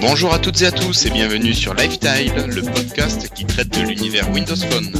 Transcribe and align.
Bonjour 0.00 0.34
à 0.34 0.38
toutes 0.38 0.62
et 0.62 0.66
à 0.66 0.72
tous 0.72 1.06
et 1.06 1.10
bienvenue 1.10 1.54
sur 1.54 1.74
Lifestyle, 1.74 2.32
le 2.48 2.62
podcast 2.62 3.30
qui 3.34 3.44
traite 3.44 3.68
de 3.68 3.86
l'univers 3.86 4.30
Windows 4.30 4.56
Phone. 4.56 4.92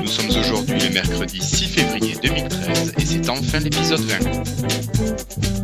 Nous 0.00 0.08
sommes 0.08 0.30
aujourd'hui 0.30 0.78
le 0.80 0.90
mercredi 0.94 1.40
6 1.40 1.66
février 1.66 2.16
2013 2.22 2.94
et 2.98 3.04
c'est 3.04 3.28
enfin 3.28 3.58
l'épisode 3.58 4.00
20. 4.00 5.55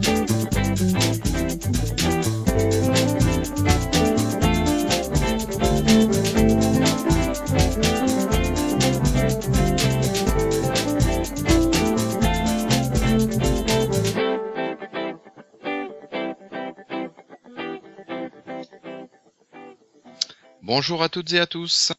Bonjour 20.75 21.03
à 21.03 21.11
toutes 21.11 21.31
et 21.35 21.39
à 21.39 21.47
tous. 21.47 21.93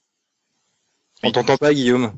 On 1.22 1.32
t'entend 1.32 1.58
pas, 1.58 1.76
Guillaume. 1.76 2.12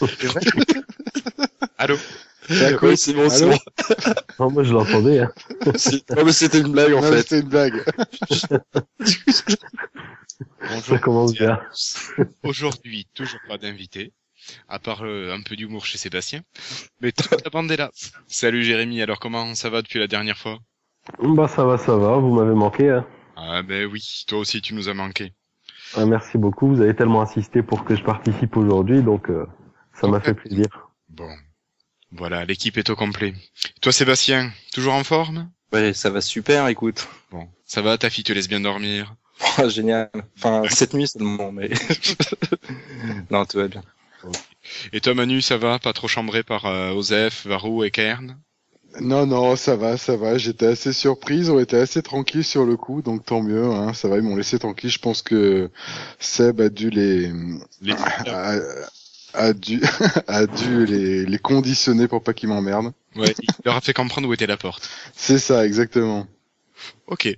Allô 1.76 1.96
Oui, 2.48 2.96
c'est 2.96 3.12
bon, 3.12 3.28
c'est 3.28 3.46
Allô 3.46 3.54
bon. 3.54 3.58
Non, 4.38 4.50
moi 4.52 4.62
je 4.62 4.72
l'entendais. 4.72 5.22
Hein. 5.22 5.32
Non, 6.16 6.24
mais 6.24 6.30
c'était 6.30 6.60
une 6.60 6.70
blague, 6.70 6.92
en 6.92 7.00
Non, 7.00 7.10
fait. 7.10 7.22
C'était 7.22 7.40
une 7.40 7.48
blague. 7.48 7.82
Ça 10.84 10.98
commence 10.98 11.32
bien. 11.32 11.60
Aujourd'hui, 12.44 13.08
toujours 13.12 13.40
pas 13.48 13.58
d'invité, 13.58 14.12
à 14.68 14.78
part 14.78 15.04
euh, 15.04 15.34
un 15.34 15.42
peu 15.42 15.56
d'humour 15.56 15.84
chez 15.84 15.98
Sébastien. 15.98 16.42
Mais 17.00 17.10
toute 17.10 17.42
la 17.42 17.50
bande 17.50 17.72
est 17.72 17.76
là. 17.76 17.90
Salut 18.28 18.62
Jérémy, 18.62 19.02
alors 19.02 19.18
comment 19.18 19.52
ça 19.56 19.68
va 19.68 19.82
depuis 19.82 19.98
la 19.98 20.06
dernière 20.06 20.38
fois? 20.38 20.60
Bah 21.18 21.48
ça 21.48 21.64
va, 21.64 21.76
ça 21.76 21.96
va. 21.96 22.18
Vous 22.18 22.32
m'avez 22.32 22.54
manqué. 22.54 22.88
Hein. 22.88 23.04
Ah 23.42 23.62
ben 23.62 23.86
oui, 23.86 24.24
toi 24.26 24.38
aussi 24.38 24.60
tu 24.60 24.74
nous 24.74 24.88
as 24.88 24.94
manqué. 24.94 25.32
Ah, 25.96 26.04
merci 26.04 26.36
beaucoup. 26.36 26.68
Vous 26.68 26.82
avez 26.82 26.94
tellement 26.94 27.22
insisté 27.22 27.62
pour 27.62 27.84
que 27.84 27.96
je 27.96 28.02
participe 28.02 28.56
aujourd'hui, 28.56 29.02
donc 29.02 29.30
euh, 29.30 29.46
ça 29.94 30.08
m'a 30.08 30.20
fait 30.20 30.34
plaisir. 30.34 30.66
Bon, 31.08 31.30
voilà, 32.12 32.44
l'équipe 32.44 32.76
est 32.76 32.90
au 32.90 32.96
complet. 32.96 33.34
Toi 33.80 33.92
Sébastien, 33.92 34.52
toujours 34.72 34.94
en 34.94 35.04
forme? 35.04 35.50
Ouais, 35.72 35.94
ça 35.94 36.10
va 36.10 36.20
super, 36.20 36.68
écoute. 36.68 37.08
Bon, 37.30 37.48
ça 37.64 37.80
va, 37.80 37.96
ta 37.96 38.10
fille 38.10 38.24
te 38.24 38.32
laisse 38.32 38.48
bien 38.48 38.60
dormir? 38.60 39.14
Oh, 39.58 39.68
génial. 39.70 40.10
Enfin, 40.36 40.62
cette 40.68 40.92
nuit 40.92 41.08
seulement, 41.08 41.50
mais... 41.50 41.70
non, 43.30 43.46
tout 43.46 43.56
va 43.56 43.68
bien. 43.68 43.82
Et 44.92 45.00
toi 45.00 45.14
Manu, 45.14 45.40
ça 45.40 45.56
va? 45.56 45.78
Pas 45.78 45.94
trop 45.94 46.08
chambré 46.08 46.42
par 46.42 46.66
euh, 46.66 46.92
Osef, 46.92 47.46
Varou 47.46 47.84
et 47.84 47.90
Kern? 47.90 48.38
Non, 49.00 49.24
non, 49.26 49.54
ça 49.56 49.76
va, 49.76 49.96
ça 49.96 50.16
va. 50.16 50.36
J'étais 50.36 50.66
assez 50.66 50.92
surprise. 50.92 51.48
On 51.50 51.60
était 51.60 51.76
assez 51.78 52.02
tranquille 52.02 52.42
sur 52.44 52.64
le 52.64 52.76
coup, 52.76 53.02
donc 53.02 53.24
tant 53.24 53.40
mieux. 53.40 53.64
Hein, 53.64 53.94
ça 53.94 54.08
va, 54.08 54.16
ils 54.16 54.22
m'ont 54.22 54.36
laissé 54.36 54.58
tranquille. 54.58 54.90
Je 54.90 54.98
pense 54.98 55.22
que 55.22 55.70
Seb 56.18 56.60
a 56.60 56.68
dû 56.68 56.90
les, 56.90 57.30
Les- 57.82 57.92
a, 58.26 58.58
a 59.34 59.52
dû, 59.52 59.80
a 60.26 60.46
dû 60.46 60.86
les, 60.86 61.24
les 61.24 61.38
conditionner 61.38 62.08
pour 62.08 62.22
pas 62.22 62.34
qu'ils 62.34 62.48
m'emmerdent. 62.48 62.92
Ouais, 63.14 63.32
il 63.40 63.48
leur 63.64 63.76
a 63.76 63.80
fait 63.80 63.92
comprendre 63.92 64.28
où 64.28 64.34
était 64.34 64.46
la 64.48 64.56
porte. 64.56 64.88
C'est 65.14 65.38
ça, 65.38 65.64
exactement. 65.66 66.26
Ok, 67.06 67.28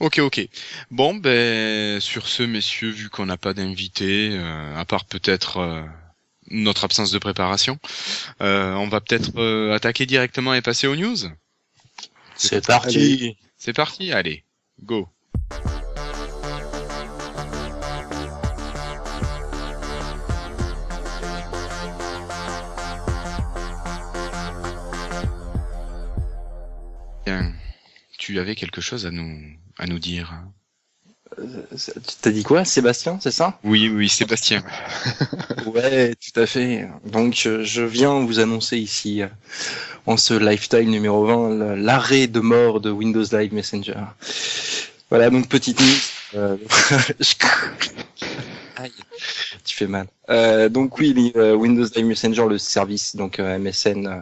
ok, 0.00 0.18
ok. 0.18 0.48
Bon, 0.90 1.14
ben 1.14 2.00
sur 2.00 2.26
ce, 2.26 2.42
messieurs, 2.42 2.90
vu 2.90 3.08
qu'on 3.08 3.26
n'a 3.26 3.36
pas 3.36 3.54
d'invité, 3.54 4.30
euh, 4.32 4.76
à 4.76 4.84
part 4.84 5.04
peut-être 5.04 5.58
euh, 5.58 5.82
notre 6.50 6.84
absence 6.84 7.10
de 7.10 7.18
préparation, 7.18 7.78
euh, 8.40 8.74
on 8.74 8.88
va 8.88 9.00
peut-être 9.00 9.30
euh, 9.38 9.74
attaquer 9.74 10.06
directement 10.06 10.54
et 10.54 10.62
passer 10.62 10.86
aux 10.86 10.96
news. 10.96 11.16
C'est 12.36 12.66
parti. 12.66 13.36
C'est 13.56 13.72
parti, 13.72 14.12
allez, 14.12 14.44
go. 14.82 15.08
Bien, 27.24 27.52
tu 28.18 28.38
avais 28.38 28.54
quelque 28.54 28.80
chose 28.80 29.06
à 29.06 29.10
nous 29.10 29.40
à 29.78 29.86
nous 29.86 29.98
dire. 29.98 30.32
hein? 30.32 30.52
T'as 32.22 32.30
dit 32.30 32.42
quoi, 32.42 32.64
Sébastien, 32.64 33.18
c'est 33.20 33.30
ça? 33.30 33.58
Oui, 33.64 33.88
oui, 33.88 34.08
Sébastien. 34.08 34.62
Ouais, 35.66 36.14
tout 36.14 36.40
à 36.40 36.46
fait. 36.46 36.88
Donc, 37.04 37.42
euh, 37.46 37.62
je 37.64 37.82
viens 37.82 38.20
vous 38.24 38.38
annoncer 38.40 38.78
ici, 38.78 39.22
euh, 39.22 39.26
en 40.06 40.16
ce 40.16 40.34
lifestyle 40.34 40.88
numéro 40.90 41.24
20, 41.26 41.50
le- 41.50 41.74
l'arrêt 41.76 42.26
de 42.26 42.40
mort 42.40 42.80
de 42.80 42.90
Windows 42.90 43.24
Live 43.32 43.52
Messenger. 43.54 43.94
Voilà, 45.10 45.30
donc 45.30 45.48
petite 45.48 45.80
news. 45.80 45.86
euh, 46.36 46.56
Aïe, 48.76 48.90
tu 49.64 49.76
fais 49.76 49.86
mal. 49.86 50.06
Euh, 50.30 50.68
donc 50.68 50.98
oui, 50.98 51.32
euh, 51.36 51.54
Windows 51.54 51.86
Live 51.94 52.06
Messenger, 52.06 52.46
le 52.48 52.58
service 52.58 53.14
donc 53.16 53.38
euh, 53.38 53.58
MSN 53.58 54.06
euh, 54.06 54.16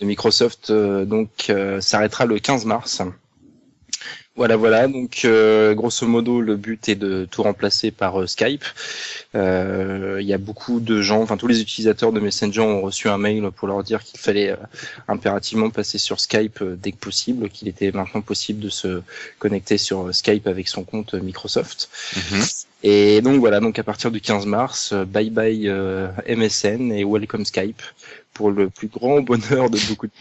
de 0.00 0.06
Microsoft, 0.06 0.70
euh, 0.70 1.04
donc 1.04 1.46
euh, 1.50 1.80
s'arrêtera 1.80 2.24
le 2.26 2.38
15 2.38 2.64
mars. 2.64 3.02
Voilà, 4.38 4.54
voilà. 4.54 4.86
Donc, 4.86 5.22
euh, 5.24 5.74
grosso 5.74 6.06
modo, 6.06 6.40
le 6.40 6.54
but 6.54 6.88
est 6.88 6.94
de 6.94 7.26
tout 7.28 7.42
remplacer 7.42 7.90
par 7.90 8.20
euh, 8.20 8.26
Skype. 8.28 8.64
Euh, 9.34 10.18
Il 10.20 10.28
y 10.28 10.32
a 10.32 10.38
beaucoup 10.38 10.78
de 10.78 11.02
gens, 11.02 11.20
enfin 11.22 11.36
tous 11.36 11.48
les 11.48 11.60
utilisateurs 11.60 12.12
de 12.12 12.20
Messenger 12.20 12.60
ont 12.60 12.80
reçu 12.80 13.08
un 13.08 13.18
mail 13.18 13.50
pour 13.50 13.66
leur 13.66 13.82
dire 13.82 14.00
qu'il 14.04 14.20
fallait 14.20 14.54
impérativement 15.08 15.70
passer 15.70 15.98
sur 15.98 16.20
Skype 16.20 16.62
dès 16.62 16.92
que 16.92 16.98
possible, 16.98 17.48
qu'il 17.48 17.66
était 17.66 17.90
maintenant 17.90 18.20
possible 18.20 18.60
de 18.60 18.68
se 18.68 19.02
connecter 19.40 19.76
sur 19.76 20.14
Skype 20.14 20.46
avec 20.46 20.68
son 20.68 20.84
compte 20.84 21.14
Microsoft. 21.14 21.90
Mhm. 22.16 22.42
Et 22.84 23.20
donc 23.22 23.40
voilà, 23.40 23.58
donc 23.58 23.76
à 23.80 23.82
partir 23.82 24.12
du 24.12 24.20
15 24.20 24.46
mars, 24.46 24.94
bye 24.94 25.30
bye 25.30 25.68
MSN 26.28 26.92
et 26.92 27.04
welcome 27.04 27.44
Skype 27.44 27.82
pour 28.34 28.52
le 28.52 28.70
plus 28.70 28.86
grand 28.86 29.20
bonheur 29.20 29.68
de 29.68 29.78
beaucoup 29.88 30.06
de 30.06 30.12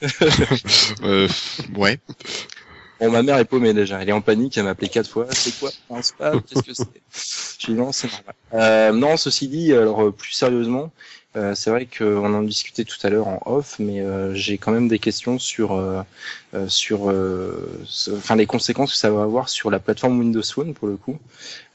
Euh, 1.02 1.28
ouais. 1.76 1.98
Bon, 3.00 3.10
ma 3.10 3.22
mère 3.22 3.38
est 3.38 3.44
paumée 3.44 3.72
déjà. 3.72 4.02
Elle 4.02 4.10
est 4.10 4.12
en 4.12 4.20
panique. 4.20 4.56
Elle 4.58 4.64
m'a 4.64 4.70
appelé 4.70 4.88
quatre 4.88 5.08
fois. 5.08 5.26
C'est 5.30 5.58
quoi 5.58 5.70
un 5.90 6.02
spam 6.02 6.42
Qu'est-ce 6.42 6.62
que 6.62 6.74
c'est? 6.74 7.56
Je 7.60 7.66
dis 7.66 7.74
non, 7.74 7.92
c'est 7.92 8.08
normal. 8.08 8.34
Euh, 8.54 8.92
non, 8.92 9.16
ceci 9.16 9.48
dit, 9.48 9.72
alors 9.72 10.02
euh, 10.02 10.12
plus 10.12 10.32
sérieusement, 10.32 10.90
euh, 11.36 11.54
c'est 11.54 11.70
vrai 11.70 11.86
qu'on 11.86 12.34
en 12.34 12.42
discutait 12.42 12.84
tout 12.84 12.96
à 13.04 13.08
l'heure 13.08 13.28
en 13.28 13.40
off, 13.46 13.76
mais 13.78 14.00
euh, 14.00 14.34
j'ai 14.34 14.58
quand 14.58 14.72
même 14.72 14.88
des 14.88 14.98
questions 14.98 15.38
sur 15.38 15.74
euh, 15.74 16.02
euh, 16.54 16.68
sur 16.68 17.08
euh, 17.08 17.80
enfin 18.16 18.34
les 18.34 18.46
conséquences 18.46 18.92
que 18.92 18.98
ça 18.98 19.10
va 19.12 19.22
avoir 19.22 19.48
sur 19.48 19.70
la 19.70 19.78
plateforme 19.78 20.18
Windows 20.18 20.42
Phone 20.42 20.74
pour 20.74 20.88
le 20.88 20.96
coup, 20.96 21.18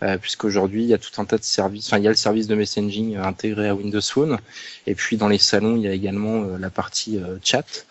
euh, 0.03 0.18
puisqu'aujourd'hui 0.18 0.84
il 0.84 0.90
y 0.90 0.94
a 0.94 0.97
tout 0.97 1.22
un 1.22 1.25
tas 1.25 1.38
de 1.38 1.44
services. 1.44 1.88
Enfin, 1.88 2.00
il 2.00 2.03
y 2.03 2.07
a 2.07 2.09
le 2.09 2.18
service 2.18 2.47
de 2.47 2.56
messaging 2.56 3.16
intégré 3.16 3.69
à 3.69 3.75
Windows 3.75 4.02
Phone, 4.02 4.40
et 4.88 4.96
puis 4.96 5.16
dans 5.16 5.30
les 5.30 5.38
salons 5.38 5.78
il 5.78 5.84
y 5.84 5.88
a 5.88 5.94
également 5.94 6.44
euh, 6.44 6.57
la 6.57 6.69
partie 6.69 7.18
euh, 7.18 7.38
chat. 7.42 7.86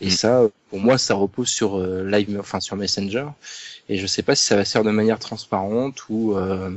Et 0.00 0.06
Mm. 0.06 0.10
ça, 0.10 0.42
pour 0.70 0.80
moi, 0.80 0.98
ça 0.98 1.14
repose 1.14 1.48
sur 1.48 1.78
euh, 1.78 2.08
Live, 2.08 2.36
enfin 2.38 2.60
sur 2.60 2.76
Messenger. 2.76 3.26
Et 3.88 3.98
je 3.98 4.06
sais 4.06 4.22
pas 4.22 4.34
si 4.36 4.44
ça 4.44 4.56
va 4.56 4.64
se 4.64 4.72
faire 4.72 4.84
de 4.84 4.90
manière 4.90 5.18
transparente 5.18 6.08
ou 6.08 6.34
euh, 6.36 6.70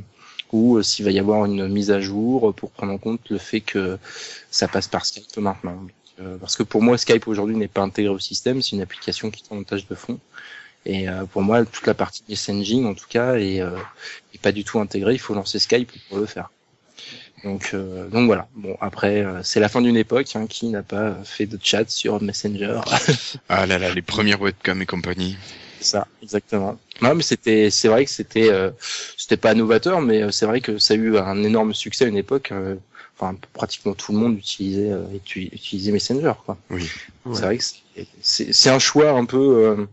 ou 0.52 0.78
euh, 0.78 0.84
s'il 0.84 1.06
va 1.06 1.12
y 1.12 1.20
avoir 1.20 1.46
une 1.46 1.68
mise 1.68 1.92
à 1.92 2.02
jour 2.02 2.54
pour 2.54 2.72
prendre 2.72 2.94
en 2.94 2.98
compte 2.98 3.22
le 3.30 3.38
fait 3.38 3.62
que 3.62 3.98
ça 4.50 4.68
passe 4.68 4.88
par 4.88 5.06
Skype 5.06 5.38
maintenant. 5.38 5.78
Parce 6.40 6.56
que 6.56 6.62
pour 6.62 6.84
moi, 6.84 7.00
Skype 7.00 7.28
aujourd'hui 7.28 7.56
n'est 7.56 7.68
pas 7.68 7.82
intégré 7.82 8.14
au 8.14 8.20
système, 8.20 8.62
c'est 8.62 8.74
une 8.74 8.82
application 8.82 9.32
qui 9.32 9.42
tourne 9.42 9.62
en 9.62 9.64
tâche 9.64 9.88
de 9.88 9.96
fond. 9.96 10.20
Et 10.86 11.08
pour 11.32 11.42
moi, 11.42 11.66
toute 11.66 11.88
la 11.88 11.96
partie 11.96 12.24
messaging, 12.30 12.86
en 12.86 12.94
tout 12.94 13.08
cas, 13.10 13.38
est, 13.38 13.56
est 13.58 14.42
pas 14.42 14.52
du 14.52 14.64
tout 14.64 14.80
intégrée. 14.80 15.14
Il 15.14 15.20
faut 15.20 15.34
lancer 15.34 15.58
Skype 15.58 15.92
pour 16.10 16.20
le 16.20 16.28
faire. 16.28 16.52
Donc, 17.44 17.72
euh, 17.74 18.08
donc 18.08 18.28
voilà. 18.28 18.48
Bon, 18.56 18.78
après, 18.82 19.22
euh, 19.24 19.42
c'est 19.44 19.60
la 19.60 19.70
fin 19.70 19.82
d'une 19.82 19.98
époque. 19.98 20.28
Hein, 20.36 20.46
qui 20.48 20.68
n'a 20.68 20.84
pas 20.84 21.16
fait 21.24 21.46
de 21.48 21.58
chat 21.62 21.90
sur 21.90 22.22
Messenger 22.22 22.82
Ah 23.50 23.66
là 23.66 23.80
là, 23.80 23.94
les 23.94 24.02
premières 24.02 24.42
webcams 24.42 24.82
et 24.82 24.86
compagnie. 24.86 25.38
Ça, 25.80 26.08
exactement. 26.22 26.78
Non, 27.02 27.16
mais 27.16 27.24
c'était, 27.24 27.72
c'est 27.72 27.88
vrai 27.88 28.06
que 28.06 28.12
c'était, 28.12 28.52
euh, 28.52 28.70
c'était 29.18 29.38
pas 29.38 29.56
novateur, 29.56 30.02
mais 30.02 30.22
euh, 30.22 30.30
c'est 30.32 30.46
vrai 30.46 30.62
que 30.62 30.78
ça 30.78 30.94
a 30.94 30.98
eu 30.98 31.18
un 31.18 31.44
énorme 31.44 31.74
succès 31.74 32.06
à 32.06 32.08
une 32.08 32.18
époque. 32.18 32.52
euh, 32.52 32.76
Enfin, 33.20 33.36
pratiquement 33.54 33.94
tout 33.94 34.14
le 34.14 34.18
monde 34.18 34.36
utilisait, 34.38 34.90
euh, 34.92 35.04
utilisait 35.36 35.92
Messenger, 35.92 36.34
quoi. 36.44 36.58
Oui. 36.72 36.90
Ouais. 37.26 37.36
C'est 37.36 37.42
vrai 37.44 37.58
que 37.60 37.64
c'est- 37.64 38.08
c'est, 38.22 38.52
c'est 38.54 38.70
un 38.72 38.80
choix 38.80 39.12
un 39.12 39.26
peu. 39.26 39.88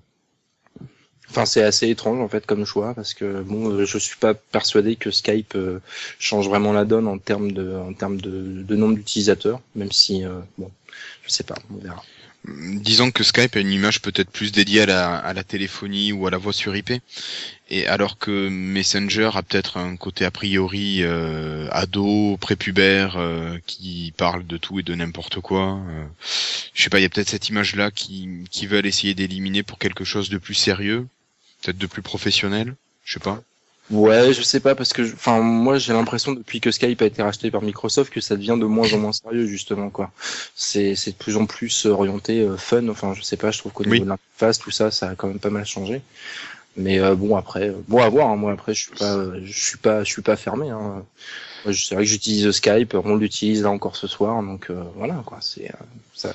Enfin, 1.30 1.44
c'est 1.44 1.62
assez 1.62 1.88
étrange 1.88 2.20
en 2.20 2.28
fait 2.28 2.46
comme 2.46 2.64
choix 2.64 2.94
parce 2.94 3.14
que 3.14 3.42
bon, 3.42 3.70
euh, 3.70 3.84
je 3.84 3.98
suis 3.98 4.16
pas 4.16 4.34
persuadé 4.34 4.96
que 4.96 5.10
Skype 5.10 5.54
euh, 5.56 5.80
change 6.18 6.48
vraiment 6.48 6.72
la 6.72 6.84
donne 6.84 7.06
en 7.06 7.18
termes 7.18 7.52
de, 7.52 7.76
en 7.76 7.92
termes 7.92 8.20
de, 8.20 8.62
de 8.62 8.76
nombre 8.76 8.94
d'utilisateurs, 8.96 9.60
même 9.74 9.92
si 9.92 10.24
euh, 10.24 10.40
bon, 10.56 10.70
je 11.24 11.30
sais 11.30 11.44
pas, 11.44 11.56
on 11.70 11.76
verra. 11.78 12.02
Disons 12.46 13.10
que 13.10 13.24
Skype 13.24 13.56
a 13.56 13.60
une 13.60 13.72
image 13.72 14.00
peut-être 14.00 14.30
plus 14.30 14.52
dédiée 14.52 14.82
à 14.82 14.86
la, 14.86 15.16
à 15.16 15.32
la 15.34 15.44
téléphonie 15.44 16.12
ou 16.12 16.26
à 16.26 16.30
la 16.30 16.38
voix 16.38 16.52
sur 16.52 16.74
IP, 16.74 16.92
et 17.68 17.86
alors 17.86 18.16
que 18.16 18.48
Messenger 18.48 19.30
a 19.34 19.42
peut-être 19.42 19.76
un 19.76 19.96
côté 19.96 20.24
a 20.24 20.30
priori 20.30 21.00
euh, 21.02 21.68
ado, 21.72 22.36
prépubère, 22.40 23.16
euh, 23.18 23.58
qui 23.66 24.14
parle 24.16 24.46
de 24.46 24.56
tout 24.56 24.78
et 24.78 24.82
de 24.82 24.94
n'importe 24.94 25.40
quoi. 25.40 25.80
euh, 25.90 26.06
je 26.72 26.82
sais 26.82 26.90
pas, 26.90 27.00
il 27.00 27.02
y 27.02 27.06
a 27.06 27.08
peut-être 27.10 27.28
cette 27.28 27.48
image-là 27.48 27.90
qui, 27.90 28.28
qui 28.50 28.66
veulent 28.66 28.86
essayer 28.86 29.14
d'éliminer 29.14 29.62
pour 29.62 29.78
quelque 29.78 30.04
chose 30.04 30.30
de 30.30 30.38
plus 30.38 30.54
sérieux, 30.54 31.06
peut-être 31.62 31.78
de 31.78 31.86
plus 31.86 32.02
professionnel, 32.02 32.74
je 33.04 33.14
sais 33.14 33.20
pas. 33.20 33.40
Ouais, 33.90 34.34
je 34.34 34.42
sais 34.42 34.60
pas 34.60 34.74
parce 34.74 34.92
que, 34.92 35.00
enfin, 35.00 35.40
moi 35.40 35.78
j'ai 35.78 35.94
l'impression 35.94 36.32
depuis 36.32 36.60
que 36.60 36.70
Skype 36.70 37.00
a 37.00 37.06
été 37.06 37.22
racheté 37.22 37.50
par 37.50 37.62
Microsoft 37.62 38.12
que 38.12 38.20
ça 38.20 38.36
devient 38.36 38.58
de 38.60 38.66
moins 38.66 38.92
en 38.92 38.98
moins 38.98 39.12
sérieux 39.14 39.46
justement 39.46 39.88
quoi. 39.88 40.10
C'est 40.54 40.94
c'est 40.94 41.12
de 41.12 41.16
plus 41.16 41.38
en 41.38 41.46
plus 41.46 41.86
orienté 41.86 42.42
euh, 42.42 42.58
fun. 42.58 42.86
Enfin, 42.88 43.14
je 43.14 43.22
sais 43.22 43.38
pas, 43.38 43.50
je 43.50 43.58
trouve 43.58 43.72
qu'au 43.72 43.84
niveau 43.84 43.94
Oui. 43.94 44.00
de 44.00 44.06
l'interface 44.08 44.58
tout 44.58 44.70
ça, 44.70 44.90
ça 44.90 45.08
a 45.08 45.14
quand 45.14 45.28
même 45.28 45.38
pas 45.38 45.48
mal 45.48 45.64
changé. 45.64 46.02
Mais 46.76 46.98
euh, 47.00 47.14
bon 47.14 47.34
après, 47.34 47.70
euh, 47.70 47.82
bon 47.88 48.02
à 48.02 48.08
voir. 48.10 48.28
hein. 48.28 48.36
moi 48.36 48.52
après, 48.52 48.74
je 48.74 48.82
suis 48.82 48.92
pas, 48.94 49.14
euh, 49.16 49.40
je 49.44 49.58
suis 49.58 49.78
pas, 49.78 50.04
je 50.04 50.12
suis 50.12 50.22
pas 50.22 50.36
fermé. 50.36 50.68
Hein. 50.68 51.02
C'est 51.64 51.94
vrai 51.96 52.04
que 52.04 52.10
j'utilise 52.10 52.50
Skype, 52.52 52.94
on 52.94 53.16
l'utilise 53.16 53.62
là 53.64 53.70
encore 53.70 53.96
ce 53.96 54.06
soir, 54.06 54.42
donc 54.42 54.70
euh, 54.70 54.82
voilà 54.96 55.22
quoi. 55.26 55.38
C'est 55.40 55.66
euh, 55.70 55.74
ça. 56.14 56.32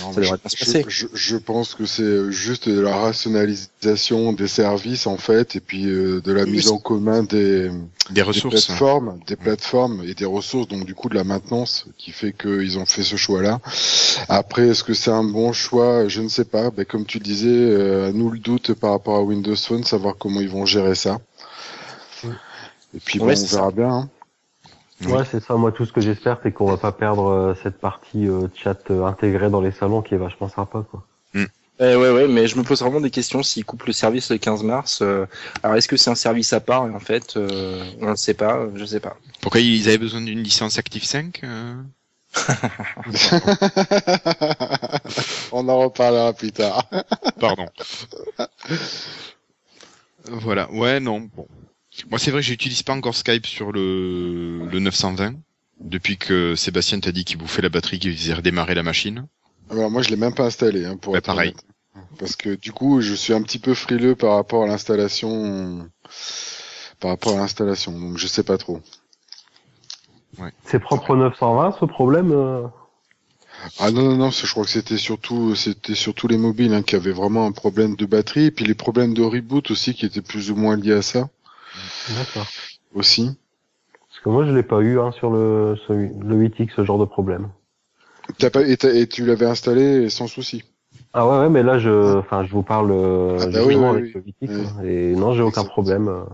Non, 0.00 0.12
Ça 0.12 0.20
mais 0.20 0.26
devrait 0.26 0.36
je, 0.36 0.42
bien 0.42 0.50
se 0.50 0.56
passer. 0.64 0.84
je, 0.88 1.06
je- 1.14 1.36
pense 1.38 1.74
que 1.74 1.86
c'est 1.86 2.30
juste 2.30 2.68
de 2.68 2.80
la 2.80 2.94
rationalisation 2.94 4.32
des 4.32 4.48
services 4.48 5.06
en 5.06 5.16
fait, 5.16 5.56
et 5.56 5.60
puis 5.60 5.86
euh, 5.86 6.20
de 6.20 6.32
la 6.32 6.44
Oui, 6.44 6.50
mise 6.52 6.68
en 6.68 6.78
commun 6.78 7.22
des, 7.22 7.68
Des 8.10 8.14
des 8.14 8.22
ressources. 8.22 8.54
hein. 8.70 8.74
plateformes, 8.74 9.18
des 9.26 9.36
plateformes 9.36 10.02
et 10.06 10.14
des 10.14 10.24
ressources, 10.26 10.68
donc 10.68 10.84
du 10.84 10.94
coup 10.94 11.08
de 11.08 11.14
la 11.14 11.24
maintenance 11.24 11.86
qui 11.96 12.12
fait 12.12 12.32
qu'ils 12.32 12.78
ont 12.78 12.86
fait 12.86 13.02
ce 13.02 13.16
choix-là. 13.16 13.60
Après, 14.28 14.68
est-ce 14.68 14.84
que 14.84 14.94
c'est 14.94 15.10
un 15.10 15.24
bon 15.24 15.52
choix? 15.52 16.06
Je 16.06 16.20
ne 16.20 16.28
sais 16.28 16.44
pas. 16.44 16.70
Ben, 16.70 16.84
comme 16.84 17.06
tu 17.06 17.18
disais, 17.18 17.48
euh, 17.48 18.08
à 18.08 18.12
nous 18.12 18.30
le 18.30 18.38
doute 18.38 18.74
par 18.74 18.90
rapport 18.90 19.16
à 19.16 19.22
Windows 19.22 19.56
Phone, 19.56 19.84
savoir 19.84 20.16
comment 20.18 20.40
ils 20.40 20.50
vont 20.50 20.66
gérer 20.66 20.94
ça. 20.94 21.18
Et 22.94 23.00
puis 23.04 23.18
bon, 23.18 23.26
Ouais, 23.26 23.34
on 23.38 23.44
verra 23.46 23.70
bien. 23.70 23.88
hein. 23.90 24.08
Oui. 25.02 25.12
Ouais, 25.12 25.24
c'est 25.30 25.40
ça. 25.40 25.54
Moi, 25.54 25.72
tout 25.72 25.84
ce 25.84 25.92
que 25.92 26.00
j'espère, 26.00 26.38
c'est 26.42 26.52
qu'on 26.52 26.66
va 26.66 26.78
pas 26.78 26.92
perdre 26.92 27.28
euh, 27.28 27.54
cette 27.62 27.78
partie 27.78 28.28
euh, 28.28 28.48
chat 28.54 28.90
euh, 28.90 29.04
intégrée 29.04 29.50
dans 29.50 29.60
les 29.60 29.72
salons 29.72 30.02
qui 30.02 30.14
est 30.14 30.18
vachement 30.18 30.48
sympa, 30.48 30.84
quoi. 30.90 31.04
Eh 31.78 31.94
ouais, 31.94 32.10
ouais, 32.10 32.26
mais 32.26 32.48
je 32.48 32.56
me 32.56 32.62
pose 32.62 32.80
vraiment 32.80 33.02
des 33.02 33.10
questions 33.10 33.42
s'ils 33.42 33.66
coupent 33.66 33.84
le 33.84 33.92
service 33.92 34.30
le 34.30 34.38
15 34.38 34.62
mars. 34.62 35.00
euh, 35.02 35.26
alors, 35.62 35.76
est-ce 35.76 35.88
que 35.88 35.98
c'est 35.98 36.08
un 36.08 36.14
service 36.14 36.54
à 36.54 36.60
part 36.60 36.86
Et 36.86 36.90
en 36.90 37.00
fait, 37.00 37.36
euh, 37.36 37.84
on 38.00 38.12
ne 38.12 38.16
sait 38.16 38.32
pas, 38.32 38.66
je 38.74 38.84
sais 38.86 39.00
pas. 39.00 39.18
Pourquoi 39.42 39.60
ils 39.60 39.86
avaient 39.86 39.98
besoin 39.98 40.22
d'une 40.22 40.42
licence 40.42 40.78
Active 40.78 41.04
5 41.04 41.40
euh 41.44 41.74
on 45.52 45.66
en 45.68 45.78
reparlera 45.78 46.34
plus 46.34 46.52
tard. 46.52 46.84
Pardon. 47.40 47.66
voilà, 50.28 50.70
ouais, 50.70 51.00
non, 51.00 51.20
bon. 51.34 51.46
Moi, 52.10 52.18
c'est 52.18 52.30
vrai 52.30 52.40
que 52.40 52.46
j'utilise 52.46 52.82
pas 52.82 52.92
encore 52.94 53.14
Skype 53.14 53.46
sur 53.46 53.72
le, 53.72 54.66
le 54.66 54.78
920, 54.80 55.34
depuis 55.80 56.18
que 56.18 56.54
Sébastien 56.54 57.00
t'a 57.00 57.12
dit 57.12 57.24
qu'il 57.24 57.38
bouffait 57.38 57.62
la 57.62 57.68
batterie, 57.68 57.98
qu'il 57.98 58.16
faisait 58.16 58.34
redémarrer 58.34 58.74
la 58.74 58.82
machine. 58.82 59.26
Alors 59.70 59.90
moi, 59.90 60.02
je 60.02 60.10
l'ai 60.10 60.16
même 60.16 60.34
pas 60.34 60.46
installé, 60.46 60.84
hein, 60.84 60.96
pour 60.96 61.12
Bah, 61.12 61.18
être 61.18 61.26
pareil. 61.26 61.50
honnête. 61.50 61.64
Parce 62.18 62.36
que 62.36 62.54
du 62.54 62.72
coup, 62.72 63.00
je 63.00 63.14
suis 63.14 63.32
un 63.32 63.42
petit 63.42 63.58
peu 63.58 63.74
frileux 63.74 64.14
par 64.14 64.34
rapport 64.36 64.64
à 64.64 64.66
l'installation, 64.66 65.88
par 67.00 67.10
rapport 67.10 67.34
à 67.34 67.38
l'installation. 67.38 67.98
Donc 67.98 68.18
je 68.18 68.26
sais 68.26 68.42
pas 68.42 68.58
trop. 68.58 68.80
C'est 70.64 70.78
propre 70.80 71.10
au 71.10 71.16
920, 71.16 71.72
ce 71.80 71.84
problème 71.86 72.30
euh 72.32 72.66
Ah 73.78 73.90
non 73.90 74.02
non 74.02 74.16
non, 74.16 74.30
je 74.30 74.50
crois 74.50 74.64
que 74.64 74.70
c'était 74.70 74.98
surtout 74.98 75.54
c'était 75.54 75.94
surtout 75.94 76.28
les 76.28 76.36
mobiles 76.36 76.74
hein, 76.74 76.82
qui 76.82 76.94
avaient 76.94 77.12
vraiment 77.12 77.46
un 77.46 77.52
problème 77.52 77.96
de 77.96 78.04
batterie 78.04 78.44
et 78.46 78.50
puis 78.50 78.64
les 78.66 78.74
problèmes 78.74 79.14
de 79.14 79.22
reboot 79.22 79.70
aussi 79.70 79.94
qui 79.94 80.04
étaient 80.04 80.20
plus 80.22 80.50
ou 80.50 80.56
moins 80.56 80.76
liés 80.76 80.92
à 80.92 81.02
ça 81.02 81.28
D'accord. 82.14 82.46
aussi. 82.94 83.30
Parce 84.08 84.20
que 84.20 84.28
moi, 84.30 84.46
je 84.46 84.52
l'ai 84.52 84.62
pas 84.62 84.80
eu 84.80 84.98
hein, 85.00 85.12
sur 85.12 85.30
le, 85.30 85.76
le 85.88 86.36
8X, 86.36 86.74
ce 86.76 86.84
genre 86.84 86.98
de 86.98 87.04
problème. 87.04 87.50
T'as 88.38 88.50
pas 88.50 88.62
et, 88.62 88.76
t'as- 88.76 88.92
et 88.94 89.06
tu 89.06 89.24
l'avais 89.24 89.46
installé 89.46 90.08
sans 90.10 90.26
souci. 90.26 90.64
Ah 91.12 91.26
ouais, 91.26 91.38
ouais, 91.40 91.48
mais 91.48 91.62
là, 91.62 91.78
je, 91.78 92.18
enfin, 92.18 92.44
je 92.44 92.52
vous 92.52 92.62
parle 92.62 92.90
euh, 92.92 93.38
Ah 93.42 93.46
bah 93.46 93.64
justement 93.64 93.90
oui, 93.90 94.00
oui, 94.02 94.12
avec 94.12 94.14
le 94.14 94.20
8X, 94.22 94.50
oui. 94.50 94.66
hein, 94.66 94.82
et 94.84 95.16
non, 95.16 95.32
j'ai 95.32 95.42
aucun 95.42 95.64
problème 95.64 96.08
euh, 96.08 96.24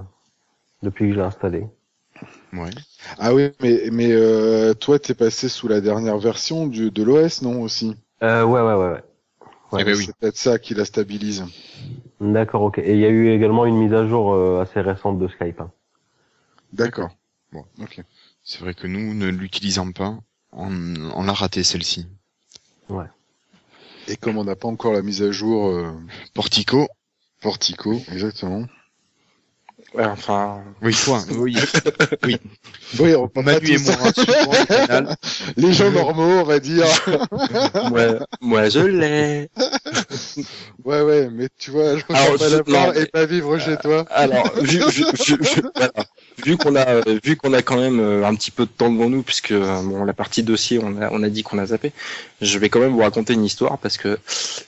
depuis 0.82 1.06
que 1.08 1.12
je 1.14 1.19
l'ai 1.19 1.24
installé. 1.24 1.66
Ouais. 2.52 2.70
Ah 3.19 3.34
oui, 3.34 3.50
mais 3.60 3.88
mais 3.90 4.12
euh, 4.12 4.74
toi 4.74 4.98
t'es 4.98 5.14
passé 5.14 5.48
sous 5.48 5.69
la 5.69 5.80
dernière 5.80 6.19
version 6.19 6.66
du 6.66 6.90
de 6.90 7.02
l'OS 7.02 7.42
non 7.42 7.62
aussi? 7.62 7.96
Euh, 8.22 8.44
ouais, 8.44 8.60
ouais, 8.60 8.74
ouais, 8.74 8.90
ouais. 8.92 9.02
Ouais, 9.72 9.80
Eh 9.80 9.84
ben 9.84 9.96
oui. 9.96 10.04
C'est 10.06 10.16
peut-être 10.16 10.36
ça 10.36 10.58
qui 10.58 10.74
la 10.74 10.84
stabilise. 10.84 11.44
D'accord, 12.20 12.62
ok. 12.62 12.78
Et 12.78 12.92
il 12.92 13.00
y 13.00 13.04
a 13.06 13.08
eu 13.08 13.30
également 13.30 13.66
une 13.66 13.76
mise 13.76 13.94
à 13.94 14.06
jour 14.06 14.32
euh, 14.32 14.60
assez 14.60 14.80
récente 14.80 15.19
de 15.19 15.28
Skype. 15.28 15.60
hein. 15.60 15.72
D'accord. 16.72 17.10
Bon, 17.52 17.64
ok. 17.80 18.00
C'est 18.42 18.60
vrai 18.60 18.74
que 18.74 18.86
nous, 18.86 19.14
ne 19.14 19.28
l'utilisant 19.28 19.92
pas, 19.92 20.19
on, 20.52 20.94
on 21.14 21.22
l'a 21.22 21.32
raté 21.32 21.62
celle-ci. 21.62 22.08
Et 24.08 24.16
comme 24.16 24.36
on 24.36 24.44
n'a 24.44 24.56
pas 24.56 24.69
encore 24.69 24.92
la 24.92 25.02
mise 25.02 25.22
à 25.22 25.30
jour 25.30 25.69
euh, 25.69 25.92
Portico. 26.34 26.88
Portico, 27.40 28.00
exactement. 28.10 28.66
Ouais, 29.94 30.04
enfin, 30.06 30.62
Oui, 30.80 30.94
toi. 31.04 31.22
oui. 31.38 31.56
Oui, 32.98 33.14
on 33.14 33.28
peut 33.28 33.42
pas 33.42 33.52
Manu 33.52 33.68
et 33.72 33.78
moi, 33.78 34.64
canal. 34.66 35.16
Les 35.56 35.72
gens 35.72 35.90
normaux, 35.90 36.40
on 36.40 36.44
va 36.44 36.58
dire. 36.60 36.86
moi, 37.90 38.18
moi 38.40 38.68
je 38.68 38.80
l'ai. 38.80 39.50
Ouais, 40.84 41.00
ouais, 41.02 41.28
mais 41.30 41.48
tu 41.58 41.70
vois, 41.70 41.96
je 41.96 42.04
ne 42.08 42.36
pas 42.38 42.48
je- 42.48 42.72
la 42.72 42.96
et 43.02 43.06
pas 43.06 43.24
vivre 43.26 43.58
chez 43.58 43.76
toi. 43.76 44.04
Alors, 44.10 44.52
vu, 44.60 44.78
vu, 44.90 45.04
vu, 45.26 45.36
vu- 45.40 45.62
voilà. 45.76 45.92
Vu 46.44 46.56
qu'on 46.56 46.75
a, 46.76 46.88
euh, 46.88 47.19
vu 47.23 47.37
qu'on 47.37 47.52
a 47.52 47.62
quand 47.62 47.76
même 47.79 48.00
euh, 48.00 48.26
un 48.26 48.34
petit 48.34 48.50
peu 48.50 48.64
de 48.64 48.70
temps 48.70 48.90
devant 48.90 49.08
nous, 49.08 49.23
puisque 49.23 49.52
euh, 49.52 49.82
bon, 49.82 50.05
la 50.05 50.12
partie 50.12 50.43
dossier, 50.43 50.81
on 50.82 51.00
a, 51.00 51.11
on 51.12 51.23
a 51.23 51.29
dit 51.29 51.43
qu'on 51.43 51.58
a 51.58 51.67
zappé. 51.67 51.93
Je 52.40 52.58
vais 52.58 52.69
quand 52.69 52.81
même 52.81 52.93
vous 52.93 53.00
raconter 53.02 53.34
une 53.34 53.44
histoire 53.44 53.79
parce 53.79 53.96
que 53.96 54.19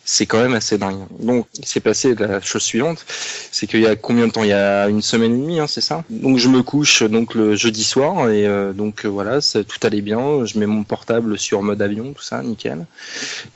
c'est 0.05 0.27
quand 0.27 0.41
même 0.41 0.55
assez 0.55 0.79
dingue. 0.79 1.07
Donc, 1.19 1.47
il 1.59 1.67
s'est 1.67 1.81
passé 1.81 2.15
la 2.15 2.41
chose 2.41 2.63
suivante, 2.63 3.05
c'est 3.51 3.67
qu'il 3.67 3.81
y 3.81 3.87
a 3.87 3.97
combien 3.97 4.27
de 4.27 4.33
temps? 4.33 4.45
Il 4.45 4.51
y 4.51 4.53
a 4.53 4.89
une 4.89 5.03
semaine 5.03 5.35
et 5.35 5.39
demie, 5.39 5.59
hein, 5.59 5.67
c'est 5.67 5.81
ça? 5.81 6.05
Donc, 6.11 6.39
je 6.39 6.49
me 6.49 6.63
couche 6.63 7.03
donc 7.03 7.35
le 7.35 7.57
jeudi 7.57 7.83
soir 7.83 8.31
et 8.31 8.47
euh, 8.47 8.73
donc 8.73 9.07
voilà, 9.07 9.41
tout 9.41 9.81
allait 9.83 10.03
bien. 10.03 10.45
Je 10.45 10.59
mets 10.59 10.67
mon 10.67 10.85
portable 10.85 11.39
sur 11.39 11.63
mode 11.63 11.83
avion, 11.83 12.13
tout 12.13 12.23
ça, 12.23 12.43
nickel. 12.43 12.87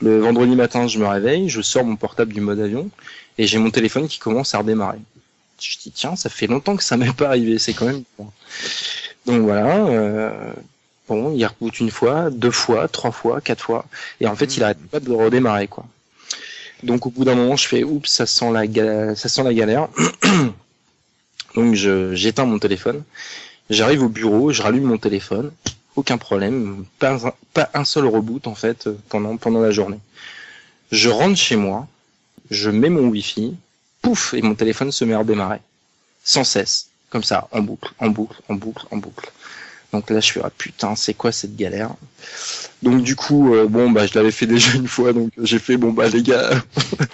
Le 0.01 0.19
vendredi 0.19 0.55
matin, 0.55 0.87
je 0.87 0.99
me 0.99 1.07
réveille, 1.07 1.47
je 1.47 1.61
sors 1.61 1.85
mon 1.85 1.95
portable 1.95 2.33
du 2.33 2.41
mode 2.41 2.59
avion 2.59 2.89
et 3.37 3.47
j'ai 3.47 3.59
mon 3.59 3.69
téléphone 3.71 4.07
qui 4.07 4.19
commence 4.19 4.53
à 4.55 4.57
redémarrer. 4.57 4.99
Je 5.59 5.77
dis 5.77 5.91
tiens, 5.91 6.15
ça 6.15 6.29
fait 6.29 6.47
longtemps 6.47 6.75
que 6.75 6.83
ça 6.83 6.97
m'est 6.97 7.13
pas 7.13 7.27
arrivé, 7.27 7.59
c'est 7.59 7.73
quand 7.73 7.85
même. 7.85 8.03
Donc 9.25 9.41
voilà. 9.41 9.75
euh, 9.87 10.53
bon, 11.07 11.33
il 11.35 11.45
reboot 11.45 11.79
une 11.79 11.91
fois, 11.91 12.29
deux 12.29 12.51
fois, 12.51 12.87
trois 12.87 13.11
fois, 13.11 13.41
quatre 13.41 13.63
fois, 13.63 13.85
et 14.21 14.27
en 14.27 14.35
fait, 14.35 14.57
il 14.57 14.63
arrête 14.63 14.79
pas 14.89 14.99
de 14.99 15.11
redémarrer 15.11 15.67
quoi. 15.67 15.85
Donc 16.83 17.05
au 17.05 17.09
bout 17.09 17.25
d'un 17.25 17.35
moment, 17.35 17.57
je 17.57 17.67
fais 17.67 17.83
oups, 17.83 18.09
ça 18.09 18.25
sent 18.25 18.51
la 18.51 19.15
ça 19.15 19.29
sent 19.29 19.43
la 19.43 19.53
galère. 19.53 19.89
Donc 21.55 21.75
je 21.75 22.13
j'éteins 22.15 22.45
mon 22.45 22.59
téléphone. 22.59 23.03
J'arrive 23.69 24.03
au 24.03 24.09
bureau, 24.09 24.51
je 24.51 24.61
rallume 24.61 24.83
mon 24.85 24.97
téléphone, 24.97 25.51
aucun 25.95 26.17
problème, 26.17 26.85
pas 26.99 27.27
un, 27.27 27.33
pas 27.53 27.69
un 27.73 27.83
seul 27.85 28.05
reboot 28.05 28.47
en 28.47 28.55
fait 28.55 28.87
euh, 28.87 28.97
pendant 29.09 29.35
pendant 29.37 29.61
la 29.61 29.71
journée. 29.71 29.99
Je 30.91 31.09
rentre 31.09 31.37
chez 31.37 31.55
moi, 31.55 31.87
je 32.49 32.69
mets 32.69 32.89
mon 32.89 33.07
wifi, 33.09 33.55
pouf, 34.01 34.33
et 34.33 34.41
mon 34.41 34.55
téléphone 34.55 34.91
se 34.91 35.05
met 35.05 35.13
à 35.13 35.19
redémarrer. 35.19 35.59
Sans 36.23 36.43
cesse. 36.43 36.87
Comme 37.09 37.23
ça, 37.23 37.47
en 37.51 37.61
boucle, 37.61 37.91
en 37.99 38.09
boucle, 38.09 38.37
en 38.49 38.53
boucle, 38.55 38.85
en 38.91 38.97
boucle. 38.97 39.31
Donc 39.91 40.11
là, 40.11 40.19
je 40.19 40.25
suis, 40.25 40.39
ah 40.43 40.51
putain, 40.55 40.95
c'est 40.95 41.15
quoi 41.15 41.31
cette 41.31 41.55
galère? 41.55 41.89
Donc 42.83 43.01
du 43.01 43.15
coup, 43.15 43.55
euh, 43.55 43.65
bon, 43.67 43.89
bah, 43.89 44.05
je 44.05 44.13
l'avais 44.13 44.29
fait 44.31 44.45
déjà 44.55 44.73
une 44.75 44.87
fois, 44.87 45.13
donc 45.13 45.31
j'ai 45.41 45.57
fait, 45.57 45.77
bon, 45.77 45.91
bah, 45.91 46.07
les 46.09 46.21
gars, 46.21 46.51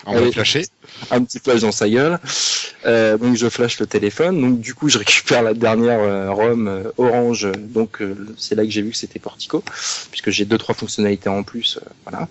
On 0.06 0.20
va 0.20 0.32
flasher. 0.32 0.66
un 1.12 1.24
petit 1.24 1.40
flash 1.40 1.62
dans 1.62 1.72
sa 1.72 1.90
gueule. 1.90 2.20
Euh, 2.86 3.18
donc 3.18 3.36
je 3.38 3.48
flash 3.50 3.80
le 3.80 3.88
téléphone. 3.88 4.40
Donc 4.42 4.60
du 4.60 4.74
coup, 4.76 4.90
je 4.90 4.98
récupère 4.98 5.42
la 5.42 5.54
dernière 5.54 6.00
euh, 6.02 6.32
ROM 6.32 6.68
euh, 6.68 6.92
Orange. 6.98 7.48
Donc 7.58 8.02
euh, 8.02 8.16
c'est 8.38 8.56
là 8.56 8.64
que 8.66 8.70
j'ai 8.70 8.82
vu 8.82 8.92
que 8.92 8.98
c'était 8.98 9.20
Portico, 9.20 9.64
puisque 10.12 10.30
j'ai 10.32 10.46
deux 10.46 10.58
trois 10.58 10.76
fonctionnalités 10.76 11.30
en 11.30 11.44
plus. 11.44 11.80
euh, 11.82 11.90
voilà. 12.06 12.28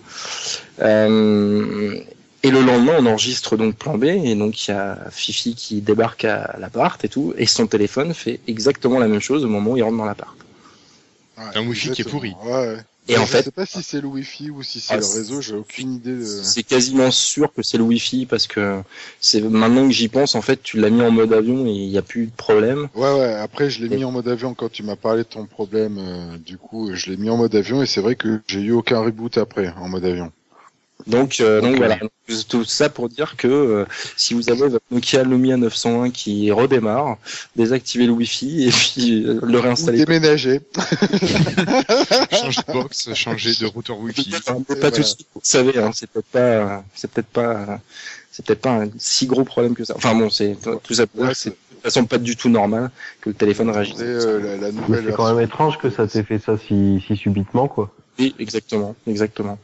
Et 2.45 2.51
le 2.51 2.61
lendemain, 2.61 2.97
on 2.99 3.05
enregistre 3.07 3.57
donc 3.57 3.75
plan 3.75 3.97
B, 3.97 4.03
et 4.03 4.35
donc 4.35 4.67
il 4.67 4.69
y 4.69 4.73
a 4.75 4.99
Fifi 5.09 5.55
qui 5.55 5.81
débarque 5.81 6.25
à 6.25 6.55
l'appart 6.59 7.03
et 7.03 7.09
tout, 7.09 7.33
et 7.39 7.47
son 7.47 7.65
téléphone 7.65 8.13
fait 8.13 8.39
exactement 8.47 8.99
la 8.99 9.07
même 9.07 9.19
chose 9.19 9.43
au 9.43 9.47
moment 9.47 9.71
où 9.71 9.77
il 9.77 9.81
rentre 9.81 9.97
dans 9.97 10.05
l'appart. 10.05 10.35
Ouais, 11.39 11.43
Un 11.55 11.67
wifi 11.67 11.89
qui 11.89 12.03
est 12.03 12.05
pourri. 12.05 12.33
Ouais, 12.45 12.51
ouais. 12.51 12.77
Et 13.07 13.15
je 13.15 13.19
en 13.19 13.25
fait, 13.25 13.41
sais 13.41 13.49
pas 13.51 13.65
si 13.65 13.81
c'est 13.81 13.99
le 13.99 14.07
wifi 14.07 14.51
ou 14.51 14.61
si 14.61 14.79
c'est 14.79 14.93
Ah, 14.93 14.97
le 14.97 15.05
réseau, 15.07 15.41
j'ai 15.41 15.55
aucune 15.55 15.93
idée 15.95 16.13
de... 16.13 16.23
C'est 16.23 16.61
quasiment 16.61 17.09
sûr 17.09 17.51
que 17.51 17.63
c'est 17.63 17.77
le 17.79 17.83
Wi-Fi 17.83 18.27
parce 18.27 18.45
que 18.45 18.81
c'est 19.19 19.41
maintenant 19.41 19.87
que 19.87 19.93
j'y 19.93 20.07
pense, 20.07 20.35
en 20.35 20.41
fait, 20.43 20.61
tu 20.61 20.79
l'as 20.79 20.91
mis 20.91 21.01
en 21.01 21.09
mode 21.11 21.33
avion 21.33 21.65
et 21.65 21.71
il 21.71 21.89
n'y 21.89 21.97
a 21.97 22.03
plus 22.03 22.27
de 22.27 22.31
problème. 22.35 22.89
Ouais, 22.93 23.11
ouais, 23.11 23.33
après 23.33 23.71
je 23.71 23.83
l'ai 23.83 23.93
Et- 23.93 23.97
mis 23.97 24.03
en 24.03 24.11
mode 24.11 24.27
avion 24.27 24.53
quand 24.53 24.71
tu 24.71 24.83
m'as 24.83 24.95
parlé 24.95 25.23
de 25.23 25.27
ton 25.27 25.45
problème, 25.47 25.97
euh, 25.99 26.37
du 26.37 26.57
coup 26.57 26.91
je 26.93 27.09
l'ai 27.09 27.17
mis 27.17 27.29
en 27.31 27.37
mode 27.37 27.55
avion 27.55 27.81
et 27.81 27.87
c'est 27.87 28.01
vrai 28.01 28.15
que 28.15 28.39
j'ai 28.47 28.61
eu 28.61 28.71
aucun 28.71 28.99
reboot 28.99 29.37
après 29.39 29.69
en 29.79 29.89
mode 29.89 30.05
avion. 30.05 30.31
Donc, 31.07 31.37
euh, 31.39 31.61
donc 31.61 31.75
voilà, 31.75 31.99
tout 32.49 32.63
ça 32.65 32.89
pour 32.89 33.09
dire 33.09 33.35
que 33.37 33.47
euh, 33.47 33.85
si 34.17 34.33
vous 34.33 34.49
avez 34.49 34.67
votre 34.67 34.85
Nokia 34.89 35.23
Lumia 35.23 35.55
901 35.55 36.09
qui 36.09 36.51
redémarre, 36.51 37.17
désactivez 37.55 38.07
le 38.07 38.13
Wi-Fi 38.13 38.67
et 38.67 38.71
puis 38.71 39.23
euh, 39.23 39.39
le 39.43 39.59
Ou 39.59 39.61
réinstaller. 39.61 40.03
déménager. 40.05 40.61
Change 42.31 42.55
de 42.65 42.73
box, 42.73 43.13
changer 43.13 43.51
de 43.59 43.65
routeur 43.67 43.99
Wi-Fi. 43.99 44.33
Enfin, 44.37 44.61
pas 44.61 44.73
Voilà. 44.75 44.91
tout 44.91 45.01
de 45.01 45.05
suite, 45.05 45.27
vous 45.35 45.41
savez, 45.43 45.77
hein, 45.77 45.91
c'est 45.93 46.09
peut-être 46.09 46.25
pas, 46.27 46.83
c'est 46.95 47.11
peut-être 47.11 47.27
pas, 47.27 47.79
c'est 48.31 48.45
peut-être 48.45 48.61
pas 48.61 48.71
un 48.83 48.89
si 48.97 49.27
gros 49.27 49.43
problème 49.43 49.75
que 49.75 49.83
ça. 49.83 49.93
Enfin 49.95 50.15
bon, 50.15 50.29
c'est 50.29 50.55
tout 50.83 50.93
ça 50.93 51.05
pour 51.07 51.19
dire 51.19 51.27
Ouais, 51.27 51.33
que 51.33 51.37
c'est 51.37 51.49
de 51.51 51.55
toute 51.55 51.83
façon 51.83 52.05
pas 52.05 52.17
du 52.17 52.35
tout 52.35 52.49
normal 52.49 52.89
que 53.21 53.29
le 53.29 53.35
téléphone 53.35 53.69
réagisse. 53.69 53.95
Euh, 53.99 54.57
la, 54.59 54.71
la 54.71 55.01
c'est 55.03 55.13
quand 55.13 55.31
même 55.33 55.43
étrange 55.45 55.77
que 55.77 55.89
ça 55.91 56.07
t'ait 56.07 56.23
fait 56.23 56.39
ça 56.39 56.57
si, 56.57 57.03
si 57.05 57.15
subitement, 57.15 57.67
quoi. 57.67 57.91
Oui, 58.17 58.33
exactement, 58.39 58.95
exactement. 59.07 59.59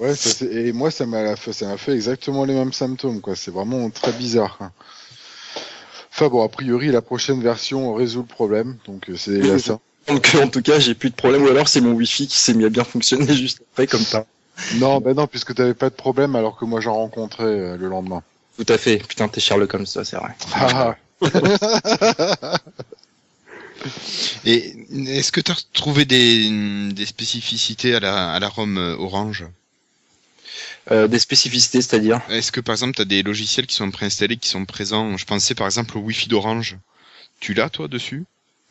Ouais, 0.00 0.14
ça, 0.14 0.30
c'est- 0.30 0.46
et 0.52 0.72
moi, 0.72 0.90
ça 0.90 1.06
m'a 1.06 1.34
fait, 1.36 1.52
ça 1.52 1.66
m'a 1.66 1.76
fait 1.76 1.92
exactement 1.92 2.44
les 2.44 2.54
mêmes 2.54 2.72
symptômes, 2.72 3.20
quoi. 3.20 3.34
C'est 3.36 3.50
vraiment 3.50 3.90
très 3.90 4.12
bizarre. 4.12 4.56
quoi. 4.58 4.72
Enfin 6.10 6.28
bon, 6.28 6.42
a 6.44 6.48
priori, 6.48 6.88
la 6.88 7.02
prochaine 7.02 7.42
version 7.42 7.94
résout 7.94 8.20
le 8.22 8.26
problème, 8.26 8.76
donc 8.86 9.08
euh, 9.08 9.16
c'est 9.16 9.32
déjà 9.32 9.58
ça. 9.58 9.78
Donc 10.08 10.26
en 10.42 10.48
tout 10.48 10.62
cas, 10.62 10.78
j'ai 10.78 10.94
plus 10.94 11.10
de 11.10 11.14
problème. 11.14 11.42
Ou 11.42 11.48
alors 11.48 11.68
c'est 11.68 11.82
mon 11.82 11.92
Wi-Fi 11.92 12.26
qui 12.28 12.36
s'est 12.38 12.54
mis 12.54 12.64
à 12.64 12.70
bien 12.70 12.82
fonctionner 12.84 13.34
juste 13.34 13.60
après, 13.72 13.86
comme 13.86 14.00
ça. 14.00 14.24
Non, 14.76 15.00
ben 15.00 15.14
non, 15.14 15.26
puisque 15.26 15.54
t'avais 15.54 15.74
pas 15.74 15.90
de 15.90 15.94
problème, 15.94 16.34
alors 16.34 16.56
que 16.56 16.64
moi 16.64 16.80
j'en 16.80 16.94
rencontrais 16.94 17.44
euh, 17.44 17.76
le 17.76 17.88
lendemain. 17.88 18.22
Tout 18.56 18.64
à 18.72 18.78
fait. 18.78 18.96
Putain, 19.06 19.28
t'es 19.28 19.40
Sherlock 19.40 19.70
comme 19.70 19.84
ça, 19.86 20.04
c'est 20.04 20.16
vrai. 20.16 20.34
Ah, 20.54 20.96
Et 24.44 24.74
est-ce 25.06 25.30
que 25.30 25.40
tu 25.40 25.52
as 25.52 25.56
trouvé 25.72 26.04
des, 26.04 26.90
des 26.92 27.06
spécificités 27.06 27.94
à 27.94 28.00
la, 28.00 28.32
à 28.32 28.40
la 28.40 28.48
ROM 28.48 28.76
euh, 28.78 28.96
Orange? 28.96 29.46
Euh, 30.90 31.06
des 31.08 31.18
spécificités, 31.18 31.82
c'est-à-dire. 31.82 32.20
Est-ce 32.30 32.52
que 32.52 32.60
par 32.60 32.74
exemple 32.74 32.94
tu 32.94 33.02
as 33.02 33.04
des 33.04 33.22
logiciels 33.22 33.66
qui 33.66 33.74
sont 33.74 33.90
préinstallés, 33.90 34.36
qui 34.36 34.48
sont 34.48 34.64
présents? 34.64 35.16
Je 35.16 35.24
pensais 35.24 35.54
par 35.54 35.66
exemple 35.66 35.98
au 35.98 36.00
Wi-Fi 36.00 36.28
d'Orange. 36.28 36.76
Tu 37.40 37.54
l'as 37.54 37.68
toi 37.68 37.88
dessus? 37.88 38.24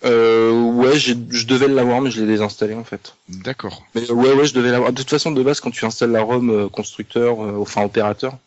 Euh, 0.06 0.52
ouais, 0.52 1.00
je 1.00 1.14
devais 1.14 1.68
l'avoir, 1.68 2.02
mais 2.02 2.12
je 2.12 2.22
l'ai 2.22 2.28
désinstallé 2.28 2.76
en 2.76 2.84
fait. 2.84 3.16
D'accord. 3.30 3.84
Mais 3.96 4.10
ouais, 4.12 4.34
ouais, 4.34 4.46
je 4.46 4.54
devais 4.54 4.70
l'avoir. 4.70 4.92
De 4.92 4.98
toute 4.98 5.10
façon, 5.10 5.32
de 5.32 5.42
base, 5.42 5.60
quand 5.60 5.72
tu 5.72 5.86
installes 5.86 6.12
la 6.12 6.22
ROM 6.22 6.50
euh, 6.50 6.70
constructeur, 6.70 7.44
euh, 7.44 7.58
enfin 7.60 7.84
opérateur, 7.84 8.38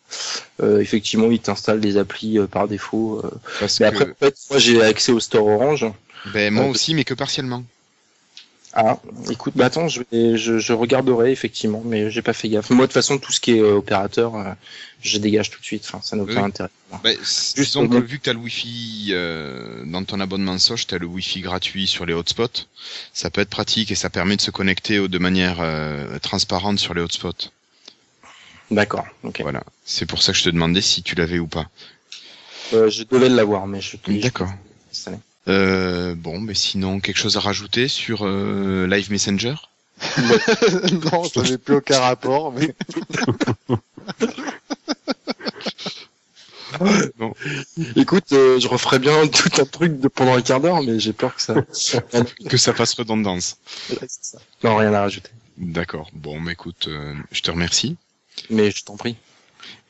effectivement, 0.61 1.29
il 1.29 1.39
t'installe 1.39 1.81
des 1.81 1.97
applis 1.97 2.39
par 2.51 2.67
défaut. 2.67 3.21
Parce 3.59 3.79
Mais 3.79 3.91
que 3.91 3.95
après, 3.95 4.11
en 4.11 4.25
fait, 4.25 4.35
moi, 4.49 4.59
j'ai 4.59 4.81
accès 4.81 5.11
au 5.11 5.19
store 5.19 5.47
Orange. 5.47 5.85
ben, 6.33 6.53
moi 6.53 6.65
aussi, 6.67 6.93
mais 6.93 7.03
que 7.03 7.13
partiellement. 7.15 7.63
Ah, 8.73 8.97
écoute, 9.29 9.53
bah 9.57 9.65
attends, 9.65 9.89
je, 9.89 10.01
vais, 10.11 10.37
je, 10.37 10.57
je 10.57 10.71
regarderai 10.73 11.31
effectivement, 11.31 11.81
mais 11.85 12.09
j'ai 12.09 12.21
pas 12.21 12.31
fait 12.31 12.47
gaffe. 12.47 12.69
Moi, 12.69 12.85
de 12.85 12.87
toute 12.87 12.93
façon, 12.93 13.17
tout 13.17 13.31
ce 13.33 13.41
qui 13.41 13.51
est 13.51 13.59
euh, 13.59 13.73
opérateur, 13.75 14.35
euh, 14.35 14.53
je 15.01 15.17
dégage 15.17 15.49
tout 15.49 15.59
de 15.59 15.65
suite. 15.65 15.83
Enfin, 15.85 15.99
ça 16.01 16.15
n'a 16.15 16.23
aucun 16.23 16.37
Oui. 16.37 16.41
intérêt. 16.47 16.69
S- 17.05 17.53
Juste 17.57 17.69
disons 17.69 17.81
pour 17.81 17.89
que 17.89 17.95
moi. 17.97 18.05
vu 18.05 18.17
que 18.19 18.23
tu 18.23 18.29
as 18.29 18.33
le 18.33 18.39
Wi-Fi 18.39 19.07
euh, 19.11 19.83
dans 19.85 20.03
ton 20.05 20.21
abonnement 20.21 20.57
Soch, 20.57 20.87
tu 20.87 20.95
as 20.95 20.99
le 20.99 21.05
Wi-Fi 21.05 21.41
gratuit 21.41 21.85
sur 21.85 22.05
les 22.05 22.13
hotspots. 22.13 22.65
Ça 23.13 23.29
peut 23.29 23.41
être 23.41 23.49
pratique 23.49 23.91
et 23.91 23.95
ça 23.95 24.09
permet 24.09 24.37
de 24.37 24.41
se 24.41 24.51
connecter 24.51 25.05
de 25.05 25.17
manière 25.17 25.57
euh, 25.59 26.17
transparente 26.19 26.79
sur 26.79 26.93
les 26.93 27.01
hotspots. 27.01 27.49
D'accord. 28.69 29.05
Ok. 29.23 29.41
Voilà. 29.41 29.63
C'est 29.83 30.05
pour 30.05 30.21
ça 30.23 30.31
que 30.31 30.37
je 30.37 30.45
te 30.45 30.49
demandais 30.49 30.81
si 30.81 31.03
tu 31.03 31.15
l'avais 31.15 31.39
ou 31.39 31.47
pas. 31.47 31.67
Euh, 32.71 32.89
je 32.89 33.03
devais 33.03 33.27
l'avoir, 33.27 33.67
mais 33.67 33.81
je 33.81 33.97
te 33.97 34.11
D'accord. 34.11 34.49
Euh, 35.47 36.13
bon, 36.15 36.39
mais 36.39 36.53
sinon, 36.53 36.99
quelque 36.99 37.17
chose 37.17 37.37
à 37.37 37.39
rajouter 37.39 37.87
sur 37.87 38.25
euh, 38.25 38.87
Live 38.87 39.11
Messenger? 39.11 39.55
Non, 41.11 41.23
ça 41.25 41.41
n'avait 41.41 41.57
plus 41.59 41.75
aucun 41.75 41.99
rapport, 41.99 42.51
mais 42.51 42.73
Écoute, 47.95 48.31
euh, 48.33 48.59
je 48.59 48.67
referais 48.67 48.99
bien 48.99 49.27
tout 49.27 49.61
un 49.61 49.65
truc 49.65 49.99
de 49.99 50.07
pendant 50.07 50.35
un 50.35 50.41
quart 50.41 50.61
d'heure, 50.61 50.81
mais 50.81 50.99
j'ai 50.99 51.13
peur 51.13 51.35
que 51.35 51.41
ça. 51.41 51.55
Que 52.49 52.57
ça 52.57 52.73
fasse 52.73 52.93
redondance. 52.93 53.57
non, 54.63 54.77
rien 54.77 54.93
à 54.93 55.01
rajouter. 55.01 55.31
D'accord. 55.57 56.09
Bon, 56.13 56.39
mais 56.39 56.53
écoute, 56.53 56.87
euh, 56.87 57.13
je 57.31 57.41
te 57.41 57.51
remercie. 57.51 57.97
Mais 58.49 58.71
je 58.71 58.83
t'en 58.83 58.95
prie. 58.97 59.15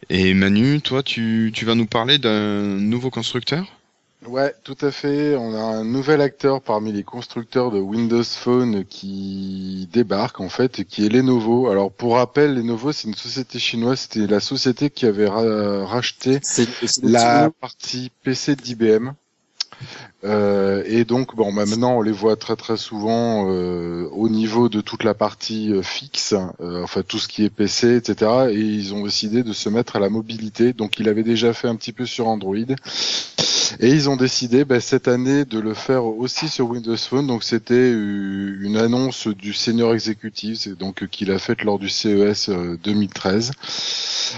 Et 0.10 0.34
Manu, 0.34 0.82
toi, 0.82 1.04
tu, 1.04 1.52
tu 1.54 1.66
vas 1.66 1.76
nous 1.76 1.86
parler 1.86 2.18
d'un 2.18 2.64
nouveau 2.64 3.10
constructeur? 3.10 3.66
Ouais, 4.28 4.54
tout 4.64 4.78
à 4.82 4.92
fait. 4.92 5.36
On 5.36 5.56
a 5.56 5.62
un 5.62 5.84
nouvel 5.84 6.22
acteur 6.22 6.62
parmi 6.62 6.92
les 6.92 7.04
constructeurs 7.04 7.72
de 7.72 7.80
Windows 7.80 8.24
Phone 8.24 8.86
qui 8.86 9.90
débarque 9.92 10.40
en 10.40 10.50
fait, 10.50 10.84
qui 10.84 11.06
est 11.06 11.10
Lenovo. 11.10 11.70
Alors 11.70 11.92
pour 11.92 12.16
rappel, 12.16 12.54
Lenovo 12.54 12.92
c'est 12.92 13.08
une 13.08 13.16
société 13.16 13.58
chinoise. 13.58 14.02
C'était 14.02 14.28
la 14.28 14.40
société 14.40 14.92
qui 14.92 15.08
avait 15.08 15.28
ra- 15.28 15.86
racheté 15.88 16.40
la 17.02 17.50
partie 17.60 18.12
PC 18.24 18.56
d'IBM. 18.56 19.14
Euh, 20.24 20.84
et 20.86 21.04
donc, 21.06 21.36
bon, 21.36 21.52
bah, 21.54 21.66
maintenant, 21.66 21.98
on 21.98 22.02
les 22.02 22.12
voit 22.12 22.36
très 22.36 22.56
très 22.56 22.78
souvent 22.78 23.50
euh, 23.50 24.08
au 24.12 24.30
niveau 24.30 24.70
de 24.70 24.82
toute 24.82 25.04
la 25.04 25.14
partie 25.14 25.74
euh, 25.74 25.82
fixe, 25.82 26.36
euh, 26.60 26.84
enfin 26.84 27.02
tout 27.02 27.18
ce 27.18 27.28
qui 27.28 27.44
est 27.44 27.50
PC, 27.50 27.96
etc. 27.96 28.50
Et 28.52 28.60
ils 28.60 28.94
ont 28.94 29.04
décidé 29.04 29.44
de 29.44 29.54
se 29.54 29.70
mettre 29.70 29.96
à 29.96 30.00
la 30.00 30.10
mobilité. 30.10 30.74
Donc, 30.74 31.00
il 31.00 31.10
avait 31.10 31.24
déjà 31.24 31.54
fait 31.54 31.68
un 31.68 31.76
petit 31.76 31.94
peu 31.94 32.06
sur 32.06 32.28
Android. 32.28 32.56
Et 33.80 33.90
ils 33.90 34.10
ont 34.10 34.16
décidé 34.16 34.66
bah, 34.66 34.80
cette 34.80 35.08
année 35.08 35.46
de 35.46 35.60
le 35.60 35.74
faire 35.74 36.06
aussi 36.06 36.50
sur 36.50 36.70
Windows 36.70 36.98
Phone. 36.98 37.28
Donc, 37.28 37.44
c'était 37.44 37.74
euh, 37.74 38.58
une 38.62 38.78
annonce 38.78 39.28
du 39.28 39.54
senior 39.54 39.94
exécutif, 39.94 40.68
donc 40.78 41.04
euh, 41.04 41.08
qu'il 41.08 41.32
a 41.32 41.40
faite 41.40 41.64
lors 41.64 41.80
du 41.80 41.90
CES 41.90 42.50
euh, 42.50 42.78
2013. 42.84 43.52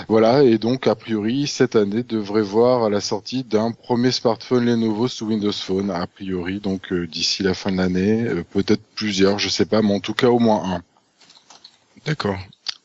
Voilà, 0.08 0.44
et 0.44 0.58
donc 0.58 0.88
a 0.88 0.96
priori 0.96 1.48
cette 1.48 1.76
année 1.76 2.04
devrait 2.04 2.42
voir 2.42 2.84
à 2.84 2.90
la 2.90 3.00
sortie 3.00 3.44
d'un 3.44 3.72
premier 3.72 4.12
smartphone 4.12 4.66
Lenovo 4.66 5.08
sous 5.08 5.28
Windows 5.28 5.52
Phone, 5.52 5.73
a 5.90 6.08
priori, 6.08 6.60
donc 6.60 6.92
euh, 6.92 7.08
d'ici 7.08 7.44
la 7.44 7.54
fin 7.54 7.72
de 7.72 7.78
l'année, 7.78 8.24
euh, 8.24 8.44
peut-être 8.44 8.84
plusieurs, 8.96 9.40
je 9.40 9.50
sais 9.50 9.66
pas, 9.66 9.82
mais 9.82 9.94
en 9.94 10.00
tout 10.00 10.14
cas 10.14 10.30
au 10.30 10.40
moins 10.40 10.76
un. 10.76 10.84
D'accord. 12.06 12.40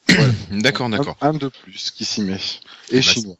d'accord, 0.50 0.88
d'accord. 0.88 1.16
Un, 1.21 1.28
un 1.30 1.35
de 1.35 1.49
plus 1.49 1.90
qui 1.90 2.04
s'y 2.04 2.23
met. 2.23 2.40
Et 2.90 2.97
Bah, 2.97 3.02
chinois. 3.02 3.37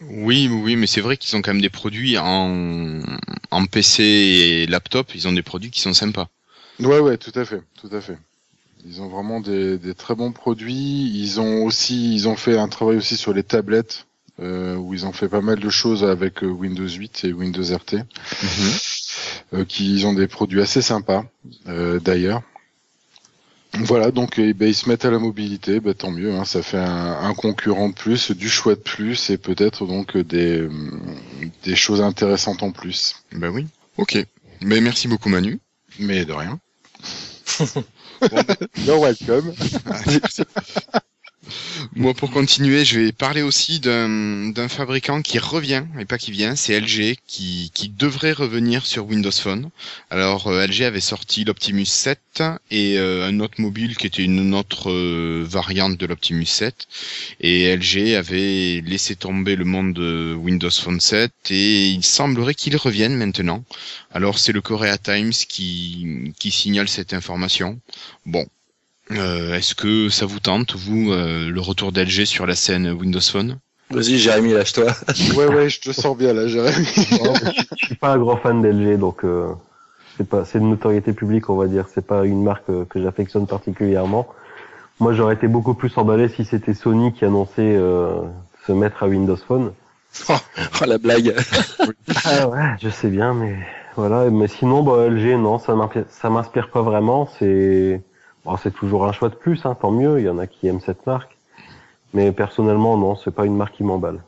Oui, 0.00 0.48
oui, 0.48 0.76
mais 0.76 0.86
c'est 0.86 1.00
vrai 1.00 1.16
qu'ils 1.16 1.36
ont 1.36 1.42
quand 1.42 1.52
même 1.52 1.62
des 1.62 1.70
produits 1.70 2.18
en, 2.18 3.00
en 3.50 3.66
PC 3.66 4.02
et 4.02 4.66
laptop, 4.66 5.14
ils 5.14 5.26
ont 5.26 5.32
des 5.32 5.42
produits 5.42 5.70
qui 5.70 5.80
sont 5.80 5.94
sympas. 5.94 6.28
Ouais, 6.80 6.98
ouais, 6.98 7.16
tout 7.16 7.32
à 7.34 7.44
fait, 7.46 7.62
tout 7.80 7.88
à 7.92 8.00
fait. 8.02 8.18
Ils 8.84 9.00
ont 9.00 9.08
vraiment 9.08 9.40
des, 9.40 9.78
des 9.78 9.94
très 9.94 10.14
bons 10.14 10.32
produits. 10.32 11.10
Ils 11.14 11.40
ont 11.40 11.64
aussi, 11.64 12.14
ils 12.14 12.28
ont 12.28 12.36
fait 12.36 12.58
un 12.58 12.68
travail 12.68 12.96
aussi 12.98 13.16
sur 13.16 13.32
les 13.32 13.42
tablettes, 13.42 14.05
où 14.38 14.92
ils 14.94 15.06
ont 15.06 15.12
fait 15.12 15.28
pas 15.28 15.40
mal 15.40 15.58
de 15.58 15.70
choses 15.70 16.04
avec 16.04 16.42
euh, 16.42 16.46
Windows 16.46 16.88
8 16.88 17.24
et 17.24 17.32
Windows 17.32 17.62
RT. 17.74 17.96
euh, 19.54 19.64
qui 19.64 20.02
ont 20.04 20.12
des 20.12 20.26
produits 20.26 20.60
assez 20.60 20.82
sympas 20.82 21.24
euh, 21.68 22.00
d'ailleurs. 22.00 22.42
Voilà, 23.80 24.10
donc 24.10 24.38
eh 24.38 24.54
ben, 24.54 24.68
ils 24.68 24.74
se 24.74 24.88
mettent 24.88 25.04
à 25.04 25.10
la 25.10 25.18
mobilité, 25.18 25.80
ben, 25.80 25.92
tant 25.92 26.10
mieux, 26.10 26.32
hein, 26.34 26.44
ça 26.46 26.62
fait 26.62 26.78
un, 26.78 27.18
un 27.20 27.34
concurrent 27.34 27.90
de 27.90 27.94
plus, 27.94 28.30
du 28.30 28.48
choix 28.48 28.74
de 28.74 28.80
plus 28.80 29.28
et 29.28 29.36
peut-être 29.36 29.86
donc 29.86 30.16
des, 30.16 30.66
des 31.62 31.76
choses 31.76 32.00
intéressantes 32.00 32.62
en 32.62 32.70
plus. 32.72 33.16
Ben 33.32 33.50
oui. 33.50 33.66
Ok. 33.98 34.16
Ben 34.62 34.82
merci 34.82 35.08
beaucoup 35.08 35.28
Manu. 35.28 35.60
Mais 35.98 36.24
de 36.24 36.32
rien. 36.32 36.58
Bon, 38.18 38.42
ben, 38.48 38.56
You're 38.78 38.98
welcome. 38.98 39.52
Moi, 41.94 42.14
pour 42.14 42.30
continuer, 42.30 42.84
je 42.84 43.00
vais 43.00 43.12
parler 43.12 43.42
aussi 43.42 43.80
d'un 43.80 44.68
fabricant 44.68 45.22
qui 45.22 45.38
revient, 45.38 45.84
et 45.98 46.04
pas 46.04 46.18
qui 46.18 46.30
vient, 46.30 46.56
c'est 46.56 46.78
LG, 46.78 47.16
qui, 47.26 47.70
qui 47.74 47.88
devrait 47.88 48.32
revenir 48.32 48.86
sur 48.86 49.06
Windows 49.06 49.30
Phone. 49.30 49.70
Alors, 50.10 50.48
euh, 50.48 50.66
LG 50.66 50.82
avait 50.82 51.00
sorti 51.00 51.44
l'Optimus 51.44 51.86
7 51.86 52.42
et 52.70 52.98
euh, 52.98 53.26
un 53.26 53.40
autre 53.40 53.60
mobile 53.60 53.96
qui 53.96 54.06
était 54.06 54.22
une 54.22 54.54
autre 54.54 54.90
euh, 54.90 55.44
variante 55.48 55.96
de 55.96 56.06
l'Optimus 56.06 56.46
7. 56.46 56.86
Et 57.40 57.74
LG 57.76 58.14
avait 58.14 58.82
laissé 58.84 59.16
tomber 59.16 59.56
le 59.56 59.64
monde 59.64 59.94
de 59.94 60.34
Windows 60.38 60.70
Phone 60.70 61.00
7 61.00 61.32
et 61.50 61.88
il 61.88 62.04
semblerait 62.04 62.54
qu'il 62.54 62.76
revienne 62.76 63.14
maintenant. 63.16 63.64
Alors, 64.12 64.38
c'est 64.38 64.52
le 64.52 64.60
Korea 64.60 64.98
Times 64.98 65.32
qui, 65.32 66.32
qui 66.38 66.50
signale 66.50 66.88
cette 66.88 67.14
information. 67.14 67.78
Bon, 68.24 68.46
euh, 69.12 69.54
Est-ce 69.54 69.74
que 69.74 70.08
ça 70.08 70.26
vous 70.26 70.40
tente, 70.40 70.74
vous, 70.74 71.12
euh, 71.12 71.48
le 71.48 71.60
retour 71.60 71.92
d'LG 71.92 72.24
sur 72.24 72.46
la 72.46 72.54
scène 72.54 72.90
Windows 72.90 73.20
Phone? 73.20 73.58
Vas-y, 73.90 74.18
Jérémy, 74.18 74.52
lâche-toi. 74.52 74.86
Ouais, 75.36 75.46
ouais, 75.46 75.68
je 75.68 75.80
te 75.80 75.92
sens 75.92 76.16
bien 76.16 76.32
là, 76.32 76.48
Jérémy. 76.48 76.86
Je 76.86 77.86
suis 77.86 77.94
pas 77.94 78.12
un 78.12 78.18
grand 78.18 78.36
fan 78.36 78.60
d'LG, 78.60 78.98
donc 78.98 79.24
euh, 79.24 79.52
c'est 80.16 80.28
pas, 80.28 80.44
c'est 80.44 80.58
de 80.58 80.64
notoriété 80.64 81.12
publique, 81.12 81.48
on 81.50 81.56
va 81.56 81.66
dire. 81.66 81.86
C'est 81.92 82.04
pas 82.04 82.24
une 82.24 82.42
marque 82.42 82.68
euh, 82.68 82.84
que 82.84 83.00
j'affectionne 83.00 83.46
particulièrement. 83.46 84.26
Moi, 84.98 85.12
j'aurais 85.12 85.34
été 85.34 85.46
beaucoup 85.46 85.74
plus 85.74 85.96
emballé 85.98 86.28
si 86.28 86.44
c'était 86.44 86.74
Sony 86.74 87.12
qui 87.12 87.24
annonçait 87.24 87.76
euh, 87.76 88.22
se 88.66 88.72
mettre 88.72 89.02
à 89.02 89.08
Windows 89.08 89.36
Phone. 89.36 89.72
Oh, 90.80 90.84
la 90.86 90.96
blague. 90.96 91.34
Ah 92.24 92.48
ouais, 92.48 92.76
je 92.80 92.88
sais 92.88 93.08
bien, 93.08 93.34
mais 93.34 93.54
voilà. 93.96 94.30
Mais 94.30 94.48
sinon, 94.48 94.82
bah, 94.82 95.08
LG, 95.08 95.36
non, 95.38 95.58
ça 95.58 96.30
m'inspire 96.30 96.70
pas 96.70 96.80
vraiment. 96.80 97.28
C'est, 97.38 98.00
bon, 98.46 98.56
c'est 98.62 98.72
toujours 98.74 99.06
un 99.06 99.12
choix 99.12 99.28
de 99.28 99.34
plus, 99.34 99.60
hein, 99.64 99.76
tant 99.80 99.90
mieux. 99.90 100.18
Il 100.20 100.24
y 100.24 100.28
en 100.28 100.38
a 100.38 100.46
qui 100.46 100.66
aiment 100.66 100.80
cette 100.84 101.06
marque. 101.06 101.36
Mais 102.14 102.32
personnellement, 102.32 102.96
non, 102.96 103.16
c'est 103.16 103.34
pas 103.34 103.44
une 103.44 103.56
marque 103.56 103.76
qui 103.76 103.84
m'emballe. 103.84 104.22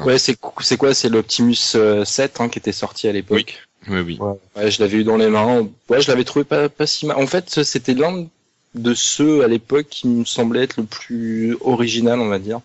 Ouais, 0.00 0.18
c'est 0.18 0.36
c'est 0.60 0.76
quoi? 0.76 0.94
C'est 0.94 1.08
l'Optimus 1.08 1.56
euh, 1.74 2.04
7 2.04 2.40
hein, 2.40 2.48
qui 2.48 2.58
était 2.58 2.72
sorti 2.72 3.08
à 3.08 3.12
l'époque. 3.12 3.66
Oui, 3.88 4.00
oui. 4.00 4.18
Ouais, 4.56 4.70
je 4.70 4.80
l'avais 4.82 4.98
eu 4.98 5.04
dans 5.04 5.16
les 5.16 5.28
mains. 5.28 5.66
Ouais, 5.88 6.00
je 6.00 6.08
l'avais 6.10 6.24
trouvé 6.24 6.44
pas, 6.44 6.68
pas 6.68 6.86
si 6.86 7.06
mal. 7.06 7.16
En 7.16 7.26
fait, 7.26 7.62
c'était 7.64 7.94
l'un 7.94 8.26
de 8.74 8.94
ceux 8.94 9.42
à 9.44 9.48
l'époque 9.48 9.86
qui 9.88 10.08
me 10.08 10.24
semblait 10.24 10.64
être 10.64 10.76
le 10.78 10.84
plus 10.84 11.56
original, 11.62 12.20
on 12.20 12.28
va 12.28 12.38
dire, 12.38 12.60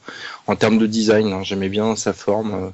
en 0.47 0.55
termes 0.55 0.77
de 0.77 0.87
design. 0.87 1.31
hein. 1.31 1.43
J'aimais 1.43 1.69
bien 1.69 1.95
sa 1.95 2.13
forme. 2.13 2.53
euh. 2.53 2.69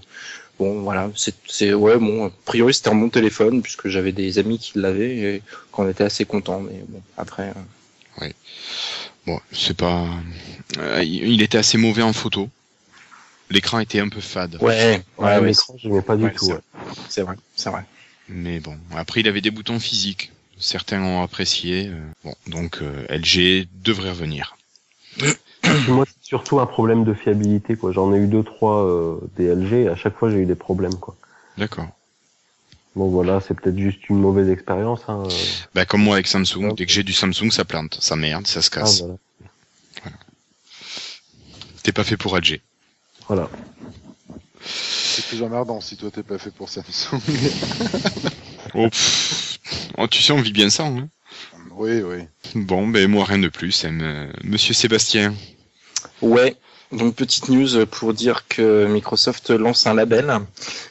Bon, 0.58 0.82
voilà, 0.84 1.10
c'est, 1.18 1.36
c'est 1.48 1.74
ouais, 1.74 1.98
bon, 1.98 2.28
a 2.28 2.32
priori 2.46 2.74
c'était 2.74 2.90
un 2.90 2.96
bon 2.96 3.10
téléphone 3.10 3.62
puisque 3.62 3.90
j'avais 3.90 4.14
des 4.14 4.40
amis 4.40 4.58
qui 4.58 4.80
l'avaient 4.80 5.18
et 5.18 5.42
qu'on 5.74 5.90
était 5.90 6.06
assez 6.06 6.24
contents. 6.24 6.62
Mais 6.62 6.82
bon, 6.88 7.02
après, 7.18 7.52
euh, 8.22 8.30
Bon, 9.26 9.40
c'est 9.52 9.76
pas. 9.76 10.06
euh, 10.78 11.04
il 11.04 11.42
était 11.42 11.58
assez 11.58 11.78
mauvais 11.78 12.04
en 12.04 12.14
photo. 12.14 12.50
L'écran 13.50 13.80
était 13.80 14.00
un 14.00 14.10
peu 14.10 14.22
fade. 14.22 14.58
ouais, 14.62 15.04
ouais, 15.18 15.26
Ouais, 15.26 15.38
ouais, 15.40 15.48
l'écran, 15.48 15.76
j'aimais 15.78 16.02
pas 16.02 16.16
du 16.16 16.24
ouais, 16.26 16.34
tout. 16.34 16.46
c'est 16.46 16.54
ouais. 16.54 16.60
c'est 17.10 17.22
vrai, 17.22 17.36
c'est 17.56 17.70
vrai. 17.70 17.86
Mais 18.30 18.60
bon, 18.60 18.78
après 18.96 19.22
il 19.22 19.28
avait 19.28 19.42
des 19.42 19.52
boutons 19.52 19.80
physiques. 19.80 20.32
Certains 20.60 21.02
ont 21.02 21.22
apprécié. 21.22 21.88
euh, 21.88 22.00
Bon, 22.24 22.36
donc 22.48 22.80
euh, 22.82 23.06
LG 23.10 23.68
devrait 23.84 24.10
revenir. 24.12 24.56
Moi, 25.88 26.06
c'est 26.08 26.28
surtout 26.28 26.60
un 26.60 26.66
problème 26.66 27.04
de 27.04 27.14
fiabilité, 27.14 27.76
quoi. 27.76 27.92
J'en 27.92 28.14
ai 28.14 28.18
eu 28.18 28.28
deux, 28.28 28.44
trois 28.44 28.84
euh, 28.86 29.18
des 29.38 29.46
LG, 29.46 29.74
et 29.74 29.88
à 29.88 29.96
chaque 29.96 30.16
fois, 30.18 30.30
j'ai 30.30 30.38
eu 30.38 30.46
des 30.46 30.56
problèmes, 30.56 30.98
quoi. 31.00 31.16
D'accord. 31.58 31.88
Donc 32.96 33.12
voilà, 33.12 33.42
c'est 33.46 33.54
peut-être 33.54 33.78
juste 33.78 34.08
une 34.10 34.20
mauvaise 34.20 34.50
expérience. 34.50 35.02
Hein. 35.10 35.24
Bah 35.74 35.86
comme 35.86 36.02
moi 36.02 36.16
avec 36.16 36.28
Samsung, 36.28 36.70
Ah, 36.72 36.74
dès 36.78 36.86
que 36.86 36.92
j'ai 36.92 37.04
du 37.04 37.12
Samsung, 37.14 37.52
ça 37.52 37.66
plante, 37.66 37.98
ça 38.02 38.16
merde, 38.16 38.48
ça 38.48 38.62
se 38.62 38.70
Ah, 38.74 38.76
casse. 38.80 39.00
voilà. 39.02 39.16
T'es 41.84 41.92
pas 41.92 42.04
fait 42.04 42.18
pour 42.18 42.36
LG. 42.38 42.62
voilà. 43.28 43.50
C'est 44.64 45.26
plus 45.28 45.44
emmerdant 45.44 45.80
si 45.82 45.96
toi 45.98 46.10
t'es 46.12 46.24
pas 46.24 46.38
fait 46.38 46.52
pour 46.52 46.70
Samsung. 46.70 47.20
Oh, 48.78 48.90
pff. 48.90 49.58
Oh, 49.98 50.06
tu 50.08 50.22
sais, 50.22 50.34
on 50.34 50.42
vit 50.42 50.52
bien 50.52 50.70
ça. 50.70 50.84
Hein 50.86 51.08
oui, 51.78 52.02
oui. 52.02 52.18
bon, 52.56 52.88
ben 52.90 53.10
moi 53.10 53.24
rien 53.24 53.38
de 53.40 53.48
plus. 53.48 53.86
hein, 53.86 54.28
Monsieur 54.44 54.74
Sébastien. 54.74 55.34
Ouais. 56.22 56.58
Donc 56.92 57.16
petite 57.16 57.50
news 57.50 57.86
pour 57.88 58.14
dire 58.14 58.48
que 58.48 58.86
Microsoft 58.86 59.50
lance 59.50 59.88
un 59.88 59.96
label, 59.96 60.32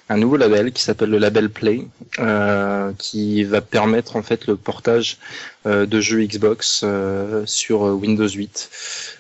un 0.09 0.17
nouveau 0.17 0.37
label 0.37 0.73
qui 0.73 0.83
s'appelle 0.83 1.11
le 1.11 1.19
label 1.19 1.49
Play, 1.51 1.87
euh, 2.19 2.93
qui 2.99 3.45
va 3.45 3.61
permettre 3.61 4.17
en 4.17 4.23
fait 4.23 4.47
le 4.47 4.57
portage 4.57 5.19
euh, 5.67 5.87
de 5.87 6.01
jeux 6.01 6.25
Xbox 6.25 6.81
euh, 6.83 7.47
sur 7.47 7.83
Windows 7.83 8.29
8. 8.29 8.71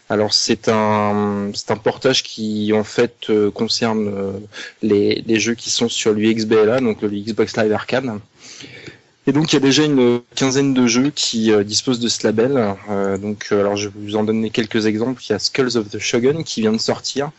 Alors 0.08 0.34
c'est 0.34 0.68
un 0.68 1.52
c'est 1.54 1.70
un 1.70 1.76
portage 1.76 2.22
qui 2.24 2.72
en 2.74 2.84
fait 2.84 3.30
concerne 3.54 4.40
les, 4.82 5.22
les 5.26 5.40
jeux 5.40 5.54
qui 5.54 5.70
sont 5.70 5.88
sur 5.88 6.12
l'UXBLA, 6.12 6.80
donc 6.80 7.02
le 7.02 7.08
Xbox 7.08 7.56
Live 7.56 7.72
Arcade. 7.72 8.18
Et 9.26 9.32
donc 9.32 9.52
il 9.52 9.56
y 9.56 9.56
a 9.56 9.60
déjà 9.60 9.84
une 9.84 10.20
quinzaine 10.34 10.74
de 10.74 10.86
jeux 10.86 11.10
qui 11.10 11.50
euh, 11.50 11.64
disposent 11.64 12.00
de 12.00 12.08
ce 12.08 12.26
label. 12.26 12.74
Euh, 12.90 13.16
donc 13.16 13.48
euh, 13.52 13.60
alors 13.60 13.76
je 13.76 13.88
vais 13.88 13.94
vous 13.96 14.16
en 14.16 14.24
donner 14.24 14.50
quelques 14.50 14.84
exemples. 14.86 15.22
Il 15.28 15.32
y 15.32 15.34
a 15.34 15.38
Skulls 15.38 15.76
of 15.76 15.88
the 15.88 15.98
Shogun 15.98 16.42
qui 16.42 16.60
vient 16.60 16.72
de 16.72 16.78
sortir, 16.78 17.30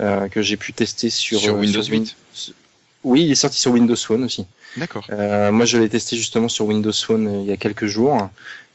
euh, 0.00 0.28
que 0.28 0.40
j'ai 0.40 0.56
pu 0.56 0.72
tester 0.72 1.10
sur, 1.10 1.38
Sur 1.40 1.54
euh, 1.54 1.58
Windows 1.58 1.82
Win- 1.82 2.06
Oui, 3.04 3.24
il 3.24 3.32
est 3.32 3.34
sorti 3.34 3.58
sur 3.60 3.72
Windows 3.72 3.96
Phone 3.96 4.24
aussi. 4.24 4.46
D'accord. 4.78 5.06
Euh, 5.10 5.52
moi, 5.52 5.66
je 5.66 5.76
l'ai 5.78 5.88
testé 5.88 6.16
justement 6.16 6.48
sur 6.48 6.64
Windows 6.66 6.90
euh, 7.10 7.40
il 7.42 7.46
y 7.46 7.52
a 7.52 7.56
quelques 7.58 7.86
jours. 7.86 8.30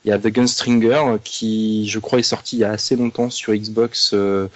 Il 0.05 0.09
y 0.09 0.11
a 0.13 0.17
The 0.17 0.27
Gunstringer 0.27 0.93
euh, 0.93 1.17
qui, 1.21 1.87
je 1.89 1.99
crois, 1.99 2.19
est 2.19 2.23
sorti 2.23 2.55
il 2.55 2.59
y 2.59 2.63
a 2.63 2.71
assez 2.71 2.95
longtemps 2.95 3.29
sur 3.29 3.53
Xbox 3.53 4.11
euh, 4.13 4.47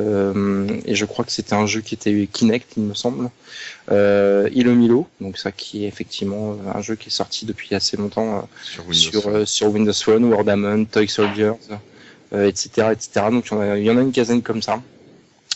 euh, 0.00 0.66
et 0.86 0.94
je 0.94 1.04
crois 1.04 1.24
que 1.24 1.32
c'était 1.32 1.54
un 1.54 1.66
jeu 1.66 1.82
qui 1.82 1.94
était 1.94 2.26
Kinect, 2.32 2.72
il 2.76 2.84
me 2.84 2.94
semble. 2.94 3.30
Euh, 3.92 4.48
Ilo 4.52 4.74
Milo, 4.74 5.06
donc 5.20 5.38
ça 5.38 5.52
qui 5.52 5.84
est 5.84 5.88
effectivement 5.88 6.56
un 6.74 6.80
jeu 6.80 6.96
qui 6.96 7.08
est 7.08 7.12
sorti 7.12 7.46
depuis 7.46 7.74
assez 7.74 7.96
longtemps 7.96 8.38
euh, 8.38 8.40
Sur 8.62 8.86
Windows. 8.88 9.20
sur, 9.20 9.28
euh, 9.28 9.44
sur 9.44 9.68
Windows 9.68 9.92
Phone, 9.92 10.24
Wordamon, 10.24 10.86
Toy 10.86 11.08
Soldiers, 11.08 11.52
euh, 12.32 12.48
etc., 12.48 12.88
etc. 12.92 13.26
Donc 13.30 13.50
il 13.50 13.82
y 13.82 13.90
en 13.90 13.98
a 13.98 14.00
une 14.00 14.12
quinzaine 14.12 14.42
comme 14.42 14.62
ça. 14.62 14.82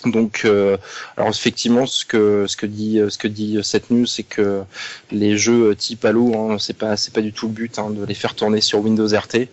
Donc, 0.07 0.42
euh, 0.45 0.76
alors 1.16 1.30
effectivement, 1.30 1.87
ce 1.87 2.04
que 2.04 2.47
ce 2.47 2.57
que 2.57 2.66
dit 2.66 3.00
ce 3.08 3.19
que 3.19 3.28
dit 3.28 3.58
cette 3.63 3.91
news, 3.91 4.06
c'est 4.06 4.23
que 4.23 4.63
les 5.10 5.36
jeux 5.36 5.75
type 5.76 6.04
Halo, 6.04 6.34
hein, 6.34 6.56
c'est 6.58 6.76
pas 6.76 6.97
c'est 6.97 7.13
pas 7.13 7.21
du 7.21 7.32
tout 7.32 7.49
le 7.49 7.52
but 7.52 7.78
hein, 7.78 7.91
de 7.91 8.04
les 8.04 8.15
faire 8.15 8.34
tourner 8.34 8.60
sur 8.60 8.80
Windows 8.80 9.06
RT 9.06 9.49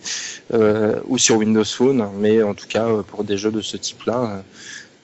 euh, 0.54 1.00
ou 1.08 1.18
sur 1.18 1.38
Windows 1.38 1.66
Phone, 1.66 2.10
mais 2.20 2.42
en 2.44 2.54
tout 2.54 2.68
cas 2.68 2.88
euh, 2.88 3.04
pour 3.04 3.24
des 3.24 3.38
jeux 3.38 3.52
de 3.52 3.62
ce 3.62 3.78
type-là, 3.78 4.44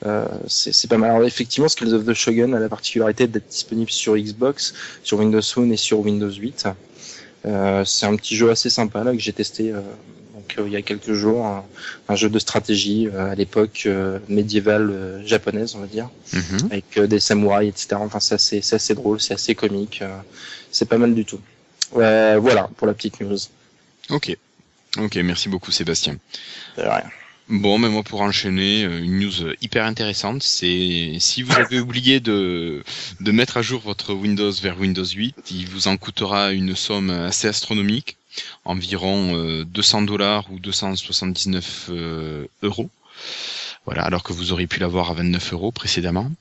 euh, 0.05 0.25
c'est 0.47 0.89
pas 0.89 0.97
mal. 0.97 1.11
Alors 1.11 1.23
effectivement, 1.23 1.69
Skills 1.69 1.93
of 1.93 2.05
the 2.05 2.13
Shogun 2.13 2.53
a 2.53 2.59
la 2.59 2.69
particularité 2.69 3.27
d'être 3.27 3.47
disponible 3.47 3.91
sur 3.91 4.15
Xbox, 4.17 4.73
sur 5.03 5.19
Windows 5.19 5.41
Phone 5.41 5.71
et 5.71 5.77
sur 5.77 5.99
Windows 5.99 6.31
8. 6.31 6.67
Euh, 7.45 7.85
c'est 7.85 8.05
un 8.05 8.15
petit 8.15 8.35
jeu 8.35 8.49
assez 8.49 8.69
sympa 8.69 9.03
là 9.03 9.11
que 9.11 9.19
j'ai 9.19 9.33
testé 9.33 9.71
euh, 9.71 9.81
donc 10.47 10.59
euh, 10.59 10.67
il 10.67 10.73
y 10.73 10.75
a 10.75 10.81
quelques 10.81 11.13
jours, 11.13 11.45
un, 11.45 11.65
un 12.09 12.15
jeu 12.15 12.29
de 12.29 12.39
stratégie 12.39 13.07
euh, 13.07 13.31
à 13.31 13.35
l'époque 13.35 13.83
euh, 13.85 14.19
médiévale 14.29 14.89
euh, 14.91 15.25
japonaise, 15.25 15.75
on 15.75 15.79
va 15.79 15.87
dire, 15.87 16.09
Mhm. 16.33 16.67
avec 16.71 16.97
euh, 16.97 17.07
des 17.07 17.19
samouraïs, 17.19 17.69
etc. 17.69 17.95
Enfin, 17.99 18.19
c'est 18.19 18.35
assez, 18.35 18.61
c'est 18.61 18.75
assez 18.75 18.95
drôle, 18.95 19.21
c'est 19.21 19.33
assez 19.33 19.55
comique, 19.55 20.01
euh, 20.01 20.17
c'est 20.71 20.87
pas 20.87 20.97
mal 20.97 21.13
du 21.13 21.25
tout. 21.25 21.39
Voilà 21.91 22.69
pour 22.77 22.87
la 22.87 22.93
petite 22.93 23.21
news. 23.21 23.37
Ok. 24.09 24.35
Ok, 24.97 25.15
merci 25.17 25.49
beaucoup 25.49 25.71
Sébastien. 25.71 26.17
De 26.77 26.81
rien. 26.83 27.03
Bon, 27.49 27.77
mais 27.77 27.89
moi 27.89 28.03
pour 28.03 28.21
enchaîner, 28.21 28.81
une 28.83 29.19
news 29.19 29.53
hyper 29.61 29.85
intéressante, 29.85 30.43
c'est 30.43 31.15
si 31.19 31.41
vous 31.43 31.53
avez 31.53 31.79
oublié 31.79 32.19
de, 32.19 32.83
de 33.19 33.31
mettre 33.31 33.57
à 33.57 33.61
jour 33.61 33.81
votre 33.81 34.13
Windows 34.13 34.51
vers 34.51 34.79
Windows 34.79 35.05
8, 35.05 35.35
il 35.51 35.67
vous 35.67 35.87
en 35.87 35.97
coûtera 35.97 36.51
une 36.53 36.73
somme 36.75 37.09
assez 37.09 37.47
astronomique, 37.47 38.15
environ 38.65 39.35
euh, 39.35 39.65
200 39.65 40.03
dollars 40.03 40.51
ou 40.51 40.59
279 40.59 41.89
euh, 41.89 42.47
euros. 42.61 42.89
Voilà, 43.85 44.03
alors 44.03 44.23
que 44.23 44.31
vous 44.31 44.53
auriez 44.53 44.67
pu 44.67 44.79
l'avoir 44.79 45.11
à 45.11 45.13
29 45.13 45.53
euros 45.53 45.71
précédemment. 45.73 46.31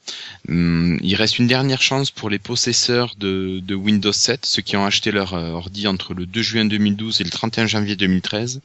Hum, 0.49 0.99
il 1.03 1.17
reste 1.17 1.41
une 1.41 1.49
dernière 1.49 1.83
chance 1.83 2.13
pour 2.13 2.31
les 2.31 2.39
possesseurs 2.39 3.17
de, 3.19 3.75
Windows 3.75 4.13
7, 4.13 4.47
ceux 4.47 4.63
qui 4.63 4.77
ont 4.77 4.85
acheté 4.85 5.11
leur 5.11 5.35
euh, 5.35 5.51
ordi 5.51 5.89
entre 5.89 6.15
le 6.15 6.25
2 6.25 6.41
juin 6.41 6.65
2012 6.65 7.21
et 7.21 7.25
le 7.25 7.31
31 7.31 7.67
janvier 7.67 7.97
2013. 7.97 8.61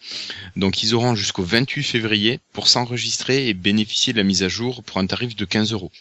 Donc 0.58 0.84
ils 0.84 0.94
auront 0.94 1.16
jusqu'au 1.16 1.44
28 1.44 1.84
février 1.84 2.40
pour 2.54 2.68
s'enregistrer 2.68 3.48
et 3.48 3.56
bénéficier 3.56 4.14
de 4.14 4.20
la 4.20 4.24
mise 4.24 4.44
à 4.44 4.48
jour 4.48 4.84
pour 4.84 5.00
un 5.00 5.08
tarif 5.08 5.36
de 5.36 5.46
15 5.46 5.72
euros. 5.74 5.92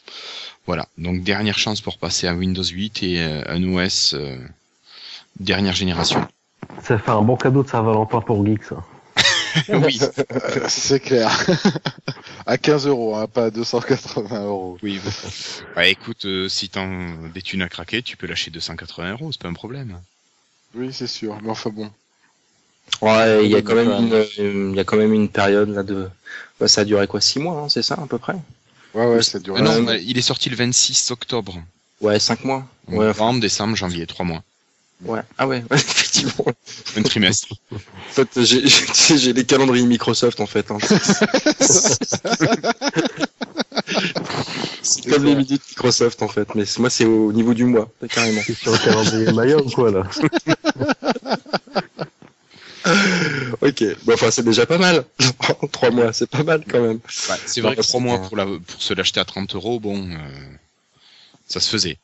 Voilà, 0.66 0.86
donc 0.98 1.22
dernière 1.22 1.58
chance 1.58 1.80
pour 1.80 1.96
passer 1.96 2.26
à 2.26 2.34
Windows 2.34 2.62
8 2.64 3.02
et 3.04 3.20
euh, 3.20 3.42
un 3.46 3.62
OS 3.64 4.12
euh, 4.12 4.36
dernière 5.40 5.74
génération. 5.74 6.28
Ça 6.82 6.98
fait 6.98 7.10
un 7.10 7.22
bon 7.22 7.36
cadeau 7.36 7.62
de 7.62 7.68
Saint-Valentin 7.68 8.20
pour 8.20 8.44
Geeks. 8.46 8.64
ça. 8.64 8.76
oui, 9.68 9.98
Euh, 10.30 10.64
c'est 10.68 11.00
clair. 11.00 11.30
à 12.46 12.58
15 12.58 12.86
euros, 12.86 13.16
hein, 13.16 13.26
pas 13.26 13.46
à 13.46 13.50
280 13.50 14.44
euros. 14.44 14.78
oui. 14.82 15.00
Bah, 15.74 15.86
écoute, 15.86 16.24
euh, 16.26 16.48
si 16.48 16.68
t'as 16.68 16.86
des 17.34 17.42
thunes 17.42 17.62
à 17.62 17.68
craquer, 17.68 18.02
tu 18.02 18.16
peux 18.16 18.26
lâcher 18.26 18.50
280 18.50 19.12
euros, 19.12 19.32
c'est 19.32 19.40
pas 19.40 19.48
un 19.48 19.54
problème. 19.54 20.00
Oui, 20.74 20.92
c'est 20.92 21.06
sûr. 21.08 21.40
Mais 21.42 21.50
enfin 21.50 21.70
bon. 21.70 21.90
Ouais, 23.02 23.44
il 23.44 23.50
y 23.50 23.56
a 23.56 23.58
Oui, 23.58 23.62
quand 23.62 23.74
même 23.74 23.90
une, 23.90 24.24
il 24.70 24.76
y 24.76 24.80
a 24.80 24.84
quand 24.84 24.96
même 24.96 25.12
une 25.12 25.28
période 25.28 25.68
là 25.70 25.82
de, 25.82 26.08
bah, 26.60 26.68
ça 26.68 26.82
a 26.82 26.84
duré 26.84 27.06
quoi, 27.06 27.20
six 27.20 27.38
mois, 27.38 27.60
hein, 27.62 27.68
c'est 27.68 27.82
ça 27.82 27.94
à 27.94 28.06
peu 28.06 28.18
près? 28.18 28.34
Ouais, 28.94 29.06
ouais, 29.06 29.22
ça 29.22 29.38
dure. 29.38 29.56
Ah 29.56 29.62
non, 29.62 29.80
Ouais. 29.80 29.82
bah, 29.82 29.96
il 29.98 30.16
est 30.18 30.22
sorti 30.22 30.48
le 30.50 30.56
26 30.56 31.10
octobre. 31.10 31.62
Ouais, 32.00 32.18
cinq 32.20 32.44
mois. 32.44 32.66
Ouais, 32.88 33.08
enfin, 33.08 33.26
Novembre, 33.26 33.40
décembre, 33.40 33.76
janvier, 33.76 34.06
trois 34.06 34.24
mois. 34.24 34.42
Ouais. 35.04 35.20
Ah 35.38 35.46
ouais, 35.46 35.62
ouais, 35.70 35.76
effectivement. 35.76 36.46
Un 36.96 37.02
trimestre. 37.02 37.48
En 37.72 37.78
fait, 38.10 38.28
j'ai, 38.42 38.62
les 39.32 39.44
calendriers 39.44 39.86
Microsoft 39.86 40.40
en 40.40 40.46
fait. 40.46 40.70
Hein. 40.70 40.78
C'est 44.82 45.10
comme 45.10 45.24
les 45.24 45.34
minutes 45.34 45.62
Microsoft 45.68 46.22
en 46.22 46.28
fait, 46.28 46.54
mais 46.54 46.64
moi 46.78 46.90
c'est 46.90 47.04
au 47.04 47.32
niveau 47.32 47.54
du 47.54 47.64
mois, 47.64 47.88
carrément. 48.08 48.40
C'est 48.44 48.54
sur 48.56 48.72
le 48.72 48.78
calendrier 48.78 49.32
Maya 49.32 49.56
ou 49.58 49.70
quoi, 49.70 49.90
là 49.90 50.02
Ok, 53.62 53.82
bon, 54.04 54.14
enfin 54.14 54.30
c'est 54.30 54.44
déjà 54.44 54.64
pas 54.66 54.78
mal. 54.78 55.04
Trois 55.72 55.90
mois, 55.90 56.12
c'est 56.12 56.28
pas 56.30 56.44
mal 56.44 56.64
quand 56.68 56.80
même. 56.80 57.00
Ouais, 57.28 57.36
c'est 57.46 57.60
Bah, 57.60 57.68
vrai 57.68 57.76
que 57.76 57.82
trois 57.82 58.00
mois 58.00 58.20
pour, 58.22 58.36
la, 58.36 58.44
pour 58.46 58.60
se 58.80 58.94
l'acheter 58.94 59.18
à 59.20 59.24
30 59.24 59.54
euros, 59.56 59.80
bon, 59.80 60.08
euh, 60.10 60.16
ça 61.48 61.58
se 61.60 61.68
faisait. 61.68 61.98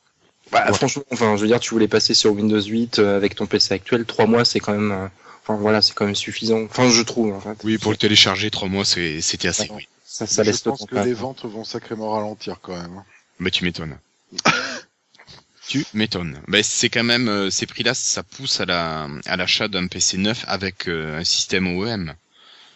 Bah, 0.53 0.71
Franchement, 0.73 1.03
enfin 1.11 1.35
je 1.35 1.41
veux 1.41 1.47
dire, 1.47 1.59
tu 1.59 1.71
voulais 1.73 1.87
passer 1.87 2.13
sur 2.13 2.31
Windows 2.33 2.61
8 2.61 2.99
euh, 2.99 3.17
avec 3.17 3.35
ton 3.35 3.45
PC 3.47 3.73
actuel, 3.73 4.05
trois 4.05 4.25
mois 4.27 4.45
c'est 4.45 4.59
quand 4.59 4.73
même, 4.73 4.91
euh, 4.91 5.07
enfin 5.41 5.55
voilà, 5.59 5.81
c'est 5.81 5.93
quand 5.93 6.05
même 6.05 6.15
suffisant. 6.15 6.61
Enfin 6.63 6.89
je 6.89 7.01
trouve 7.01 7.33
en 7.33 7.41
fait. 7.41 7.57
Oui, 7.63 7.77
pour 7.77 7.91
le 7.91 7.97
télécharger, 7.97 8.51
trois 8.51 8.67
mois, 8.69 8.85
c'est- 8.85 9.19
c'était 9.21 9.47
assez, 9.49 9.69
oui. 9.71 9.87
Ça, 10.05 10.27
ça 10.27 10.43
laisse 10.43 10.59
je 10.59 10.63
pense 10.69 10.85
que 10.85 10.95
les 10.95 11.13
ventes 11.13 11.43
vont 11.45 11.63
sacrément 11.63 12.11
ralentir 12.11 12.59
quand 12.61 12.75
même. 12.79 12.97
hein. 12.99 13.05
Mais 13.39 13.49
tu 13.49 13.63
m'étonnes. 13.65 13.97
tu 15.67 15.85
m'étonnes. 15.93 16.39
Ben, 16.47 16.61
c'est 16.63 16.89
quand 16.89 17.03
même, 17.03 17.27
euh, 17.29 17.49
ces 17.49 17.65
prix-là, 17.65 17.93
ça 17.93 18.21
pousse 18.21 18.59
à 18.59 18.65
la, 18.65 19.07
à 19.25 19.37
l'achat 19.37 19.67
d'un 19.67 19.87
PC 19.87 20.17
neuf 20.17 20.45
avec 20.47 20.87
euh, 20.87 21.17
un 21.19 21.23
système 21.23 21.67
OEM. 21.77 22.13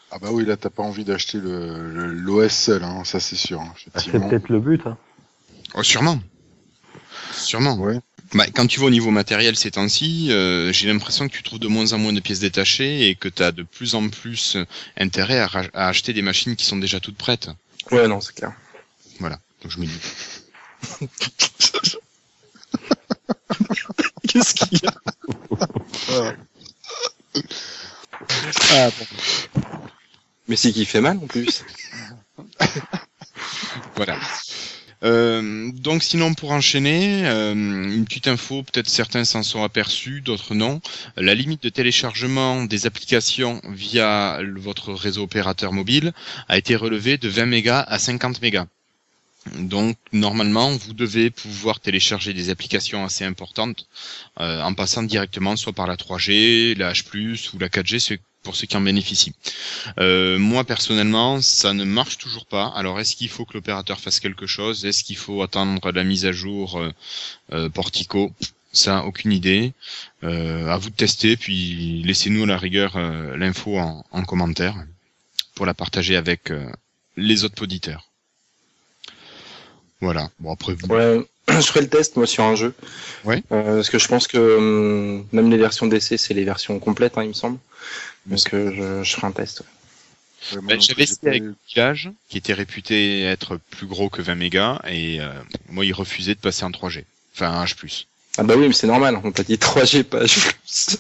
Ah 0.09 0.19
bah 0.19 0.29
oui, 0.31 0.45
là 0.45 0.55
t'as 0.55 0.69
pas 0.69 0.83
envie 0.83 1.03
d'acheter 1.03 1.37
le 1.37 1.91
le- 1.91 2.13
l'OS 2.13 2.53
seul, 2.53 2.83
hein, 2.83 3.03
ça 3.03 3.19
c'est 3.19 3.35
sûr. 3.35 3.59
hein, 3.59 3.73
Ah, 3.93 3.99
C'est 3.99 4.11
peut-être 4.11 4.47
le 4.49 4.59
but. 4.61 4.81
Hein. 4.87 4.97
Oh, 5.75 5.83
sûrement. 5.83 6.17
Sûrement. 7.47 7.75
Ouais. 7.77 7.99
Bah, 8.33 8.45
quand 8.53 8.67
tu 8.67 8.81
vas 8.81 8.87
au 8.87 8.89
niveau 8.89 9.09
matériel 9.09 9.55
ces 9.55 9.71
temps-ci, 9.71 10.27
euh, 10.31 10.73
j'ai 10.73 10.87
l'impression 10.87 11.29
que 11.29 11.33
tu 11.33 11.43
trouves 11.43 11.59
de 11.59 11.67
moins 11.69 11.93
en 11.93 11.97
moins 11.97 12.11
de 12.11 12.19
pièces 12.19 12.41
détachées 12.41 13.07
et 13.07 13.15
que 13.15 13.29
tu 13.29 13.41
as 13.41 13.53
de 13.53 13.63
plus 13.63 13.95
en 13.95 14.09
plus 14.09 14.57
euh, 14.57 14.65
intérêt 14.97 15.39
à, 15.39 15.47
ra- 15.47 15.69
à 15.73 15.87
acheter 15.87 16.11
des 16.11 16.21
machines 16.21 16.57
qui 16.57 16.65
sont 16.65 16.75
déjà 16.77 16.99
toutes 16.99 17.15
prêtes. 17.17 17.47
Ouais, 17.91 18.05
non, 18.09 18.19
c'est 18.19 18.35
clair. 18.35 18.51
Voilà. 19.21 19.39
Donc 19.63 19.71
je 19.71 19.79
me 19.79 19.85
dis. 19.85 19.99
Qu'est-ce 24.27 24.53
qu'il 24.55 24.79
y 24.83 24.87
a? 24.87 24.93
Ah, 28.73 28.89
Mais 30.49 30.55
c'est 30.57 30.73
qui 30.73 30.85
fait 30.85 30.99
mal 31.01 31.17
en 31.17 31.27
plus. 31.27 31.63
Voilà. 33.95 34.17
Euh, 35.07 35.71
donc 35.73 36.03
sinon 36.03 36.33
pour 36.33 36.51
enchaîner, 36.51 37.25
euh, 37.25 37.53
une 37.53 38.03
petite 38.03 38.27
info, 38.27 38.63
peut-être 38.63 38.89
certains 38.89 39.23
s'en 39.23 39.41
sont 39.41 39.63
aperçus, 39.63 40.19
d'autres 40.21 40.53
non. 40.53 40.81
La 41.15 41.33
limite 41.33 41.63
de 41.63 41.69
téléchargement 41.69 42.65
des 42.65 42.85
applications 42.85 43.61
via 43.69 44.39
votre 44.57 44.93
réseau 44.93 45.23
opérateur 45.23 45.71
mobile 45.71 46.11
a 46.49 46.57
été 46.57 46.75
relevée 46.75 47.17
de 47.17 47.29
20 47.29 47.45
mégas 47.45 47.81
à 47.87 47.99
50 47.99 48.41
mégas. 48.41 48.67
Donc 49.55 49.95
normalement 50.11 50.71
vous 50.71 50.91
devez 50.93 51.29
pouvoir 51.29 51.79
télécharger 51.79 52.33
des 52.33 52.49
applications 52.49 53.05
assez 53.05 53.23
importantes 53.23 53.87
euh, 54.41 54.61
en 54.61 54.73
passant 54.73 55.03
directement 55.03 55.55
soit 55.55 55.71
par 55.71 55.87
la 55.87 55.95
3G, 55.95 56.77
la 56.77 56.91
H+, 56.91 57.55
ou 57.55 57.59
la 57.59 57.69
4G, 57.69 57.99
c'est 57.99 58.19
pour 58.47 58.55
ceux 58.55 58.65
qui 58.65 58.77
en 58.77 58.81
bénéficient. 58.81 59.33
Euh, 59.99 60.39
moi 60.39 60.63
personnellement, 60.63 61.41
ça 61.41 61.73
ne 61.73 61.83
marche 61.83 62.17
toujours 62.17 62.45
pas. 62.45 62.67
Alors 62.77 62.97
est-ce 62.97 63.13
qu'il 63.17 63.27
faut 63.27 63.43
que 63.43 63.55
l'opérateur 63.55 63.99
fasse 63.99 64.21
quelque 64.21 64.47
chose? 64.47 64.85
Est-ce 64.85 65.03
qu'il 65.03 65.17
faut 65.17 65.41
attendre 65.41 65.91
la 65.91 66.03
mise 66.05 66.25
à 66.25 66.31
jour 66.31 66.79
euh, 66.79 66.93
euh, 67.51 67.67
Portico? 67.67 68.31
Ça, 68.71 69.03
aucune 69.03 69.33
idée. 69.33 69.73
Euh, 70.23 70.69
à 70.69 70.77
vous 70.77 70.89
de 70.89 70.95
tester, 70.95 71.35
puis 71.35 72.03
laissez-nous 72.05 72.43
à 72.43 72.47
la 72.47 72.57
rigueur 72.57 72.95
euh, 72.95 73.35
l'info 73.35 73.77
en, 73.77 74.05
en 74.11 74.23
commentaire 74.23 74.75
pour 75.53 75.65
la 75.65 75.73
partager 75.73 76.15
avec 76.15 76.49
euh, 76.51 76.65
les 77.17 77.43
autres 77.43 77.61
auditeurs. 77.63 78.07
Voilà. 79.99 80.29
Bon 80.39 80.53
après 80.53 80.73
vous. 80.73 80.87
Ouais, 80.87 81.19
je 81.49 81.61
ferai 81.61 81.81
le 81.81 81.89
test 81.89 82.15
moi 82.15 82.27
sur 82.27 82.43
un 82.45 82.55
jeu. 82.55 82.73
Ouais. 83.23 83.43
Euh, 83.51 83.75
parce 83.77 83.89
que 83.89 83.99
je 83.99 84.07
pense 84.07 84.27
que 84.27 84.37
hum, 84.57 85.25
même 85.31 85.49
les 85.49 85.57
versions 85.57 85.87
d'essai, 85.87 86.17
c'est 86.17 86.33
les 86.33 86.45
versions 86.45 86.79
complètes, 86.79 87.17
hein, 87.17 87.23
il 87.23 87.29
me 87.29 87.33
semble. 87.33 87.57
Donc 88.27 88.53
euh, 88.53 88.71
je, 89.01 89.03
je 89.03 89.15
ferai 89.15 89.27
un 89.27 89.31
test. 89.31 89.61
ouais. 89.61 90.61
Ben, 90.61 90.79
J'avais 90.79 91.03
essayé 91.03 91.27
avec 91.29 91.43
Village, 91.69 92.11
qui 92.29 92.37
était 92.37 92.53
réputé 92.53 93.23
être 93.23 93.57
plus 93.71 93.87
gros 93.87 94.09
que 94.09 94.21
20 94.21 94.35
mégas, 94.35 94.79
et 94.87 95.19
euh, 95.21 95.29
moi 95.69 95.85
il 95.85 95.93
refusait 95.93 96.35
de 96.35 96.39
passer 96.39 96.63
en 96.63 96.71
3G. 96.71 97.03
Enfin 97.33 97.51
en 97.51 97.63
H+. 97.65 98.05
Ah 98.39 98.43
bah 98.43 98.53
oui, 98.55 98.67
mais 98.67 98.73
c'est 98.73 98.87
normal, 98.87 99.19
on 99.23 99.31
t'a 99.31 99.43
dit 99.43 99.55
3G, 99.55 100.03
pas 100.03 100.23
H+. 100.23 100.97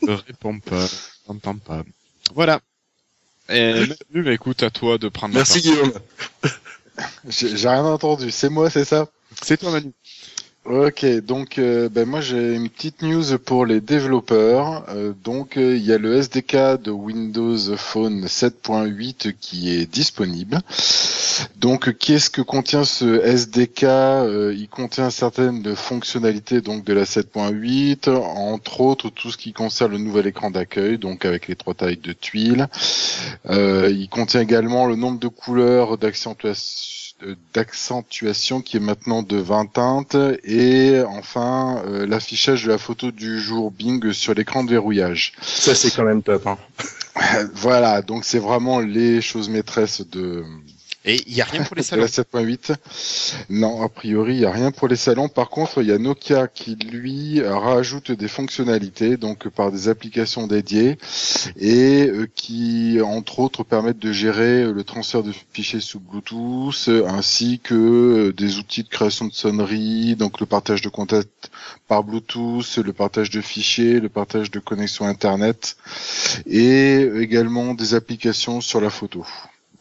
ne 0.00 0.12
réponds 0.12 0.58
pas, 0.60 0.86
n'entends 1.28 1.56
pas. 1.56 1.82
Voilà. 2.34 2.60
Et 3.48 3.86
bah, 4.14 4.32
écoute, 4.32 4.62
à 4.62 4.70
toi 4.70 4.98
de 4.98 5.08
prendre 5.08 5.34
la 5.34 5.40
Merci. 5.40 5.60
Guillaume. 5.60 5.92
J'ai 7.28 7.56
j'ai 7.56 7.68
rien 7.68 7.84
entendu. 7.84 8.30
C'est 8.30 8.48
moi, 8.48 8.68
c'est 8.70 8.84
ça? 8.84 9.08
C'est 9.42 9.56
toi 9.58 9.70
Manu. 9.70 9.92
Ok, 10.70 11.06
donc 11.24 11.56
euh, 11.56 11.88
ben 11.88 12.06
moi 12.06 12.20
j'ai 12.20 12.54
une 12.54 12.68
petite 12.68 13.00
news 13.00 13.38
pour 13.38 13.64
les 13.64 13.80
développeurs. 13.80 14.84
Euh, 14.90 15.14
donc 15.24 15.56
euh, 15.56 15.74
il 15.78 15.82
y 15.82 15.94
a 15.94 15.96
le 15.96 16.14
SDK 16.16 16.82
de 16.82 16.90
Windows 16.90 17.56
Phone 17.78 18.26
7.8 18.26 19.32
qui 19.40 19.70
est 19.70 19.90
disponible. 19.90 20.58
Donc 21.56 21.96
qu'est-ce 21.96 22.28
que 22.28 22.42
contient 22.42 22.84
ce 22.84 23.18
SDK 23.24 23.84
Euh, 23.84 24.54
Il 24.54 24.68
contient 24.68 25.08
certaines 25.08 25.74
fonctionnalités 25.74 26.60
donc 26.60 26.84
de 26.84 26.92
la 26.92 27.04
7.8, 27.04 28.10
entre 28.10 28.82
autres 28.82 29.08
tout 29.08 29.30
ce 29.30 29.38
qui 29.38 29.54
concerne 29.54 29.92
le 29.92 29.98
nouvel 29.98 30.26
écran 30.26 30.50
d'accueil, 30.50 30.98
donc 30.98 31.24
avec 31.24 31.48
les 31.48 31.56
trois 31.56 31.72
tailles 31.72 31.96
de 31.96 32.12
tuiles. 32.12 32.68
Il 33.48 34.08
contient 34.10 34.42
également 34.42 34.84
le 34.84 34.96
nombre 34.96 35.18
de 35.18 35.28
couleurs 35.28 35.96
d'accentuation 35.96 36.98
d'accentuation 37.52 38.60
qui 38.60 38.76
est 38.76 38.80
maintenant 38.80 39.22
de 39.22 39.36
20 39.36 39.72
teintes 39.72 40.16
et 40.44 41.02
enfin 41.06 41.82
euh, 41.86 42.06
l'affichage 42.06 42.64
de 42.64 42.70
la 42.70 42.78
photo 42.78 43.10
du 43.10 43.40
jour 43.40 43.70
Bing 43.70 44.12
sur 44.12 44.34
l'écran 44.34 44.64
de 44.64 44.70
verrouillage. 44.70 45.32
Ça 45.42 45.74
c'est 45.74 45.90
quand 45.90 46.04
même 46.04 46.22
top. 46.22 46.46
Hein. 46.46 46.58
voilà, 47.54 48.02
donc 48.02 48.24
c'est 48.24 48.38
vraiment 48.38 48.78
les 48.78 49.20
choses 49.20 49.48
maîtresses 49.48 50.02
de, 50.08 50.44
Et 51.04 51.22
il 51.26 51.34
y 51.34 51.40
a 51.40 51.44
rien 51.44 51.62
pour 51.62 51.76
les 51.76 51.82
la 51.90 52.08
salons. 52.08 52.42
7.8. 52.42 52.74
Non, 53.50 53.82
a 53.82 53.88
priori, 53.88 54.34
il 54.34 54.38
n'y 54.40 54.44
a 54.44 54.50
rien 54.50 54.72
pour 54.72 54.88
les 54.88 54.96
salons. 54.96 55.28
Par 55.28 55.48
contre, 55.48 55.80
il 55.80 55.88
y 55.88 55.92
a 55.92 55.98
Nokia 55.98 56.48
qui, 56.48 56.74
lui, 56.74 57.40
rajoute 57.40 58.10
des 58.10 58.28
fonctionnalités, 58.28 59.16
donc 59.16 59.48
par 59.48 59.70
des 59.70 59.88
applications 59.88 60.46
dédiées, 60.46 60.98
et 61.56 62.08
euh, 62.08 62.26
qui, 62.34 62.98
entre 63.02 63.38
autres, 63.38 63.64
permettent 63.64 63.98
de 63.98 64.12
gérer 64.12 64.64
euh, 64.64 64.72
le 64.72 64.84
transfert 64.84 65.22
de 65.22 65.32
fichiers 65.52 65.80
sous 65.80 66.00
Bluetooth, 66.00 66.90
ainsi 67.06 67.60
que 67.60 67.74
euh, 67.74 68.32
des 68.32 68.58
outils 68.58 68.82
de 68.82 68.88
création 68.88 69.26
de 69.26 69.32
sonnerie, 69.32 70.16
donc 70.16 70.40
le 70.40 70.46
partage 70.46 70.82
de 70.82 70.88
contacts 70.88 71.50
par 71.86 72.02
Bluetooth, 72.02 72.78
le 72.78 72.92
partage 72.92 73.30
de 73.30 73.40
fichiers, 73.40 74.00
le 74.00 74.08
partage 74.08 74.50
de 74.50 74.58
connexion 74.58 75.06
Internet, 75.06 75.76
et 76.46 77.00
également 77.20 77.74
des 77.74 77.94
applications 77.94 78.60
sur 78.60 78.80
la 78.80 78.90
photo. 78.90 79.24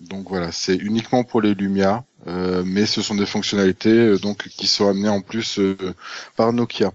Donc 0.01 0.29
voilà, 0.29 0.51
c'est 0.51 0.75
uniquement 0.75 1.23
pour 1.23 1.41
les 1.41 1.53
Lumia, 1.55 2.03
euh, 2.27 2.63
mais 2.65 2.85
ce 2.85 3.01
sont 3.01 3.15
des 3.15 3.25
fonctionnalités 3.25 3.89
euh, 3.89 4.17
donc 4.17 4.47
qui 4.49 4.67
sont 4.67 4.87
amenées 4.87 5.09
en 5.09 5.21
plus 5.21 5.59
euh, 5.59 5.75
par 6.35 6.53
Nokia, 6.53 6.91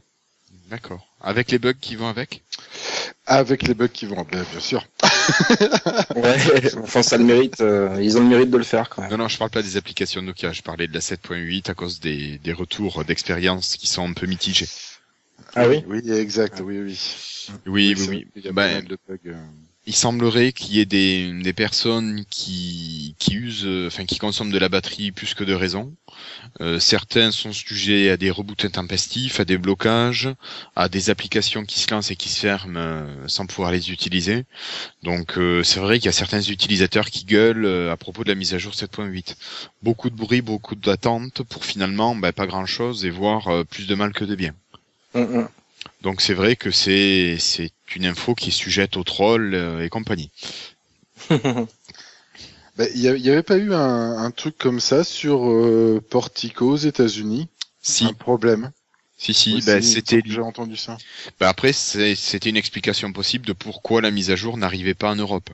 D'accord. 0.73 1.07
Avec 1.21 1.51
les 1.51 1.59
bugs 1.59 1.75
qui 1.79 1.97
vont 1.97 2.09
avec? 2.09 2.43
Avec 3.27 3.62
les 3.62 3.75
bugs 3.75 3.88
qui 3.88 4.07
vont 4.07 4.25
bien, 4.25 4.43
bien 4.51 4.61
sûr. 4.61 4.87
Ouais, 6.17 6.73
enfin 6.83 7.03
ça 7.03 7.17
le 7.17 7.25
mérite, 7.25 7.61
euh, 7.61 7.99
ils 8.01 8.17
ont 8.17 8.21
le 8.21 8.29
mérite 8.29 8.51
de 8.51 8.57
le 8.57 8.65
faire 8.65 8.88
quand 8.88 9.03
même. 9.03 9.11
Non, 9.11 9.19
non, 9.19 9.29
je 9.29 9.38
parle 9.38 9.51
pas 9.51 9.62
des 9.62 9.77
applications 9.77 10.23
Nokia, 10.23 10.53
je 10.53 10.62
parlais 10.62 10.88
de 10.88 10.95
la 10.95 11.01
7.8 11.01 11.71
à 11.71 11.75
cause 11.75 12.01
des, 12.01 12.38
des 12.38 12.53
retours 12.53 13.05
d'expérience 13.05 13.77
qui 13.77 13.87
sont 13.87 14.09
un 14.09 14.15
peu 14.15 14.27
mitigés. 14.27 14.69
Ah 15.55 15.69
oui? 15.69 15.85
Oui, 15.87 16.11
exact, 16.11 16.61
oui, 16.65 16.81
oui. 16.81 16.99
Oui, 17.67 17.95
oui, 17.99 18.07
oui. 18.09 18.43
y 18.43 18.49
a 18.49 18.53
Ben, 18.53 18.55
pas 18.55 18.75
mal 18.75 18.85
de 18.85 18.99
bugs. 19.09 19.37
Il 19.87 19.95
semblerait 19.95 20.53
qu'il 20.53 20.77
y 20.77 20.81
ait 20.81 20.87
des, 20.87 21.33
des 21.42 21.53
personnes 21.53 22.25
qui, 22.31 23.16
qui 23.18 23.35
usent, 23.35 23.66
euh, 23.66 23.88
enfin 23.88 24.05
qui 24.05 24.18
consomment 24.18 24.53
de 24.53 24.59
la 24.59 24.68
batterie 24.68 25.11
plus 25.11 25.35
que 25.35 25.45
de 25.45 25.55
raison. 25.55 25.92
Euh, 26.61 26.79
certains 26.79 27.31
sont 27.31 27.53
sujets 27.53 28.11
à 28.11 28.16
des 28.16 28.31
reboots 28.31 28.64
intempestifs, 28.64 29.40
à 29.40 29.45
des 29.45 29.59
blocages, 29.59 30.29
à 30.77 30.88
des 30.88 31.11
applications 31.11 31.64
qui 31.64 31.81
se 31.81 31.90
lancent 31.92 32.11
et 32.11 32.16
qui 32.16 32.29
se 32.29 32.40
ferment 32.40 32.77
euh, 32.77 33.29
sans 33.29 33.47
pouvoir 33.47 33.73
les 33.73 33.90
utiliser. 33.90 34.45
Donc 35.03 35.37
euh, 35.37 35.62
c'est 35.62 35.81
vrai 35.81 35.99
qu'il 35.99 36.07
y 36.07 36.09
a 36.11 36.12
certains 36.12 36.42
utilisateurs 36.42 37.11
qui 37.11 37.25
gueulent 37.25 37.64
euh, 37.64 37.92
à 37.92 37.97
propos 37.97 38.23
de 38.25 38.29
la 38.29 38.35
mise 38.35 38.55
à 38.55 38.59
jour 38.59 38.73
7.8. 38.73 39.35
Beaucoup 39.83 40.11
de 40.11 40.16
bruit, 40.16 40.42
beaucoup 40.42 40.75
d'attentes 40.75 41.42
pour 41.42 41.64
finalement 41.64 42.14
ben, 42.14 42.33
pas 42.33 42.47
grand 42.47 42.66
chose 42.66 43.05
et 43.05 43.11
voir 43.11 43.49
euh, 43.49 43.64
plus 43.64 43.87
de 43.87 43.95
mal 43.95 44.12
que 44.12 44.25
de 44.25 44.35
bien. 44.37 44.55
Hum, 45.14 45.35
hum. 45.35 45.49
Donc 46.03 46.21
c'est 46.21 46.35
vrai 46.35 46.57
que 46.57 46.71
c'est 46.71 47.37
c'est 47.38 47.73
une 47.97 48.07
info 48.07 48.35
qui 48.35 48.49
est 48.51 48.53
sujette 48.53 48.97
aux 48.97 49.05
trolls 49.05 49.55
euh, 49.55 49.85
et 49.85 49.89
compagnie. 49.89 50.31
Il 52.79 53.01
n'y 53.01 53.29
avait 53.29 53.43
pas 53.43 53.59
eu 53.59 53.75
un, 53.75 54.17
un 54.19 54.31
truc 54.31 54.57
comme 54.57 54.81
ça 54.81 55.05
sur 55.05 55.49
euh, 55.51 56.03
Portico 56.11 56.71
aux 56.71 56.77
États-Unis? 56.77 57.49
Si, 57.83 58.05
Un 58.05 58.13
problème? 58.15 58.71
si, 59.19 59.35
si, 59.35 59.61
bah, 59.61 59.83
c'était. 59.83 60.23
J'ai 60.25 60.41
entendu 60.41 60.77
ça. 60.77 60.97
Bah, 61.39 61.49
après, 61.49 61.73
c'était 61.73 62.49
une 62.49 62.57
explication 62.57 63.13
possible 63.13 63.47
de 63.47 63.53
pourquoi 63.53 64.01
la 64.01 64.11
mise 64.11 64.31
à 64.31 64.37
jour 64.37 64.57
n'arrivait 64.57 64.95
pas 64.95 65.11
en 65.11 65.17
Europe. 65.17 65.51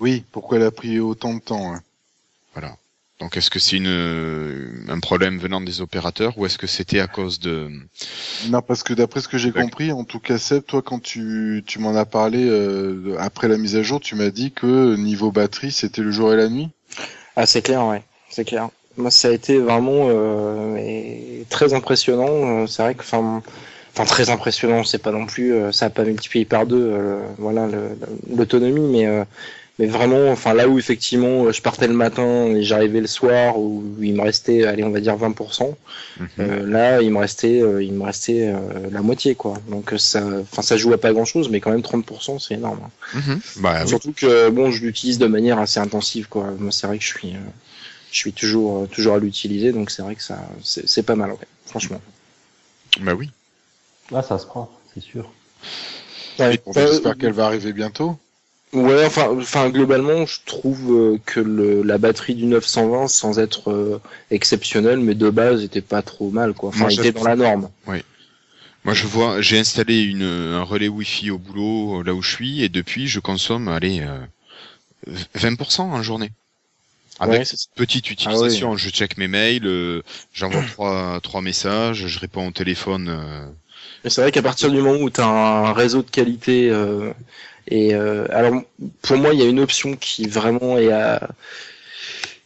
Oui, 0.00 0.24
pourquoi 0.32 0.56
elle 0.58 0.64
a 0.64 0.70
pris 0.70 0.98
autant 0.98 1.34
de 1.34 1.40
temps 1.40 1.74
hein 1.74 1.82
Voilà. 2.54 2.76
Donc, 3.20 3.36
est-ce 3.36 3.48
que 3.48 3.58
c'est 3.58 3.76
une 3.76 3.86
euh, 3.86 4.84
un 4.88 5.00
problème 5.00 5.38
venant 5.38 5.60
des 5.62 5.80
opérateurs 5.80 6.36
ou 6.38 6.44
est-ce 6.44 6.58
que 6.58 6.66
c'était 6.66 7.00
à 7.00 7.06
cause 7.06 7.40
de 7.40 7.70
Non, 8.48 8.60
parce 8.60 8.82
que 8.82 8.92
d'après 8.92 9.20
ce 9.20 9.28
que 9.28 9.38
j'ai 9.38 9.52
compris, 9.52 9.90
en 9.90 10.04
tout 10.04 10.20
cas, 10.20 10.36
Seb, 10.36 10.64
toi, 10.64 10.82
quand 10.82 11.00
tu, 11.02 11.64
tu 11.66 11.78
m'en 11.78 11.96
as 11.96 12.04
parlé 12.04 12.44
euh, 12.46 13.16
après 13.18 13.48
la 13.48 13.56
mise 13.56 13.74
à 13.76 13.82
jour, 13.82 14.00
tu 14.00 14.16
m'as 14.16 14.30
dit 14.30 14.52
que 14.52 14.96
niveau 14.96 15.30
batterie, 15.32 15.72
c'était 15.72 16.02
le 16.02 16.10
jour 16.10 16.32
et 16.32 16.36
la 16.36 16.48
nuit? 16.48 16.68
Ah 17.36 17.46
c'est 17.46 17.62
clair, 17.62 17.86
ouais, 17.86 18.02
c'est 18.28 18.44
clair. 18.44 18.68
Moi 18.96 19.10
ça 19.10 19.28
a 19.28 19.30
été 19.32 19.58
vraiment 19.58 20.08
euh, 20.10 21.42
très 21.50 21.74
impressionnant. 21.74 22.62
Euh, 22.62 22.66
C'est 22.66 22.82
vrai 22.82 22.94
que, 22.94 23.00
enfin, 23.00 23.42
enfin 23.94 24.04
très 24.04 24.30
impressionnant. 24.30 24.84
C'est 24.84 24.98
pas 25.02 25.10
non 25.12 25.26
plus, 25.26 25.52
euh, 25.54 25.72
ça 25.72 25.86
a 25.86 25.90
pas 25.90 26.04
multiplié 26.04 26.44
par 26.44 26.66
deux, 26.66 26.90
euh, 26.92 27.20
voilà, 27.38 27.68
l'autonomie, 28.34 28.88
mais 28.90 29.06
euh, 29.06 29.24
Mais 29.78 29.86
vraiment, 29.86 30.30
enfin 30.30 30.54
là 30.54 30.68
où 30.68 30.78
effectivement 30.78 31.52
je 31.52 31.60
partais 31.60 31.86
le 31.86 31.92
matin 31.94 32.46
et 32.46 32.62
j'arrivais 32.62 33.00
le 33.02 33.06
soir 33.06 33.58
où 33.58 33.84
il 34.00 34.14
me 34.14 34.22
restait, 34.22 34.64
allez 34.64 34.84
on 34.84 34.90
va 34.90 35.00
dire 35.00 35.16
20%. 35.16 35.76
Mhm. 36.18 36.28
euh, 36.40 36.66
là 36.66 37.02
il 37.02 37.10
me 37.12 37.18
restait, 37.18 37.60
euh, 37.60 37.82
il 37.82 37.92
me 37.92 38.04
restait 38.04 38.48
euh, 38.48 38.88
la 38.90 39.02
moitié 39.02 39.34
quoi. 39.34 39.54
Donc 39.68 39.92
euh, 39.92 39.98
ça, 39.98 40.24
enfin 40.42 40.62
ça 40.62 40.76
joue 40.78 40.92
à 40.94 40.98
pas 40.98 41.12
grand 41.12 41.26
chose, 41.26 41.50
mais 41.50 41.60
quand 41.60 41.70
même 41.70 41.82
30% 41.82 42.38
c'est 42.38 42.54
énorme. 42.54 42.80
hein. 42.86 43.18
Mhm. 43.18 43.40
Bah, 43.56 43.80
oui. 43.82 43.88
Surtout 43.88 44.12
que 44.12 44.48
bon 44.50 44.70
je 44.70 44.82
l'utilise 44.82 45.18
de 45.18 45.26
manière 45.26 45.58
assez 45.58 45.78
intensive 45.80 46.28
quoi. 46.28 46.50
Moi 46.58 46.72
c'est 46.72 46.86
vrai 46.86 46.96
que 46.98 47.04
je 47.04 47.08
suis, 47.08 47.34
euh, 47.34 47.38
je 48.12 48.16
suis 48.18 48.32
toujours, 48.32 48.84
euh, 48.84 48.86
toujours 48.86 49.16
à 49.16 49.18
l'utiliser, 49.18 49.72
donc 49.72 49.90
c'est 49.90 50.02
vrai 50.02 50.14
que 50.14 50.22
ça, 50.22 50.38
c'est 50.62 50.88
c'est 50.88 51.02
pas 51.02 51.16
mal 51.16 51.32
ouais, 51.32 51.38
franchement. 51.66 52.00
bah 53.00 53.14
oui. 53.14 53.30
Ah, 54.14 54.22
ça 54.22 54.38
se 54.38 54.46
prend, 54.46 54.70
c'est 54.94 55.00
sûr. 55.02 55.30
Ouais, 56.38 56.58
J'espère 56.74 57.16
qu'elle 57.18 57.32
va 57.32 57.46
arriver 57.46 57.72
bientôt. 57.72 58.18
Ouais, 58.76 59.06
enfin, 59.06 59.28
enfin 59.38 59.70
globalement, 59.70 60.26
je 60.26 60.38
trouve 60.44 60.92
euh, 60.92 61.18
que 61.24 61.40
le, 61.40 61.82
la 61.82 61.96
batterie 61.96 62.34
du 62.34 62.44
920, 62.44 63.08
sans 63.08 63.38
être 63.38 63.70
euh, 63.70 64.00
exceptionnelle, 64.30 64.98
mais 65.00 65.14
de 65.14 65.30
base, 65.30 65.62
était 65.64 65.80
pas 65.80 66.02
trop 66.02 66.30
mal, 66.30 66.52
quoi. 66.52 66.68
Enfin, 66.68 66.80
Moi, 66.80 66.92
était 66.92 67.12
dans 67.12 67.24
la 67.24 67.36
norme. 67.36 67.70
Moi, 68.84 68.94
je 68.94 69.06
vois, 69.06 69.40
j'ai 69.40 69.58
installé 69.58 70.02
une, 70.02 70.22
un 70.22 70.62
relais 70.62 70.88
Wi-Fi 70.88 71.30
au 71.30 71.38
boulot, 71.38 72.00
euh, 72.00 72.04
là 72.04 72.14
où 72.14 72.22
je 72.22 72.30
suis, 72.30 72.62
et 72.62 72.68
depuis, 72.68 73.08
je 73.08 73.18
consomme, 73.18 73.68
allez, 73.68 74.00
euh, 74.02 74.18
20% 75.34 75.82
en 75.90 76.02
journée. 76.02 76.30
Avec 77.18 77.40
Ouais, 77.40 77.46
petite 77.76 78.10
utilisation, 78.10 78.76
je 78.76 78.90
check 78.90 79.16
mes 79.16 79.26
mails, 79.26 79.66
euh, 79.66 80.02
j'envoie 80.34 80.62
trois, 80.72 81.20
trois 81.22 81.40
messages, 81.40 82.06
je 82.06 82.18
réponds 82.18 82.48
au 82.48 82.52
téléphone. 82.52 83.08
euh, 83.08 83.46
Mais 84.04 84.10
c'est 84.10 84.20
vrai 84.20 84.32
qu'à 84.32 84.42
partir 84.42 84.70
du 84.70 84.82
moment 84.82 85.00
où 85.00 85.08
tu 85.10 85.20
as 85.20 85.26
un 85.26 85.72
réseau 85.72 86.02
de 86.02 86.10
qualité, 86.10 86.68
euh, 86.70 87.12
et 87.68 87.94
euh, 87.94 88.26
alors 88.30 88.62
pour 89.02 89.16
moi, 89.16 89.32
il 89.34 89.40
y 89.40 89.42
a 89.42 89.46
une 89.48 89.60
option 89.60 89.96
qui 89.96 90.26
vraiment 90.28 90.78
est 90.78 90.92
à, 90.92 91.28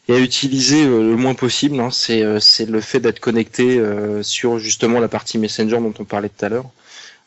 est 0.08 0.14
à 0.14 0.18
utiliser 0.18 0.84
euh, 0.84 1.02
le 1.10 1.16
moins 1.16 1.34
possible, 1.34 1.78
hein, 1.80 1.90
c'est 1.90 2.22
euh, 2.22 2.40
c'est 2.40 2.66
le 2.66 2.80
fait 2.80 3.00
d'être 3.00 3.20
connecté 3.20 3.78
euh, 3.78 4.22
sur 4.22 4.58
justement 4.58 4.98
la 5.00 5.08
partie 5.08 5.38
Messenger 5.38 5.78
dont 5.78 5.94
on 5.98 6.04
parlait 6.04 6.28
tout 6.30 6.44
à 6.44 6.48
l'heure. 6.48 6.66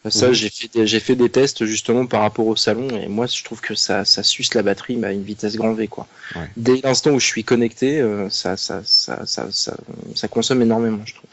Ça, 0.09 0.27
Mhm. 0.27 0.33
j'ai 0.33 0.49
fait 0.49 0.67
des, 0.73 0.85
j'ai 0.85 0.99
fait 0.99 1.15
des 1.15 1.29
tests 1.29 1.63
justement 1.63 2.05
par 2.05 2.19
rapport 2.23 2.45
au 2.47 2.57
salon 2.57 2.89
et 2.89 3.07
moi 3.07 3.25
je 3.25 3.41
trouve 3.41 3.61
que 3.61 3.73
ça 3.73 4.03
ça 4.03 4.21
suce 4.21 4.53
la 4.53 4.61
batterie 4.61 4.97
mais 4.97 5.07
à 5.07 5.11
une 5.13 5.23
vitesse 5.23 5.55
grand 5.55 5.71
V 5.73 5.87
quoi. 5.87 6.07
Ouais. 6.35 6.49
Dès 6.57 6.81
l'instant 6.83 7.11
où 7.11 7.21
je 7.21 7.25
suis 7.25 7.45
connecté, 7.45 8.01
euh, 8.01 8.29
ça, 8.29 8.57
ça 8.57 8.81
ça 8.83 9.25
ça 9.25 9.47
ça 9.51 9.77
ça 10.13 10.27
consomme 10.27 10.61
énormément, 10.61 10.99
je 11.05 11.13
trouve. 11.15 11.29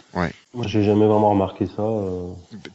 Moi, 0.54 0.66
j'ai 0.68 0.84
jamais 0.84 1.06
vraiment 1.06 1.30
remarqué 1.30 1.66
ça. 1.66 1.82
euh. 1.82 2.28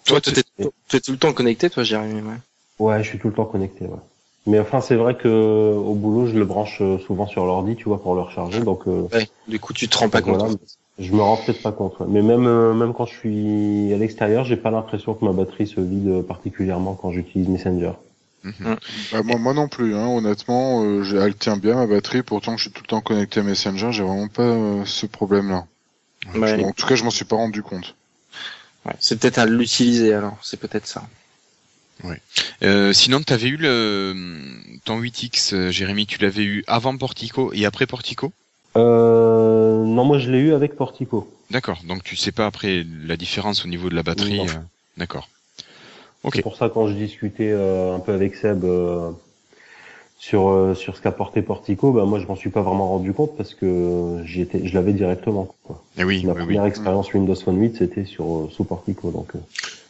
Toi, 0.03 0.19
tu 0.19 0.31
es, 0.31 0.99
tout 0.99 1.11
le 1.13 1.17
temps 1.17 1.31
connecté, 1.31 1.69
toi, 1.69 1.83
Jérémy. 1.83 2.21
Ouais. 2.21 2.35
Ouais, 2.79 3.03
je 3.03 3.09
suis 3.09 3.19
tout 3.19 3.29
le 3.29 3.33
temps 3.33 3.45
connecté, 3.45 3.85
ouais. 3.85 3.99
Mais 4.47 4.59
enfin, 4.59 4.79
c'est 4.79 4.95
vrai 4.95 5.15
que 5.15 5.27
au 5.73 5.95
boulot, 5.95 6.27
je 6.27 6.37
le 6.37 6.45
branche 6.45 6.77
euh, 6.81 6.99
souvent 6.99 7.25
sur 7.25 7.45
l'ordi, 7.45 7.75
tu 7.75 7.85
vois, 7.85 8.01
pour 8.01 8.13
le 8.15 8.21
recharger. 8.21 8.61
Donc, 8.61 8.87
euh, 8.87 9.07
Ouais, 9.11 9.27
du 9.47 9.59
coup, 9.59 9.73
tu 9.73 9.87
te 9.87 9.97
rends 9.97 10.09
pas 10.09 10.21
compte. 10.21 10.37
Voilà. 10.37 10.53
je 10.99 11.11
me 11.13 11.21
rends 11.21 11.37
peut-être 11.37 11.63
pas 11.63 11.71
compte. 11.71 11.99
ouais. 11.99 12.05
Mais 12.09 12.21
même 12.21 12.45
euh, 12.45 12.73
même 12.73 12.93
quand 12.93 13.05
je 13.05 13.15
suis 13.15 13.91
à 13.93 13.97
l'extérieur, 13.97 14.43
j'ai 14.43 14.55
pas 14.57 14.69
l'impression 14.69 15.15
que 15.15 15.25
ma 15.25 15.31
batterie 15.31 15.65
se 15.67 15.81
vide 15.81 16.21
particulièrement 16.27 16.93
quand 16.93 17.11
j'utilise 17.11 17.47
Messenger. 17.47 17.93
Mhm. 18.43 18.75
Bah, 19.11 19.23
moi, 19.23 19.37
moi 19.39 19.53
non 19.55 19.67
plus, 19.67 19.95
hein, 19.95 20.07
honnêtement, 20.07 20.83
euh, 20.83 21.25
elle 21.25 21.35
tient 21.35 21.57
bien 21.57 21.73
ma 21.75 21.87
batterie, 21.87 22.21
pourtant 22.21 22.55
je 22.57 22.63
suis 22.63 22.71
tout 22.71 22.83
le 22.83 22.87
temps 22.87 23.01
connecté 23.01 23.39
à 23.39 23.43
Messenger, 23.43 23.91
j'ai 23.91 24.03
vraiment 24.03 24.27
pas 24.27 24.43
euh, 24.43 24.85
ce 24.85 25.07
problème-là. 25.07 25.65
Ouais, 26.35 26.63
En 26.63 26.71
tout 26.71 26.85
cas, 26.85 26.95
je 26.95 27.03
m'en 27.03 27.09
suis 27.09 27.25
pas 27.25 27.35
rendu 27.35 27.63
compte. 27.63 27.95
ouais, 28.85 28.93
c'est 28.99 29.19
peut-être 29.19 29.39
à 29.39 29.45
l'utiliser 29.47 30.13
alors, 30.13 30.37
c'est 30.43 30.59
peut-être 30.59 30.85
ça. 30.85 31.03
Euh, 32.63 32.93
sinon, 32.93 33.21
tu 33.21 33.33
avais 33.33 33.47
eu 33.47 33.57
le, 33.57 34.15
ton 34.85 34.99
8X, 35.01 35.53
euh, 35.53 35.71
Jérémy, 35.71 36.05
tu 36.05 36.19
l'avais 36.21 36.43
eu 36.43 36.63
avant 36.67 36.95
Portico 36.97 37.51
et 37.53 37.65
après 37.65 37.85
Portico? 37.85 38.31
Euh, 38.77 39.83
non, 39.83 40.05
moi, 40.05 40.19
je 40.19 40.29
l'ai 40.29 40.39
eu 40.39 40.53
avec 40.53 40.75
Portico. 40.75 41.31
D'accord, 41.51 41.79
donc 41.87 42.03
tu 42.03 42.15
sais 42.15 42.31
pas 42.31 42.45
après 42.45 42.85
la 43.05 43.17
différence 43.17 43.65
au 43.65 43.67
niveau 43.67 43.89
de 43.89 43.95
la 43.95 44.03
batterie. 44.03 44.39
Euh, 44.39 44.53
D'accord. 44.97 45.29
Ok. 46.23 46.33
C'est 46.35 46.41
pour 46.41 46.55
ça 46.55 46.69
quand 46.69 46.87
je 46.87 46.93
discutais 46.93 47.51
euh, 47.51 47.95
un 47.95 47.99
peu 47.99 48.11
avec 48.11 48.35
Seb 48.35 48.63
euh, 48.63 49.11
sur 50.17 50.49
euh, 50.49 50.73
sur 50.73 50.97
ce 50.97 51.01
qu'a 51.01 51.11
porté 51.11 51.43
Portico, 51.43 51.91
bah 51.91 52.05
moi 52.05 52.19
je 52.19 52.25
m'en 52.25 52.35
suis 52.35 52.49
pas 52.49 52.63
vraiment 52.63 52.89
rendu 52.89 53.13
compte 53.13 53.37
parce 53.37 53.53
que 53.53 54.23
j'y 54.25 54.41
étais, 54.41 54.65
je 54.67 54.73
l'avais 54.73 54.93
directement. 54.93 55.53
Quoi. 55.63 55.83
Eh 55.99 56.03
oui, 56.03 56.23
Ma 56.25 56.31
oui, 56.33 56.39
oui. 56.39 56.45
première 56.45 56.65
expérience 56.65 57.13
Windows 57.13 57.35
Phone 57.35 57.61
8, 57.61 57.77
c'était 57.77 58.05
sur 58.05 58.25
euh, 58.25 58.49
sous 58.51 58.63
Portico, 58.63 59.11
donc. 59.11 59.29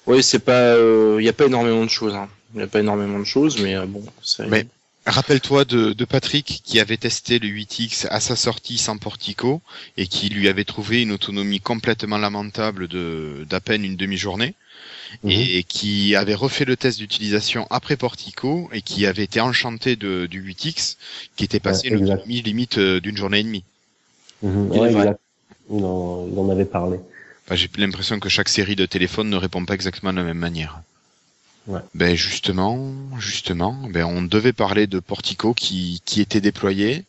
Euh, 0.08 0.14
Oui, 0.14 0.24
c'est 0.24 0.40
pas, 0.40 0.76
il 1.20 1.24
y 1.26 1.30
a 1.30 1.34
pas 1.34 1.46
énormément 1.46 1.84
de 1.84 1.90
choses. 1.90 2.14
Hein. 2.16 2.30
Il 2.54 2.62
y 2.62 2.64
a 2.64 2.68
pas 2.68 2.80
énormément 2.80 3.20
de 3.20 3.26
choses, 3.26 3.62
mais 3.62 3.76
euh, 3.76 3.86
bon, 3.86 4.04
c'est. 4.24 4.48
Mais- 4.48 4.68
Rappelle-toi 5.08 5.66
de, 5.66 5.94
de 5.94 6.06
Patrick 6.06 6.62
qui 6.64 6.80
avait 6.80 6.98
testé 6.98 7.38
le 7.38 7.48
8X 7.48 8.08
à 8.10 8.20
sa 8.20 8.36
sortie 8.36 8.80
sans 8.80 8.98
Portico 8.98 9.62
et 9.98 10.08
qui 10.08 10.30
lui 10.30 10.48
avait 10.48 10.64
trouvé 10.64 11.04
une 11.04 11.12
autonomie 11.12 11.60
complètement 11.60 12.18
lamentable 12.18 12.88
de 12.88 13.46
d'à 13.48 13.60
peine 13.60 13.86
une 13.86 13.96
demi-journée 13.98 14.56
Mhm. 15.24 15.32
et 15.32 15.64
qui 15.64 16.16
avait 16.16 16.34
refait 16.34 16.66
le 16.66 16.76
test 16.76 16.98
d'utilisation 16.98 17.68
après 17.70 17.96
Portico 17.98 18.68
et 18.74 18.82
qui 18.82 19.06
avait 19.06 19.24
été 19.24 19.40
enchanté 19.40 19.96
de, 19.96 20.26
du 20.26 20.42
8X 20.42 20.98
qui 21.36 21.44
était 21.44 21.60
passé 21.60 21.92
Ouais, 21.92 21.98
une 21.98 22.42
limite 22.44 22.80
euh, 22.80 23.00
d'une 23.00 23.16
journée 23.16 23.40
et 23.40 23.44
demie. 23.44 23.64
Il 24.42 24.50
est 24.50 24.80
ouais, 24.80 25.08
en, 25.70 26.28
il 26.32 26.40
en 26.40 26.50
avait 26.50 26.66
parlé. 26.66 26.98
Enfin, 27.46 27.56
J'ai 27.56 27.70
l'impression 27.78 28.20
que 28.20 28.30
chaque 28.30 28.50
série 28.50 28.76
de 28.76 28.86
téléphones 28.86 29.30
ne 29.30 29.38
répond 29.38 29.66
pas 29.66 29.76
exactement 29.76 30.12
de 30.12 30.18
la 30.18 30.24
même 30.24 30.38
manière. 30.38 30.82
Ouais. 31.68 31.82
Ben 31.96 32.16
justement, 32.16 32.94
justement, 33.20 33.74
ben 33.90 34.06
on 34.06 34.22
devait 34.22 34.54
parler 34.54 34.86
de 34.86 35.00
Portico 35.00 35.54
qui, 35.54 36.02
qui 36.06 36.22
était 36.22 36.42
déployé. 36.42 37.04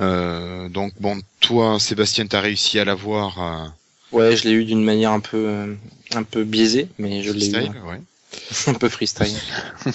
Euh, 0.00 0.68
donc 0.68 0.92
bon, 1.00 1.20
toi, 1.40 1.78
Sébastien, 1.78 2.26
t'as 2.26 2.40
réussi 2.40 2.78
à 2.78 2.84
l'avoir. 2.84 3.42
Euh, 3.42 3.68
Ouais, 4.12 4.36
je 4.36 4.44
l'ai 4.44 4.52
eu 4.52 4.64
d'une 4.64 4.84
manière 4.84 5.10
un 5.10 5.18
peu, 5.18 5.44
euh, 5.48 5.74
un 6.14 6.22
peu 6.22 6.44
biaisée, 6.44 6.86
mais 6.98 7.24
je 7.24 7.32
l'ai 7.32 7.50
eu 7.50 7.56
ouais. 7.56 8.00
un 8.66 8.74
peu 8.74 8.88
freestyle. 8.88 9.36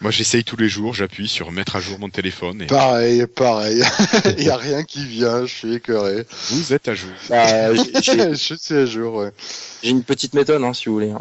Moi, 0.00 0.10
j'essaye 0.10 0.44
tous 0.44 0.56
les 0.56 0.68
jours, 0.68 0.94
j'appuie 0.94 1.28
sur 1.28 1.52
mettre 1.52 1.76
à 1.76 1.80
jour 1.80 1.98
mon 1.98 2.08
téléphone 2.08 2.62
et 2.62 2.66
Pareil, 2.66 3.26
pareil. 3.26 3.82
Il 4.38 4.44
y 4.44 4.50
a 4.50 4.56
rien 4.56 4.82
qui 4.84 5.06
vient, 5.06 5.46
je 5.46 5.52
suis 5.54 5.74
écœuré. 5.74 6.26
vous 6.50 6.72
êtes 6.72 6.88
à 6.88 6.94
jour. 6.94 7.10
Bah, 7.28 7.74
je 7.74 8.34
suis 8.34 8.74
à 8.74 8.86
jour, 8.86 9.14
ouais. 9.16 9.30
j'ai 9.82 9.90
une 9.90 10.02
petite 10.02 10.34
méthode, 10.34 10.62
hein, 10.62 10.74
si 10.74 10.86
vous 10.86 10.94
voulez. 10.94 11.10
hein. 11.10 11.20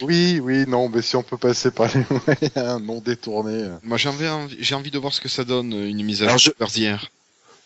Oui, 0.00 0.40
oui, 0.42 0.64
non, 0.68 0.88
mais 0.88 1.02
si 1.02 1.16
on 1.16 1.22
peut 1.22 1.38
passer 1.38 1.70
par 1.70 1.88
les 1.94 2.04
moyens 2.10 2.82
non 2.82 3.00
détournés. 3.00 3.68
Moi, 3.82 3.96
j'ai 3.98 4.08
envie, 4.08 4.56
j'ai 4.60 4.74
envie 4.74 4.90
de 4.90 4.98
voir 4.98 5.12
ce 5.12 5.20
que 5.20 5.28
ça 5.28 5.44
donne 5.44 5.72
une 5.72 6.02
mise 6.04 6.22
à 6.22 6.36
jour 6.36 6.52
Verzière. 6.58 7.10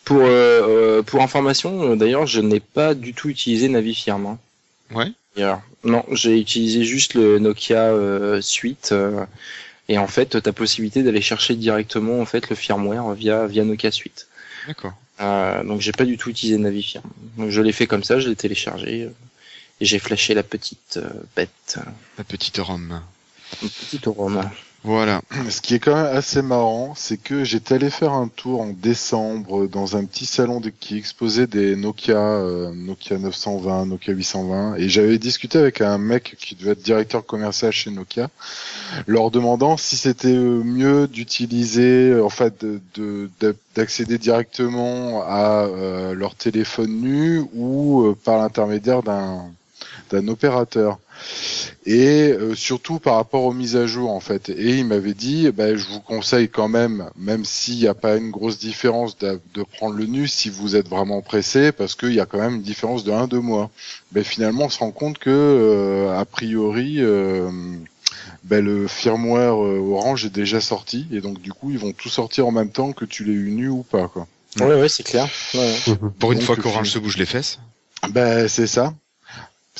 Pour, 0.05 0.21
euh, 0.21 0.29
euh, 0.29 1.03
pour 1.03 1.21
information, 1.21 1.91
euh, 1.91 1.95
d'ailleurs, 1.95 2.25
je 2.25 2.41
n'ai 2.41 2.59
pas 2.59 2.95
du 2.95 3.13
tout 3.13 3.29
utilisé 3.29 3.67
Navifirm. 3.69 4.25
Hein. 4.25 4.37
Ouais. 4.91 5.11
Non, 5.83 6.03
j'ai 6.11 6.39
utilisé 6.39 6.83
juste 6.83 7.13
le 7.13 7.39
Nokia 7.39 7.83
euh, 7.93 8.41
Suite. 8.41 8.89
euh, 8.91 9.25
et 9.87 9.97
en 9.97 10.07
fait, 10.07 10.41
tu 10.41 10.49
as 10.49 10.53
possibilité 10.53 11.01
d'aller 11.03 11.21
chercher 11.21 11.55
directement 11.55 12.19
en 12.19 12.25
fait 12.25 12.49
le 12.49 12.55
firmware 12.55 13.11
via 13.13 13.47
via 13.47 13.63
Nokia 13.63 13.91
Suite. 13.91 14.27
D'accord. 14.67 14.93
Euh, 15.21 15.63
donc 15.63 15.81
j'ai 15.81 15.91
pas 15.91 16.05
du 16.05 16.17
tout 16.17 16.29
utilisé 16.29 16.57
Navifirm. 16.57 17.03
Donc, 17.37 17.49
je 17.49 17.61
l'ai 17.61 17.71
fait 17.71 17.87
comme 17.87 18.03
ça, 18.03 18.19
je 18.19 18.29
l'ai 18.29 18.35
téléchargé 18.35 19.03
euh, 19.03 19.09
et 19.81 19.85
j'ai 19.85 19.99
flashé 19.99 20.33
la 20.33 20.43
petite 20.43 20.97
euh, 20.97 21.09
bête, 21.35 21.77
La 22.17 22.23
petite 22.23 22.57
ROM. 22.57 23.01
une 23.63 23.69
petite 23.69 24.05
ROM. 24.05 24.41
Voilà. 24.83 25.21
Ce 25.49 25.59
qui 25.59 25.75
est 25.75 25.79
quand 25.79 25.93
même 25.95 26.15
assez 26.15 26.41
marrant, 26.41 26.93
c'est 26.95 27.17
que 27.17 27.43
j'étais 27.43 27.75
allé 27.75 27.89
faire 27.89 28.13
un 28.13 28.29
tour 28.29 28.61
en 28.61 28.69
décembre 28.69 29.67
dans 29.67 29.97
un 29.97 30.05
petit 30.05 30.25
salon 30.25 30.61
qui 30.79 30.97
exposait 30.97 31.47
des 31.47 31.75
Nokia, 31.75 32.17
euh, 32.17 32.71
Nokia 32.73 33.17
920, 33.17 33.87
Nokia 33.87 34.13
820, 34.13 34.75
et 34.77 34.87
j'avais 34.87 35.17
discuté 35.17 35.57
avec 35.57 35.81
un 35.81 35.97
mec 35.97 36.35
qui 36.39 36.55
devait 36.55 36.71
être 36.71 36.81
directeur 36.81 37.25
commercial 37.25 37.73
chez 37.73 37.91
Nokia, 37.91 38.29
leur 39.07 39.31
demandant 39.31 39.75
si 39.77 39.97
c'était 39.97 40.29
euh, 40.29 40.63
mieux 40.63 41.07
d'utiliser, 41.07 42.11
euh, 42.11 42.23
en 42.25 42.29
fait, 42.29 42.63
de- 42.63 42.79
de- 42.95 43.29
de- 43.41 43.55
d'accéder 43.75 44.17
directement 44.17 45.23
à 45.23 45.65
euh, 45.67 46.13
leur 46.13 46.35
téléphone 46.35 46.91
nu 47.01 47.41
ou 47.53 48.15
par 48.23 48.37
l'intermédiaire 48.37 49.03
d'un 49.03 49.51
d'un 50.09 50.27
opérateur 50.27 50.97
et 51.85 52.31
euh, 52.31 52.55
surtout 52.55 52.99
par 52.99 53.15
rapport 53.15 53.43
aux 53.43 53.53
mises 53.53 53.75
à 53.75 53.85
jour 53.87 54.11
en 54.11 54.19
fait. 54.19 54.49
Et 54.49 54.77
il 54.77 54.85
m'avait 54.85 55.13
dit, 55.13 55.49
bah, 55.51 55.75
je 55.75 55.85
vous 55.87 55.99
conseille 55.99 56.49
quand 56.49 56.69
même, 56.69 57.09
même 57.17 57.43
s'il 57.45 57.77
n'y 57.77 57.87
a 57.87 57.93
pas 57.93 58.15
une 58.15 58.31
grosse 58.31 58.57
différence, 58.59 59.17
de, 59.17 59.39
de 59.53 59.63
prendre 59.63 59.95
le 59.95 60.05
nu 60.05 60.27
si 60.27 60.49
vous 60.49 60.75
êtes 60.75 60.87
vraiment 60.87 61.21
pressé, 61.21 61.71
parce 61.71 61.95
qu'il 61.95 62.13
y 62.13 62.19
a 62.19 62.25
quand 62.25 62.39
même 62.39 62.55
une 62.55 62.61
différence 62.61 63.03
de 63.03 63.11
1-2 63.11 63.37
mois. 63.39 63.69
Mais 64.13 64.23
finalement, 64.23 64.65
on 64.65 64.69
se 64.69 64.79
rend 64.79 64.91
compte 64.91 65.17
que 65.17 65.29
euh, 65.29 66.17
a 66.17 66.25
priori, 66.25 66.95
euh, 66.99 67.49
ben, 68.43 68.63
le 68.63 68.87
firmware 68.87 69.61
euh, 69.63 69.79
Orange 69.79 70.25
est 70.25 70.29
déjà 70.33 70.61
sorti, 70.61 71.05
et 71.11 71.19
donc 71.21 71.41
du 71.41 71.51
coup, 71.53 71.71
ils 71.71 71.79
vont 71.79 71.91
tout 71.91 72.09
sortir 72.09 72.47
en 72.47 72.51
même 72.51 72.69
temps 72.71 72.93
que 72.93 73.05
tu 73.05 73.23
l'aies 73.23 73.33
eu 73.33 73.51
nu 73.51 73.67
ou 73.69 73.83
pas, 73.83 74.07
quoi. 74.07 74.27
Ouais, 74.59 74.79
ouais, 74.79 74.89
c'est 74.89 75.03
clair. 75.03 75.27
Ouais. 75.53 75.75
Pour 76.17 76.31
une 76.31 76.39
Donc, 76.39 76.47
fois 76.47 76.55
qu'Orange 76.55 76.87
film- 76.87 76.93
se 76.93 76.99
bouge 76.99 77.17
les 77.17 77.25
fesses. 77.25 77.59
Ben 78.09 78.47
c'est 78.47 78.65
ça. 78.67 78.93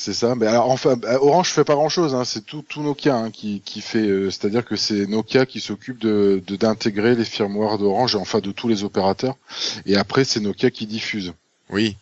C'est 0.01 0.13
ça. 0.13 0.33
Mais 0.35 0.47
alors, 0.47 0.71
enfin, 0.71 0.95
bah, 0.95 1.17
Orange 1.21 1.49
fait 1.49 1.65
pas 1.65 1.75
grand 1.75 1.89
chose. 1.89 2.15
Hein. 2.15 2.23
C'est 2.23 2.45
tout, 2.45 2.61
tout 2.67 2.81
Nokia 2.81 3.17
hein, 3.17 3.31
qui, 3.31 3.61
fait. 3.81 4.07
euh, 4.07 4.31
C'est-à-dire 4.31 4.63
que 4.63 4.77
c'est 4.77 5.05
Nokia 5.07 5.45
qui 5.45 5.59
s'occupe 5.59 5.99
de 5.99 6.41
de- 6.47 6.55
d'intégrer 6.55 7.15
les 7.15 7.25
firmware 7.25 7.77
d'Orange, 7.77 8.15
enfin 8.15 8.39
de 8.39 8.51
tous 8.53 8.69
les 8.69 8.85
opérateurs. 8.85 9.35
Et 9.85 9.97
après, 9.97 10.23
c'est 10.23 10.39
Nokia 10.39 10.71
qui 10.71 10.87
diffuse. 10.87 11.33
Oui. 11.69 11.97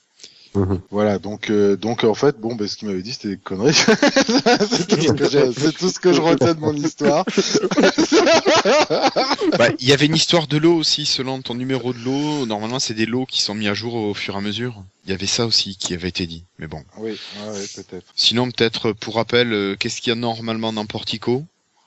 Mhm. 0.56 0.82
Voilà. 0.92 1.20
Donc, 1.20 1.50
euh, 1.50 1.76
donc 1.76 2.04
en 2.04 2.14
fait, 2.14 2.40
bon, 2.40 2.56
ben 2.56 2.68
ce 2.68 2.78
qu'il 2.78 2.88
m'avait 2.88 3.02
dit, 3.02 3.14
c'était 3.14 3.30
des 3.30 3.38
conneries. 3.38 3.74
c'est 3.76 4.88
tout, 4.88 5.02
ce 5.02 5.12
que 5.14 5.30
j'ai- 5.30 5.54
c'est 5.54 5.72
tout 5.78 5.90
ce 5.90 6.00
que 6.00 6.14
je 6.14 6.22
retiens 6.22 6.54
de 6.54 6.60
mon 6.60 6.74
histoire. 6.76 7.26
Bah, 9.58 9.70
il 9.80 9.88
y 9.88 9.94
avait 9.94 10.06
une 10.06 10.16
histoire 10.16 10.48
de 10.48 10.58
lot 10.58 10.76
aussi, 10.76 11.06
selon 11.06 11.42
ton 11.42 11.56
numéro 11.56 11.94
de 11.94 12.00
lot. 12.00 12.46
Normalement, 12.46 12.80
c'est 12.80 12.94
des 12.94 13.06
lots 13.06 13.26
qui 13.26 13.42
sont 13.42 13.56
mis 13.56 13.68
à 13.68 13.74
jour 13.74 13.96
au 13.96 14.14
fur 14.14 14.36
et 14.36 14.38
à 14.38 14.42
mesure. 14.42 14.84
Il 15.06 15.12
y 15.12 15.14
avait 15.14 15.26
ça 15.26 15.46
aussi 15.46 15.78
qui 15.78 15.94
avait 15.94 16.10
été 16.10 16.26
dit. 16.28 16.44
Mais 16.60 16.68
bon. 16.68 16.84
oui, 16.98 17.12
ouais, 17.46 17.52
ouais, 17.52 17.66
peut-être. 17.76 18.06
Sinon, 18.16 18.52
peut-être 18.52 18.92
pour 18.92 19.16
rappel, 19.16 19.54
euh, 19.54 19.76
qu'est-ce 19.78 20.02
qu'il 20.02 20.10
y 20.10 20.14
a 20.14 20.16
normalement 20.20 20.74
dans 20.74 20.86
Portico? 20.86 21.44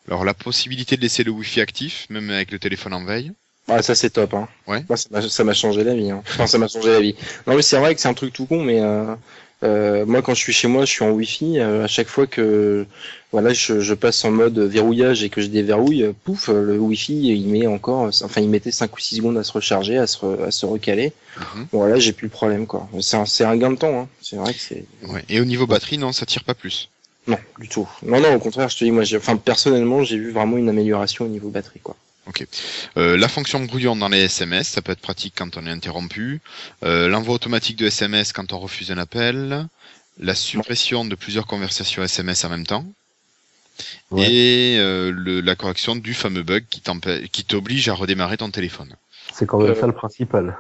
Alors, 0.09 0.25
la 0.25 0.35
possibilité 0.35 0.97
de 0.97 1.03
laisser 1.03 1.23
le 1.25 1.31
Wi-Fi 1.31 1.61
actif, 1.61 2.07
même 2.11 2.31
avec 2.31 2.51
le 2.51 2.59
téléphone 2.59 2.95
en 2.95 3.05
veille. 3.05 3.33
Ouais, 3.69 3.83
ça 3.83 3.95
c'est 3.95 4.11
top. 4.11 4.35
Hein. 4.35 4.49
Ouais. 4.67 4.85
Moi, 4.89 4.97
ça 4.97 5.09
m'a- 5.11 5.23
ça 5.29 5.45
m'a 5.45 5.55
changé 5.55 5.85
la 5.85 5.95
vie. 5.95 6.11
Hein. 6.11 6.23
Enfin, 6.29 6.47
ça 6.47 6.59
m'a 6.59 6.67
changé 6.69 6.91
la 6.91 7.01
vie. 7.01 7.15
Non, 7.47 7.55
mais 7.55 7.63
c'est 7.63 7.79
vrai 7.79 7.95
que 7.95 8.01
c'est 8.01 8.09
un 8.09 8.15
truc 8.15 8.33
tout 8.33 8.47
con, 8.47 8.63
mais 8.65 8.81
euh, 8.81 9.15
euh, 9.63 10.05
moi, 10.07 10.23
quand 10.23 10.35
je 10.35 10.41
suis 10.41 10.53
chez 10.53 10.67
moi, 10.67 10.85
je 10.87 10.91
suis 10.91 11.05
en 11.05 11.11
Wi-Fi. 11.11 11.59
euh, 11.61 11.85
à 11.85 11.87
chaque 11.87 12.09
fois 12.09 12.27
que 12.27 12.85
voilà, 13.31 13.53
je, 13.53 13.79
je 13.81 13.95
passe 13.95 14.25
en 14.25 14.33
mode 14.33 14.59
verrouillage 14.59 15.23
et 15.23 15.29
que 15.29 15.41
je 15.41 15.47
déverrouille, 15.47 16.03
euh, 16.03 16.13
pouf, 16.25 16.49
euh, 16.49 16.63
le 16.65 16.79
Wi-Fi, 16.79 17.13
il 17.33 17.47
met 17.49 17.67
encore, 17.69 18.11
enfin, 18.23 18.41
il 18.41 18.49
mettait 18.49 18.73
5 18.73 18.97
ou 18.97 18.99
6 18.99 19.17
secondes 19.17 19.39
à 19.39 19.45
se 19.45 19.53
recharger, 19.53 19.99
à 19.99 20.09
se, 20.09 20.19
re- 20.19 20.43
à 20.47 20.51
se 20.51 20.67
recaler. 20.67 21.13
Bon, 21.73 21.85
là, 21.85 21.99
j'ai 22.01 22.13
plus 22.13 22.27
le 22.27 22.31
problème, 22.33 22.67
quoi. 22.67 22.89
C'est 23.01 23.19
un, 23.19 23.27
c'est 23.27 23.45
un 23.45 23.57
gain 23.57 23.71
de 23.71 23.77
temps. 23.77 24.01
Hein. 24.01 24.09
C'est 24.21 24.35
vrai 24.37 24.53
que 24.53 24.59
c'est 24.61 24.85
Ouais. 25.07 25.23
Et 25.29 25.39
au 25.41 25.45
niveau 25.45 25.67
batterie, 25.69 25.99
non, 25.99 26.11
ça 26.13 26.27
tire 26.27 26.43
pas 26.43 26.55
plus. 26.55 26.89
non, 27.29 27.39
du 27.61 27.69
tout. 27.69 27.89
Non, 28.03 28.19
non, 28.21 28.35
au 28.35 28.39
contraire, 28.41 28.69
je 28.69 28.79
te 28.79 28.85
dis, 28.85 28.91
moi, 28.91 29.05
j'ai, 29.05 29.19
enfin, 29.19 29.37
personnellement, 29.37 30.03
j'ai 30.03 30.17
vu 30.17 30.33
vraiment 30.33 30.57
une 30.57 30.69
amélioration 30.69 31.27
au 31.27 31.29
niveau 31.29 31.51
batterie, 31.51 31.81
quoi. 31.81 31.95
Euh, 32.97 33.17
la 33.17 33.29
fonction 33.29 33.61
brouillon 33.61 33.97
dans 33.97 34.09
les 34.09 34.21
SMS, 34.25 34.69
ça 34.69 34.83
peut 34.83 34.93
être 34.93 35.01
pratique 35.01 35.35
quand 35.37 35.57
on 35.57 35.67
est 35.67 35.71
interrompu. 35.71 36.41
Euh, 36.85 37.09
L'envoi 37.09 37.35
automatique 37.35 37.77
de 37.77 37.87
SMS 37.87 38.33
quand 38.33 38.53
on 38.53 38.59
refuse 38.59 38.91
un 38.91 38.99
appel. 38.99 39.67
La 40.19 40.35
suppression 40.35 41.05
de 41.05 41.15
plusieurs 41.15 41.47
conversations 41.47 42.03
SMS 42.03 42.45
en 42.45 42.51
même 42.51 42.67
temps. 42.67 42.85
Ouais. 44.11 44.31
Et 44.31 44.79
euh, 44.79 45.11
le- 45.11 45.41
la 45.41 45.55
correction 45.57 45.97
du 45.97 46.13
fameux 46.15 46.43
bug 46.43 46.65
qui 46.69 47.45
t'oblige 47.45 47.89
à 47.89 47.95
redémarrer 47.95 48.37
ton 48.37 48.51
téléphone. 48.51 48.95
C'est 49.33 49.47
quand 49.47 49.59
même 49.61 49.71
Euh, 49.71 49.81
ça 49.81 49.87
le 49.87 49.93
principal. 49.95 50.57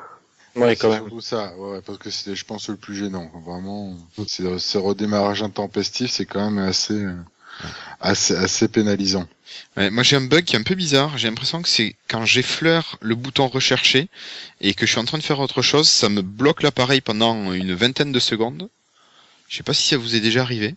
Ouais, 0.56 0.74
quand 0.76 0.88
même. 0.90 1.00
surtout 1.02 1.20
ça, 1.20 1.54
ouais, 1.58 1.80
parce 1.82 1.98
que 1.98 2.10
c'est, 2.10 2.34
je 2.34 2.44
pense, 2.44 2.68
le 2.68 2.76
plus 2.76 2.96
gênant. 2.96 3.30
Vraiment, 3.46 3.94
c'est, 4.26 4.58
ce 4.58 4.78
redémarrage 4.78 5.42
intempestif, 5.42 6.10
c'est 6.10 6.26
quand 6.26 6.50
même 6.50 6.58
assez, 6.66 6.94
euh, 6.94 7.14
assez, 8.00 8.34
assez 8.34 8.68
pénalisant. 8.68 9.26
Ouais, 9.76 9.90
moi 9.90 10.02
j'ai 10.02 10.16
un 10.16 10.20
bug 10.22 10.44
qui 10.44 10.56
est 10.56 10.58
un 10.58 10.62
peu 10.64 10.74
bizarre. 10.74 11.16
J'ai 11.18 11.28
l'impression 11.28 11.62
que 11.62 11.68
c'est 11.68 11.94
quand 12.08 12.24
j'effleure 12.24 12.98
le 13.00 13.14
bouton 13.14 13.48
rechercher 13.48 14.08
et 14.60 14.74
que 14.74 14.86
je 14.86 14.92
suis 14.92 15.00
en 15.00 15.04
train 15.04 15.18
de 15.18 15.22
faire 15.22 15.40
autre 15.40 15.62
chose, 15.62 15.88
ça 15.88 16.08
me 16.08 16.22
bloque 16.22 16.62
l'appareil 16.62 17.00
pendant 17.00 17.52
une 17.52 17.74
vingtaine 17.74 18.12
de 18.12 18.20
secondes. 18.20 18.68
Je 19.48 19.56
sais 19.56 19.62
pas 19.62 19.74
si 19.74 19.88
ça 19.88 19.96
vous 19.96 20.14
est 20.14 20.20
déjà 20.20 20.42
arrivé. 20.42 20.74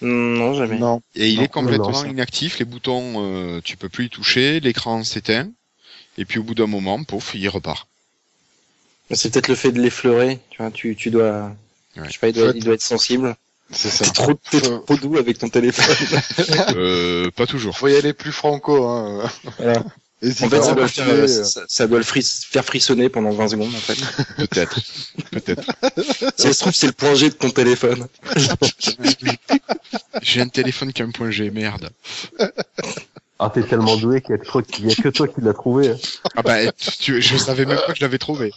Non, 0.00 0.54
jamais. 0.54 0.78
Non. 0.78 1.02
Et 1.16 1.28
il 1.30 1.36
Non, 1.36 1.42
est 1.42 1.48
complètement 1.48 1.90
non, 2.04 2.10
inactif. 2.10 2.58
Les 2.58 2.64
boutons, 2.64 3.14
euh, 3.16 3.60
tu 3.64 3.76
peux 3.76 3.88
plus 3.88 4.06
y 4.06 4.10
toucher. 4.10 4.60
L'écran 4.60 5.02
s'éteint. 5.04 5.50
Et 6.18 6.24
puis 6.24 6.38
au 6.38 6.42
bout 6.42 6.54
d'un 6.54 6.66
moment, 6.66 7.02
pouf, 7.04 7.34
il 7.34 7.48
repart. 7.48 7.88
C'est 9.10 9.32
peut-être 9.32 9.48
le 9.48 9.54
fait 9.54 9.72
de 9.72 9.80
l'effleurer. 9.80 10.38
Tu 10.50 10.58
vois, 10.58 10.70
tu, 10.70 10.94
tu 10.94 11.10
dois, 11.10 11.54
Ouais. 11.96 12.04
je 12.06 12.12
sais 12.12 12.18
pas, 12.18 12.28
il 12.28 12.34
doit, 12.34 12.52
il 12.54 12.62
doit 12.62 12.74
être 12.74 12.82
sensible. 12.82 13.34
C'est 13.70 13.90
ça. 13.90 14.04
T'es 14.04 14.10
trop, 14.12 14.34
t'es 14.50 14.58
Faut- 14.60 14.78
trop 14.78 14.96
doux 14.96 15.16
avec 15.18 15.38
ton 15.38 15.48
téléphone. 15.48 15.94
euh, 16.76 17.30
pas 17.32 17.46
toujours. 17.46 17.76
Faut 17.76 17.88
y 17.88 17.96
aller 17.96 18.12
plus 18.12 18.32
franco, 18.32 18.86
hein. 18.86 19.30
Voilà. 19.58 19.82
Hésite 20.20 20.42
En 20.42 20.48
fait, 20.48 20.56
pas 20.58 20.62
ça 20.64 20.70
à 20.70 20.74
doit, 20.74 20.82
le 20.82 20.88
appuyer, 20.88 21.04
faire, 21.04 21.14
euh, 21.14 21.44
ça, 21.44 21.60
ça 21.68 21.86
doit 21.86 21.98
le 21.98 22.04
fris- 22.04 22.26
faire 22.50 22.64
frissonner 22.64 23.08
pendant 23.08 23.30
20 23.30 23.48
secondes, 23.48 23.72
en 23.72 23.78
fait. 23.78 23.94
Peut-être. 24.36 24.80
Peut-être. 25.30 25.62
si 26.36 26.42
ça 26.42 26.52
se 26.52 26.58
trouve, 26.58 26.74
c'est 26.74 26.88
le 26.88 26.92
point 26.92 27.14
G 27.14 27.28
de 27.30 27.34
ton 27.34 27.50
téléphone. 27.50 28.08
J'ai 30.22 30.40
un 30.40 30.48
téléphone 30.48 30.92
qui 30.92 31.02
a 31.02 31.04
un 31.04 31.12
point 31.12 31.30
G. 31.30 31.50
Merde. 31.52 31.90
Ah, 33.38 33.50
t'es 33.54 33.62
tellement 33.62 33.96
doué 33.96 34.20
qu'il 34.20 34.32
y 34.32 34.34
a 34.34 34.38
que 34.38 34.46
toi, 34.48 34.62
qu'il 34.62 34.88
y 34.88 34.92
a 34.92 34.96
que 34.96 35.08
toi 35.08 35.28
qui 35.28 35.40
l'as 35.40 35.54
trouvé. 35.54 35.90
hein. 35.90 35.96
Ah 36.36 36.42
bah, 36.42 36.72
tu, 36.98 37.22
je 37.22 37.36
savais 37.36 37.64
même 37.66 37.76
pas 37.78 37.92
que 37.92 37.98
je 37.98 38.00
l'avais 38.04 38.18
trouvé. 38.18 38.50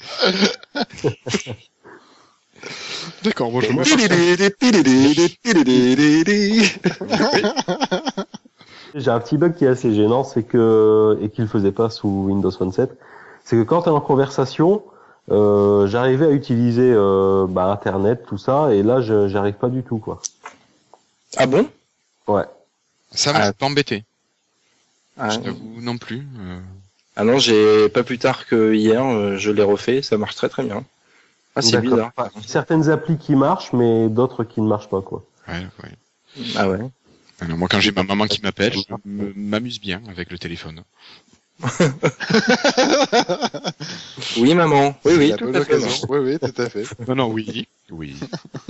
D'accord, 3.24 3.52
bon, 3.52 3.62
je 3.62 3.72
me 3.72 3.84
J'ai 8.96 9.10
un 9.10 9.20
petit 9.20 9.38
bug 9.38 9.56
qui 9.56 9.66
est 9.66 9.70
assez 9.70 9.94
gênant, 9.96 10.24
c'est 10.24 10.44
que 10.44 11.18
et 11.22 11.30
qu'il 11.30 11.48
faisait 11.48 11.72
pas 11.72 11.90
sous 11.90 12.26
Windows 12.28 12.52
Phone 12.52 12.72
7, 12.74 12.92
c'est 13.46 13.56
que 13.56 13.64
quand 13.64 13.84
t'es 13.84 13.90
en 13.90 14.02
conversation, 14.02 14.84
euh, 15.32 15.88
j'arrivais 15.88 16.26
à 16.26 16.32
utiliser 16.32 16.92
euh, 16.94 17.46
bah, 17.48 17.72
Internet, 17.72 18.24
tout 18.28 18.38
ça, 18.38 18.74
et 18.74 18.84
là, 18.84 19.02
je 19.02 19.30
j'arrive 19.30 19.54
pas 19.54 19.70
du 19.70 19.84
tout, 19.84 19.98
quoi. 19.98 20.22
Ah 21.38 21.46
bon? 21.46 21.68
Ouais. 22.28 22.44
Ça 23.12 23.32
m'a 23.32 23.40
Ah. 23.46 23.54
pas 23.54 23.66
embêté. 23.66 24.04
Ah, 25.18 25.30
Je 25.30 25.40
t'avoue 25.40 25.80
non 25.82 25.98
plus. 25.98 26.26
euh. 26.40 26.60
ah 27.16 27.24
non, 27.24 27.38
j'ai 27.38 27.88
pas 27.90 28.04
plus 28.04 28.20
tard 28.20 28.46
que 28.46 28.74
hier, 28.74 29.38
je 29.38 29.52
l'ai 29.52 29.64
refait, 29.64 30.02
ça 30.02 30.18
marche 30.18 30.36
très 30.36 30.50
très 30.50 30.64
bien. 30.64 30.84
Ah, 31.56 31.62
c'est 31.62 31.72
D'accord. 31.72 31.92
bizarre. 31.92 32.12
Enfin, 32.16 32.30
certaines 32.46 32.90
applis 32.90 33.18
qui 33.18 33.36
marchent, 33.36 33.74
mais 33.74 34.08
d'autres 34.10 34.44
qui 34.44 34.62
ne 34.62 34.68
marchent 34.68 34.90
pas, 34.90 35.02
quoi. 35.02 35.26
Ouais, 35.48 35.68
ouais. 35.84 35.92
Ah 36.56 36.70
ouais. 36.70 36.80
Alors, 37.40 37.58
moi, 37.58 37.68
quand 37.68 37.80
j'ai 37.80 37.92
ma 37.92 38.04
maman 38.04 38.28
qui 38.28 38.42
m'appelle, 38.42 38.74
je 38.74 38.82
m'amuse 39.06 39.82
bien 39.82 40.02
avec 40.10 40.32
le 40.32 40.38
téléphone. 40.38 40.84
Oui, 44.38 44.54
maman. 44.54 44.96
Oui, 45.06 45.14
oui, 45.18 45.34
tout 45.38 45.50
à 45.54 45.64
fait. 45.64 45.78
Oui, 46.10 46.20
oui, 46.20 46.40
tout 46.40 46.62
à 46.62 46.70
fait. 46.70 46.86
Non, 47.08 47.16
non, 47.16 47.28
oui. 47.28 47.68
Oui. 47.90 48.16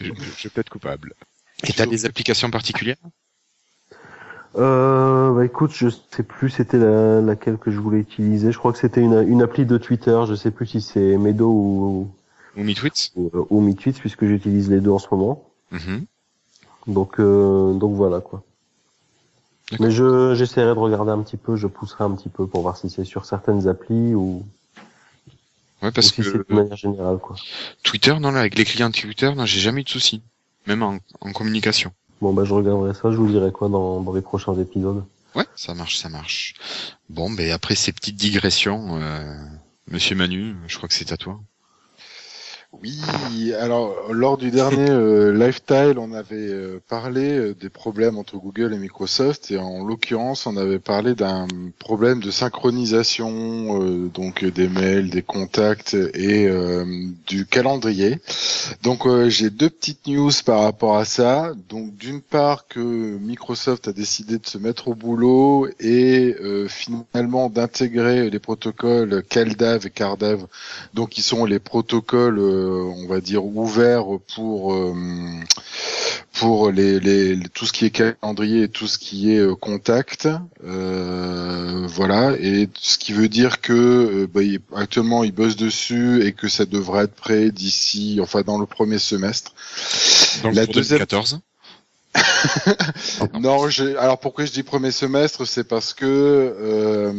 je, 0.00 0.10
je 0.38 0.48
peux 0.48 0.60
être 0.60 0.70
coupable. 0.70 1.14
Et 1.64 1.72
t'as 1.72 1.86
des 1.86 2.04
applications 2.04 2.50
particulières? 2.50 2.96
Euh, 4.56 5.32
bah 5.34 5.44
écoute, 5.44 5.72
je 5.74 5.88
sais 5.88 6.22
plus 6.22 6.48
c'était 6.50 6.78
la, 6.78 7.20
laquelle 7.20 7.58
que 7.58 7.70
je 7.70 7.78
voulais 7.78 7.98
utiliser. 7.98 8.52
Je 8.52 8.58
crois 8.58 8.72
que 8.72 8.78
c'était 8.78 9.02
une, 9.02 9.26
une 9.28 9.42
appli 9.42 9.66
de 9.66 9.76
Twitter. 9.76 10.18
Je 10.26 10.34
sais 10.34 10.50
plus 10.50 10.66
si 10.66 10.80
c'est 10.80 11.16
Medo 11.18 11.48
ou, 11.48 12.10
Ou 12.56 12.62
MeTweets 12.62 13.12
ou, 13.16 13.30
ou 13.50 13.60
MeTweets 13.60 13.98
puisque 14.00 14.24
j'utilise 14.24 14.70
les 14.70 14.80
deux 14.80 14.90
en 14.90 14.98
ce 14.98 15.08
moment. 15.10 15.44
Mhm. 15.72 16.06
Donc 16.86 17.18
euh, 17.20 17.74
donc 17.74 17.94
voilà 17.94 18.20
quoi. 18.20 18.42
Mais 19.80 19.90
je 19.90 20.34
j'essaierai 20.34 20.74
de 20.74 20.78
regarder 20.78 21.10
un 21.10 21.20
petit 21.22 21.36
peu, 21.36 21.56
je 21.56 21.66
pousserai 21.66 22.04
un 22.04 22.12
petit 22.12 22.28
peu 22.28 22.46
pour 22.46 22.62
voir 22.62 22.76
si 22.76 22.88
c'est 22.88 23.04
sur 23.04 23.24
certaines 23.24 23.66
applis 23.66 24.14
ou, 24.14 24.44
Ouais, 25.82 25.88
ou 25.88 25.92
parce 25.92 26.06
si 26.06 26.22
que 26.22 26.22
de 26.48 26.54
manière 26.54 26.76
générale 26.76 27.18
quoi. 27.18 27.36
Twitter, 27.82 28.16
non, 28.20 28.30
là, 28.30 28.40
avec 28.40 28.56
les 28.56 28.64
clients 28.64 28.90
Twitter, 28.92 29.34
non, 29.34 29.44
j'ai 29.44 29.60
jamais 29.60 29.80
eu 29.80 29.84
de 29.84 29.88
soucis. 29.88 30.22
Même 30.66 30.82
en, 30.82 30.98
en 31.20 31.32
communication. 31.32 31.92
Bon 32.20 32.32
bah 32.32 32.44
je 32.44 32.54
regarderai 32.54 32.94
ça, 32.94 33.10
je 33.10 33.16
vous 33.16 33.28
dirai 33.28 33.52
quoi 33.52 33.68
dans, 33.68 34.00
dans 34.00 34.12
les 34.12 34.22
prochains 34.22 34.58
épisodes. 34.58 35.04
Ouais, 35.34 35.44
ça 35.54 35.74
marche, 35.74 35.98
ça 35.98 36.08
marche. 36.08 36.54
Bon, 37.10 37.30
ben 37.30 37.50
après 37.50 37.74
ces 37.74 37.92
petites 37.92 38.16
digressions, 38.16 38.98
euh, 39.00 39.34
Monsieur 39.88 40.16
Manu, 40.16 40.56
je 40.66 40.76
crois 40.76 40.88
que 40.88 40.94
c'est 40.94 41.12
à 41.12 41.16
toi. 41.16 41.38
Oui, 42.82 43.52
alors 43.54 44.12
lors 44.12 44.36
du 44.36 44.50
dernier 44.50 44.90
euh, 44.90 45.32
Lifestyle, 45.46 45.98
on 45.98 46.12
avait 46.12 46.36
euh, 46.36 46.80
parlé 46.88 47.32
euh, 47.32 47.54
des 47.54 47.68
problèmes 47.70 48.18
entre 48.18 48.36
Google 48.36 48.74
et 48.74 48.78
Microsoft 48.78 49.50
et 49.50 49.58
en 49.58 49.84
l'occurrence, 49.84 50.46
on 50.46 50.56
avait 50.56 50.78
parlé 50.78 51.14
d'un 51.14 51.46
problème 51.78 52.20
de 52.20 52.30
synchronisation 52.30 53.82
euh, 53.82 54.08
donc 54.08 54.44
des 54.44 54.68
mails, 54.68 55.10
des 55.10 55.22
contacts 55.22 55.94
et 55.94 56.46
euh, 56.48 56.84
du 57.26 57.46
calendrier. 57.46 58.20
Donc 58.82 59.06
euh, 59.06 59.28
j'ai 59.28 59.50
deux 59.50 59.70
petites 59.70 60.06
news 60.06 60.32
par 60.44 60.62
rapport 60.62 60.96
à 60.96 61.04
ça. 61.04 61.52
Donc 61.68 61.96
d'une 61.96 62.20
part 62.20 62.66
que 62.68 62.80
Microsoft 62.80 63.88
a 63.88 63.92
décidé 63.92 64.38
de 64.38 64.46
se 64.46 64.58
mettre 64.58 64.88
au 64.88 64.94
boulot 64.94 65.68
et 65.80 66.36
euh, 66.40 66.68
finalement 66.68 67.48
d'intégrer 67.48 68.28
les 68.30 68.38
protocoles 68.38 69.22
CalDAV 69.28 69.86
et 69.86 69.90
CarDAV 69.90 70.46
donc 70.94 71.10
qui 71.10 71.22
sont 71.22 71.44
les 71.44 71.58
protocoles, 71.58 72.38
euh, 72.38 72.65
on 72.66 73.06
va 73.06 73.20
dire 73.20 73.44
ouverts 73.44 74.06
pour 74.34 74.74
euh, 74.74 74.92
pour 76.38 76.70
les, 76.70 77.00
les 77.00 77.38
tout 77.54 77.64
ce 77.66 77.72
qui 77.72 77.86
est 77.86 77.90
calendrier 77.90 78.64
et 78.64 78.68
tout 78.68 78.86
ce 78.86 78.98
qui 78.98 79.32
est 79.32 79.38
euh, 79.38 79.54
contact, 79.54 80.28
Euh, 80.64 81.86
voilà. 81.88 82.34
Et 82.40 82.68
ce 82.80 82.98
qui 82.98 83.12
veut 83.12 83.28
dire 83.28 83.60
que 83.60 83.72
euh, 83.72 84.26
bah, 84.32 84.42
il- 84.42 84.60
actuellement 84.74 85.24
ils 85.24 85.32
bossent 85.32 85.56
dessus 85.56 86.24
et 86.26 86.32
que 86.32 86.48
ça 86.48 86.66
devrait 86.66 87.04
être 87.04 87.14
prêt 87.14 87.50
d'ici, 87.50 88.18
enfin 88.20 88.42
dans 88.42 88.58
le 88.58 88.66
premier 88.66 88.98
semestre. 88.98 89.54
Donc 90.42 90.54
La 90.54 90.64
pour 90.66 90.74
deuxième- 90.74 90.98
2014. 90.98 91.40
non, 93.40 93.66
alors 93.98 94.18
pourquoi 94.18 94.44
je 94.44 94.52
dis 94.52 94.62
premier 94.62 94.90
semestre, 94.90 95.44
c'est 95.46 95.64
parce 95.64 95.92
que 95.94 96.04
euh, 96.06 97.12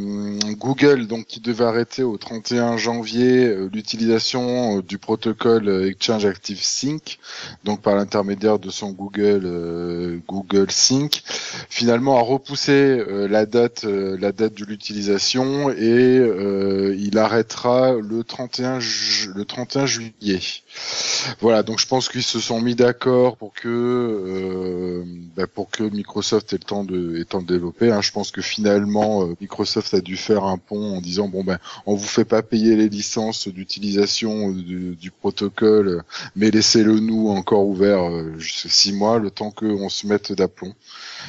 Google, 0.58 1.08
donc 1.08 1.26
qui 1.28 1.39
devait 1.39 1.66
arrêter 1.66 2.04
au 2.04 2.18
31 2.18 2.78
janvier 2.78 3.45
euh, 3.45 3.70
l'utilisation 3.72 4.78
euh, 4.78 4.82
du 4.82 4.98
protocole 4.98 5.68
euh, 5.70 5.89
Exchange 5.89 6.26
Active 6.26 6.62
Sync, 6.64 7.20
donc 7.64 7.82
par 7.82 7.95
l'intermédiaire 7.95 8.60
de 8.60 8.70
son 8.70 8.91
Google 8.91 10.22
Google 10.28 10.72
Sync, 10.72 11.22
finalement 11.70 12.18
a 12.18 12.22
repoussé 12.22 13.04
la 13.30 13.45
date 13.45 13.84
la 13.84 14.32
date 14.32 14.54
de 14.56 14.66
l'utilisation 14.66 15.70
et 15.72 16.95
il 16.98 17.18
arrêtera 17.18 17.93
le 17.93 18.24
31 18.24 18.80
ju- 18.80 19.32
le 19.36 19.45
31 19.45 19.86
juillet. 19.86 20.39
Voilà, 21.41 21.64
donc 21.64 21.80
je 21.80 21.88
pense 21.88 22.10
qu'ils 22.10 22.24
se 22.24 22.39
sont 22.39 22.62
mis 22.62 22.76
d'accord 22.76 23.38
pour 23.38 23.54
que 23.54 23.68
euh, 24.88 25.03
bah, 25.35 25.47
pour 25.47 25.69
que 25.69 25.83
Microsoft 25.83 26.53
ait 26.53 26.57
le 26.59 26.63
temps 26.63 26.83
de 26.83 27.15
ait 27.15 27.19
le 27.19 27.25
temps 27.25 27.41
de 27.41 27.47
développer. 27.47 27.91
hein. 27.91 28.01
Je 28.01 28.11
pense 28.11 28.31
que 28.31 28.41
finalement 28.41 29.23
euh, 29.23 29.35
Microsoft 29.41 29.93
a 29.93 30.01
dû 30.01 30.17
faire 30.17 30.43
un 30.45 30.57
pont 30.57 30.95
en 30.95 31.01
disant 31.01 31.27
bon 31.27 31.43
ben 31.43 31.57
on 31.85 31.95
vous 31.95 32.07
fait 32.07 32.25
pas 32.25 32.41
payer 32.41 32.75
les 32.75 32.89
licences 32.89 33.47
d'utilisation 33.47 34.49
euh, 34.49 34.53
du, 34.53 34.95
du 34.95 35.11
protocole, 35.11 36.03
mais 36.35 36.51
laissez-le 36.51 36.99
nous 36.99 37.29
encore 37.29 37.67
ouvert 37.67 38.09
euh, 38.09 38.33
jusqu'à 38.38 38.69
six 38.69 38.93
mois, 38.93 39.19
le 39.19 39.29
temps 39.31 39.51
qu'on 39.51 39.89
se 39.89 40.07
mette 40.07 40.31
d'aplomb. 40.31 40.73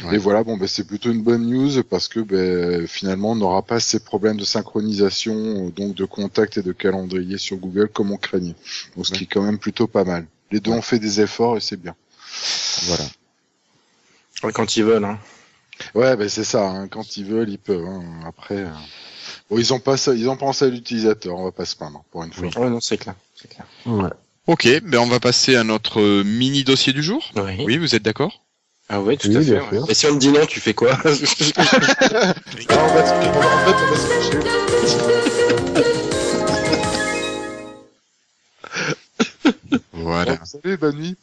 Ouais. 0.04 0.14
Et 0.14 0.18
voilà, 0.18 0.44
bon 0.44 0.56
ben 0.56 0.68
c'est 0.68 0.86
plutôt 0.86 1.10
une 1.10 1.22
bonne 1.22 1.46
news 1.46 1.82
parce 1.82 2.08
que 2.08 2.20
ben, 2.20 2.86
finalement 2.86 3.32
on 3.32 3.36
n'aura 3.36 3.62
pas 3.62 3.80
ces 3.80 4.00
problèmes 4.00 4.36
de 4.36 4.44
synchronisation, 4.44 5.70
donc 5.70 5.94
de 5.94 6.04
contact 6.04 6.58
et 6.58 6.62
de 6.62 6.72
calendrier 6.72 7.38
sur 7.38 7.56
Google 7.56 7.88
comme 7.88 8.12
on 8.12 8.16
craignait. 8.16 8.54
Donc 8.96 9.06
ce 9.06 9.12
qui 9.12 9.24
est 9.24 9.26
quand 9.26 9.42
même 9.42 9.58
plutôt 9.58 9.86
pas 9.86 10.04
mal. 10.04 10.26
Les 10.50 10.60
deux 10.60 10.70
ont 10.70 10.82
fait 10.82 10.98
des 10.98 11.20
efforts 11.20 11.56
et 11.58 11.60
c'est 11.60 11.76
bien. 11.80 11.94
Voilà. 12.86 13.04
Quand 14.40 14.76
ils 14.76 14.84
veulent. 14.84 15.04
Hein. 15.04 15.18
Ouais, 15.94 16.16
ben 16.16 16.28
c'est 16.28 16.44
ça. 16.44 16.64
hein. 16.68 16.88
Quand 16.88 17.16
ils 17.16 17.24
veulent, 17.24 17.48
ils 17.50 17.58
peuvent. 17.58 17.84
hein. 17.86 18.02
Après, 18.26 18.56
euh, 18.58 18.68
bon, 19.50 19.58
ils 19.58 19.72
ont 19.72 19.80
pas 19.80 19.96
ça, 19.96 20.14
ils 20.14 20.28
ont 20.28 20.36
pensé 20.36 20.64
à 20.64 20.68
l'utilisateur. 20.68 21.36
On 21.36 21.44
va 21.44 21.52
pas 21.52 21.64
se 21.64 21.76
plaindre 21.76 22.02
pour 22.10 22.24
une 22.24 22.32
fois. 22.32 22.48
Ouais, 22.56 22.70
non, 22.70 22.80
c'est 22.80 22.98
clair. 22.98 23.14
C'est 23.34 23.48
clair. 23.48 23.66
Ouais. 23.86 24.10
Ok, 24.46 24.66
ben 24.84 24.98
on 24.98 25.06
va 25.06 25.20
passer 25.20 25.56
à 25.56 25.64
notre 25.64 26.00
euh, 26.00 26.24
mini 26.24 26.64
dossier 26.64 26.92
du 26.92 27.02
jour. 27.02 27.30
Oui. 27.36 27.64
Oui, 27.64 27.76
vous 27.78 27.94
êtes 27.94 28.02
d'accord? 28.02 28.42
Ah 28.88 29.00
ouais, 29.02 29.16
tout 29.18 29.28
Oui, 29.28 29.36
à 29.36 29.42
fait. 29.42 29.60
ouais. 29.60 29.80
Et 29.88 29.94
si 29.94 30.06
on 30.06 30.16
dit 30.16 30.28
non, 30.30 30.46
tu 30.46 30.60
fais 30.60 30.72
quoi? 30.72 30.92
Ah, 30.94 31.02
on 31.04 31.08
va 31.10 31.14
se- 31.14 31.34
on 32.70 32.78
va- 32.78 33.54
en 33.54 33.64
fait, 33.66 33.76
on 33.84 33.90
va 33.90 33.96
se 33.96 34.06
coucher. 34.16 34.38
Voilà. 40.08 40.36
Bon, 40.36 40.44
salut, 40.44 40.76
bonne 40.78 40.96
nuit. 40.96 41.16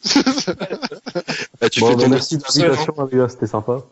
Ah, 1.60 1.70
Tu 1.72 1.80
Bon, 1.80 1.90
fais 1.90 1.96
bah, 1.96 2.04
ton 2.04 2.10
merci 2.10 2.38
de 2.38 2.44
l'invitation, 2.44 3.28
c'était 3.30 3.48
sympa. 3.48 3.84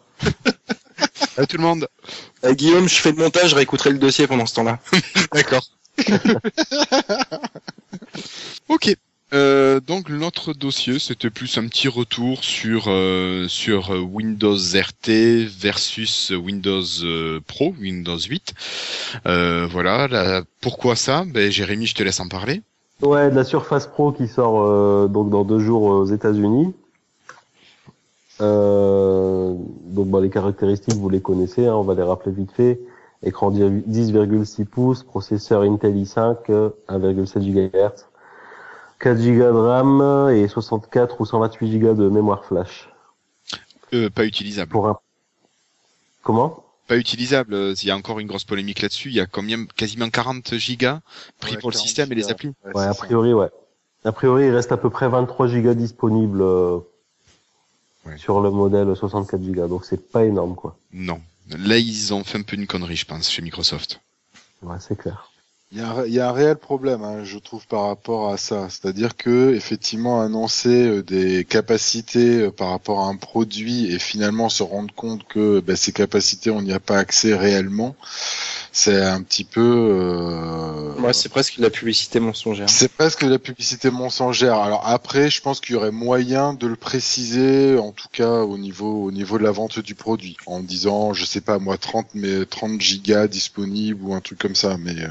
À 1.38 1.46
tout 1.48 1.58
le 1.58 1.64
monde. 1.64 1.88
Euh, 2.46 2.54
Guillaume, 2.56 2.90
je 2.90 2.96
fais 2.96 3.12
le 3.14 3.18
montage, 3.20 3.52
je 3.52 3.56
réécouterai 3.56 3.92
le 3.92 4.00
dossier 4.00 4.28
pendant 4.28 4.46
ce 4.46 4.56
temps-là. 4.56 4.78
D'accord. 5.32 5.64
ok. 8.68 8.96
Euh, 9.34 9.80
donc 9.80 10.10
notre 10.10 10.54
dossier, 10.54 11.00
c'était 11.00 11.30
plus 11.30 11.58
un 11.58 11.66
petit 11.68 11.88
retour 11.88 12.44
sur 12.44 12.88
euh, 12.90 13.48
sur 13.48 13.92
Windows 13.92 14.58
RT 14.58 15.48
versus 15.58 16.32
Windows 16.32 16.84
euh, 17.04 17.40
Pro, 17.48 17.74
Windows 17.80 18.20
8. 18.20 18.54
Euh, 19.26 19.66
voilà. 19.72 20.44
pourquoi 20.60 20.98
ça? 20.98 21.24
Ben 21.26 21.50
Jérémy, 21.50 21.88
je 21.88 21.96
te 21.96 22.04
laisse 22.04 22.20
en 22.20 22.28
parler. 22.28 22.62
Ouais, 23.04 23.30
de 23.30 23.36
la 23.36 23.44
Surface 23.44 23.86
Pro 23.86 24.14
qui 24.14 24.30
sort 24.30 24.64
euh, 24.64 25.08
donc 25.08 25.30
dans 25.30 25.44
deux 25.44 25.60
jours 25.60 25.84
aux 25.84 26.06
États-Unis. 26.06 26.74
Euh, 28.40 29.54
donc 29.88 30.08
bah, 30.08 30.22
les 30.22 30.30
caractéristiques 30.30 30.96
vous 30.96 31.10
les 31.10 31.22
connaissez, 31.22 31.68
hein, 31.68 31.76
on 31.76 31.84
va 31.84 31.96
les 31.96 32.04
rappeler 32.04 32.32
vite 32.32 32.52
fait. 32.54 32.80
Écran 33.22 33.52
10,6 33.52 34.66
pouces, 34.66 35.04
processeur 35.04 35.64
Intel 35.64 35.96
i5, 35.96 36.38
euh, 36.50 36.70
1,7 36.88 37.40
GHz, 37.40 38.06
4 39.00 39.18
Go 39.18 39.22
de 39.22 39.50
RAM 39.50 40.30
et 40.32 40.48
64 40.48 41.20
ou 41.20 41.26
128 41.26 41.80
Go 41.80 41.94
de 41.94 42.08
mémoire 42.08 42.46
flash. 42.46 42.90
Euh, 43.94 44.10
pas 44.10 44.26
utilisable. 44.26 44.72
Pour 44.72 44.88
un 44.88 44.98
comment? 46.24 46.63
Pas 46.88 46.98
utilisable. 46.98 47.54
euh, 47.54 47.74
Il 47.82 47.88
y 47.88 47.92
a 47.92 47.96
encore 47.98 48.20
une 48.20 48.28
grosse 48.28 48.44
polémique 48.44 48.82
là-dessus. 48.82 49.10
Il 49.10 49.16
y 49.16 49.20
a 49.22 49.26
combien 49.26 49.66
Quasiment 49.66 50.10
40 50.10 50.56
gigas 50.56 51.02
pris 51.40 51.54
Ouais, 51.56 51.60
pour 51.60 51.70
le 51.70 51.74
40 51.76 51.86
système 51.88 52.12
et 52.12 52.16
les 52.16 52.22
gigas. 52.22 52.32
applis. 52.34 52.52
Ouais, 52.74 52.84
a 52.84 52.94
ça. 52.94 53.04
priori, 53.06 53.34
ouais. 53.34 53.50
A 54.06 54.12
priori, 54.12 54.46
il 54.48 54.52
reste 54.52 54.72
à 54.74 54.78
peu 54.78 54.90
près 54.90 55.08
23 55.08 55.48
Go 55.48 55.74
disponibles 55.74 56.42
euh, 56.42 56.80
Ouais. 58.06 58.18
sur 58.18 58.42
le 58.42 58.52
modèle 58.52 58.94
64 58.96 59.42
Go, 59.42 59.68
donc 59.68 59.86
c'est 59.86 60.10
pas 60.12 60.26
énorme, 60.26 60.56
quoi. 60.56 60.78
Non. 60.92 61.22
Là, 61.58 61.78
ils 61.78 62.14
ont 62.14 62.24
fait 62.26 62.38
un 62.38 62.42
peu 62.42 62.58
une 62.58 62.68
connerie, 62.68 62.98
je 62.98 63.06
pense, 63.06 63.30
chez 63.32 63.42
Microsoft. 63.42 64.02
Ouais, 64.62 64.76
c'est 64.82 64.98
clair. 64.98 65.30
Il 65.76 65.80
y, 65.80 65.82
a 65.82 65.90
un, 65.90 66.06
il 66.06 66.14
y 66.14 66.20
a 66.20 66.30
un 66.30 66.32
réel 66.32 66.56
problème, 66.58 67.02
hein, 67.04 67.24
je 67.24 67.40
trouve, 67.40 67.66
par 67.66 67.88
rapport 67.88 68.30
à 68.32 68.38
ça. 68.38 68.68
C'est-à-dire 68.70 69.16
que, 69.18 69.56
effectivement, 69.56 70.22
annoncer 70.22 70.70
euh, 70.88 71.02
des 71.02 71.46
capacités 71.46 72.42
euh, 72.42 72.52
par 72.52 72.70
rapport 72.70 73.00
à 73.00 73.08
un 73.08 73.16
produit 73.16 73.92
et 73.92 73.98
finalement 73.98 74.50
se 74.50 74.62
rendre 74.62 74.94
compte 74.94 75.24
que 75.28 75.62
ben, 75.62 75.76
ces 75.76 75.92
capacités, 75.92 76.52
on 76.52 76.62
n'y 76.62 76.74
a 76.74 76.80
pas 76.80 77.00
accès 77.00 77.34
réellement, 77.34 77.96
c'est 78.72 79.02
un 79.04 79.24
petit 79.24 79.46
peu. 79.46 79.62
euh, 79.62 80.94
Ouais, 81.02 81.12
c'est 81.14 81.30
presque 81.30 81.58
de 81.58 81.64
la 81.64 81.72
publicité 81.72 82.20
mensongère. 82.20 82.70
c'est 82.70 82.90
presque 82.92 83.26
de 83.26 83.30
la 83.32 83.40
publicité 83.40 83.90
mensongère. 83.90 84.56
Alors 84.60 84.84
après, 84.88 85.32
je 85.32 85.42
pense 85.42 85.60
qu'il 85.60 85.74
y 85.74 85.78
aurait 85.78 85.92
moyen 85.92 86.54
de 86.54 86.68
le 86.68 86.76
préciser, 86.76 87.80
en 87.80 87.92
tout 87.92 88.08
cas 88.12 88.42
au 88.44 88.60
niveau 88.60 89.06
au 89.06 89.12
niveau 89.12 89.40
de 89.40 89.44
la 89.44 89.52
vente 89.52 89.80
du 89.80 89.96
produit, 89.96 90.38
en 90.46 90.60
disant, 90.62 91.14
je 91.14 91.26
sais 91.26 91.42
pas 91.42 91.58
moi, 91.58 91.78
30 91.80 92.08
mais 92.14 92.46
30 92.46 92.80
gigas 92.80 93.28
disponibles 93.28 94.04
ou 94.04 94.14
un 94.14 94.22
truc 94.22 94.38
comme 94.40 94.56
ça. 94.56 94.78
Mais 94.78 94.96
euh, 95.04 95.08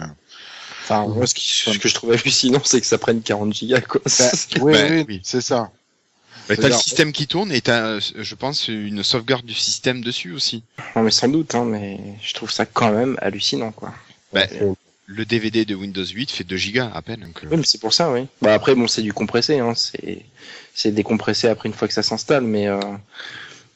Enfin, 0.85 1.07
moi, 1.07 1.27
ce, 1.27 1.35
qui- 1.35 1.49
ce 1.49 1.79
que 1.79 1.89
je 1.89 1.95
trouve 1.95 2.13
hallucinant, 2.13 2.61
c'est 2.65 2.81
que 2.81 2.87
ça 2.87 2.99
prenne 2.99 3.23
40 3.23 3.55
gigas, 3.55 3.81
quoi. 3.83 4.01
bah, 4.05 4.11
oui, 4.61 4.73
Bah, 4.73 4.87
oui, 4.91 5.05
oui. 5.09 5.21
c'est 5.25 5.41
ça. 5.41 5.71
Mais 6.49 6.57
t'as 6.57 6.69
le 6.69 6.75
système 6.75 7.13
qui 7.13 7.29
tourne 7.29 7.53
et 7.53 7.61
t'as, 7.61 8.01
je 8.01 8.35
pense, 8.35 8.67
une 8.69 9.03
sauvegarde 9.05 9.47
du 9.47 9.55
système 9.55 10.03
dessus 10.03 10.33
aussi. 10.33 10.65
Non, 10.97 11.03
mais 11.03 11.13
sans 11.13 11.29
doute, 11.29 11.55
hein, 11.55 11.65
mais 11.65 12.01
je 12.21 12.35
trouve 12.35 12.51
ça 12.51 12.67
quand 12.67 12.91
même 12.91 13.17
hallucinant, 13.23 13.71
quoi. 13.71 13.95
Bah, 14.33 14.47
le 15.07 15.25
DVD 15.25 15.65
de 15.65 15.75
Windows 15.75 16.05
8 16.05 16.31
fait 16.31 16.45
2 16.45 16.57
gigas 16.57 16.91
à 16.95 17.03
peine. 17.03 17.21
Donc, 17.21 17.45
euh, 17.45 17.49
Oui, 17.51 17.59
mais 17.59 17.65
c'est 17.65 17.81
pour 17.81 17.93
ça, 17.93 18.11
oui. 18.11 18.27
Bah 18.41 18.55
après, 18.55 18.75
bon, 18.75 18.89
c'est 18.89 19.03
du 19.03 19.13
compressé, 19.13 19.59
hein. 19.61 19.75
C'est, 19.77 20.25
c'est 20.75 20.91
décompressé 20.93 21.49
après 21.49 21.69
une 21.69 21.75
fois 21.75 21.87
que 21.87 21.95
ça 21.95 22.03
s'installe, 22.03 22.45
mais, 22.45 22.67
euh, 22.67 22.81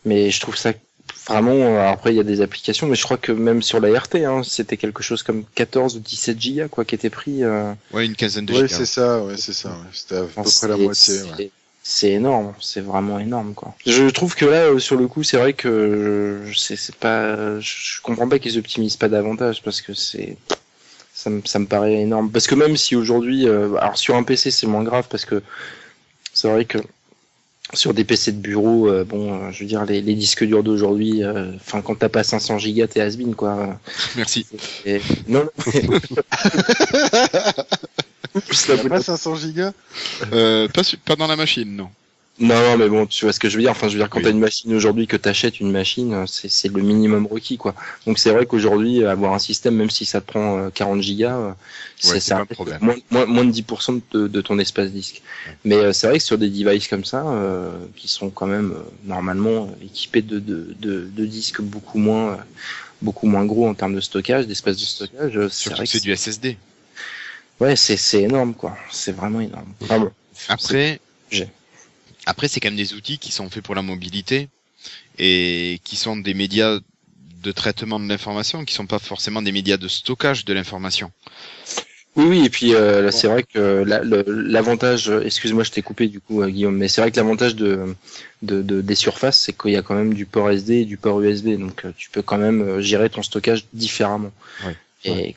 mais 0.04 0.30
je 0.30 0.40
trouve 0.40 0.56
ça 0.56 0.72
vraiment. 1.28 1.52
alors 1.52 1.92
après, 1.92 2.12
il 2.12 2.16
y 2.16 2.20
a 2.20 2.24
des 2.24 2.40
applications, 2.40 2.86
mais 2.86 2.94
je 2.96 3.02
crois 3.04 3.16
que 3.16 3.32
même 3.32 3.62
sur 3.62 3.80
la 3.80 3.98
RT, 3.98 4.16
hein, 4.24 4.42
c'était 4.44 4.76
quelque 4.76 5.02
chose 5.02 5.22
comme 5.22 5.44
14 5.54 5.96
ou 5.96 6.00
17 6.00 6.40
gigas, 6.40 6.68
quoi, 6.68 6.84
qui 6.84 6.94
était 6.94 7.10
pris. 7.10 7.42
Euh, 7.44 7.72
ouais, 7.92 8.06
une 8.06 8.14
quinzaine 8.16 8.46
de 8.46 8.52
Oui, 8.52 8.60
gigas. 8.62 8.76
c'est 8.76 8.86
ça, 8.86 9.20
ouais, 9.22 9.36
c'est 9.36 9.52
ça. 9.52 9.70
ouais. 9.70 9.74
C'était 9.92 10.16
à 10.16 10.20
peu 10.22 10.28
enfin, 10.36 10.42
près 10.42 10.68
la 10.68 10.76
c'est- 10.76 10.82
moitié. 10.82 11.14
ouais. 11.44 11.50
c'est- 11.82 12.10
énorme, 12.12 12.52
c'est 12.60 12.80
vraiment 12.80 13.18
énorme, 13.20 13.54
quoi. 13.54 13.74
Je 13.86 14.08
trouve 14.10 14.34
que 14.34 14.44
là, 14.44 14.64
euh, 14.64 14.78
sur 14.80 14.96
le 14.96 15.06
coup, 15.06 15.22
c'est 15.22 15.36
vrai 15.36 15.52
que 15.52 16.42
je- 16.46 16.58
c'est 16.58 16.74
c'est 16.76 16.96
pas, 16.96 17.60
je 17.60 18.00
comprends 18.02 18.28
pas 18.28 18.38
qu'ils 18.40 18.58
optimisent 18.58 18.96
pas 18.96 19.08
davantage 19.08 19.62
parce 19.62 19.80
que 19.80 19.94
c'est, 19.94 20.36
ça 21.14 21.30
me, 21.30 21.42
ça 21.44 21.58
me 21.60 21.66
paraît 21.66 21.94
énorme. 21.94 22.30
Parce 22.30 22.46
que 22.48 22.54
même 22.56 22.76
si 22.76 22.96
aujourd'hui, 22.96 23.46
euh, 23.48 23.76
alors 23.76 23.96
sur 23.98 24.16
un 24.16 24.22
PC 24.24 24.50
c'est 24.50 24.66
moins 24.66 24.82
grave 24.82 25.06
parce 25.08 25.24
que 25.24 25.42
c'est 26.34 26.48
vrai 26.50 26.64
que 26.64 26.78
sur 27.74 27.94
des 27.94 28.04
PC 28.04 28.32
de 28.32 28.38
bureau, 28.38 28.88
euh, 28.88 29.04
bon, 29.04 29.34
euh, 29.34 29.50
je 29.52 29.60
veux 29.60 29.66
dire 29.66 29.84
les, 29.84 30.00
les 30.00 30.14
disques 30.14 30.44
durs 30.44 30.62
d'aujourd'hui, 30.62 31.22
euh, 31.24 31.52
enfin 31.56 31.82
quand 31.82 31.96
t'as 31.96 32.08
pas 32.08 32.22
500 32.22 32.58
gigas, 32.58 32.86
t'es 32.86 33.00
has 33.00 33.16
quoi. 33.36 33.78
Merci. 34.16 34.46
Et- 34.84 35.00
non, 35.28 35.44
non, 35.44 35.50
Plus 38.46 38.68
la 38.68 38.76
T'as 38.76 38.88
pas 38.88 39.02
500 39.02 39.36
gigas? 39.36 39.72
Euh, 40.32 40.68
pas, 40.68 40.84
su- 40.84 40.98
pas 40.98 41.16
dans 41.16 41.26
la 41.26 41.36
machine, 41.36 41.74
non. 41.74 41.88
Non, 42.38 42.76
mais 42.76 42.88
bon, 42.90 43.06
tu 43.06 43.24
vois 43.24 43.32
ce 43.32 43.40
que 43.40 43.48
je 43.48 43.56
veux 43.56 43.62
dire. 43.62 43.70
Enfin, 43.70 43.88
je 43.88 43.94
veux 43.94 43.98
dire, 43.98 44.10
quand 44.10 44.18
Oui. 44.18 44.24
t'as 44.24 44.30
une 44.30 44.38
machine 44.40 44.74
aujourd'hui, 44.74 45.06
que 45.06 45.16
t'achètes 45.16 45.58
une 45.58 45.70
machine, 45.70 46.12
euh, 46.12 46.24
c'est 46.26 46.68
le 46.68 46.82
minimum 46.82 47.26
requis, 47.26 47.56
quoi. 47.56 47.74
Donc 48.06 48.18
c'est 48.18 48.30
vrai 48.30 48.44
qu'aujourd'hui, 48.44 49.02
euh, 49.02 49.10
avoir 49.10 49.32
un 49.32 49.38
système, 49.38 49.74
même 49.76 49.88
si 49.88 50.04
ça 50.04 50.20
te 50.20 50.26
prend 50.26 50.58
euh, 50.58 50.70
40 50.70 51.00
gigas, 51.00 51.34
euh, 51.38 51.52
c'est 51.98 52.20
c'est 52.20 52.34
moins, 52.80 52.94
moins, 53.10 53.24
moins 53.24 53.44
de 53.46 53.50
10% 53.52 54.02
de, 54.12 54.28
de 54.28 54.40
ton 54.42 54.58
espace 54.58 54.90
disque. 54.92 55.22
Mais 55.64 55.76
euh, 55.76 55.92
c'est 55.94 56.08
vrai 56.08 56.18
que 56.18 56.24
sur 56.24 56.36
des 56.36 56.50
devices 56.50 56.88
comme 56.88 57.06
ça, 57.06 57.26
euh, 57.26 57.70
qui 57.96 58.06
sont 58.08 58.28
quand 58.28 58.46
même 58.46 58.72
euh, 58.72 58.82
normalement 59.04 59.68
euh, 59.70 59.84
équipés 59.86 60.20
de, 60.20 60.38
de, 60.38 60.74
de, 60.78 61.08
de 61.10 61.24
disques 61.26 61.62
beaucoup 61.62 61.98
moins, 61.98 62.32
euh, 62.34 62.36
beaucoup 63.02 63.26
moins 63.26 63.46
gros 63.46 63.68
en 63.68 63.74
termes 63.74 63.94
de 63.94 64.00
stockage, 64.00 64.46
d'espace 64.46 64.76
de 64.78 64.84
stockage, 64.84 65.36
euh, 65.38 65.48
c'est 65.50 65.54
Surtout 65.62 65.76
vrai 65.76 65.86
que 65.88 65.90
c'est 65.92 66.00
du 66.00 66.12
SSD. 66.12 66.58
ouais, 67.60 67.76
c'est 67.76 67.96
c'est 67.96 68.22
énorme, 68.22 68.54
quoi. 68.54 68.76
C'est 68.90 69.12
vraiment 69.12 69.40
énorme. 69.40 69.72
Enfin, 69.82 69.98
bon, 70.00 70.10
Après. 70.48 71.00
Après 72.26 72.48
c'est 72.48 72.60
quand 72.60 72.68
même 72.68 72.76
des 72.76 72.94
outils 72.94 73.18
qui 73.18 73.32
sont 73.32 73.48
faits 73.50 73.62
pour 73.64 73.74
la 73.74 73.82
mobilité 73.82 74.48
et 75.18 75.80
qui 75.84 75.96
sont 75.96 76.16
des 76.16 76.34
médias 76.34 76.78
de 77.42 77.52
traitement 77.52 78.00
de 78.00 78.08
l'information, 78.08 78.64
qui 78.64 78.74
sont 78.74 78.86
pas 78.86 78.98
forcément 78.98 79.42
des 79.42 79.52
médias 79.52 79.76
de 79.76 79.88
stockage 79.88 80.44
de 80.44 80.52
l'information. 80.52 81.10
Oui, 82.16 82.24
oui, 82.28 82.44
et 82.46 82.50
puis 82.50 82.74
euh, 82.74 83.02
là, 83.02 83.12
c'est 83.12 83.28
vrai 83.28 83.42
que 83.42 83.84
la- 83.86 84.00
l'avantage, 84.02 85.10
excuse-moi, 85.10 85.64
je 85.64 85.70
t'ai 85.70 85.82
coupé 85.82 86.08
du 86.08 86.18
coup, 86.18 86.40
euh, 86.42 86.48
Guillaume, 86.48 86.76
mais 86.76 86.88
c'est 86.88 87.02
vrai 87.02 87.10
que 87.10 87.16
l'avantage 87.16 87.54
de, 87.56 87.94
de, 88.40 88.62
de- 88.62 88.80
des 88.80 88.94
surfaces, 88.94 89.38
c'est 89.38 89.52
qu'il 89.52 89.72
y 89.72 89.76
a 89.76 89.82
quand 89.82 89.94
même 89.94 90.14
du 90.14 90.24
port 90.24 90.50
SD 90.50 90.76
et 90.76 90.84
du 90.86 90.96
port 90.96 91.20
USB, 91.20 91.58
donc 91.58 91.84
euh, 91.84 91.92
tu 91.96 92.08
peux 92.08 92.22
quand 92.22 92.38
même 92.38 92.62
euh, 92.62 92.80
gérer 92.80 93.10
ton 93.10 93.22
stockage 93.22 93.66
différemment. 93.74 94.32
Ouais. 94.64 94.76
Et 95.04 95.36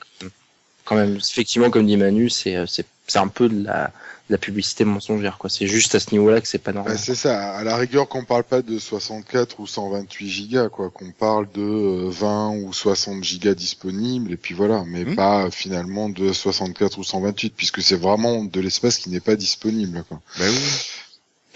quand 0.86 0.96
même, 0.96 1.18
effectivement, 1.18 1.70
comme 1.70 1.86
dit 1.86 1.98
Manu, 1.98 2.30
c'est 2.30 2.66
c'est 2.66 2.86
c'est 3.08 3.20
un 3.20 3.28
peu 3.28 3.50
de 3.50 3.66
la, 3.66 3.92
la 4.30 4.38
publicité 4.38 4.86
mensongère, 4.86 5.38
quoi. 5.40 5.50
C'est 5.50 5.66
juste 5.68 5.96
à 5.96 6.00
ce 6.00 6.12
niveau-là 6.12 6.40
que 6.40 6.48
c'est 6.48 6.60
pas 6.60 6.72
normal. 6.72 6.94
Bah, 6.94 7.00
c'est 7.04 7.16
ça, 7.16 7.56
à 7.56 7.64
la 7.64 7.76
rigueur 7.76 8.08
qu'on 8.08 8.24
parle 8.26 8.44
pas 8.44 8.62
de 8.62 8.78
64 8.78 9.60
ou 9.60 9.66
128 9.68 10.30
gigas, 10.30 10.70
quoi, 10.70 10.90
qu'on 10.92 11.12
parle 11.12 11.48
de 11.54 11.62
euh, 11.62 12.10
20 12.10 12.50
ou 12.64 12.72
60 12.72 13.24
gigas 13.24 13.56
disponibles, 13.56 14.32
et 14.32 14.38
puis 14.38 14.54
voilà, 14.54 14.84
mais 14.86 15.04
Mhm. 15.06 15.16
pas 15.16 15.46
euh, 15.46 15.52
finalement 15.52 16.10
de 16.10 16.32
64 16.32 17.00
ou 17.00 17.04
128, 17.04 17.54
puisque 17.56 17.82
c'est 17.82 17.96
vraiment 18.00 18.44
de 18.44 18.60
l'espace 18.62 18.98
qui 19.00 19.10
n'est 19.10 19.20
pas 19.20 19.36
disponible, 19.36 20.04
quoi. 20.08 20.22
Bah 20.38 20.46
oui. 20.48 20.58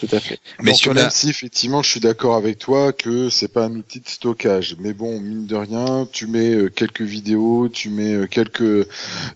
Tout 0.08 0.16
à 0.16 0.20
fait. 0.20 0.40
Mais 0.62 0.72
Donc, 0.72 0.80
sur 0.80 0.94
même 0.94 1.06
la- 1.06 1.10
si 1.10 1.30
effectivement 1.30 1.82
je 1.82 1.90
suis 1.92 2.00
d'accord 2.00 2.36
avec 2.36 2.58
toi 2.60 2.92
que 2.92 3.30
c'est 3.30 3.48
pas 3.48 3.66
un 3.66 3.76
outil 3.76 4.00
de 4.02 4.08
stockage, 4.10 4.76
mais 4.80 4.94
bon 4.94 5.20
mine 5.20 5.46
de 5.46 5.56
rien, 5.56 6.08
tu 6.12 6.28
mets 6.28 6.54
euh, 6.54 6.70
quelques 6.70 7.02
vidéos, 7.02 7.70
tu 7.70 7.90
mets 7.90 8.14
euh, 8.14 8.28
quelques 8.28 8.88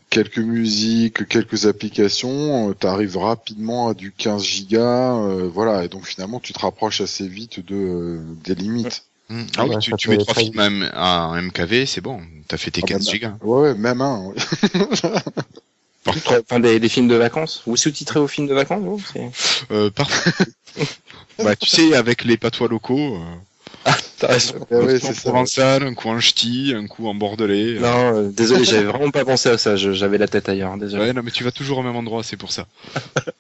quelques 0.09 0.39
musiques, 0.39 1.28
quelques 1.28 1.65
applications, 1.68 2.74
tu 2.80 2.86
arrives 2.88 3.18
rapidement 3.18 3.88
à 3.89 3.93
du 3.93 4.11
15 4.11 4.43
gigas, 4.43 5.15
euh, 5.15 5.49
voilà, 5.53 5.86
et 5.86 5.88
donc 5.88 6.05
finalement 6.05 6.39
tu 6.39 6.51
te 6.53 6.59
rapproches 6.59 7.01
assez 7.01 7.28
vite 7.28 7.65
de 7.65 7.76
euh, 7.76 8.20
des 8.43 8.55
limites. 8.55 9.03
Hmm. 9.30 9.43
Ah 9.57 9.65
oui, 9.65 9.70
Ouais, 9.72 9.80
tu, 9.80 9.93
tu 9.97 10.09
mets 10.09 10.18
trois 10.18 10.34
films 10.36 10.89
à 10.93 10.93
à 10.93 11.20
un 11.26 11.41
MKV, 11.41 11.86
c'est 11.86 12.01
bon. 12.01 12.22
T'as 12.47 12.57
fait 12.57 12.72
tes 12.72 12.82
Ah 12.84 12.88
bah, 12.88 12.93
15 12.93 13.05
bah. 13.05 13.11
gigas. 13.11 13.34
Ouais, 13.41 13.61
ouais, 13.61 13.76
même 13.76 14.01
un. 14.01 14.26
ouais. 14.28 14.36
Enfin, 16.08 16.60
des, 16.60 16.80
des 16.80 16.89
films 16.89 17.08
de 17.08 17.16
vacances. 17.16 17.64
Vous 17.66 17.76
sous-titrez 17.78 18.20
aux 18.20 18.28
films 18.28 18.47
de 18.47 18.53
vacances, 18.53 18.82
vous 18.84 19.01
C'est- 19.14 19.30
Euh, 19.72 19.89
parfait. 19.89 20.32
bah, 21.43 21.55
tu 21.55 21.68
sais, 21.68 21.95
avec 21.95 22.24
les 22.24 22.38
patois 22.38 22.68
locaux, 22.68 23.16
euh, 23.16 23.91
T'as 24.20 24.28
raison. 24.28 24.55
Ouais, 24.72 24.78
ouais, 24.78 24.95
un 24.95 24.99
coup 24.99 25.08
en 25.08 25.14
provençal, 25.14 25.84
un 25.84 25.93
coup 25.93 26.10
en 26.10 26.20
ch'ti, 26.20 26.74
un 26.76 26.88
coup 26.88 27.08
en 27.08 27.14
bordelais. 27.14 27.76
euh. 27.76 27.80
Non, 27.80 28.16
euh, 28.18 28.30
désolé, 28.30 28.64
j'avais 28.66 28.84
vraiment 28.86 29.12
pas 29.12 29.24
pensé 29.24 29.49
à 29.49 29.58
ça. 29.58 29.76
je- 29.76 29.93
J'avais 29.93 30.18
la 30.18 30.28
tête 30.28 30.49
ailleurs. 30.49 30.76
Désolé. 30.78 31.03
Ouais, 31.05 31.14
non, 31.14 31.22
mais 31.24 31.32
tu 31.32 31.43
vas 31.43 31.51
toujours 31.51 31.78
au 31.78 31.84
même 31.84 31.95
endroit, 31.95 32.24
c'est 32.24 32.36
pour 32.38 32.51
ça. 32.51 32.66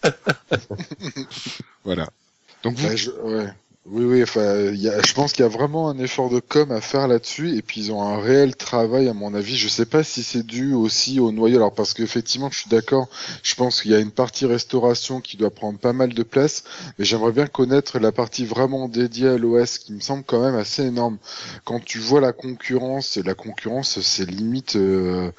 voilà. 1.83 2.07
Donc 2.63 2.75
vous, 2.75 2.87
Bah, 2.87 2.95
je- 2.95 3.09
ouais. 3.11 3.47
Oui, 3.89 4.03
oui, 4.03 4.21
enfin, 4.23 4.71
y 4.73 4.89
a, 4.89 5.01
je 5.01 5.13
pense 5.13 5.31
qu'il 5.31 5.43
y 5.43 5.45
a 5.45 5.49
vraiment 5.49 5.87
un 5.89 5.97
effort 5.97 6.29
de 6.29 6.41
com 6.41 6.71
à 6.73 6.81
faire 6.81 7.07
là-dessus, 7.07 7.55
et 7.55 7.61
puis 7.61 7.79
ils 7.79 7.91
ont 7.93 8.01
un 8.01 8.19
réel 8.19 8.53
travail, 8.55 9.07
à 9.07 9.13
mon 9.13 9.33
avis. 9.33 9.55
Je 9.55 9.69
sais 9.69 9.85
pas 9.85 10.03
si 10.03 10.23
c'est 10.23 10.45
dû 10.45 10.73
aussi 10.73 11.21
au 11.21 11.31
noyau, 11.31 11.55
alors 11.55 11.73
parce 11.73 11.93
qu'effectivement, 11.93 12.49
je 12.51 12.59
suis 12.59 12.69
d'accord, 12.69 13.07
je 13.43 13.55
pense 13.55 13.81
qu'il 13.81 13.91
y 13.91 13.95
a 13.95 13.99
une 13.99 14.11
partie 14.11 14.45
restauration 14.45 15.21
qui 15.21 15.37
doit 15.37 15.51
prendre 15.51 15.79
pas 15.79 15.93
mal 15.93 16.13
de 16.13 16.23
place, 16.23 16.65
mais 16.99 17.05
j'aimerais 17.05 17.31
bien 17.31 17.47
connaître 17.47 17.97
la 17.99 18.11
partie 18.11 18.45
vraiment 18.45 18.89
dédiée 18.89 19.29
à 19.29 19.37
l'OS, 19.37 19.77
qui 19.77 19.93
me 19.93 20.01
semble 20.01 20.23
quand 20.25 20.41
même 20.41 20.55
assez 20.55 20.83
énorme. 20.83 21.17
Quand 21.63 21.79
tu 21.79 21.99
vois 21.99 22.19
la 22.19 22.33
concurrence, 22.33 23.15
la 23.15 23.35
concurrence, 23.35 24.01
c'est 24.01 24.29
limite, 24.29 24.75
euh, 24.75 25.31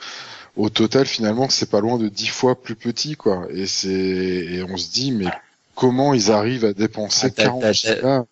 au 0.57 0.71
total, 0.71 1.05
finalement, 1.07 1.51
c'est 1.51 1.69
pas 1.71 1.81
loin 1.81 1.99
de 1.99 2.09
dix 2.09 2.29
fois 2.29 2.55
plus 2.61 2.77
petit, 2.77 3.15
quoi. 3.15 3.47
Et 3.51 3.67
c'est, 3.67 3.91
et 3.91 4.63
on 4.63 4.79
se 4.79 4.91
dit, 4.91 5.13
mais 5.13 5.27
comment 5.75 6.15
ils 6.15 6.31
arrivent 6.33 6.65
à 6.65 6.73
dépenser 6.73 7.27
Ah, 7.27 7.31
t'as- 7.31 7.43
40 7.45 7.61
t'as- 7.61 7.73
gigas 7.73 8.25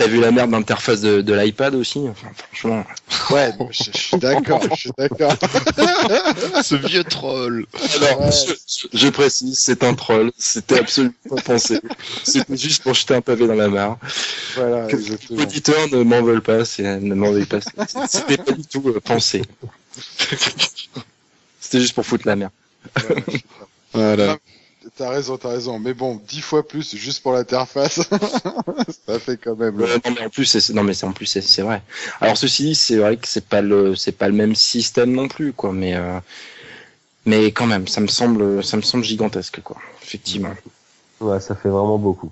T'as 0.00 0.06
vu 0.06 0.18
la 0.18 0.30
merde 0.30 0.50
d'interface 0.52 1.02
de, 1.02 1.20
de 1.20 1.34
l'iPad 1.34 1.74
aussi? 1.74 1.98
Enfin, 2.08 2.28
Franchement. 2.52 2.86
Ouais, 3.28 3.52
je, 3.70 3.84
je 3.92 3.98
suis 3.98 4.16
d'accord, 4.16 4.62
je 4.70 4.74
suis 4.74 4.90
d'accord. 4.96 5.34
ce 6.62 6.74
vieux 6.74 7.04
troll. 7.04 7.66
Alors, 7.96 8.20
Ouais. 8.22 8.30
je, 8.32 8.86
je 8.94 9.08
précise, 9.10 9.58
c'est 9.60 9.84
un 9.84 9.92
troll. 9.92 10.32
C'était 10.38 10.78
absolument 10.78 11.12
pas 11.28 11.42
pensé. 11.42 11.80
C'était 12.24 12.56
juste 12.56 12.82
pour 12.82 12.94
jeter 12.94 13.14
un 13.16 13.20
pavé 13.20 13.46
dans 13.46 13.54
la 13.54 13.68
mare. 13.68 13.98
Voilà, 14.56 14.86
Que 14.86 14.96
exactement. 14.96 15.38
L'auditeur 15.38 15.88
ne 15.90 16.02
m'en 16.02 16.22
veulent 16.22 16.40
pas. 16.40 16.62
Ne 16.78 17.14
m'en 17.14 17.30
veuille 17.32 17.44
pas. 17.44 17.60
C'était 18.08 18.38
pas 18.38 18.52
du 18.52 18.64
tout 18.66 18.82
euh, 18.88 19.00
pensé. 19.00 19.42
C'était 21.60 21.80
juste 21.80 21.92
pour 21.94 22.06
foutre 22.06 22.26
la 22.26 22.36
merde. 22.36 22.52
Voilà. 23.92 24.38
T'as 24.96 25.10
raison, 25.10 25.36
t'as 25.38 25.48
raison. 25.50 25.78
Mais 25.78 25.94
bon, 25.94 26.20
dix 26.28 26.40
fois 26.40 26.66
plus 26.66 26.94
juste 26.96 27.22
pour 27.22 27.32
l'interface, 27.32 28.00
ça 29.06 29.18
fait 29.18 29.36
quand 29.36 29.56
même. 29.56 29.80
Euh, 29.80 29.98
non 30.04 30.12
mais 30.14 30.26
en 30.26 30.30
plus 30.30 30.44
c'est 30.44 30.72
non 30.74 30.82
mais 30.82 30.94
c'est 30.94 31.06
en 31.06 31.12
plus 31.12 31.26
c'est 31.26 31.40
c'est 31.40 31.62
vrai. 31.62 31.82
Alors 32.20 32.36
ceci 32.36 32.64
dit 32.64 32.74
c'est 32.74 32.96
vrai 32.96 33.16
que 33.16 33.26
c'est 33.28 33.46
pas 33.46 33.62
le 33.62 33.94
c'est 33.96 34.12
pas 34.12 34.28
le 34.28 34.34
même 34.34 34.54
système 34.54 35.12
non 35.12 35.28
plus 35.28 35.52
quoi 35.52 35.72
mais 35.72 35.96
euh, 35.96 36.18
mais 37.24 37.52
quand 37.52 37.66
même 37.66 37.86
ça 37.88 38.00
me 38.00 38.08
semble 38.08 38.62
ça 38.64 38.76
me 38.76 38.82
semble 38.82 39.04
gigantesque 39.04 39.60
quoi 39.62 39.76
effectivement. 40.02 40.54
Ouais, 41.20 41.40
ça 41.40 41.54
fait 41.54 41.68
vraiment 41.68 41.98
beaucoup. 41.98 42.30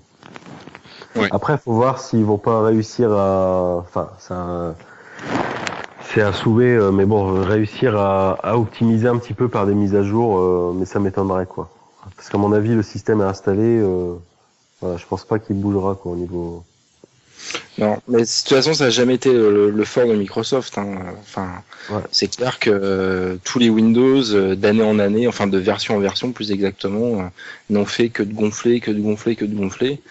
Ouais. 1.15 1.27
Après, 1.31 1.57
faut 1.57 1.73
voir 1.73 1.99
s'ils 1.99 2.25
vont 2.25 2.37
pas 2.37 2.61
réussir 2.63 3.11
à, 3.11 3.77
enfin, 3.77 4.11
c'est 4.19 4.33
un, 4.33 4.75
c'est 6.01 6.21
un 6.21 6.33
souhait, 6.33 6.75
euh, 6.75 6.91
mais 6.91 7.05
bon, 7.05 7.41
réussir 7.43 7.97
à, 7.97 8.33
à 8.43 8.57
optimiser 8.57 9.07
un 9.07 9.17
petit 9.17 9.33
peu 9.33 9.49
par 9.49 9.65
des 9.67 9.75
mises 9.75 9.95
à 9.95 10.03
jour, 10.03 10.39
euh, 10.39 10.73
mais 10.75 10.85
ça 10.85 10.99
m'étonnerait 10.99 11.45
quoi. 11.45 11.69
Parce 12.19 12.29
qu'à 12.29 12.37
mon 12.37 12.51
avis, 12.51 12.75
le 12.75 12.83
système 12.83 13.21
est 13.21 13.25
installé. 13.25 13.63
Euh, 13.63 14.15
voilà, 14.81 14.97
je 14.97 15.05
pense 15.05 15.23
pas 15.25 15.39
qu'il 15.39 15.55
bougera 15.55 15.95
quoi 15.95 16.11
au 16.11 16.15
niveau. 16.15 16.63
Non 17.77 17.97
mais 18.09 18.17
de 18.23 18.25
toute 18.25 18.49
façon 18.49 18.73
ça 18.73 18.85
a 18.85 18.89
jamais 18.89 19.15
été 19.15 19.31
le, 19.31 19.69
le 19.71 19.85
fort 19.85 20.05
de 20.07 20.13
Microsoft. 20.13 20.77
Hein. 20.77 20.97
Enfin 21.21 21.49
Ouais. 21.89 22.01
c'est 22.11 22.27
clair 22.35 22.59
que 22.59 22.69
euh, 22.69 23.37
tous 23.45 23.59
les 23.59 23.69
Windows 23.69 24.21
euh, 24.33 24.55
d'année 24.55 24.83
en 24.83 24.99
année 24.99 25.25
enfin 25.27 25.47
de 25.47 25.57
version 25.57 25.95
en 25.95 25.99
version 25.99 26.33
plus 26.33 26.51
exactement 26.51 27.21
euh, 27.21 27.23
n'ont 27.69 27.85
fait 27.85 28.09
que 28.09 28.23
de 28.23 28.33
gonfler 28.33 28.81
que 28.81 28.91
de 28.91 28.99
gonfler 28.99 29.37
que 29.37 29.45
de 29.45 29.55
gonfler. 29.55 30.01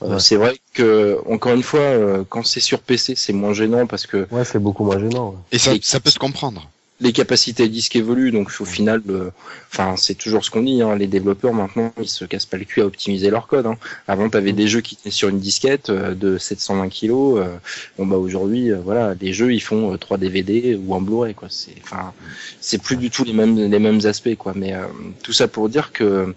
Ouais. 0.00 0.18
C'est 0.18 0.36
vrai 0.36 0.56
que 0.72 1.18
encore 1.28 1.52
une 1.52 1.62
fois 1.62 2.24
quand 2.30 2.46
c'est 2.46 2.60
sur 2.60 2.80
PC 2.80 3.12
c'est 3.14 3.34
moins 3.34 3.52
gênant 3.52 3.86
parce 3.86 4.06
que 4.06 4.26
Ouais, 4.30 4.46
c'est 4.46 4.58
beaucoup 4.58 4.84
moins 4.84 4.98
gênant. 4.98 5.30
ouais. 5.30 5.36
Et 5.52 5.58
ça, 5.58 5.74
Et- 5.74 5.80
ça 5.82 6.00
peut 6.00 6.10
se 6.10 6.18
comprendre. 6.18 6.66
Les 7.00 7.12
capacités 7.12 7.68
disques 7.68 7.96
évoluent, 7.96 8.30
donc 8.30 8.50
au 8.60 8.64
final, 8.64 9.02
euh, 9.08 9.30
enfin 9.72 9.96
c'est 9.96 10.14
toujours 10.14 10.44
ce 10.44 10.50
qu'on 10.50 10.62
dit, 10.62 10.82
hein, 10.82 10.96
les 10.96 11.06
développeurs 11.06 11.54
maintenant 11.54 11.92
ils 11.98 12.08
se 12.08 12.24
cassent 12.24 12.46
pas 12.46 12.58
le 12.58 12.64
cul 12.64 12.82
à 12.82 12.86
optimiser 12.86 13.30
leur 13.30 13.46
code. 13.46 13.66
Hein. 13.66 13.78
Avant 14.06 14.28
tu 14.28 14.36
avais 14.36 14.52
des 14.52 14.68
jeux 14.68 14.80
qui 14.82 14.96
tenaient 14.96 15.10
sur 15.10 15.28
une 15.28 15.40
disquette 15.40 15.88
euh, 15.88 16.14
de 16.14 16.36
720 16.36 16.88
kilos, 16.90 17.40
euh, 17.40 17.56
bon 17.98 18.06
bah 18.06 18.16
aujourd'hui 18.16 18.70
euh, 18.70 18.80
voilà 18.84 19.14
les 19.20 19.32
jeux 19.32 19.54
ils 19.54 19.60
font 19.60 19.94
euh, 19.94 19.96
3 19.96 20.18
DVD 20.18 20.78
ou 20.82 20.94
un 20.94 21.00
Blu-ray 21.00 21.34
quoi. 21.34 21.48
C'est 21.50 21.74
enfin 21.82 22.12
c'est 22.60 22.82
plus 22.82 22.96
du 22.96 23.10
tout 23.10 23.24
les 23.24 23.32
mêmes 23.32 23.56
les 23.56 23.78
mêmes 23.78 24.00
aspects 24.04 24.36
quoi. 24.36 24.52
Mais 24.54 24.74
euh, 24.74 24.84
tout 25.22 25.32
ça 25.32 25.48
pour 25.48 25.68
dire 25.70 25.92
que 25.92 26.34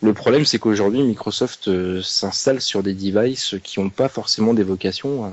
le 0.00 0.12
problème 0.14 0.46
c'est 0.46 0.58
qu'aujourd'hui 0.58 1.02
Microsoft 1.02 1.70
s'installe 2.00 2.60
sur 2.60 2.82
des 2.82 2.94
devices 2.94 3.56
qui 3.62 3.78
n'ont 3.78 3.90
pas 3.90 4.08
forcément 4.08 4.54
des 4.54 4.64
vocations. 4.64 5.32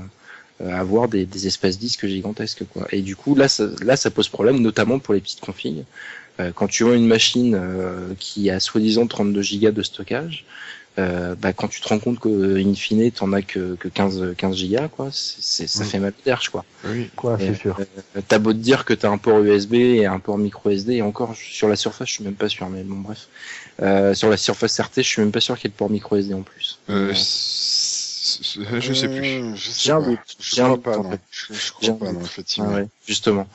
Euh, 0.60 0.66
euh, 0.68 0.74
avoir 0.74 1.08
des, 1.08 1.26
des 1.26 1.46
espaces 1.46 1.78
disques 1.78 2.06
gigantesques 2.06 2.64
quoi. 2.72 2.86
Et 2.92 3.02
du 3.02 3.16
coup 3.16 3.34
là 3.34 3.48
ça, 3.48 3.66
là 3.82 3.96
ça 3.96 4.10
pose 4.10 4.28
problème 4.28 4.58
notamment 4.60 4.98
pour 4.98 5.14
les 5.14 5.20
petites 5.20 5.40
configs. 5.40 5.84
Euh, 6.38 6.52
quand 6.54 6.66
tu 6.68 6.84
vends 6.84 6.92
une 6.94 7.06
machine 7.06 7.54
euh, 7.54 8.14
qui 8.18 8.50
a 8.50 8.60
soi-disant 8.60 9.06
32 9.06 9.42
gigas 9.42 9.72
de 9.72 9.82
stockage, 9.82 10.44
euh, 10.98 11.34
bah, 11.36 11.52
quand 11.52 11.68
tu 11.68 11.80
te 11.80 11.88
rends 11.88 11.98
compte 12.00 12.18
que 12.18 12.58
in 12.58 12.74
fine 12.74 13.10
t'en 13.12 13.32
as 13.32 13.42
que, 13.42 13.74
que 13.76 13.88
15 13.88 14.34
15 14.36 14.56
gigas 14.56 14.88
quoi, 14.88 15.08
c'est, 15.12 15.40
c'est- 15.40 15.66
ça 15.66 15.84
Mm. 15.84 15.86
fait 15.86 15.98
mal 15.98 16.12
je 16.42 16.48
crois. 16.48 16.64
Oui. 16.84 17.08
Et, 17.38 17.46
c'est 17.46 17.54
sûr. 17.54 17.78
euh, 17.78 18.20
T'as 18.26 18.38
beau 18.38 18.52
te 18.52 18.58
dire 18.58 18.84
que 18.84 18.92
t'as 18.94 19.08
un 19.10 19.18
port 19.18 19.38
USB 19.40 19.74
et 19.74 20.06
un 20.06 20.18
port 20.18 20.36
micro 20.38 20.68
SD 20.70 20.94
et 20.94 21.02
encore 21.02 21.34
sur 21.36 21.68
la 21.68 21.76
surface 21.76 22.08
je 22.08 22.14
suis 22.14 22.24
même 22.24 22.34
pas 22.34 22.48
sûr 22.48 22.68
mais 22.68 22.82
bon 22.82 22.96
bref. 22.96 23.28
Euh, 23.82 24.14
sur 24.14 24.28
la 24.28 24.36
surface 24.36 24.78
RT 24.80 24.96
je 24.96 25.02
suis 25.02 25.22
même 25.22 25.32
pas 25.32 25.40
sûr 25.40 25.56
qu'il 25.56 25.68
y 25.68 25.70
ait 25.70 25.74
le 25.74 25.78
port 25.78 25.90
micro 25.90 26.16
SD 26.16 26.34
en 26.34 26.42
plus. 26.42 26.78
Euh, 26.90 27.10
Euh, 27.10 27.14
je 28.40 28.92
sais 28.92 29.08
plus. 29.08 29.42
Euh, 29.42 29.54
Je 29.54 29.70
sais 29.70 29.80
J'ai 29.84 29.92
un 29.92 30.00
pas. 30.00 30.06
doute, 30.08 30.18
Je 30.40 30.62
crois 30.62 30.78
pas, 30.78 30.96
non. 30.96 31.10
Je, 31.30 31.72
crois 31.72 31.98
pas, 31.98 32.12
non, 32.12 32.20
effectivement. 32.20 32.70
Ah 32.72 32.76
ouais, 32.76 32.88
justement. 33.06 33.46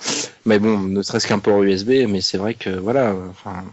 Mais 0.45 0.59
bon, 0.59 0.79
ne 0.79 1.01
serait-ce 1.01 1.27
qu'un 1.27 1.39
port 1.39 1.61
USB, 1.63 2.07
mais 2.07 2.21
c'est 2.21 2.38
vrai 2.38 2.53
que 2.53 2.69
voilà, 2.69 3.13
enfin, 3.29 3.63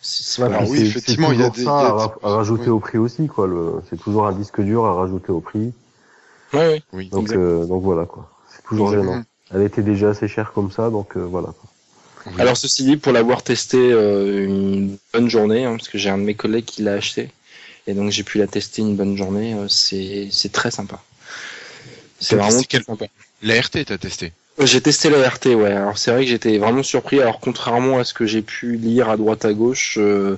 puis 0.00 0.70
oui, 0.70 0.80
effectivement, 0.82 1.32
il 1.32 1.40
y 1.40 1.42
a 1.42 1.50
des- 1.50 1.64
ça 1.64 1.80
il 1.80 1.82
y 1.82 1.86
a 1.86 1.88
à, 1.88 1.92
des- 1.92 1.98
ra- 1.98 2.18
à 2.22 2.28
rajouter 2.36 2.64
oui. 2.64 2.68
au 2.70 2.78
prix 2.80 2.98
aussi, 2.98 3.26
quoi. 3.26 3.46
Le, 3.46 3.82
c'est 3.90 3.98
toujours 4.00 4.26
un 4.26 4.32
disque 4.32 4.60
dur 4.60 4.84
à 4.86 4.94
rajouter 4.94 5.30
au 5.32 5.40
prix. 5.40 5.72
Ouais, 6.52 6.68
ouais. 6.68 6.82
Oui. 6.92 7.08
Donc, 7.10 7.30
euh, 7.32 7.66
donc 7.66 7.82
voilà, 7.82 8.06
quoi. 8.06 8.30
C'est 8.54 8.62
toujours 8.64 8.88
Exactement. 8.88 9.12
gênant. 9.14 9.24
Elle 9.52 9.62
était 9.62 9.82
déjà 9.82 10.10
assez 10.10 10.28
chère 10.28 10.52
comme 10.52 10.70
ça, 10.70 10.90
donc 10.90 11.16
euh, 11.16 11.20
voilà. 11.20 11.48
quoi. 11.48 11.64
Oui. 12.26 12.40
Alors 12.40 12.56
ceci 12.56 12.84
dit, 12.84 12.96
pour 12.96 13.12
l'avoir 13.12 13.42
testé 13.42 13.78
euh, 13.92 14.44
une 14.46 14.96
bonne 15.12 15.28
journée, 15.30 15.64
hein, 15.64 15.76
parce 15.76 15.88
que 15.88 15.98
j'ai 15.98 16.10
un 16.10 16.18
de 16.18 16.22
mes 16.24 16.34
collègues 16.34 16.64
qui 16.66 16.82
l'a 16.82 16.92
acheté, 16.94 17.30
et 17.88 17.94
donc 17.94 18.10
j'ai 18.12 18.22
pu 18.22 18.38
la 18.38 18.46
tester 18.46 18.82
une 18.82 18.94
bonne 18.96 19.16
journée, 19.16 19.54
euh, 19.54 19.66
c'est 19.68 20.28
c'est 20.30 20.52
très 20.52 20.70
sympa. 20.70 21.02
C'est 22.20 22.36
vraiment 22.36 22.62
quel- 22.68 22.84
sympa. 22.84 23.06
La 23.42 23.60
RT, 23.60 23.84
t'as 23.86 23.98
testé. 23.98 24.32
Euh, 24.60 24.66
J'ai 24.66 24.80
testé 24.80 25.08
la 25.08 25.28
RT, 25.28 25.54
ouais. 25.54 25.70
Alors 25.72 25.98
c'est 25.98 26.10
vrai 26.10 26.24
que 26.24 26.30
j'étais 26.30 26.58
vraiment 26.58 26.82
surpris. 26.82 27.20
Alors 27.20 27.38
contrairement 27.40 27.98
à 27.98 28.04
ce 28.04 28.12
que 28.12 28.26
j'ai 28.26 28.42
pu 28.42 28.76
lire 28.76 29.08
à 29.08 29.16
droite 29.16 29.44
à 29.44 29.52
gauche, 29.52 29.96
euh, 29.98 30.36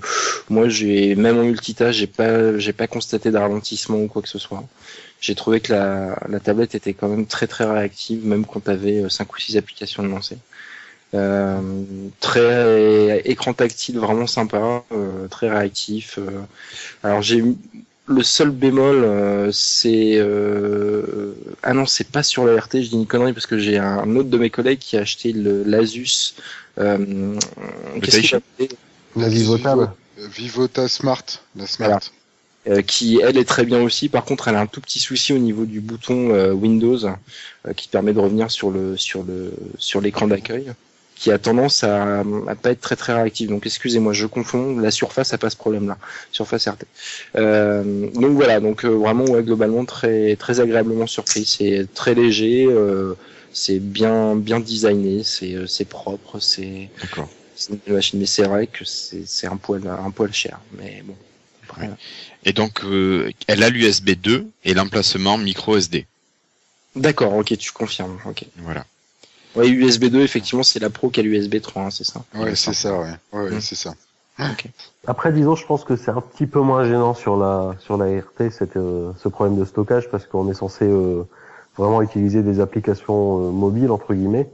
moi 0.51 0.68
j'ai 0.68 1.14
même 1.16 1.38
en 1.38 1.44
multitâche, 1.44 1.96
j'ai 1.96 2.07
pas 2.07 2.59
j'ai 2.59 2.72
pas 2.74 2.86
constaté 2.86 3.30
de 3.30 3.38
ralentissement 3.38 3.98
ou 3.98 4.09
quoi 4.09 4.20
que 4.22 4.28
ce 4.28 4.38
soit. 4.38 4.64
J'ai 5.20 5.34
trouvé 5.34 5.61
que 5.61 5.72
la, 5.72 6.18
la 6.28 6.40
tablette 6.40 6.74
était 6.74 6.94
quand 6.94 7.09
même 7.09 7.26
très 7.26 7.46
très 7.46 7.64
réactive, 7.64 8.24
même 8.26 8.44
quand 8.46 8.61
tu 8.64 8.70
avais 8.70 9.09
5 9.09 9.34
ou 9.34 9.38
6 9.40 9.57
applications 9.57 10.03
de 10.03 10.09
lancer. 10.09 10.36
Euh, 11.12 11.61
très 12.20 13.20
écran 13.24 13.52
tactile 13.52 13.98
vraiment 13.98 14.28
sympa, 14.28 14.84
euh, 14.92 15.26
très 15.28 15.50
réactif. 15.50 16.18
euh. 16.18 16.40
alors 17.02 17.20
j'ai 17.20 17.42
le 18.06 18.22
seul 18.22 18.50
bémol, 18.50 19.04
euh, 19.04 19.50
c'est 19.52 20.14
euh, 20.16 21.32
ah 21.62 21.74
non, 21.74 21.86
c'est 21.86 22.08
pas 22.08 22.22
sur 22.22 22.44
la 22.44 22.61
RT, 22.61 22.82
je 22.82 22.90
dis 22.90 22.94
une 22.96 23.06
connerie 23.06 23.32
parce 23.32 23.46
que 23.46 23.58
j'ai 23.58 23.78
un 23.78 24.16
autre 24.16 24.28
de 24.28 24.38
mes 24.38 24.50
collègues 24.50 24.78
qui 24.78 24.96
a 24.96 25.00
acheté 25.00 25.32
le 25.32 25.62
l'Asus. 25.64 26.34
Euh, 26.78 27.36
qu'est-ce 28.02 28.20
qu'il 28.20 28.34
a 28.34 28.38
appelé 28.38 28.68
La 29.16 29.28
Vivotable. 29.28 29.92
Vivota 30.16 30.88
Smart, 30.88 31.24
la 31.56 31.66
Smart. 31.66 31.88
Voilà. 31.88 32.00
Euh, 32.68 32.82
qui 32.82 33.20
elle 33.22 33.38
est 33.38 33.48
très 33.48 33.64
bien 33.64 33.80
aussi. 33.80 34.11
Par 34.11 34.24
contre, 34.24 34.48
elle 34.48 34.56
a 34.56 34.61
un 34.61 34.66
tout 34.66 34.82
petit 34.82 34.98
souci 34.98 35.32
au 35.32 35.38
niveau 35.38 35.64
du 35.64 35.80
bouton 35.80 36.30
euh, 36.30 36.52
Windows 36.52 37.06
euh, 37.06 37.72
qui 37.74 37.88
permet 37.88 38.12
de 38.12 38.18
revenir 38.18 38.50
sur 38.50 38.70
le 38.70 38.98
sur 38.98 39.22
le 39.22 39.52
sur 39.78 40.02
l'écran 40.02 40.26
d'accueil, 40.26 40.72
qui 41.21 41.31
a 41.31 41.39
tendance 41.39 41.85
à, 41.85 42.21
à 42.21 42.55
pas 42.55 42.71
être 42.71 42.81
très 42.81 42.97
très 42.97 43.12
réactif. 43.12 43.49
Donc 43.49 43.66
excusez-moi, 43.66 44.14
je 44.14 44.25
confonds. 44.25 44.79
La 44.81 44.91
Surface 44.91 45.35
a 45.35 45.39
pas 45.39 45.51
ce 45.51 45.57
problème-là. 45.57 45.99
Surface 46.33 46.66
RT. 46.66 46.85
Euh, 47.37 48.09
donc 48.14 48.33
voilà, 48.33 48.59
donc 48.59 48.85
euh, 48.87 48.89
vraiment 48.89 49.25
ouais, 49.27 49.43
globalement 49.43 49.85
très 49.85 50.35
très 50.37 50.61
agréablement 50.61 51.07
surpris. 51.07 51.45
C'est 51.45 51.87
très 51.95 52.14
léger. 52.14 52.64
euh, 52.66 53.14
c'est 53.53 53.81
bien 53.81 54.35
bien 54.35 54.61
designé, 54.61 55.23
c'est 55.23 55.55
euh, 55.55 55.66
c'est 55.66 55.85
propre, 55.85 56.39
c'est 56.39 56.89
D'accord. 57.03 57.29
c'est 57.55 57.73
une 57.87 57.95
machine. 57.95 58.18
Mais 58.18 58.27
c'est 58.27 58.45
vrai 58.45 58.66
que 58.66 58.85
c'est 58.87 59.25
c'est 59.27 59.47
un 59.47 59.59
poil 59.59 59.83
un 59.87 60.11
poil 60.11 60.33
cher. 60.33 60.59
Mais 60.79 61.03
bon. 61.05 61.14
Et 62.45 62.53
donc, 62.53 62.83
euh, 62.85 63.31
elle 63.47 63.62
a 63.62 63.68
l'USB 63.68 64.11
2 64.11 64.47
et 64.64 64.75
l'emplacement 64.75 65.39
micro 65.39 65.77
SD. 65.77 66.07
D'accord, 66.97 67.35
ok, 67.35 67.57
tu 67.59 67.71
confirmes. 67.73 68.18
Ok. 68.25 68.45
Voilà. 68.57 68.85
Ouais, 69.57 69.68
USB 69.68 70.05
2, 70.07 70.20
effectivement, 70.22 70.62
c'est 70.62 70.78
la 70.78 70.90
Pro 70.90 71.11
qui 71.11 71.20
a 71.20 71.22
l'USB 71.22 71.61
3, 71.61 71.82
hein, 71.82 71.90
c'est 71.90 72.05
ça. 72.05 72.22
Ouais, 72.34 72.55
c'est 72.55 72.72
ça, 72.72 72.96
ouais. 72.98 73.11
Ouais, 73.32 73.51
Mm. 73.57 73.61
c'est 73.61 73.74
ça. 73.74 73.94
Après, 75.07 75.32
disons, 75.32 75.55
je 75.57 75.66
pense 75.66 75.84
que 75.84 75.96
c'est 75.96 76.11
un 76.11 76.20
petit 76.22 76.46
peu 76.46 76.61
moins 76.61 76.84
gênant 76.84 77.12
sur 77.14 77.36
la 77.36 77.74
sur 77.80 77.98
la 77.98 78.07
RT, 78.20 78.51
cette, 78.51 78.76
euh, 78.76 79.12
ce 79.22 79.28
problème 79.28 79.59
de 79.59 79.64
stockage, 79.66 80.09
parce 80.11 80.24
qu'on 80.26 80.51
est 80.51 80.55
censé 80.55 80.84
euh, 80.86 81.24
vraiment 81.76 82.01
utiliser 82.01 82.42
des 82.42 82.61
applications 82.61 83.48
euh, 83.48 83.51
mobiles 83.51 83.90
entre 83.90 84.14
guillemets, 84.14 84.48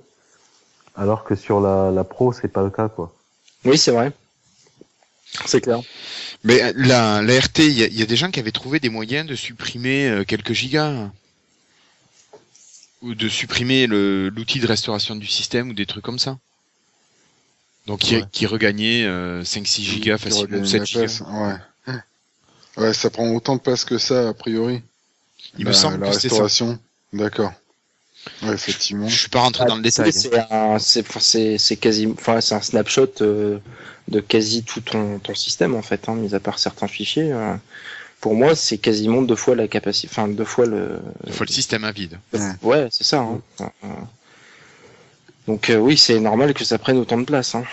alors 0.96 1.22
que 1.24 1.36
sur 1.36 1.60
la, 1.60 1.90
la 1.92 2.02
Pro, 2.04 2.32
c'est 2.32 2.48
pas 2.48 2.62
le 2.64 2.70
cas, 2.70 2.88
quoi. 2.88 3.14
Oui, 3.64 3.78
c'est 3.78 3.92
vrai. 3.92 4.12
C'est 5.44 5.60
clair. 5.60 5.80
Mais 6.42 6.62
euh, 6.62 6.72
la, 6.76 7.22
la 7.22 7.38
RT, 7.38 7.58
il 7.60 7.78
y, 7.78 7.82
a- 7.84 7.86
il 7.86 7.98
y 7.98 8.02
a 8.02 8.06
des 8.06 8.16
gens 8.16 8.30
qui 8.30 8.40
avaient 8.40 8.52
trouvé 8.52 8.80
des 8.80 8.88
moyens 8.88 9.26
de 9.28 9.34
supprimer 9.36 10.08
euh, 10.08 10.24
quelques 10.24 10.52
gigas. 10.52 11.10
Ou 13.06 13.14
de 13.14 13.28
supprimer 13.28 13.86
le- 13.86 14.28
l'outil 14.30 14.58
de 14.60 14.66
restauration 14.66 15.14
du 15.16 15.26
système 15.26 15.70
ou 15.70 15.72
des 15.74 15.86
trucs 15.86 16.04
comme 16.04 16.18
ça. 16.18 16.38
Donc 17.86 18.00
qui, 18.00 18.16
Ouais. 18.16 18.24
qui 18.32 18.46
regagnait 18.46 19.04
euh, 19.04 19.44
5-6 19.44 19.82
gigas 19.82 20.18
facilement, 20.18 20.42
regagne 20.42 20.62
ou 20.62 20.66
7 20.66 20.80
la 20.80 20.84
gigas. 20.84 21.22
Ouais. 21.86 21.94
Ouais, 22.76 22.92
ça 22.92 23.08
prend 23.10 23.30
autant 23.30 23.56
de 23.56 23.60
place 23.60 23.84
que 23.84 23.96
ça, 23.96 24.28
a 24.28 24.34
priori. 24.34 24.82
Il 25.58 25.64
me 25.66 25.72
semble 25.72 26.00
la 26.00 26.08
que 26.10 26.14
restauration. 26.14 26.78
D'accord. 27.12 27.52
Ouais, 28.42 28.52
effectivement. 28.54 29.08
Je 29.08 29.16
suis 29.16 29.28
pas 29.28 29.38
rentré 29.40 29.64
dans 29.66 29.76
le 29.76 29.82
détail. 29.82 30.12
C'est 30.12 30.34
un- 30.50 30.78
C'est 30.80 31.06
enfin, 31.08 31.20
c'est- 31.20 31.58
c'est 31.58 31.76
quasi, 31.76 32.06
enfin, 32.08 32.40
c'est 32.40 32.56
un 32.56 32.60
snapshot 32.60 33.12
euh, 33.22 33.58
de 34.08 34.20
quasi 34.20 34.64
tout 34.64 34.80
ton, 34.80 35.20
ton 35.20 35.34
système 35.36 35.74
en 35.76 35.82
fait, 35.82 36.08
hein, 36.08 36.14
mis 36.16 36.34
à 36.34 36.40
part 36.40 36.58
certains 36.58 36.88
fichiers. 36.88 37.30
euh. 37.32 37.54
Pour 38.20 38.34
moi, 38.34 38.54
c'est 38.56 38.78
quasiment 38.78 39.22
deux 39.22 39.36
fois 39.36 39.54
la 39.54 39.68
capacité, 39.68 40.08
enfin 40.10 40.26
deux 40.28 40.44
fois 40.44 40.66
le. 40.66 40.98
Il 41.26 41.32
faut 41.32 41.44
le 41.44 41.52
système 41.52 41.84
à 41.84 41.92
vide. 41.92 42.18
Ouais. 42.32 42.40
Ouais, 42.62 42.88
c'est 42.90 43.04
ça. 43.04 43.20
hein. 43.20 43.40
Donc 45.46 45.70
euh, 45.70 45.76
oui, 45.76 45.96
c'est 45.96 46.18
normal 46.18 46.54
que 46.54 46.64
ça 46.64 46.78
prenne 46.78 46.98
autant 46.98 47.18
de 47.18 47.24
place. 47.24 47.54
Hein. 47.54 47.64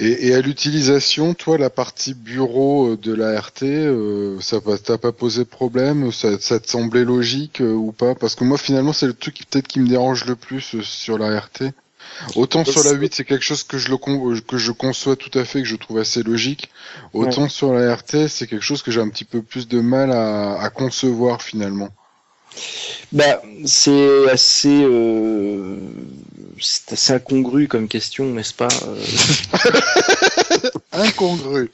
Et, 0.00 0.28
et 0.28 0.34
à 0.34 0.40
l'utilisation, 0.40 1.34
toi, 1.34 1.58
la 1.58 1.70
partie 1.70 2.14
bureau 2.14 2.92
euh, 2.92 2.96
de 2.96 3.12
la 3.12 3.38
RT, 3.40 3.62
euh, 3.64 4.40
ça 4.40 4.58
va- 4.60 4.78
t'a 4.78 4.96
pas 4.98 5.12
posé 5.12 5.44
problème? 5.44 6.12
Ça, 6.12 6.38
ça 6.40 6.58
te 6.60 6.68
semblait 6.70 7.04
logique 7.04 7.60
euh, 7.60 7.72
ou 7.72 7.92
pas? 7.92 8.14
Parce 8.14 8.34
que 8.36 8.44
moi, 8.44 8.58
finalement, 8.58 8.92
c'est 8.92 9.06
le 9.06 9.12
truc 9.12 9.34
qui- 9.34 9.44
peut-être 9.44 9.66
qui 9.68 9.80
me 9.80 9.88
dérange 9.88 10.24
le 10.24 10.36
plus 10.36 10.74
euh, 10.76 10.82
sur 10.82 11.18
la 11.18 11.36
RT. 11.38 11.72
Autant 12.36 12.64
sur 12.64 12.82
la 12.84 12.92
8, 12.92 13.14
c'est 13.14 13.24
quelque 13.24 13.44
chose 13.44 13.62
que 13.62 13.78
je 13.78 13.88
le 13.90 13.96
con- 13.96 14.34
que 14.46 14.58
je 14.58 14.72
conçois 14.72 15.16
tout 15.16 15.36
à 15.38 15.44
fait, 15.44 15.62
que 15.62 15.68
je 15.68 15.76
trouve 15.76 15.98
assez 15.98 16.22
logique. 16.22 16.70
Autant 17.12 17.48
sur 17.48 17.72
la 17.72 17.94
RT, 17.94 18.28
c'est 18.28 18.46
quelque 18.46 18.64
chose 18.64 18.82
que 18.82 18.90
j'ai 18.90 19.00
un 19.00 19.08
petit 19.08 19.24
peu 19.24 19.42
plus 19.42 19.68
de 19.68 19.80
mal 19.80 20.10
à, 20.12 20.60
à 20.60 20.70
concevoir 20.70 21.42
finalement. 21.42 21.88
Bah, 23.12 23.40
c'est 23.64 24.28
assez, 24.30 24.82
euh, 24.82 25.76
c'est 26.60 26.92
assez 26.92 27.12
incongru 27.12 27.68
comme 27.68 27.88
question, 27.88 28.26
n'est-ce 28.26 28.52
pas 28.54 28.68
euh, 28.86 28.96
Incongru. 30.92 31.70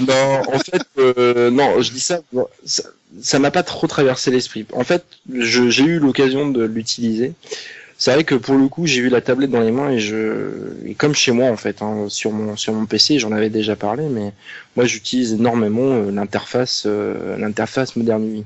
Non, 0.00 0.42
en 0.48 0.58
fait, 0.58 0.82
euh, 0.98 1.50
non, 1.50 1.80
je 1.82 1.90
dis 1.92 2.00
ça, 2.00 2.20
ça, 3.20 3.38
m'a 3.38 3.50
pas 3.50 3.62
trop 3.62 3.86
traversé 3.86 4.30
l'esprit. 4.30 4.66
En 4.72 4.84
fait, 4.84 5.04
j'ai 5.32 5.84
eu 5.84 5.98
l'occasion 5.98 6.48
de 6.48 6.64
l'utiliser. 6.64 7.32
C'est 8.02 8.12
vrai 8.12 8.24
que 8.24 8.34
pour 8.34 8.56
le 8.56 8.66
coup, 8.66 8.84
j'ai 8.84 9.00
eu 9.00 9.08
la 9.08 9.20
tablette 9.20 9.52
dans 9.52 9.60
les 9.60 9.70
mains 9.70 9.92
et 9.92 10.00
je, 10.00 10.74
et 10.84 10.96
comme 10.96 11.14
chez 11.14 11.30
moi 11.30 11.50
en 11.50 11.56
fait, 11.56 11.82
hein, 11.82 12.06
sur 12.08 12.32
mon 12.32 12.56
sur 12.56 12.72
mon 12.72 12.84
PC, 12.84 13.20
j'en 13.20 13.30
avais 13.30 13.48
déjà 13.48 13.76
parlé, 13.76 14.08
mais 14.08 14.32
moi 14.74 14.86
j'utilise 14.86 15.34
énormément 15.34 15.84
euh, 15.84 16.10
l'interface 16.10 16.82
euh, 16.84 17.36
l'interface 17.36 17.94
Modern 17.94 18.24
UI. 18.24 18.44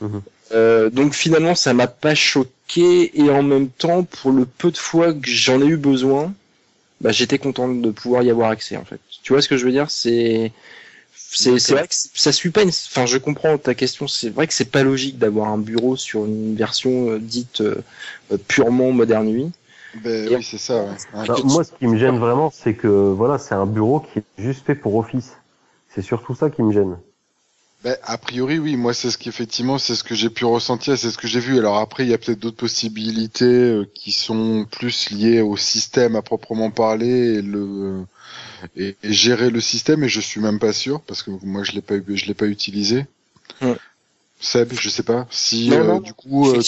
Mhm. 0.00 0.22
Euh, 0.52 0.90
donc 0.90 1.14
finalement, 1.14 1.56
ça 1.56 1.74
m'a 1.74 1.88
pas 1.88 2.14
choqué 2.14 3.20
et 3.20 3.28
en 3.30 3.42
même 3.42 3.68
temps, 3.68 4.04
pour 4.04 4.30
le 4.30 4.44
peu 4.44 4.70
de 4.70 4.76
fois 4.76 5.12
que 5.12 5.28
j'en 5.28 5.60
ai 5.60 5.66
eu 5.66 5.76
besoin, 5.76 6.32
bah, 7.00 7.10
j'étais 7.10 7.38
content 7.38 7.66
de 7.68 7.90
pouvoir 7.90 8.22
y 8.22 8.30
avoir 8.30 8.50
accès 8.50 8.76
en 8.76 8.84
fait. 8.84 9.00
Tu 9.24 9.32
vois 9.32 9.42
ce 9.42 9.48
que 9.48 9.56
je 9.56 9.64
veux 9.64 9.72
dire? 9.72 9.90
C'est 9.90 10.52
c'est 11.30 11.58
c'est 11.58 11.74
vrai 11.74 11.86
que 11.86 11.94
ça 11.94 12.32
suit 12.32 12.50
pas 12.50 12.62
une... 12.62 12.70
enfin 12.70 13.06
je 13.06 13.18
comprends 13.18 13.58
ta 13.58 13.74
question, 13.74 14.08
c'est 14.08 14.30
vrai 14.30 14.46
que 14.46 14.54
c'est 14.54 14.70
pas 14.70 14.82
logique 14.82 15.18
d'avoir 15.18 15.48
un 15.48 15.58
bureau 15.58 15.96
sur 15.96 16.24
une 16.24 16.56
version 16.56 17.10
euh, 17.10 17.18
dite 17.18 17.60
euh, 17.60 17.82
euh, 18.32 18.38
purement 18.48 18.92
moderne 18.92 19.28
UI. 19.28 19.52
Ben 20.02 20.28
oui, 20.34 20.42
c'est 20.42 20.58
ça. 20.58 20.84
ouais. 20.84 21.26
Moi, 21.44 21.64
ce 21.64 21.72
qui 21.72 21.86
me 21.86 21.98
gêne 21.98 22.18
vraiment, 22.18 22.50
c'est 22.54 22.74
que 22.74 22.88
voilà, 22.88 23.38
c'est 23.38 23.54
un 23.54 23.66
bureau 23.66 24.00
qui 24.00 24.18
est 24.20 24.24
juste 24.38 24.64
fait 24.66 24.74
pour 24.74 24.94
Office. 24.96 25.36
C'est 25.88 26.02
surtout 26.02 26.34
ça 26.34 26.50
qui 26.50 26.62
me 26.62 26.72
gêne. 26.72 26.96
Ben, 27.84 27.96
a 28.02 28.18
priori, 28.18 28.58
oui. 28.58 28.76
Moi, 28.76 28.92
c'est 28.92 29.10
ce 29.10 29.18
qu'effectivement, 29.18 29.78
c'est 29.78 29.94
ce 29.94 30.02
que 30.02 30.14
j'ai 30.14 30.30
pu 30.30 30.44
ressentir, 30.44 30.98
c'est 30.98 31.10
ce 31.10 31.18
que 31.18 31.28
j'ai 31.28 31.40
vu. 31.40 31.58
Alors 31.58 31.78
après, 31.78 32.04
il 32.04 32.10
y 32.10 32.14
a 32.14 32.18
peut-être 32.18 32.38
d'autres 32.38 32.56
possibilités 32.56 33.44
euh, 33.44 33.88
qui 33.94 34.12
sont 34.12 34.66
plus 34.70 35.10
liées 35.10 35.40
au 35.40 35.56
système 35.56 36.16
à 36.16 36.22
proprement 36.22 36.70
parler 36.70 37.36
et 37.36 37.42
le 37.42 38.04
et, 38.76 38.96
et 39.02 39.12
gérer 39.12 39.50
le 39.50 39.60
système. 39.60 40.04
Et 40.04 40.08
je 40.08 40.20
suis 40.20 40.40
même 40.40 40.58
pas 40.58 40.72
sûr 40.72 41.00
parce 41.02 41.22
que 41.22 41.30
moi, 41.42 41.62
je 41.64 41.72
l'ai 41.72 41.80
pas, 41.82 41.94
je 42.06 42.26
l'ai 42.26 42.34
pas 42.34 42.46
utilisé. 42.46 43.06
Ouais. 43.62 43.76
Seb, 44.40 44.72
je 44.72 44.88
sais 44.88 45.02
pas 45.02 45.26
si 45.30 45.68
Non, 45.68 45.76
euh, 45.80 45.84
non. 45.84 46.00
du 46.00 46.12
coup, 46.14 46.48
euh, 46.52 46.62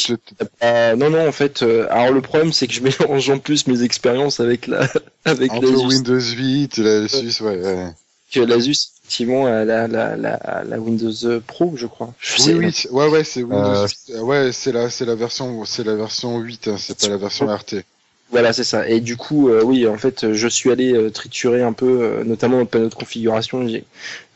Euh, 0.65 0.97
non 0.97 1.09
non 1.09 1.29
en 1.29 1.31
fait, 1.31 1.63
euh, 1.63 1.87
alors 1.91 2.11
le 2.13 2.21
problème 2.21 2.53
c'est 2.53 2.67
que 2.67 2.73
je 2.73 2.81
mélange 2.83 3.31
en 3.31 3.39
plus 3.39 3.69
mes 3.69 3.83
expériences 3.85 4.41
avec 4.41 4.67
la 4.67 4.89
avec 5.25 5.53
entre. 5.53 5.87
Windows 5.87 6.19
8 6.21 6.79
et 6.79 6.83
la 6.83 7.07
Suisse, 7.09 7.41
ouais. 7.41 7.61
ouais. 7.63 7.91
Que 8.33 8.41
l'Asus 8.41 8.89
effectivement 9.05 9.47
a 9.47 9.65
la, 9.65 9.87
la, 9.87 10.17
la, 10.17 10.65
la 10.67 10.79
Windows 10.81 11.13
Pro 11.47 11.77
je 11.77 11.87
crois. 11.87 12.13
Je 12.19 12.35
Oui, 12.39 12.43
sais- 12.43 12.55
oui, 12.55 12.73
c'est- 12.73 12.91
ouais, 12.91 13.09
ouais, 13.09 13.23
c'est 13.23 13.43
Windows 13.45 13.57
Euh, 13.57 13.87
8. 14.09 14.19
Ouais, 14.21 14.51
c'est 14.53 14.73
la, 14.73 14.91
c'est 14.91 15.05
la 15.05 15.15
version, 15.15 15.65
c'est 15.65 15.85
la 15.85 15.95
version 15.95 16.39
8, 16.41 16.67
hein, 16.69 16.77
c'est 16.77 16.99
pas 16.99 17.07
la 17.09 17.19
version 17.19 17.47
RT. 17.47 17.85
Voilà, 18.31 18.53
c'est 18.53 18.65
ça. 18.65 18.89
Et 18.89 19.01
du 19.01 19.17
coup, 19.17 19.49
euh, 19.49 19.63
oui, 19.65 19.89
en 19.89 19.99
fait, 19.99 20.33
je 20.33 20.49
suis 20.49 20.71
allé 20.71 20.93
euh, 20.93 21.11
triturer 21.11 21.63
un 21.63 21.73
peu, 21.73 22.03
euh, 22.03 22.25
notamment 22.25 22.59
le 22.61 22.65
panneau 22.65 22.89
de 22.89 22.95
configuration 22.95 23.67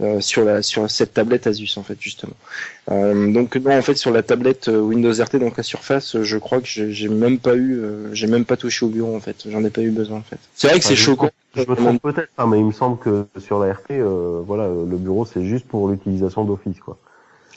euh, 0.00 0.20
sur 0.20 0.44
la 0.44 0.62
sur 0.62 0.90
cette 0.90 1.14
tablette 1.14 1.46
Asus, 1.46 1.76
en 1.76 1.84
fait, 1.84 1.96
justement. 2.00 2.34
Euh, 2.90 3.32
donc 3.32 3.54
non, 3.56 3.76
en 3.78 3.82
fait, 3.82 3.94
sur 3.96 4.10
la 4.10 4.22
tablette 4.24 4.66
Windows 4.68 5.12
RT, 5.12 5.36
donc 5.36 5.56
la 5.56 5.62
Surface, 5.62 6.20
je 6.22 6.38
crois 6.38 6.60
que 6.60 6.66
j'ai 6.66 6.92
j'ai 6.92 7.08
même 7.08 7.38
pas 7.38 7.54
eu, 7.54 7.78
euh, 7.78 8.12
j'ai 8.14 8.26
même 8.26 8.44
pas 8.44 8.56
touché 8.56 8.84
au 8.84 8.88
bureau, 8.88 9.14
en 9.14 9.20
fait. 9.20 9.48
J'en 9.48 9.64
ai 9.64 9.70
pas 9.70 9.82
eu 9.82 9.90
besoin, 9.90 10.18
en 10.18 10.22
fait. 10.22 10.38
C'est 10.54 10.66
vrai 10.68 10.80
que 10.80 10.84
Enfin, 10.84 10.88
c'est 10.88 10.96
choquant. 10.96 11.30
Je 11.54 11.62
me 11.62 11.76
trompe 11.76 12.02
peut-être, 12.02 12.30
hein, 12.36 12.48
mais 12.48 12.58
il 12.58 12.64
me 12.64 12.72
semble 12.72 12.98
que 12.98 13.26
sur 13.38 13.60
la 13.60 13.74
RT, 13.74 13.92
euh, 13.92 14.42
voilà, 14.44 14.64
euh, 14.64 14.84
le 14.88 14.96
bureau 14.98 15.24
c'est 15.24 15.44
juste 15.44 15.66
pour 15.66 15.88
l'utilisation 15.88 16.44
d'Office, 16.44 16.80
quoi. 16.80 16.98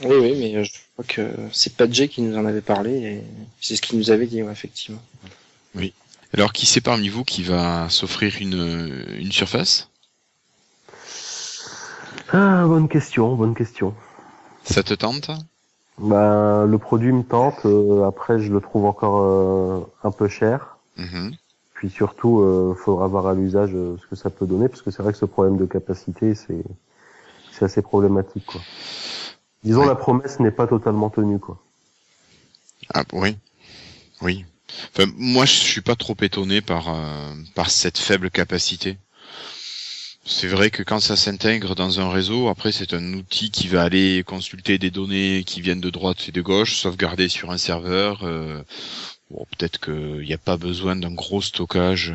Oui, 0.03 0.15
oui, 0.21 0.35
mais 0.39 0.55
euh, 0.55 0.63
je 0.63 0.71
crois 0.93 1.05
que 1.07 1.31
c'est 1.51 1.75
Padjé 1.75 2.07
qui 2.07 2.21
nous 2.21 2.37
en 2.37 2.45
avait 2.45 2.61
parlé 2.61 2.91
et 2.91 3.23
c'est 3.59 3.75
ce 3.75 3.81
qu'il 3.81 3.97
nous 3.97 4.11
avait 4.11 4.27
dit, 4.27 4.43
ouais, 4.43 4.51
effectivement. 4.51 5.01
Alors 6.33 6.51
qui 6.53 6.65
c'est 6.65 6.81
parmi 6.81 7.09
vous 7.09 7.23
qui 7.23 7.43
va 7.43 7.89
s'offrir 7.89 8.35
une, 8.41 9.05
une 9.17 9.31
surface? 9.31 9.89
Ah, 12.31 12.65
bonne 12.65 12.89
question, 12.89 13.35
bonne 13.35 13.55
question. 13.55 13.93
Ça 14.63 14.83
te 14.83 14.93
tente? 14.93 15.31
Ben, 15.99 16.65
le 16.65 16.77
produit 16.77 17.11
me 17.11 17.23
tente. 17.23 17.65
euh, 17.65 18.05
après, 18.05 18.39
je 18.39 18.51
le 18.51 18.59
trouve 18.59 18.85
encore 18.85 19.21
euh, 19.21 19.79
un 20.03 20.11
peu 20.11 20.27
cher. 20.27 20.77
Mhm. 20.97 21.35
Puis 21.73 21.89
surtout, 21.89 22.41
euh, 22.41 22.75
faudra 22.75 23.07
voir 23.07 23.27
à 23.27 23.33
l'usage 23.33 23.71
euh, 23.73 23.97
ce 24.01 24.07
que 24.07 24.15
ça 24.15 24.29
peut 24.29 24.45
donner, 24.45 24.67
parce 24.67 24.81
que 24.81 24.91
c'est 24.91 25.01
vrai 25.01 25.13
que 25.13 25.17
ce 25.17 25.25
problème 25.25 25.57
de 25.57 25.65
capacité, 25.65 26.35
c'est 26.35 26.63
c'est 27.51 27.65
assez 27.65 27.81
problématique, 27.81 28.45
quoi. 28.45 28.61
Disons, 29.63 29.81
Ouais. 29.81 29.87
la 29.87 29.95
promesse 29.95 30.39
n'est 30.39 30.51
pas 30.51 30.67
totalement 30.67 31.09
tenue, 31.09 31.39
quoi. 31.39 31.57
Ah 32.93 33.03
oui, 33.13 33.37
oui. 34.21 34.45
Moi, 35.15 35.45
je 35.45 35.53
suis 35.53 35.81
pas 35.81 35.95
trop 35.95 36.15
étonné 36.21 36.61
par 36.61 36.89
euh, 36.89 37.33
par 37.55 37.69
cette 37.69 37.97
faible 37.97 38.29
capacité. 38.29 38.97
C'est 40.25 40.47
vrai 40.47 40.71
que 40.71 40.83
quand 40.83 40.99
ça 40.99 41.15
s'intègre 41.15 41.73
dans 41.73 42.01
un 42.01 42.09
réseau, 42.11 42.49
après 42.49 42.73
c'est 42.73 42.93
un 42.93 43.13
outil 43.13 43.49
qui 43.49 43.69
va 43.69 43.83
aller 43.83 44.23
consulter 44.25 44.77
des 44.77 44.91
données 44.91 45.43
qui 45.45 45.61
viennent 45.61 45.79
de 45.79 45.89
droite 45.89 46.25
et 46.27 46.31
de 46.33 46.41
gauche, 46.41 46.75
sauvegarder 46.75 47.29
sur 47.29 47.49
un 47.51 47.57
serveur. 47.57 48.23
euh, 48.23 48.61
bon, 49.31 49.45
peut-être 49.57 49.79
qu'il 49.79 50.25
n'y 50.25 50.33
a 50.33 50.37
pas 50.37 50.57
besoin 50.57 50.97
d'un 50.97 51.13
gros 51.13 51.41
stockage. 51.41 52.13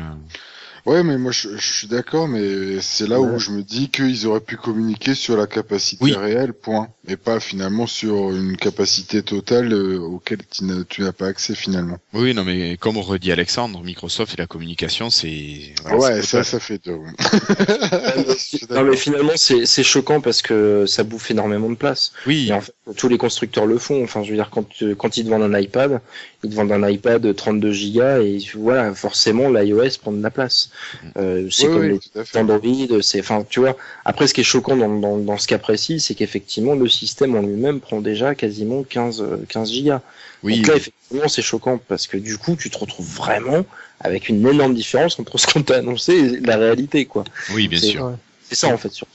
Ouais, 0.85 1.01
mais 1.01 1.17
moi 1.17 1.31
je, 1.31 1.47
je 1.57 1.73
suis 1.73 1.87
d'accord, 1.87 2.27
mais 2.27 2.81
c'est 2.81 3.07
là 3.07 3.21
Ouais. 3.21 3.35
où 3.35 3.39
je 3.39 3.51
me 3.51 3.63
dis 3.63 3.89
qu'ils 3.89 4.27
auraient 4.27 4.41
pu 4.41 4.57
communiquer 4.57 5.15
sur 5.15 5.37
la 5.37 5.47
capacité 5.47 6.03
Oui. 6.03 6.13
réelle, 6.13 6.51
point, 6.51 6.89
et 7.07 7.15
pas 7.15 7.39
finalement 7.39 7.87
sur 7.87 8.31
une 8.31 8.57
capacité 8.57 9.23
totale 9.23 9.71
euh, 9.71 9.97
auquel 9.99 10.39
tu 10.51 10.65
n'as 10.65 10.83
tu 10.83 11.01
n'as 11.01 11.13
pas 11.13 11.27
accès 11.27 11.55
finalement. 11.55 11.97
Oui, 12.13 12.33
non, 12.33 12.43
mais 12.43 12.75
comme 12.75 12.97
redit 12.97 13.31
Alexandre, 13.31 13.81
Microsoft 13.81 14.33
et 14.33 14.37
la 14.37 14.45
communication, 14.45 15.09
c'est. 15.09 15.73
voilà, 15.83 15.97
ouais, 15.99 16.21
ça, 16.21 16.43
ça 16.43 16.59
fait 16.59 16.81
deux. 16.83 16.97
Non 18.69 18.83
mais 18.83 18.97
finalement 18.97 19.33
c'est 19.35 19.65
c'est 19.65 19.83
choquant 19.83 20.21
parce 20.21 20.41
que 20.41 20.85
ça 20.85 21.03
bouffe 21.03 21.31
énormément 21.31 21.69
de 21.69 21.75
place. 21.75 22.11
Oui, 22.27 22.47
Et 22.49 22.53
en 22.53 22.61
fait, 22.61 22.73
tous 22.97 23.07
les 23.07 23.17
constructeurs 23.17 23.65
le 23.65 23.77
font. 23.77 24.03
Enfin, 24.03 24.23
je 24.23 24.29
veux 24.31 24.35
dire, 24.35 24.49
quand, 24.49 24.67
tu- 24.67 24.95
quand 24.95 25.15
ils 25.17 25.23
te 25.25 25.29
vendent 25.29 25.43
un 25.53 25.57
iPad, 25.59 26.01
ils 26.43 26.49
te 26.49 26.55
vendent 26.55 26.71
un 26.73 26.89
iPad 26.89 27.33
32 27.35 27.71
Go 27.93 28.21
et 28.21 28.39
voilà, 28.55 28.93
forcément, 28.93 29.49
l'iOS 29.49 29.97
prend 30.01 30.11
de 30.11 30.21
la 30.21 30.29
place. 30.31 30.69
Euh, 31.17 31.49
c'est 31.51 31.67
Oui, 31.67 31.73
comme 31.73 31.81
oui, 31.81 31.99
les. 32.33 32.39
Android, 32.39 33.01
c'est, 33.01 33.19
enfin, 33.19 33.43
tu 33.49 33.59
vois. 33.59 33.75
Après, 34.05 34.27
ce 34.27 34.33
qui 34.33 34.41
est 34.41 34.43
choquant 34.43 34.75
dans, 34.77 34.89
dans, 34.99 35.17
dans 35.17 35.37
ce 35.37 35.47
cas 35.47 35.57
précis, 35.59 35.99
c'est 35.99 36.15
qu'effectivement, 36.15 36.75
le 36.75 36.87
système 36.89 37.35
en 37.35 37.41
lui-même 37.41 37.79
prend 37.81 38.01
déjà 38.01 38.35
quasiment 38.35 38.83
15, 38.83 39.21
euh, 39.21 39.45
15 39.47 39.71
gigas. 39.71 40.01
oui, 40.43 40.57
Donc 40.57 40.67
là, 40.67 40.75
effectivement, 40.75 41.27
c'est 41.27 41.41
choquant 41.41 41.77
parce 41.87 42.07
que 42.07 42.17
du 42.17 42.37
coup, 42.37 42.55
tu 42.55 42.69
te 42.69 42.77
retrouves 42.77 43.07
vraiment 43.15 43.65
avec 43.99 44.29
une 44.29 44.45
énorme 44.47 44.73
différence 44.75 45.19
entre 45.19 45.37
ce 45.37 45.47
qu'on 45.47 45.63
t'a 45.63 45.77
annoncé 45.77 46.13
et 46.13 46.39
la 46.41 46.57
réalité, 46.57 47.05
quoi. 47.05 47.23
oui, 47.47 47.67
bien 47.67 47.79
sûr, 47.79 48.17
C'est 48.41 48.55
ça, 48.55 48.69
en 48.69 48.77
fait, 48.77 48.91
surtout. 48.91 49.11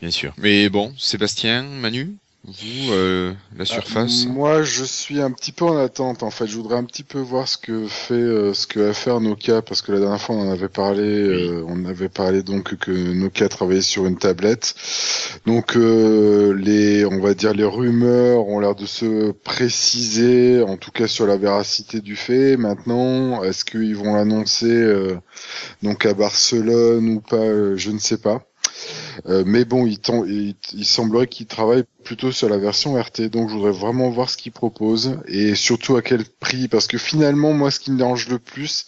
bien 0.00 0.10
sûr. 0.10 0.32
Mais 0.36 0.68
bon, 0.68 0.94
Sébastien, 0.98 1.62
Manu, 1.62 2.16
vous, 2.50 2.92
euh, 2.92 3.32
la 3.56 3.64
surface. 3.64 4.24
Euh, 4.26 4.30
moi, 4.30 4.62
je 4.62 4.84
suis 4.84 5.20
un 5.20 5.30
petit 5.30 5.52
peu 5.52 5.64
en 5.64 5.76
attente. 5.76 6.22
En 6.22 6.30
fait, 6.30 6.46
je 6.46 6.56
voudrais 6.56 6.76
un 6.76 6.84
petit 6.84 7.04
peu 7.04 7.18
voir 7.18 7.48
ce 7.48 7.56
que 7.56 7.86
fait, 7.86 8.14
euh, 8.14 8.54
ce 8.54 8.66
que 8.66 8.80
va 8.80 8.92
faire 8.92 9.20
Nokia, 9.20 9.62
parce 9.62 9.82
que 9.82 9.92
la 9.92 10.00
dernière 10.00 10.20
fois, 10.20 10.36
on 10.36 10.48
en 10.48 10.52
avait 10.52 10.68
parlé. 10.68 11.02
euh, 11.02 11.64
on 11.68 11.84
avait 11.84 12.08
parlé 12.08 12.42
donc 12.42 12.76
que 12.76 12.90
Nokia 12.90 13.48
travaillait 13.48 13.82
sur 13.82 14.06
une 14.06 14.18
tablette. 14.18 14.74
Donc, 15.46 15.76
euh, 15.76 16.52
les, 16.54 17.04
on 17.04 17.20
va 17.20 17.34
dire, 17.34 17.54
les 17.54 17.64
rumeurs 17.64 18.46
ont 18.48 18.60
l'air 18.60 18.74
de 18.74 18.86
se 18.86 19.30
préciser, 19.32 20.62
en 20.62 20.76
tout 20.76 20.90
cas 20.90 21.06
sur 21.06 21.26
la 21.26 21.36
véracité 21.36 22.00
du 22.00 22.16
fait. 22.16 22.56
Maintenant, 22.56 23.42
est-ce 23.44 23.64
qu'ils 23.64 23.96
vont 23.96 24.14
l'annoncer 24.14 24.66
euh, 24.66 25.16
donc 25.82 26.06
à 26.06 26.14
Barcelone 26.14 27.08
ou 27.08 27.20
pas 27.20 27.36
euh, 27.36 27.76
Je 27.76 27.90
ne 27.90 27.98
sais 27.98 28.18
pas. 28.18 28.49
Euh, 29.26 29.42
mais 29.46 29.64
bon, 29.64 29.86
il, 29.86 29.98
il, 30.26 30.54
il 30.74 30.84
semblerait 30.84 31.26
qu'il 31.26 31.46
travaille 31.46 31.84
plutôt 32.04 32.32
sur 32.32 32.48
la 32.48 32.58
version 32.58 33.00
RT, 33.00 33.28
donc 33.30 33.48
je 33.48 33.54
voudrais 33.54 33.72
vraiment 33.72 34.10
voir 34.10 34.30
ce 34.30 34.36
qu'il 34.36 34.52
propose 34.52 35.18
et 35.26 35.54
surtout 35.54 35.96
à 35.96 36.02
quel 36.02 36.24
prix, 36.24 36.68
parce 36.68 36.86
que 36.86 36.98
finalement, 36.98 37.52
moi, 37.52 37.70
ce 37.70 37.80
qui 37.80 37.90
me 37.90 37.98
dérange 37.98 38.28
le 38.28 38.38
plus 38.38 38.86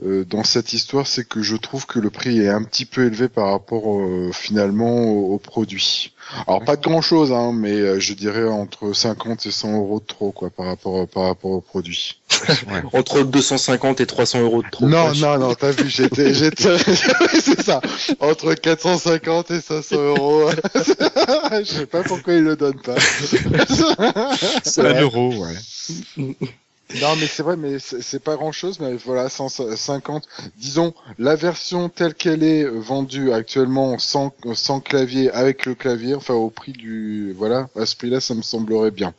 dans 0.00 0.44
cette 0.44 0.72
histoire, 0.74 1.06
c'est 1.06 1.26
que 1.26 1.42
je 1.42 1.56
trouve 1.56 1.86
que 1.86 1.98
le 1.98 2.10
prix 2.10 2.40
est 2.40 2.48
un 2.48 2.62
petit 2.62 2.84
peu 2.84 3.06
élevé 3.06 3.28
par 3.28 3.50
rapport 3.50 3.98
euh, 3.98 4.30
finalement 4.32 5.04
au, 5.04 5.34
au 5.34 5.38
produit. 5.38 6.12
Alors 6.46 6.64
pas 6.64 6.76
de 6.76 6.82
grand 6.82 7.00
chose, 7.00 7.32
hein, 7.32 7.52
mais 7.54 7.72
euh, 7.72 8.00
je 8.00 8.12
dirais 8.12 8.44
entre 8.44 8.92
50 8.92 9.46
et 9.46 9.50
100 9.50 9.76
euros 9.76 10.00
de 10.00 10.04
trop, 10.04 10.32
quoi, 10.32 10.50
par 10.50 10.66
rapport 10.66 11.06
par 11.08 11.24
rapport 11.24 11.52
au 11.52 11.60
produit. 11.60 12.20
Entre 12.92 13.22
250 13.22 14.00
et 14.00 14.06
300 14.06 14.40
euros 14.40 14.62
de 14.62 14.68
trop. 14.68 14.86
Non, 14.86 15.06
Ouais, 15.10 15.18
non, 15.18 15.38
non, 15.38 15.54
t'as 15.54 15.70
vu, 15.70 15.88
j'étais, 15.88 16.34
j'étais, 16.34 16.76
c'est 17.40 17.62
ça, 17.62 17.80
entre 18.20 18.54
450 18.54 19.50
et 19.52 19.60
500 19.60 19.96
euros. 19.96 20.50
Je 21.60 21.64
sais 21.64 21.86
pas 21.86 22.02
pourquoi 22.02 22.34
ils 22.34 22.42
le 22.42 22.56
donnent 22.56 22.80
pas. 22.82 22.96
c'est 24.62 24.84
Un 24.84 25.00
euro, 25.00 25.32
ouais. 25.36 26.36
Non, 27.02 27.16
mais 27.16 27.26
c'est 27.26 27.42
vrai, 27.42 27.56
mais 27.56 27.78
c'est 27.80 28.22
pas 28.22 28.36
grand 28.36 28.52
chose, 28.52 28.78
mais 28.80 28.94
voilà, 28.94 29.28
150. 29.28 30.26
Disons, 30.56 30.94
la 31.18 31.34
version 31.34 31.88
telle 31.88 32.14
qu'elle 32.14 32.42
est 32.44 32.62
euh, 32.64 32.78
vendue 32.78 33.32
actuellement 33.32 33.98
sans, 33.98 34.32
sans 34.54 34.80
clavier, 34.80 35.30
avec 35.32 35.66
le 35.66 35.74
clavier, 35.74 36.14
enfin, 36.14 36.34
au 36.34 36.48
prix 36.48 36.72
du, 36.72 37.32
voilà, 37.36 37.68
à 37.76 37.86
ce 37.86 37.96
prix-là, 37.96 38.20
ça 38.20 38.34
me 38.34 38.42
semblerait 38.42 38.92
bien. 38.92 39.14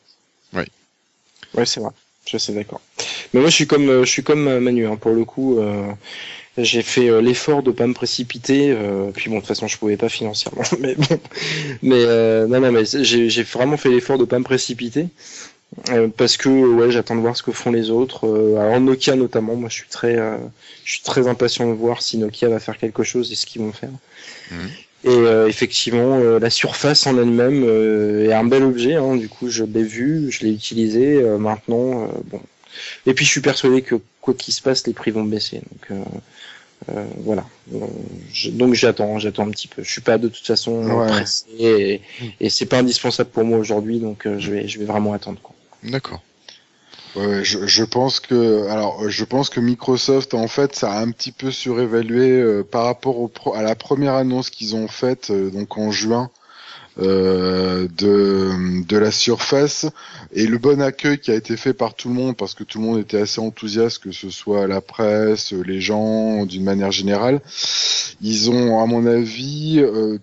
Ouais, 1.53 1.65
c'est 1.65 1.79
vrai. 1.79 1.91
Je 2.25 2.37
suis 2.37 2.53
d'accord. 2.53 2.81
Mais 3.33 3.39
moi, 3.41 3.49
je 3.49 3.55
suis 3.55 3.67
comme, 3.67 3.89
euh, 3.89 4.05
je 4.05 4.09
suis 4.11 4.23
comme 4.23 4.47
euh, 4.47 4.59
Manu. 4.59 4.85
Hein, 4.87 4.95
pour 4.97 5.11
le 5.13 5.23
coup, 5.25 5.59
euh, 5.59 5.91
j'ai 6.57 6.81
fait 6.81 7.21
l'effort 7.21 7.63
de 7.63 7.71
pas 7.71 7.87
me 7.87 7.93
précipiter. 7.93 8.71
euh, 8.71 9.11
puis 9.13 9.29
bon, 9.29 9.35
de 9.35 9.41
toute 9.41 9.47
façon, 9.49 9.67
je 9.67 9.77
pouvais 9.77 9.97
pas 9.97 10.09
financièrement. 10.09 10.63
Mais 10.79 10.95
bon, 10.95 11.19
mais 11.81 12.03
euh, 12.05 12.47
non, 12.47 12.59
non, 12.59 12.71
mais 12.71 12.83
j'ai 12.85 13.43
vraiment 13.43 13.77
fait 13.77 13.89
l'effort 13.89 14.17
de 14.17 14.25
pas 14.25 14.39
me 14.39 14.43
précipiter. 14.43 15.07
Euh, 15.89 16.07
parce 16.15 16.37
que 16.37 16.49
ouais, 16.49 16.91
j'attends 16.91 17.15
de 17.15 17.21
voir 17.21 17.35
ce 17.37 17.43
que 17.43 17.51
font 17.51 17.71
les 17.71 17.89
autres. 17.89 18.25
Euh, 18.27 18.57
alors 18.57 18.79
Nokia 18.79 19.15
notamment, 19.15 19.55
moi 19.55 19.69
je 19.69 19.75
suis 19.75 19.89
très, 19.89 20.17
euh, 20.17 20.37
je 20.85 20.93
suis 20.93 21.01
très 21.03 21.27
impatient 21.27 21.67
de 21.67 21.73
voir 21.73 22.01
si 22.01 22.17
Nokia 22.17 22.49
va 22.49 22.59
faire 22.59 22.77
quelque 22.77 23.03
chose 23.03 23.31
et 23.31 23.35
ce 23.35 23.45
qu'ils 23.45 23.61
vont 23.61 23.73
faire. 23.73 23.89
Mhm. 24.51 24.69
Et 25.03 25.09
euh, 25.09 25.47
effectivement, 25.47 26.17
euh, 26.19 26.39
la 26.39 26.49
surface 26.49 27.05
en 27.05 27.17
elle-même 27.17 27.63
euh, 27.65 28.27
est 28.29 28.33
un 28.33 28.43
bel 28.43 28.63
objet. 28.63 28.95
Hein, 28.95 29.15
du 29.15 29.29
coup, 29.29 29.47
je 29.49 29.63
l'ai 29.63 29.83
vu, 29.83 30.31
je 30.31 30.43
l'ai 30.43 30.51
utilisé. 30.51 31.21
euh, 31.21 31.37
maintenant, 31.37 32.03
euh, 32.03 32.07
bon. 32.25 32.41
Et 33.05 33.13
puis, 33.13 33.23
je 33.25 33.29
suis 33.31 33.41
persuadé 33.41 33.81
que 33.83 33.95
quoi 34.21 34.33
qu'il 34.33 34.53
se 34.53 34.61
passe, 34.61 34.85
les 34.87 34.93
prix 34.93 35.11
vont 35.11 35.23
baisser. 35.23 35.57
Donc, 35.71 35.91
euh, 35.91 36.03
euh, 36.95 37.05
voilà. 37.17 37.45
Je- 38.33 38.49
donc, 38.49 38.73
j'attends, 38.73 39.19
j'attends 39.19 39.47
un 39.47 39.51
petit 39.51 39.67
peu. 39.67 39.83
Je 39.83 39.91
suis 39.91 40.01
pas 40.01 40.17
de 40.17 40.27
toute 40.29 40.45
façon 40.45 40.83
Ouais. 40.83 41.07
pressé 41.07 41.45
et, 41.59 42.01
et 42.41 42.49
c'est 42.49 42.65
pas 42.65 42.79
indispensable 42.79 43.29
pour 43.29 43.43
moi 43.45 43.59
aujourd'hui. 43.59 43.99
Donc, 43.99 44.25
euh, 44.25 44.39
je 44.39 44.51
vais, 44.51 44.67
je 44.67 44.79
vais 44.79 44.85
vraiment 44.85 45.13
attendre. 45.13 45.39
Quoi. 45.41 45.55
D'accord. 45.83 46.21
Ouais, 47.15 47.43
je, 47.43 47.65
je 47.67 47.83
pense 47.83 48.19
que 48.19 48.67
alors 48.69 49.09
je 49.09 49.25
pense 49.25 49.49
que 49.49 49.59
Microsoft 49.59 50.33
en 50.35 50.47
fait 50.47 50.75
ça 50.75 50.91
a 50.93 51.01
un 51.01 51.11
petit 51.11 51.31
peu 51.31 51.51
surévalué 51.51 52.29
euh, 52.39 52.63
par 52.63 52.85
rapport 52.85 53.19
au 53.19 53.27
pro- 53.27 53.55
à 53.55 53.63
la 53.63 53.75
première 53.75 54.13
annonce 54.13 54.49
qu'ils 54.51 54.75
ont 54.75 54.87
faite 54.87 55.31
euh, 55.31 55.49
donc 55.49 55.77
en 55.77 55.91
juin 55.91 56.29
euh, 56.99 57.87
de 57.97 58.83
de 58.85 58.97
la 58.97 59.11
Surface 59.11 59.87
et 60.33 60.47
le 60.47 60.57
bon 60.59 60.81
accueil 60.81 61.19
qui 61.19 61.31
a 61.31 61.35
été 61.35 61.57
fait 61.57 61.73
par 61.73 61.95
tout 61.95 62.09
le 62.09 62.15
monde 62.15 62.37
parce 62.37 62.53
que 62.55 62.63
tout 62.63 62.79
le 62.79 62.85
monde 62.85 62.99
était 62.99 63.19
assez 63.21 63.41
enthousiaste 63.41 63.99
que 64.03 64.11
ce 64.11 64.29
soit 64.29 64.67
la 64.67 64.81
presse, 64.81 65.53
les 65.53 65.81
gens 65.81 66.45
d'une 66.45 66.63
manière 66.63 66.91
générale. 66.91 67.41
Ils 68.21 68.49
ont 68.51 68.81
à 68.81 68.85
mon 68.85 69.05
avis 69.05 69.79
euh, 69.79 70.17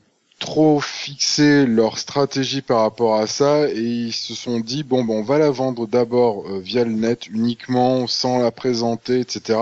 trop 0.45 0.79
fixé 0.81 1.65
leur 1.65 1.99
stratégie 1.99 2.61
par 2.61 2.83
rapport 2.83 3.17
à 3.17 3.27
ça 3.27 3.67
et 3.71 3.81
ils 3.81 4.13
se 4.13 4.35
sont 4.35 4.61
dit 4.61 4.83
bon 4.83 5.03
ben 5.03 5.15
on 5.15 5.23
va 5.23 5.39
la 5.39 5.51
vendre 5.51 5.87
d'abord 5.87 6.45
euh, 6.47 6.61
via 6.61 6.85
le 6.85 6.93
net 6.93 7.29
uniquement 7.29 8.07
sans 8.07 8.39
la 8.39 8.51
présenter 8.51 9.21
etc 9.21 9.59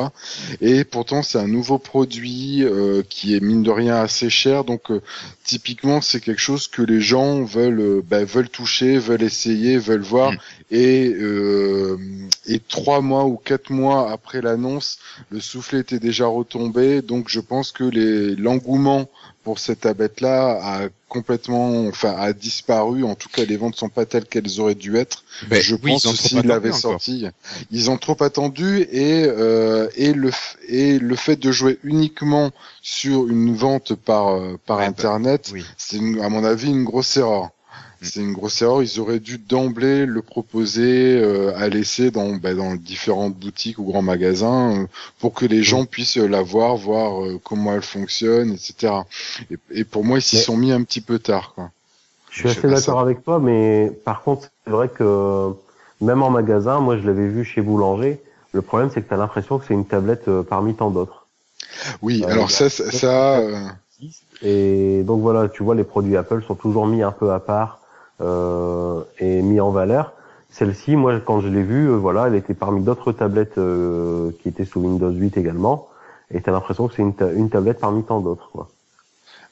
et 0.61 0.83
pourtant 0.83 1.23
c'est 1.23 1.39
un 1.39 1.47
nouveau 1.47 1.79
produit 1.79 2.65
euh, 2.65 3.03
qui 3.09 3.37
est 3.37 3.41
mine 3.41 3.63
de 3.63 3.71
rien 3.71 3.97
assez 3.97 4.31
cher. 4.31 4.65
Donc 4.65 4.91
euh, 4.91 5.01
typiquement 5.45 6.01
c'est 6.01 6.21
quelque 6.21 6.41
chose 6.41 6.69
que 6.69 6.83
les 6.83 7.01
gens 7.01 7.43
veulent 7.45 8.03
ben, 8.03 8.25
veulent 8.25 8.49
toucher 8.49 8.99
veulent 8.99 9.23
essayer 9.23 9.79
veulent 9.79 10.01
voir. 10.03 10.33
Mm. 10.33 10.37
et 10.71 11.09
euh, 11.09 11.97
et 12.47 12.59
trois 12.59 13.01
mois 13.01 13.25
ou 13.25 13.37
quatre 13.37 13.71
mois 13.71 14.11
après 14.11 14.41
l'annonce 14.41 14.99
le 15.31 15.41
soufflet 15.41 15.81
était 15.81 15.99
déjà 15.99 16.27
retombé. 16.27 17.03
Donc 17.03 17.29
je 17.29 17.41
pense 17.41 17.73
que 17.73 17.85
les 17.85 18.35
l'engouement 18.37 19.09
pour 19.45 19.59
cette 19.59 19.81
tablette-là 19.81 20.59
a 20.63 20.89
complètement, 21.09 21.87
enfin, 21.87 22.15
a 22.17 22.33
disparu. 22.33 23.05
En 23.05 23.15
tout 23.15 23.29
cas, 23.29 23.45
les 23.45 23.57
ventes 23.57 23.77
sont 23.77 23.89
pas 23.89 24.07
telles 24.07 24.25
qu'elles 24.27 24.61
auraient 24.61 24.75
dû 24.75 24.97
être. 24.97 25.25
Ben, 25.49 25.61
je 25.61 25.75
oui, 25.75 25.93
pense 25.93 26.15
s'ils 26.15 26.47
l'avaient 26.47 26.73
sorti, 26.73 27.27
ils 27.71 27.91
ont 27.91 27.97
trop 27.99 28.17
attendu 28.23 28.83
et 28.91 29.25
euh, 29.27 29.89
et 29.97 30.13
le 30.13 30.31
et 30.69 30.99
le 30.99 31.17
fait 31.17 31.37
de 31.37 31.51
jouer 31.53 31.79
uniquement 31.83 32.51
sur 32.83 33.29
une 33.29 33.55
vente 33.55 33.95
par 33.95 34.29
euh, 34.29 34.59
par 34.67 34.79
Ouais, 34.79 34.85
bah, 34.85 34.89
internet, 34.89 35.51
Oui. 35.53 35.65
c'est 35.77 35.99
à 35.99 36.29
mon 36.29 36.45
avis 36.45 36.71
une 36.71 36.85
grosse 36.85 37.17
erreur. 37.17 37.51
Mm. 38.03 38.05
C'est 38.05 38.21
une 38.21 38.33
grosse 38.33 38.61
erreur. 38.63 38.83
Ils 38.83 39.01
auraient 39.01 39.21
dû 39.21 39.39
d'emblée 39.39 40.05
le 40.07 40.23
proposer 40.23 41.21
euh, 41.23 41.53
à 41.57 41.69
laisser 41.69 42.11
dans, 42.11 42.35
bah, 42.37 42.55
dans 42.55 42.75
différentes 42.75 43.35
boutiques 43.35 43.79
ou 43.79 43.85
grands 43.85 44.03
magasins 44.03 44.83
euh, 44.83 44.87
pour 45.21 45.33
que 45.35 45.47
les 45.47 45.63
gens 45.63 45.85
puissent 45.85 46.17
la 46.17 46.43
voir, 46.43 46.77
voir 46.77 47.25
euh, 47.25 47.41
comment 47.43 47.73
elle 47.75 47.83
fonctionne, 47.83 48.51
etc. 48.53 48.93
Et, 49.51 49.57
et 49.71 49.85
pour 49.85 50.05
moi, 50.05 50.19
ils 50.19 50.23
s'y 50.23 50.37
Mais- 50.37 50.43
sont 50.43 50.57
mis 50.57 50.73
un 50.73 50.83
petit 50.83 51.01
peu 51.01 51.19
tard. 51.19 51.53
Quoi. 51.55 51.71
Je 52.31 52.41
suis 52.41 52.49
assez 52.49 52.69
d'accord 52.69 53.01
avec 53.01 53.23
toi, 53.25 53.39
mais 53.39 53.93
par 54.05 54.23
contre, 54.23 54.49
c'est 54.65 54.71
vrai 54.71 54.89
que 54.89 55.51
même 56.01 56.23
en 56.23 56.31
magasin, 56.31 56.81
moi 56.81 56.97
je 56.97 57.07
l'avais 57.07 57.29
vu 57.29 57.45
chez 57.45 57.61
Boulanger, 57.61 58.21
le 58.53 58.63
problème 58.63 58.91
c'est 58.93 59.03
que 59.03 59.09
tu 59.09 59.15
as 59.15 59.19
l'impression 59.19 59.59
que 59.59 59.67
c'est 59.69 59.75
une 59.75 59.85
tablette 59.87 60.29
euh, 60.29 60.43
parmi 60.43 60.75
tant 60.75 60.91
d'autres. 60.91 61.27
Oui, 62.01 62.25
Euh, 62.25 62.31
alors 62.33 62.51
ça, 62.51 62.71
ça, 62.71 62.91
ça, 62.91 63.39
euh, 63.39 63.69
Et 64.43 65.03
donc 65.05 65.21
voilà, 65.21 65.49
tu 65.51 65.63
vois, 65.63 65.75
les 65.75 65.85
produits 65.85 66.17
Apple 66.17 66.43
sont 66.47 66.55
toujours 66.55 66.87
mis 66.87 67.03
un 67.03 67.13
peu 67.13 67.33
à 67.33 67.39
part 67.39 67.79
euh, 67.79 67.82
et 69.19 69.43
mis 69.43 69.61
en 69.61 69.71
valeur. 69.71 70.15
Celle-ci, 70.53 70.97
moi, 70.97 71.19
quand 71.19 71.41
je 71.41 71.49
l'ai 71.49 71.63
vue, 71.63 71.89
euh, 71.89 71.97
voilà, 71.97 72.27
elle 72.27 72.35
était 72.35 72.53
parmi 72.53 72.83
d'autres 72.83 73.11
tablettes 73.13 73.57
euh, 73.57 74.33
qui 74.43 74.51
étaient 74.51 74.67
sous 74.67 74.81
Windows 74.81 75.11
8 75.11 75.39
également. 75.39 75.89
Et 76.31 76.43
t'as 76.43 76.53
l'impression 76.53 76.89
que 76.89 76.95
c'est 76.95 77.03
une, 77.03 77.15
une 77.35 77.49
tablette 77.49 77.81
parmi 77.81 78.05
tant 78.05 78.21
d'autres. 78.21 78.69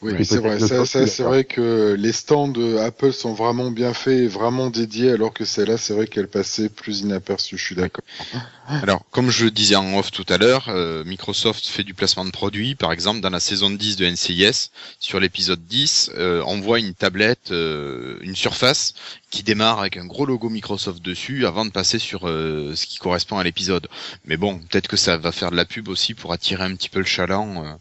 Oui, 0.02 0.14
Oui, 0.18 0.24
c'est 0.24 0.38
vrai. 0.38 0.58
c'est 0.58 1.22
vrai 1.22 1.44
que 1.44 1.94
les 1.98 2.12
stands 2.12 2.52
Apple 2.78 3.12
sont 3.12 3.34
vraiment 3.34 3.70
bien 3.70 3.92
faits 3.92 4.18
et 4.18 4.28
vraiment 4.28 4.70
dédiés, 4.70 5.10
alors 5.12 5.32
que 5.32 5.44
celle-là, 5.44 5.76
c'est 5.76 5.92
vrai 5.92 6.06
qu'elle 6.06 6.28
passait 6.28 6.70
plus 6.70 7.00
inaperçue. 7.00 7.58
Je 7.58 7.64
suis 7.64 7.74
d'accord. 7.74 8.04
Alors, 8.66 9.04
comme 9.10 9.30
je 9.30 9.44
le 9.44 9.50
disais 9.50 9.76
en 9.76 9.98
off 9.98 10.10
tout 10.10 10.24
à 10.28 10.38
l'heure, 10.38 10.66
euh, 10.68 11.04
Microsoft 11.04 11.66
fait 11.66 11.82
du 11.82 11.92
placement 11.92 12.24
de 12.24 12.30
produits. 12.30 12.76
Par 12.76 12.92
exemple, 12.92 13.20
dans 13.20 13.30
la 13.30 13.40
saison 13.40 13.68
10 13.68 13.96
de 13.96 14.06
NCIS, 14.06 14.70
sur 15.00 15.20
l'épisode 15.20 15.66
10, 15.66 16.12
euh, 16.16 16.42
on 16.46 16.60
voit 16.60 16.78
une 16.78 16.94
tablette, 16.94 17.50
euh, 17.50 18.16
une 18.22 18.36
surface 18.36 18.94
qui 19.30 19.42
démarre 19.42 19.80
avec 19.80 19.96
un 19.96 20.06
gros 20.06 20.26
logo 20.26 20.48
Microsoft 20.48 21.02
dessus 21.02 21.46
avant 21.46 21.64
de 21.64 21.70
passer 21.70 21.98
sur 21.98 22.28
euh, 22.28 22.74
ce 22.74 22.86
qui 22.86 22.98
correspond 22.98 23.38
à 23.38 23.44
l'épisode. 23.44 23.88
Mais 24.24 24.36
bon, 24.36 24.58
peut-être 24.58 24.88
que 24.88 24.96
ça 24.96 25.16
va 25.16 25.32
faire 25.32 25.50
de 25.50 25.56
la 25.56 25.64
pub 25.64 25.88
aussi 25.88 26.14
pour 26.14 26.32
attirer 26.32 26.64
un 26.64 26.74
petit 26.74 26.88
peu 26.88 26.98
le 26.98 27.04
chaland 27.04 27.64
euh, 27.64 27.72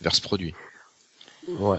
vers 0.00 0.14
ce 0.14 0.20
produit. 0.20 0.54
Ouais. 1.58 1.78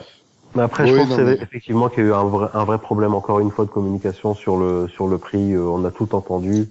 Mais 0.55 0.63
après, 0.63 0.86
je 0.86 0.93
Oui, 0.93 0.99
pense 0.99 1.15
c'est 1.15 1.24
mais- 1.24 1.34
effectivement 1.41 1.88
qu'il 1.89 2.03
y 2.03 2.07
a 2.07 2.09
eu 2.09 2.13
un 2.13 2.24
vrai, 2.26 2.49
un 2.53 2.65
vrai 2.65 2.78
problème 2.78 3.13
encore 3.13 3.39
une 3.39 3.51
fois 3.51 3.65
de 3.65 3.69
communication 3.69 4.34
sur 4.34 4.57
le 4.57 4.88
sur 4.89 5.07
le 5.07 5.17
prix. 5.17 5.53
Euh, 5.53 5.61
on 5.63 5.86
a 5.86 5.91
tout 5.91 6.13
entendu. 6.13 6.67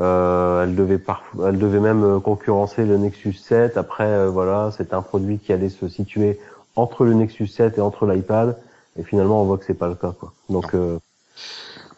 Euh, 0.00 0.64
elle 0.64 0.74
devait 0.74 0.98
parfois, 0.98 1.48
elle 1.48 1.58
devait 1.58 1.80
même 1.80 2.04
euh, 2.04 2.20
concurrencer 2.20 2.84
le 2.84 2.98
Nexus 2.98 3.32
7. 3.34 3.76
Après, 3.76 4.06
euh, 4.08 4.28
voilà, 4.28 4.70
c'était 4.76 4.94
un 4.94 5.02
produit 5.02 5.38
qui 5.38 5.52
allait 5.52 5.68
se 5.70 5.88
situer 5.88 6.38
entre 6.76 7.04
le 7.04 7.14
Nexus 7.14 7.46
7 7.46 7.78
et 7.78 7.80
entre 7.80 8.04
l'iPad. 8.06 8.58
Et 8.98 9.04
finalement, 9.04 9.40
on 9.40 9.44
voit 9.44 9.56
que 9.58 9.64
c'est 9.64 9.72
pas 9.74 9.88
le 9.88 9.94
cas, 9.94 10.12
quoi. 10.18 10.32
Donc 10.50 10.74
euh, 10.74 10.98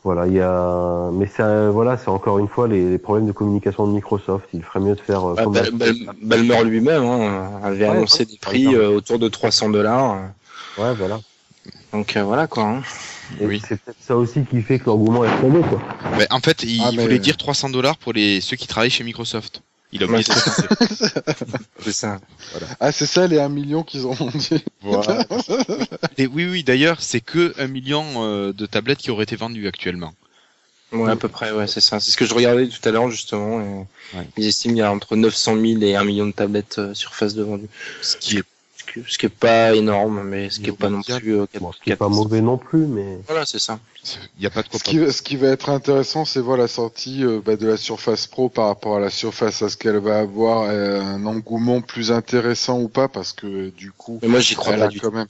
voilà, 0.07 0.29
il 0.29 0.35
y 0.35 0.41
a, 0.41 1.11
mais 1.13 1.27
c'est 1.37 1.69
voilà, 1.69 1.97
c'est 1.97 2.07
encore 2.11 2.39
une 2.39 2.47
fois 2.47 2.69
les, 2.69 2.91
les 2.91 2.99
problèmes 2.99 3.27
de 3.27 3.33
communication 3.33 3.89
de 3.89 3.93
Microsoft. 3.93 4.47
Il 4.55 4.63
ferait 4.63 4.79
mieux 4.79 4.95
de 4.95 5.01
faire 5.01 5.25
euh, 5.29 5.35
Bah, 5.35 5.47
Bal- 5.47 5.73
Bal- 5.73 5.97
Balmer 6.23 6.63
lui-même 6.65 7.03
hein, 7.03 7.51
avait 7.65 7.89
Ouais, 7.89 7.97
annoncé 7.97 8.21
ouais, 8.21 8.27
des 8.27 8.39
prix 8.39 8.75
euh, 8.77 8.89
autour 8.91 9.19
de 9.19 9.27
300 9.29 9.71
dollars. 9.71 10.21
ouais, 10.79 10.95
voilà. 10.95 11.19
Donc 11.93 12.17
euh, 12.17 12.23
voilà 12.23 12.47
quoi. 12.47 12.63
hein. 12.63 12.83
Et 13.41 13.47
Oui. 13.47 13.61
c'est 13.69 13.81
peut-être 13.81 13.97
ça 14.01 14.17
aussi 14.17 14.45
qui 14.49 14.63
fait 14.63 14.79
que 14.79 14.85
l'engouement 14.87 15.25
est 15.25 15.41
tombé, 15.41 15.59
quoi. 15.69 15.81
Mais 16.17 16.29
en 16.31 16.39
fait, 16.39 16.63
il 16.63 16.81
Ah, 16.85 16.93
mais- 16.95 17.03
voulait 17.03 17.19
dire 17.19 17.37
300 17.37 17.71
dollars 17.71 17.97
pour 17.97 18.13
les 18.13 18.41
ceux 18.41 18.55
qui 18.57 18.69
travaillent 18.69 18.91
chez 18.91 19.03
Microsoft. 19.03 19.61
Il 19.93 20.03
a 20.03 20.07
oublié. 20.07 20.25
C'est 21.81 21.93
ça. 21.93 22.19
Ah, 22.81 22.91
c'est 22.93 23.07
ça 23.07 23.27
les 23.27 23.39
1 23.39 23.49
million 23.49 23.83
qu'ils 23.83 24.07
ont 24.07 24.13
vendu. 24.13 24.61
Voilà. 24.83 25.25
Et 26.19 26.27
oui, 26.27 26.47
oui, 26.47 26.65
d'ailleurs, 26.65 27.01
c'est 27.01 27.21
que 27.21 27.55
un 27.59 27.69
million 27.69 28.05
euh, 28.25 28.53
de 28.53 28.67
tablettes 28.67 28.99
qui 28.99 29.11
auraient 29.11 29.25
été 29.25 29.37
vendues 29.37 29.69
actuellement. 29.69 30.15
Ouais, 30.93 31.11
à 31.11 31.17
peu 31.17 31.29
près, 31.29 31.53
ouais, 31.53 31.67
c'est 31.67 31.81
ça. 31.81 32.01
C'est 32.01 32.11
ce 32.11 32.17
que 32.17 32.25
je 32.27 32.35
regardais 32.35 32.69
tout 32.69 32.89
à 32.89 32.93
l'heure 32.93 33.11
justement. 33.11 33.61
et 33.61 33.87
Ouais. 34.17 34.27
Ils 34.37 34.47
estiment 34.47 34.75
qu'il 34.75 34.81
y 34.81 34.83
a 34.83 34.93
entre 34.93 35.17
900 35.17 35.61
000 35.61 35.83
et 35.83 35.97
1 35.97 36.05
million 36.05 36.27
de 36.27 36.33
tablettes 36.33 36.79
euh, 36.79 36.95
surface 36.95 37.35
de 37.35 37.43
vendues. 37.43 37.69
Ce 38.03 38.17
qui 38.17 38.39
est 38.39 38.45
Ce 38.97 39.01
qui, 39.05 39.13
ce 39.13 39.19
qui 39.19 39.27
est 39.27 39.29
pas 39.29 39.75
énorme, 39.75 40.23
mais 40.25 40.51
ce 40.51 40.61
qui 40.61 40.71
est 40.71 40.73
pas 40.73 40.89
non 40.91 41.03
plus. 41.03 41.35
euh, 41.41 41.47
Bon, 41.61 41.73
ce 41.73 41.81
qui 41.81 41.91
est 41.91 41.97
pas 41.97 42.09
mauvais 42.09 42.41
non 42.41 42.59
plus, 42.59 42.87
mais 42.87 43.19
Voilà, 43.27 43.45
c'est 43.47 43.59
ça. 43.59 43.79
Il 44.39 44.41
n'y 44.41 44.47
a 44.47 44.51
pas 44.51 44.63
de 44.63 44.69
quoi 44.69 44.79
Ce 44.79 44.85
qui, 44.85 44.99
va- 44.99 45.11
ce 45.13 45.21
qui 45.23 45.37
va 45.37 45.49
être 45.49 45.69
intéressant, 45.69 46.25
c'est 46.25 46.41
voir 46.41 46.57
la 46.57 46.69
sortie 46.69 47.25
euh, 47.25 47.41
bah, 47.45 47.57
de 47.57 47.67
la 47.67 47.77
Surface 47.77 48.27
Pro 48.27 48.49
par 48.49 48.67
rapport 48.67 48.97
à 48.97 49.01
la 49.01 49.11
Surface. 49.11 49.63
Est-ce 49.63 49.77
qu'elle 49.77 49.99
va 49.99 50.21
avoir 50.21 50.63
euh, 50.69 51.01
un 51.01 51.27
engouement 51.27 51.81
plus 51.81 52.13
intéressant 52.13 52.79
ou 52.81 52.89
pas 52.89 53.09
Parce 53.09 53.33
que 53.33 53.71
du 53.71 53.91
coup, 53.93 54.21
Mais 54.23 54.29
moi, 54.29 54.41
j'y 54.41 54.55
crois 54.55 54.75
pas 54.75 54.89
du 54.89 55.01
quand 55.01 55.13
même. 55.13 55.27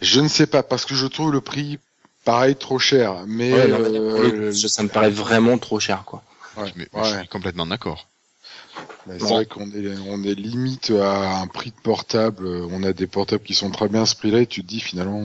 Je 0.00 0.20
ne 0.20 0.28
sais 0.28 0.46
pas 0.46 0.62
parce 0.62 0.84
que 0.84 0.94
je 0.94 1.06
trouve 1.06 1.32
le 1.32 1.40
prix 1.40 1.78
pareil 2.24 2.54
trop 2.56 2.78
cher. 2.78 3.24
Mais, 3.26 3.50
tout. 3.50 3.56
Ouais, 3.56 3.68
non, 3.68 3.78
mais 3.80 3.98
euh, 3.98 4.10
pour 4.10 4.22
le 4.22 4.50
coup, 4.50 4.68
ça 4.68 4.82
me 4.82 4.88
paraît 4.88 5.10
vraiment 5.10 5.58
trop 5.58 5.80
cher, 5.80 6.02
quoi. 6.06 6.22
ouais, 6.58 6.72
Mais 6.76 6.86
ouais. 6.92 7.04
je 7.12 7.18
suis 7.18 7.28
complètement 7.28 7.66
d'accord. 7.66 8.06
Mais 9.06 9.14
c'est 9.18 9.24
Bon. 9.26 9.34
vrai 9.36 9.46
qu'on 9.46 9.66
est, 9.70 9.94
on 10.08 10.22
est 10.24 10.34
limite 10.34 10.90
à 10.90 11.40
un 11.40 11.46
prix 11.46 11.70
de 11.70 11.80
portable. 11.82 12.46
On 12.72 12.82
a 12.82 12.92
des 12.92 13.06
portables 13.06 13.42
qui 13.44 13.54
sont 13.54 13.70
très 13.70 13.88
bien 13.88 14.02
à 14.02 14.06
ce 14.06 14.16
prix-là 14.16 14.40
et 14.40 14.46
tu 14.46 14.62
te 14.62 14.66
dis 14.66 14.80
finalement. 14.80 15.20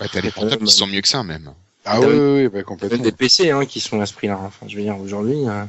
Ouais, 0.00 0.06
t'as 0.12 0.20
Ouais, 0.20 0.30
portables 0.30 0.64
qui 0.64 0.74
sont 0.74 0.86
mieux 0.86 1.00
que 1.00 1.08
ça 1.08 1.22
même. 1.22 1.50
Ah 1.84 2.00
oui, 2.00 2.06
même- 2.06 2.18
oui, 2.18 2.42
oui, 2.42 2.48
bah, 2.48 2.54
Même 2.56 2.64
complètement. 2.64 3.02
des 3.02 3.12
PC 3.12 3.50
hein, 3.50 3.64
qui 3.64 3.80
sont 3.80 4.00
à 4.00 4.06
ce 4.06 4.12
prix-là. 4.14 4.38
Enfin, 4.44 4.66
je 4.68 4.76
veux 4.76 4.82
dire, 4.82 4.98
aujourd'hui. 5.00 5.46
euh, 5.48 5.64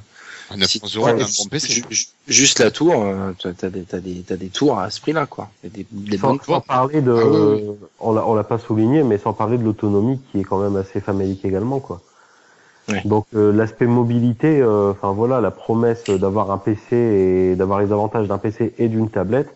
À 0.49 0.55
900 0.57 0.87
si- 0.87 0.97
euros, 0.97 1.07
ouais, 1.07 1.11
un 1.21 1.25
bon 1.25 1.45
PC. 1.49 1.73
ju- 1.73 1.85
ju- 1.89 2.05
juste 2.27 2.59
la 2.59 2.71
tour, 2.71 2.93
euh, 3.03 3.33
t'as 3.37 3.69
des, 3.69 3.81
t'as 3.83 3.99
des, 3.99 4.21
t'as 4.25 4.37
des 4.37 4.47
tours 4.47 4.79
à 4.79 4.89
ce 4.89 5.01
prix-là, 5.01 5.25
quoi. 5.25 5.49
Et 5.63 5.69
des, 5.69 5.85
des 5.91 6.17
sans, 6.17 6.37
sans 6.41 6.61
parler 6.61 7.01
de, 7.01 7.11
Ah 7.11 7.25
oui, 7.27 7.61
oui. 7.67 7.75
on 7.99 8.13
l'a, 8.13 8.25
on 8.25 8.33
l'a 8.33 8.43
pas 8.45 8.57
souligné, 8.57 9.03
mais 9.03 9.17
sans 9.17 9.33
parler 9.33 9.57
de 9.57 9.63
l'autonomie 9.63 10.21
qui 10.31 10.39
est 10.39 10.43
quand 10.43 10.59
même 10.59 10.75
assez 10.77 11.01
famélique 11.01 11.43
également, 11.43 11.79
quoi. 11.79 12.01
Ouais. 12.87 13.01
Donc 13.05 13.25
euh, 13.35 13.51
l'aspect 13.51 13.85
mobilité, 13.85 14.61
euh, 14.61 14.91
enfin 14.91 15.11
voilà, 15.11 15.41
la 15.41 15.51
promesse 15.51 16.05
d'avoir 16.09 16.51
un 16.51 16.57
PC 16.57 16.95
et 16.95 17.55
d'avoir 17.55 17.79
les 17.81 17.91
avantages 17.91 18.27
d'un 18.27 18.37
PC 18.37 18.73
et 18.77 18.87
d'une 18.87 19.09
tablette, 19.09 19.49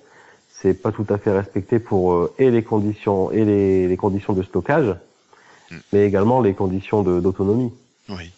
c'est 0.51 0.73
pas 0.73 0.91
tout 0.91 1.05
à 1.09 1.17
fait 1.17 1.31
respecté 1.31 1.79
pour 1.79 2.13
euh, 2.13 2.33
et 2.39 2.51
les 2.51 2.61
conditions 2.63 3.31
et 3.31 3.45
les, 3.45 3.87
les 3.87 3.97
conditions 3.97 4.33
de 4.33 4.43
stockage, 4.43 4.95
Mm. 5.71 5.75
mais 5.93 6.05
également 6.05 6.41
les 6.41 6.53
conditions 6.53 7.01
d'autonomie. 7.01 7.71
Oui. 8.09 8.29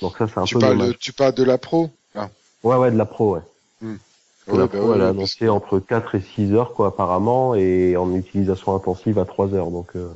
Donc 0.00 0.16
ça 0.18 0.28
c'est 0.28 0.38
un 0.38 0.44
Tu 0.44 0.54
peu 0.54 0.60
parles, 0.60 0.78
dommage. 0.78 0.98
tu 1.00 1.12
parles 1.12 1.34
de 1.34 1.42
la 1.42 1.58
Pro 1.58 1.90
ah. 2.14 2.28
Ouais 2.62 2.76
ouais 2.76 2.90
de 2.92 2.96
la 2.96 3.04
pro 3.06 3.34
ouais. 3.34 3.40
Ouais, 3.82 3.88
la 4.48 4.66
bah 4.66 4.68
pro 4.68 4.88
ouais, 4.90 4.94
elle 4.94 5.02
a 5.02 5.08
annoncé 5.08 5.48
entre 5.48 5.80
4 5.80 6.14
et 6.14 6.20
6 6.20 6.52
heures 6.52 6.72
quoi 6.74 6.86
apparemment 6.88 7.56
et 7.56 7.96
en 7.96 8.14
utilisation 8.14 8.76
intensive 8.76 9.18
à 9.18 9.24
3 9.24 9.52
heures 9.54 9.70
donc 9.72 9.88
euh, 9.96 10.06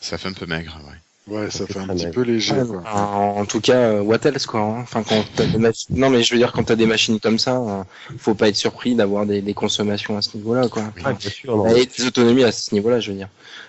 Ça 0.00 0.16
fait 0.16 0.28
un 0.28 0.32
peu 0.32 0.46
maigre, 0.46 0.78
ouais. 0.88 0.96
Ouais, 1.26 1.50
ça 1.50 1.66
fait 1.66 1.78
un 1.78 1.86
petit 1.88 2.06
peu 2.06 2.20
léger. 2.20 2.52
Ouais, 2.52 2.66
quoi. 2.66 2.82
en, 2.94 3.40
en 3.40 3.46
tout 3.46 3.60
cas, 3.60 3.76
euh, 3.78 4.00
what 4.02 4.18
else 4.24 4.44
quoi. 4.44 4.60
hein. 4.60 4.80
Enfin, 4.82 5.02
quand 5.02 5.24
t'as 5.34 5.46
des 5.46 5.56
machines... 5.58 5.96
Non, 5.96 6.10
mais 6.10 6.22
je 6.22 6.32
veux 6.34 6.38
dire, 6.38 6.52
quand 6.52 6.64
t'as 6.64 6.76
des 6.76 6.84
machines 6.86 7.18
comme 7.18 7.38
ça, 7.38 7.56
euh, 7.56 7.82
faut 8.18 8.34
pas 8.34 8.48
être 8.48 8.56
surpris 8.56 8.94
d'avoir 8.94 9.24
des, 9.24 9.40
des 9.40 9.54
consommations 9.54 10.18
à 10.18 10.22
ce 10.22 10.36
niveau-là, 10.36 10.68
quoi. 10.68 10.82
Ouais, 11.04 11.14
bien 11.14 11.30
sûr 11.30 11.66
Et 11.76 11.86
des 11.86 12.04
autonomies 12.06 12.44
à 12.44 12.52
ce 12.52 12.74
niveau-là, 12.74 13.00
je 13.00 13.10
veux 13.12 13.16
dire. 13.16 13.28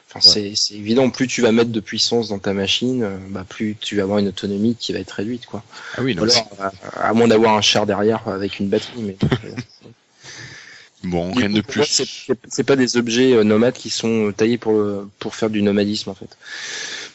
Enfin, 0.09 0.19
c'est 0.21 0.51
c'est 0.55 0.75
évident. 0.75 1.09
Plus 1.09 1.27
tu 1.27 1.41
vas 1.41 1.51
mettre 1.53 1.71
de 1.71 1.79
puissance 1.79 2.27
dans 2.29 2.39
ta 2.39 2.53
machine, 2.53 3.03
euh, 3.03 3.17
bah, 3.29 3.45
plus 3.47 3.75
tu 3.79 3.95
vas 3.95 4.03
avoir 4.03 4.19
une 4.19 4.27
autonomie 4.27 4.75
qui 4.77 4.91
va 4.91 4.99
être 4.99 5.11
réduite, 5.11 5.45
quoi. 5.45 5.63
Ah 5.97 6.01
oui, 6.03 6.13
Ou 6.19 6.25
non, 6.25 6.31
alors, 6.31 6.73
à, 6.93 7.07
à 7.09 7.13
moins 7.13 7.27
d'avoir 7.29 7.55
un 7.55 7.61
char 7.61 7.85
derrière 7.85 8.27
avec 8.27 8.59
une 8.59 8.67
batterie, 8.67 9.01
mais. 9.01 9.15
euh, 9.45 9.49
bon, 11.03 11.31
rien 11.35 11.49
de 11.49 11.61
plus. 11.61 11.83
c'est- 12.49 12.63
pas 12.63 12.75
des 12.75 12.97
objets 12.97 13.33
euh, 13.33 13.43
nomades 13.43 13.73
qui 13.75 13.89
sont 13.89 14.27
euh, 14.29 14.31
taillés 14.33 14.57
pour 14.57 14.73
le, 14.73 15.07
pour 15.19 15.35
faire 15.35 15.49
du 15.49 15.61
nomadisme 15.61 16.09
en 16.09 16.15
fait. 16.15 16.37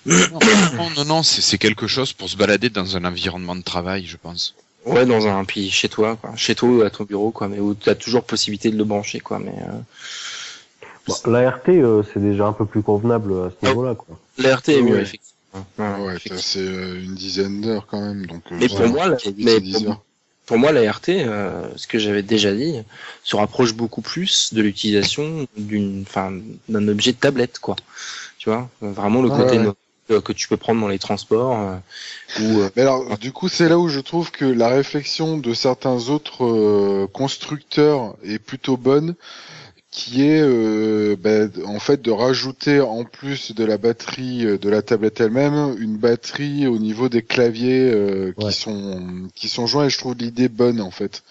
Non, 0.07 0.91
non, 0.97 1.05
non, 1.05 1.23
c'est 1.23 1.43
c'est 1.43 1.59
quelque 1.59 1.87
chose 1.87 2.13
pour 2.13 2.29
se 2.29 2.37
balader 2.37 2.71
dans 2.71 2.97
un 2.97 3.05
environnement 3.05 3.55
de 3.57 3.63
travail, 3.63 4.07
je 4.07 4.17
pense. 4.17 4.55
Ouais, 4.87 5.05
dans 5.05 5.27
un 5.27 5.45
puis 5.45 5.71
chez 5.71 5.89
toi, 5.91 6.17
quoi. 6.17 6.35
Chez 6.37 6.55
toi 6.55 6.87
à 6.87 6.91
ton 6.91 7.05
bureau, 7.05 7.31
quoi. 7.33 7.49
Mais 7.49 7.61
où 7.61 7.75
tu 7.75 7.91
as 7.91 7.95
toujours 7.95 8.25
possibilité 8.25 8.71
de 8.71 8.79
le 8.79 8.85
brancher, 8.85 9.21
quoi. 9.21 9.39
Mais 9.39 9.53
euh, 9.61 10.87
Bon, 11.07 11.15
l'ART 11.31 11.61
euh, 11.69 12.03
c'est 12.13 12.21
déjà 12.21 12.47
un 12.47 12.53
peu 12.53 12.65
plus 12.67 12.83
convenable 12.83 13.33
à 13.33 13.51
ce 13.51 13.57
Ah. 13.63 13.69
niveau-là 13.69 13.95
quoi. 13.95 14.19
l'ART 14.39 14.63
est 14.69 14.83
mieux, 14.83 14.97
Ouais. 14.97 15.03
effectivement. 15.03 15.67
Ouais, 15.79 15.85
Ouais, 16.07 16.17
effectivement. 16.17 16.41
c'est 16.43 16.61
euh, 16.61 17.03
une 17.03 17.15
dizaine 17.15 17.61
d'heures 17.63 17.87
quand 17.91 18.01
même. 18.01 18.27
Donc, 18.27 18.43
euh, 18.53 18.57
Mais 18.61 18.69
pour 18.69 18.87
moi, 18.89 19.09
la- 19.09 19.17
mais 19.37 19.51
c'est 19.55 19.61
10 19.61 19.85
pour- 20.47 20.59
moi, 20.59 20.73
l'ART, 20.73 21.01
euh, 21.09 21.69
ce 21.77 21.87
que 21.87 21.99
j'avais 21.99 22.23
déjà 22.23 22.53
dit, 22.53 22.75
se 23.25 23.35
rapproche 23.37 23.73
beaucoup 23.75 24.01
plus 24.03 24.53
de 24.55 24.63
l'utilisation 24.63 25.47
d'une, 25.57 26.05
enfin, 26.07 26.33
d'un 26.69 26.87
objet 26.89 27.13
de 27.13 27.17
tablette, 27.19 27.59
quoi. 27.61 27.77
Tu 28.39 28.49
vois, 28.51 28.69
vraiment 28.81 29.23
le 29.23 29.29
Ouais, 29.31 29.37
côté 29.37 29.59
ouais. 29.59 29.65
no- 29.65 29.77
que 30.19 30.33
tu 30.33 30.49
peux 30.49 30.57
prendre 30.57 30.81
dans 30.81 30.89
les 30.89 30.99
transports 30.99 31.59
euh, 31.59 31.77
ou 32.41 32.61
euh, 32.61 32.71
Mais 32.75 32.83
alors, 32.83 33.17
du 33.19 33.33
coup, 33.33 33.49
c'est 33.49 33.69
là 33.69 33.79
où 33.79 33.89
je 33.89 34.01
trouve 34.01 34.33
que 34.33 34.45
la 34.45 34.69
réflexion 34.69 35.37
de 35.39 35.55
certains 35.55 36.09
autres 36.09 36.45
euh, 36.45 37.07
constructeurs 37.07 38.17
est 38.25 38.41
plutôt 38.41 38.77
bonne, 38.77 39.15
qui 39.91 40.23
est 40.25 40.41
euh, 40.41 41.17
ben, 41.19 41.51
en 41.67 41.81
fait 41.81 42.01
de 42.01 42.13
rajouter 42.13 42.81
en 42.81 43.05
plus 43.05 43.53
de 43.55 43.65
la 43.65 43.77
batterie 43.77 44.47
euh, 44.47 44.57
de 44.57 44.69
la 44.71 44.83
tablette 44.83 45.21
elle-même 45.21 45.75
une 45.81 45.97
batterie 45.97 46.69
au 46.69 46.79
niveau 46.79 47.09
des 47.09 47.23
claviers 47.23 47.91
euh, 47.93 48.33
Ouais. 48.39 48.51
qui 48.51 48.53
sont 48.53 49.01
qui 49.35 49.49
sont 49.49 49.67
joints 49.67 49.87
et 49.87 49.91
je 49.91 49.99
trouve 49.99 50.15
l'idée 50.17 50.49
bonne 50.49 50.81
en 50.81 50.93
fait. 50.93 51.25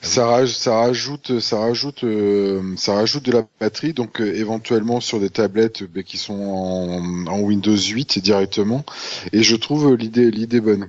Ça, 0.00 0.26
raj- 0.26 0.52
ça 0.54 0.76
rajoute 0.76 1.38
ça 1.38 1.60
rajoute 1.60 2.02
euh, 2.02 2.60
ça 2.76 2.94
rajoute 2.94 3.24
de 3.24 3.32
la 3.32 3.44
batterie 3.60 3.92
donc 3.92 4.20
euh, 4.20 4.34
éventuellement 4.34 5.00
sur 5.00 5.20
des 5.20 5.30
tablettes 5.30 5.84
ben, 5.84 6.02
qui 6.02 6.18
sont 6.18 6.34
en, 6.40 7.26
en 7.28 7.40
Windows 7.40 7.76
8 7.76 8.18
directement 8.18 8.84
et 9.32 9.42
je 9.44 9.54
trouve 9.56 9.94
l'idée 9.94 10.30
l'idée 10.32 10.60
bonne. 10.60 10.88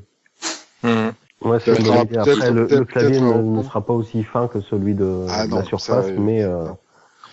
hum, 0.83 1.11
Ouais. 1.41 1.57
Après, 1.57 2.51
le, 2.51 2.85
clavier 2.85 3.19
ne, 3.19 3.61
sera 3.63 3.85
pas 3.85 3.93
aussi 3.93 4.23
fin 4.23 4.47
que 4.47 4.61
celui 4.61 4.93
de, 4.95 5.25
Ah 5.29 5.45
de 5.45 5.51
non, 5.51 5.57
la 5.57 5.63
surface, 5.65 6.05
euh, 6.07 6.15
mais 6.17 6.41
euh, 6.41 6.63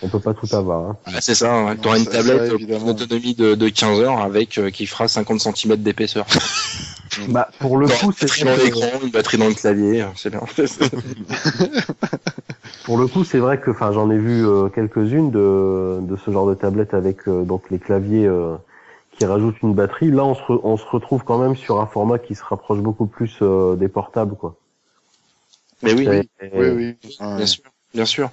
on 0.03 0.09
peut 0.09 0.21
pas 0.21 0.35
tout 0.35 0.47
avoir. 0.55 0.91
Hein. 0.91 0.97
Ah, 1.07 1.21
c'est 1.21 1.35
ça, 1.35 1.53
hein. 1.55 1.75
Non, 1.75 1.83
t'auras 1.83 1.99
une 1.99 2.07
tablette 2.07 2.47
ça, 2.47 2.53
euh, 2.53 2.55
évidemment. 2.55 2.85
une 2.87 2.91
autonomie 2.91 3.35
de, 3.35 3.55
de 3.55 3.69
15 3.69 4.01
heures 4.01 4.21
avec 4.21 4.59
euh, 4.59 4.71
qui 4.71 4.87
fera 4.87 5.09
50 5.09 5.41
cm 5.41 5.77
d'épaisseur. 5.77 6.27
Bah, 7.29 7.49
pour 7.59 7.77
le 7.77 7.89
coup, 7.89 8.07
une 8.07 8.13
c'est 8.13 8.27
batterie 8.27 8.45
dans 8.45 8.51
vrai 8.55 8.71
que- 8.71 8.75
l'écran, 8.77 9.01
une 9.03 9.11
batterie 9.11 9.37
dans 9.37 9.49
le 9.49 9.55
clavier, 9.55 10.03
euh, 10.03 10.07
c'est 10.15 10.31
bien. 10.31 10.41
pour 12.85 12.99
le 12.99 13.07
coup, 13.09 13.25
c'est 13.25 13.39
vrai 13.39 13.61
que, 13.61 13.71
enfin, 13.73 13.93
j'en 13.93 14.11
ai 14.11 14.17
vu 14.17 14.47
euh, 14.47 14.69
quelques-unes 14.69 15.31
de, 15.31 15.99
de 16.01 16.17
ce 16.17 16.31
genre 16.31 16.47
de 16.49 16.55
tablette 16.55 16.95
avec 16.95 17.29
euh, 17.29 17.43
donc 17.45 17.71
les 17.71 17.79
claviers 17.79 18.27
euh, 18.27 18.57
qui 19.19 19.25
rajoute 19.25 19.57
une 19.63 19.75
batterie. 19.75 20.11
Là, 20.11 20.25
on 20.25 20.35
se, 20.35 20.41
re- 20.43 20.61
on 20.63 20.77
se 20.77 20.85
retrouve 20.87 21.25
quand 21.25 21.39
même 21.39 21.57
sur 21.57 21.81
un 21.81 21.87
format 21.87 22.19
qui 22.19 22.35
se 22.35 22.45
rapproche 22.45 22.79
beaucoup 22.79 23.07
plus 23.07 23.37
euh, 23.43 23.77
des 23.77 23.89
portables, 23.89 24.37
quoi. 24.37 24.55
Mais 25.83 25.95
oui, 25.95 26.07
oui. 26.09 26.29
Oui, 26.55 26.69
oui. 26.69 26.97
Bien 27.19 27.37
Ouais. 27.39 27.47
sûr, 27.47 27.65
bien 27.95 28.05
sûr, 28.05 28.31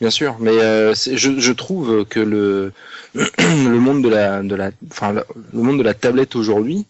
bien 0.00 0.10
sûr. 0.10 0.36
Mais 0.40 0.50
euh, 0.52 0.94
je, 0.94 1.38
je 1.38 1.52
trouve 1.52 2.04
que 2.06 2.20
le 2.20 2.72
le 3.14 3.78
monde 3.78 4.02
de 4.02 4.08
la 4.08 4.42
de 4.42 4.54
la 4.54 4.70
enfin 4.90 5.12
le 5.12 5.22
monde 5.62 5.78
de 5.78 5.82
la 5.82 5.94
tablette 5.94 6.36
aujourd'hui, 6.36 6.86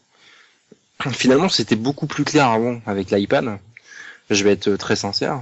finalement, 1.13 1.49
c'était 1.49 1.77
beaucoup 1.77 2.07
plus 2.07 2.25
clair 2.25 2.49
avant 2.49 2.81
avec 2.87 3.11
l'iPad. 3.11 3.59
Je 4.31 4.45
vais 4.45 4.53
être 4.53 4.77
très 4.77 4.97
sincère. 4.97 5.41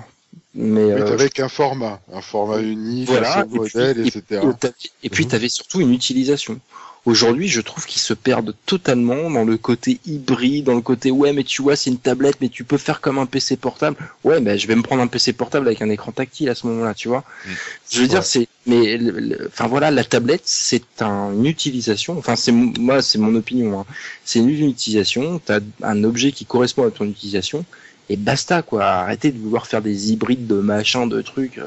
Mais 0.54 0.84
Oui, 0.84 0.90
euh, 1.00 1.04
t'avais 1.08 1.28
qu'un 1.30 1.48
format, 1.48 2.00
un 2.12 2.20
format 2.20 2.60
unique, 2.60 3.08
Voilà, 3.08 3.40
un 3.40 3.42
et 3.44 3.48
modèle, 3.48 3.98
et 3.98 4.06
etc. 4.08 4.22
puis, 4.40 4.54
t'avais- 4.60 4.74
Et 5.02 5.10
puis, 5.10 5.24
Mhm. 5.24 5.30
tu 5.30 5.36
avais 5.36 5.48
surtout 5.48 5.80
une 5.80 5.92
utilisation. 5.92 6.60
Aujourd'hui, 7.07 7.46
je 7.46 7.61
trouve 7.61 7.86
qu'ils 7.86 8.00
se 8.02 8.12
perdent 8.14 8.52
totalement 8.66 9.30
dans 9.30 9.44
le 9.44 9.57
côté 9.57 10.00
hybride, 10.07 10.64
dans 10.64 10.74
le 10.74 10.80
côté 10.80 11.12
ouais, 11.12 11.32
mais 11.32 11.44
tu 11.44 11.62
vois, 11.62 11.76
c'est 11.76 11.88
une 11.88 11.98
tablette, 11.98 12.38
mais 12.40 12.48
tu 12.48 12.64
peux 12.64 12.78
faire 12.78 13.00
comme 13.00 13.18
un 13.18 13.26
PC 13.26 13.57
portable. 13.57 13.96
Ouais, 14.24 14.40
ben 14.40 14.59
je 14.59 14.66
vais 14.66 14.74
me 14.74 14.82
prendre 14.82 15.02
un 15.02 15.07
PC 15.07 15.32
portable 15.32 15.68
avec 15.68 15.80
un 15.82 15.88
écran 15.88 16.11
tactile 16.11 16.48
à 16.48 16.57
ce 16.57 16.66
moment-là, 16.66 16.94
tu 16.94 17.07
vois. 17.07 17.20
Mm. 17.46 17.50
Je 17.92 18.00
veux 18.00 18.09
dire, 18.09 18.24
c'est, 18.24 18.48
mais, 18.66 18.98
enfin 19.46 19.68
voilà, 19.68 19.92
la 19.92 20.02
tablette, 20.02 20.42
c'est 20.46 21.00
un- 21.00 21.32
une 21.32 21.46
utilisation. 21.46 22.18
Enfin, 22.18 22.34
c'est 22.34 22.50
moi, 22.50 23.00
c'est 23.02 23.18
mon 23.18 23.34
opinion. 23.36 23.80
Hein. 23.80 23.86
C'est 24.24 24.40
une 24.40 24.48
utilisation. 24.68 25.40
T'as 25.44 25.61
un 25.82 26.02
objet 26.02 26.32
qui 26.32 26.44
correspond 26.44 26.84
à 26.86 26.90
ton 26.90 27.04
utilisation. 27.04 27.64
Et 28.09 28.16
basta, 28.16 28.62
quoi. 28.62 28.84
Arrêtez 28.84 29.30
de 29.32 29.38
vouloir 29.38 29.66
faire 29.66 29.82
des 29.82 30.12
hybrides 30.12 30.46
de 30.46 30.57
machin, 30.57 31.07
de 31.07 31.22
trucs. 31.22 31.61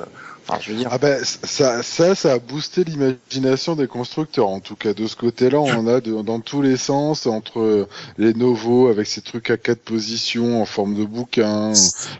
Ah 0.89 0.97
ben 0.97 1.23
ça, 1.23 1.83
ça, 1.83 2.15
ça 2.15 2.33
a 2.33 2.39
boosté 2.39 2.83
l'imagination 2.83 3.75
des 3.75 3.85
constructeurs. 3.87 4.47
En 4.49 4.59
tout 4.59 4.75
cas, 4.75 4.93
de 4.93 5.05
ce 5.05 5.15
côté-là, 5.15 5.59
on 5.59 5.85
a 5.87 6.01
de- 6.01 6.21
dans 6.23 6.39
tous 6.39 6.61
les 6.63 6.75
sens 6.75 7.27
entre 7.27 7.87
les 8.17 8.33
Novo 8.33 8.87
avec 8.87 9.05
ces 9.05 9.21
trucs 9.21 9.51
à 9.51 9.57
quatre 9.57 9.81
positions 9.81 10.61
en 10.61 10.65
forme 10.65 10.95
de 10.95 11.05
bouquin, 11.05 11.73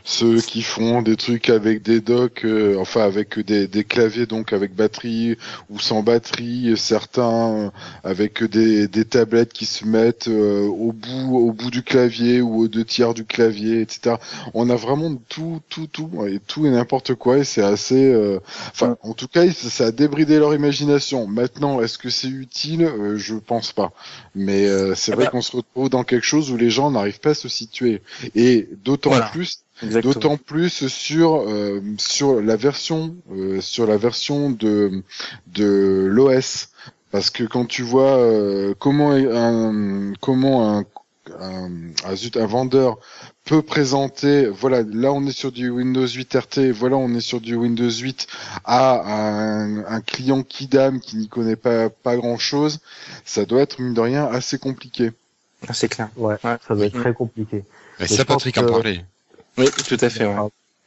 ceux 0.04 0.42
qui 0.42 0.62
font 0.62 1.02
des 1.02 1.16
trucs 1.16 1.50
avec 1.50 1.82
des 1.82 2.02
docks, 2.02 2.46
euh, 2.46 2.76
enfin 2.80 3.02
avec 3.02 3.40
des, 3.40 3.68
des 3.68 3.84
claviers 3.84 4.28
donc 4.28 4.54
avec 4.54 4.76
batterie 4.76 5.36
ou 5.72 5.80
sans 5.80 6.04
batterie, 6.04 6.74
certains 6.78 7.50
euh, 7.54 7.70
avec 8.04 8.44
des, 8.44 8.88
des 8.88 9.06
tablettes 9.06 9.54
qui 9.54 9.66
se 9.66 9.86
mettent 9.86 10.28
euh, 10.28 10.68
au 10.68 10.92
bout 10.92 11.38
au 11.38 11.52
bout 11.52 11.72
du 11.72 11.82
clavier 11.82 12.42
ou 12.42 12.60
aux 12.62 12.68
deux 12.68 12.86
tiers 12.86 13.14
du 13.16 13.26
clavier, 13.26 13.82
etc. 13.82 14.18
On 14.54 14.70
a 14.70 14.76
vraiment 14.76 15.16
tout, 15.30 15.62
tout, 15.70 15.88
tout 15.88 16.10
et 16.28 16.40
tout 16.46 16.68
et 16.68 16.70
n'importe 16.70 17.16
quoi 17.16 17.40
et 17.40 17.44
c'est 17.44 17.64
assez 17.64 17.96
euh, 18.14 18.19
Enfin, 18.72 18.98
en 19.04 19.14
tout 19.14 19.28
cas, 19.28 19.50
ça 19.52 19.88
a 19.88 19.92
débridé 19.92 20.40
leur 20.40 20.54
imagination. 20.56 21.28
Maintenant, 21.28 21.82
est-ce 21.82 21.98
que 21.98 22.10
c'est 22.10 22.28
utile? 22.30 22.84
Euh, 22.84 23.18
Je 23.18 23.36
pense 23.36 23.72
pas. 23.74 23.92
Mais 24.36 24.68
euh, 24.68 24.96
c'est 24.96 25.12
Ah 25.12 25.16
vrai 25.16 25.26
bah. 25.26 25.32
qu'on 25.32 25.42
se 25.42 25.56
retrouve 25.56 25.90
dans 25.90 26.04
quelque 26.04 26.26
chose 26.26 26.52
où 26.52 26.58
les 26.58 26.70
gens 26.70 26.92
n'arrivent 26.92 27.20
pas 27.20 27.32
à 27.32 27.34
se 27.36 27.48
situer. 27.50 28.02
Et 28.36 28.68
d'autant 28.84 29.10
Voilà. 29.12 29.30
plus, 29.30 29.64
d'autant 29.82 30.38
plus 30.38 30.88
sur 30.88 31.44
euh, 31.48 31.82
sur 31.98 32.42
la 32.42 32.56
version 32.56 33.16
euh, 33.32 33.62
sur 33.62 33.86
la 33.88 33.98
version 33.98 34.50
de 34.50 35.04
de 35.48 36.06
l'OS. 36.10 36.70
Parce 37.12 37.30
que 37.32 37.44
quand 37.44 37.66
tu 37.66 37.82
vois 37.82 38.18
euh, 38.18 38.74
comment 38.78 39.12
un 39.14 40.14
comment 40.22 40.78
un, 40.78 40.86
un, 41.40 41.70
un 42.36 42.46
vendeur 42.46 43.00
peut 43.50 43.64
présenter, 43.64 44.46
voilà, 44.48 44.84
là 44.84 45.12
on 45.12 45.26
est 45.26 45.32
sur 45.32 45.52
du 45.52 45.72
Windows 45.72 46.06
8 46.08 46.36
RT, 46.36 46.60
voilà 46.72 46.98
on 46.98 47.10
est 47.16 47.20
sur 47.20 47.42
du 47.42 47.56
Windows 47.56 47.90
8 47.90 48.28
à 48.64 49.02
un, 49.12 49.84
un 49.86 50.02
client 50.02 50.44
Kidam 50.44 51.00
qui 51.00 51.18
n'y 51.18 51.28
connaît 51.28 51.56
pas 51.56 51.90
pas 51.90 52.16
grand 52.16 52.38
chose, 52.38 52.78
ça 53.26 53.46
doit 53.46 53.62
être 53.62 53.80
mine 53.80 53.96
de 53.96 54.02
rien 54.02 54.26
assez 54.28 54.60
compliqué. 54.60 55.14
Ah, 55.68 55.74
C'est 55.74 55.88
clair. 55.90 56.10
Ouais, 56.16 56.36
Ouais. 56.44 56.58
ça 56.68 56.76
doit 56.76 56.86
être 56.86 56.94
Mhm. 56.94 57.02
très 57.02 57.14
compliqué. 57.16 57.64
Et 58.00 58.06
ça, 58.08 58.24
Patrick 58.24 58.56
en 58.60 58.66
que- 58.66 58.70
parlait. 58.70 59.04
Oui, 59.58 59.66
tout 59.88 59.98
à 60.00 60.10
fait. 60.10 60.28
Ouais. 60.28 60.36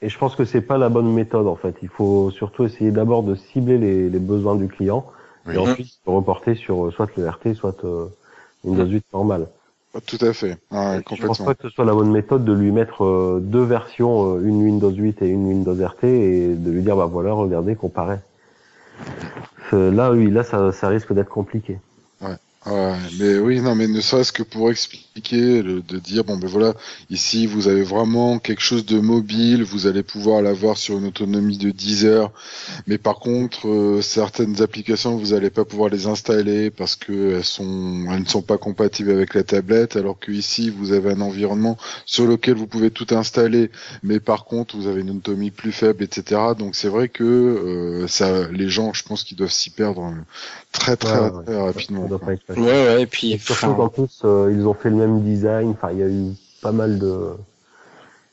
Et 0.00 0.08
je 0.08 0.16
pense 0.16 0.36
que 0.36 0.44
c'est 0.44 0.60
pas 0.62 0.78
la 0.78 0.88
bonne 0.88 1.12
méthode 1.12 1.48
en 1.48 1.56
fait. 1.56 1.74
Il 1.82 1.88
faut 1.88 2.30
surtout 2.30 2.64
essayer 2.64 2.92
d'abord 2.92 3.24
de 3.24 3.34
cibler 3.34 3.76
les, 3.78 4.08
les 4.08 4.18
besoins 4.20 4.54
du 4.54 4.68
client 4.68 5.04
Oui. 5.46 5.54
et 5.56 5.58
ensuite 5.58 5.88
se 5.88 6.08
reporter 6.10 6.54
sur 6.54 6.86
euh, 6.86 6.90
soit 6.92 7.08
le 7.16 7.28
RT, 7.28 7.54
soit 7.54 7.84
euh, 7.84 8.06
Windows 8.62 8.86
8 8.86 9.04
normal. 9.12 9.48
Tout 10.06 10.18
à 10.22 10.32
fait, 10.32 10.56
ouais, 10.70 10.96
je 10.96 11.00
pense 11.02 11.04
complètement. 11.04 11.44
pas 11.44 11.54
que 11.54 11.62
ce 11.68 11.68
soit 11.68 11.84
la 11.84 11.92
bonne 11.92 12.10
méthode 12.10 12.44
de 12.46 12.52
lui 12.54 12.70
mettre 12.72 13.04
euh, 13.04 13.40
deux 13.42 13.62
versions, 13.62 14.36
euh, 14.36 14.40
une 14.42 14.62
Windows 14.62 14.90
8 14.90 15.20
et 15.20 15.28
une 15.28 15.46
Windows 15.46 15.74
RT, 15.74 16.04
et 16.04 16.54
de 16.54 16.70
lui 16.70 16.82
dire 16.82 16.96
bah 16.96 17.04
voilà, 17.04 17.32
regardez, 17.32 17.74
comparez. 17.74 18.18
Euh, 19.74 19.90
Là, 19.90 20.12
oui, 20.12 20.30
là, 20.30 20.44
ça, 20.44 20.72
ça 20.72 20.88
risque 20.88 21.12
d'être 21.12 21.28
compliqué. 21.28 21.78
Ouais, 22.64 22.94
mais 23.18 23.38
oui, 23.40 23.60
non, 23.60 23.74
mais 23.74 23.88
ne 23.88 24.00
serait-ce 24.00 24.30
que 24.30 24.44
pour 24.44 24.70
expliquer, 24.70 25.62
le- 25.62 25.82
de 25.82 25.98
dire 25.98 26.22
bon 26.22 26.36
ben 26.36 26.46
voilà, 26.46 26.74
ici 27.10 27.44
vous 27.48 27.66
avez 27.66 27.82
vraiment 27.82 28.38
quelque 28.38 28.60
chose 28.62 28.86
de 28.86 29.00
mobile, 29.00 29.64
vous 29.64 29.88
allez 29.88 30.04
pouvoir 30.04 30.42
l'avoir 30.42 30.76
sur 30.78 30.96
une 30.96 31.06
autonomie 31.06 31.58
de 31.58 31.70
10 31.72 32.04
heures, 32.04 32.32
mais 32.86 32.98
par 32.98 33.18
contre 33.18 33.66
euh, 33.68 34.00
certaines 34.00 34.62
applications 34.62 35.16
vous 35.16 35.32
allez 35.32 35.50
pas 35.50 35.64
pouvoir 35.64 35.90
les 35.90 36.06
installer 36.06 36.70
parce 36.70 36.94
que 36.94 37.34
elles 37.36 37.44
sont, 37.44 38.06
elles 38.12 38.20
ne 38.22 38.26
sont 38.28 38.42
pas 38.42 38.58
compatibles 38.58 39.10
avec 39.10 39.34
la 39.34 39.42
tablette, 39.42 39.96
alors 39.96 40.18
que 40.20 40.30
ici 40.30 40.70
vous 40.70 40.92
avez 40.92 41.10
un 41.10 41.20
environnement 41.20 41.76
sur 42.06 42.26
lequel 42.26 42.54
vous 42.54 42.68
pouvez 42.68 42.92
tout 42.92 43.08
installer, 43.10 43.72
mais 44.04 44.20
par 44.20 44.44
contre 44.44 44.76
vous 44.76 44.86
avez 44.86 45.00
une 45.00 45.10
autonomie 45.10 45.50
plus 45.50 45.72
faible, 45.72 46.04
etc. 46.04 46.54
Donc 46.54 46.76
c'est 46.76 46.88
vrai 46.88 47.08
que 47.08 47.24
euh, 47.24 48.06
ça, 48.06 48.48
les 48.52 48.68
gens, 48.68 48.92
je 48.92 49.02
pense 49.02 49.24
qu'ils 49.24 49.36
doivent 49.36 49.50
s'y 49.50 49.70
perdre 49.70 50.04
euh, 50.04 50.12
très 50.72 50.96
très, 50.96 51.18
Ouais, 51.20 51.30
ouais. 51.30 51.44
très 51.44 51.60
rapidement. 51.60 52.08
Ça. 52.08 52.54
Ouais, 52.54 52.62
ouais, 52.64 53.02
et 53.02 53.06
puis. 53.06 53.32
Et 53.32 53.38
surtout 53.38 53.74
qu'en 53.74 53.88
plus, 53.88 54.20
euh, 54.24 54.52
ils 54.54 54.66
ont 54.66 54.74
fait 54.74 54.90
le 54.90 54.96
même 54.96 55.22
design. 55.22 55.70
Enfin, 55.70 55.92
il 55.92 55.98
y 55.98 56.02
a 56.02 56.08
eu 56.08 56.32
pas 56.60 56.72
mal 56.72 56.98
de, 56.98 57.30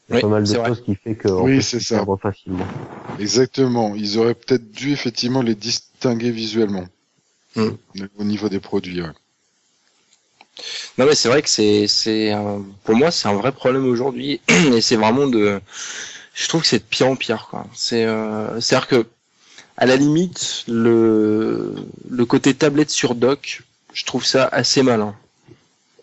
il 0.10 0.14
y 0.14 0.14
a 0.14 0.16
Oui, 0.16 0.22
pas 0.22 0.28
mal 0.28 0.44
de 0.44 0.54
vrai. 0.54 0.70
choses 0.70 0.84
qui 0.84 0.96
fait 0.96 1.16
qu'on 1.16 1.44
Oui, 1.44 1.58
peut 1.58 1.62
c'est 1.62 1.80
ça. 1.80 2.06
facilement. 2.22 2.66
Exactement. 3.20 3.94
Ils 3.96 4.18
auraient 4.18 4.34
peut-être 4.36 4.72
dû 4.72 4.92
effectivement 4.94 5.42
les 5.42 5.56
distinguer 5.56 6.32
visuellement 6.32 6.86
Mm. 7.56 7.70
au 8.20 8.24
niveau 8.24 8.48
des 8.48 8.60
produits. 8.60 9.02
ouais. 9.02 9.10
Non 10.98 11.06
mais 11.06 11.16
c'est 11.16 11.30
vrai 11.30 11.42
que 11.42 11.50
c'est 11.50 11.88
c'est 11.88 12.32
pour 12.84 12.96
moi 12.96 13.10
c'est 13.12 13.28
un 13.28 13.34
vrai 13.34 13.52
problème 13.52 13.86
aujourd'hui 13.88 14.40
et 14.50 14.82
c'est 14.82 14.98
vraiment 14.98 15.26
de 15.28 15.60
je 16.34 16.48
trouve 16.48 16.62
que 16.62 16.68
c'est 16.68 16.80
de 16.80 16.84
pire 16.84 17.08
en 17.08 17.16
pire 17.16 17.48
quoi. 17.50 17.66
C'est 17.74 18.06
euh, 18.06 18.60
c'est 18.62 18.76
à 18.76 18.80
dire 18.80 18.88
que 18.88 19.08
à 19.80 19.86
la 19.86 19.96
limite 19.96 20.66
le 20.68 21.74
le 22.10 22.26
côté 22.26 22.54
tablette 22.54 22.92
sur 22.92 23.16
dock, 23.16 23.64
je 23.94 24.06
trouve 24.06 24.26
ça 24.26 24.46
assez 24.52 24.84
malin. 24.84 25.16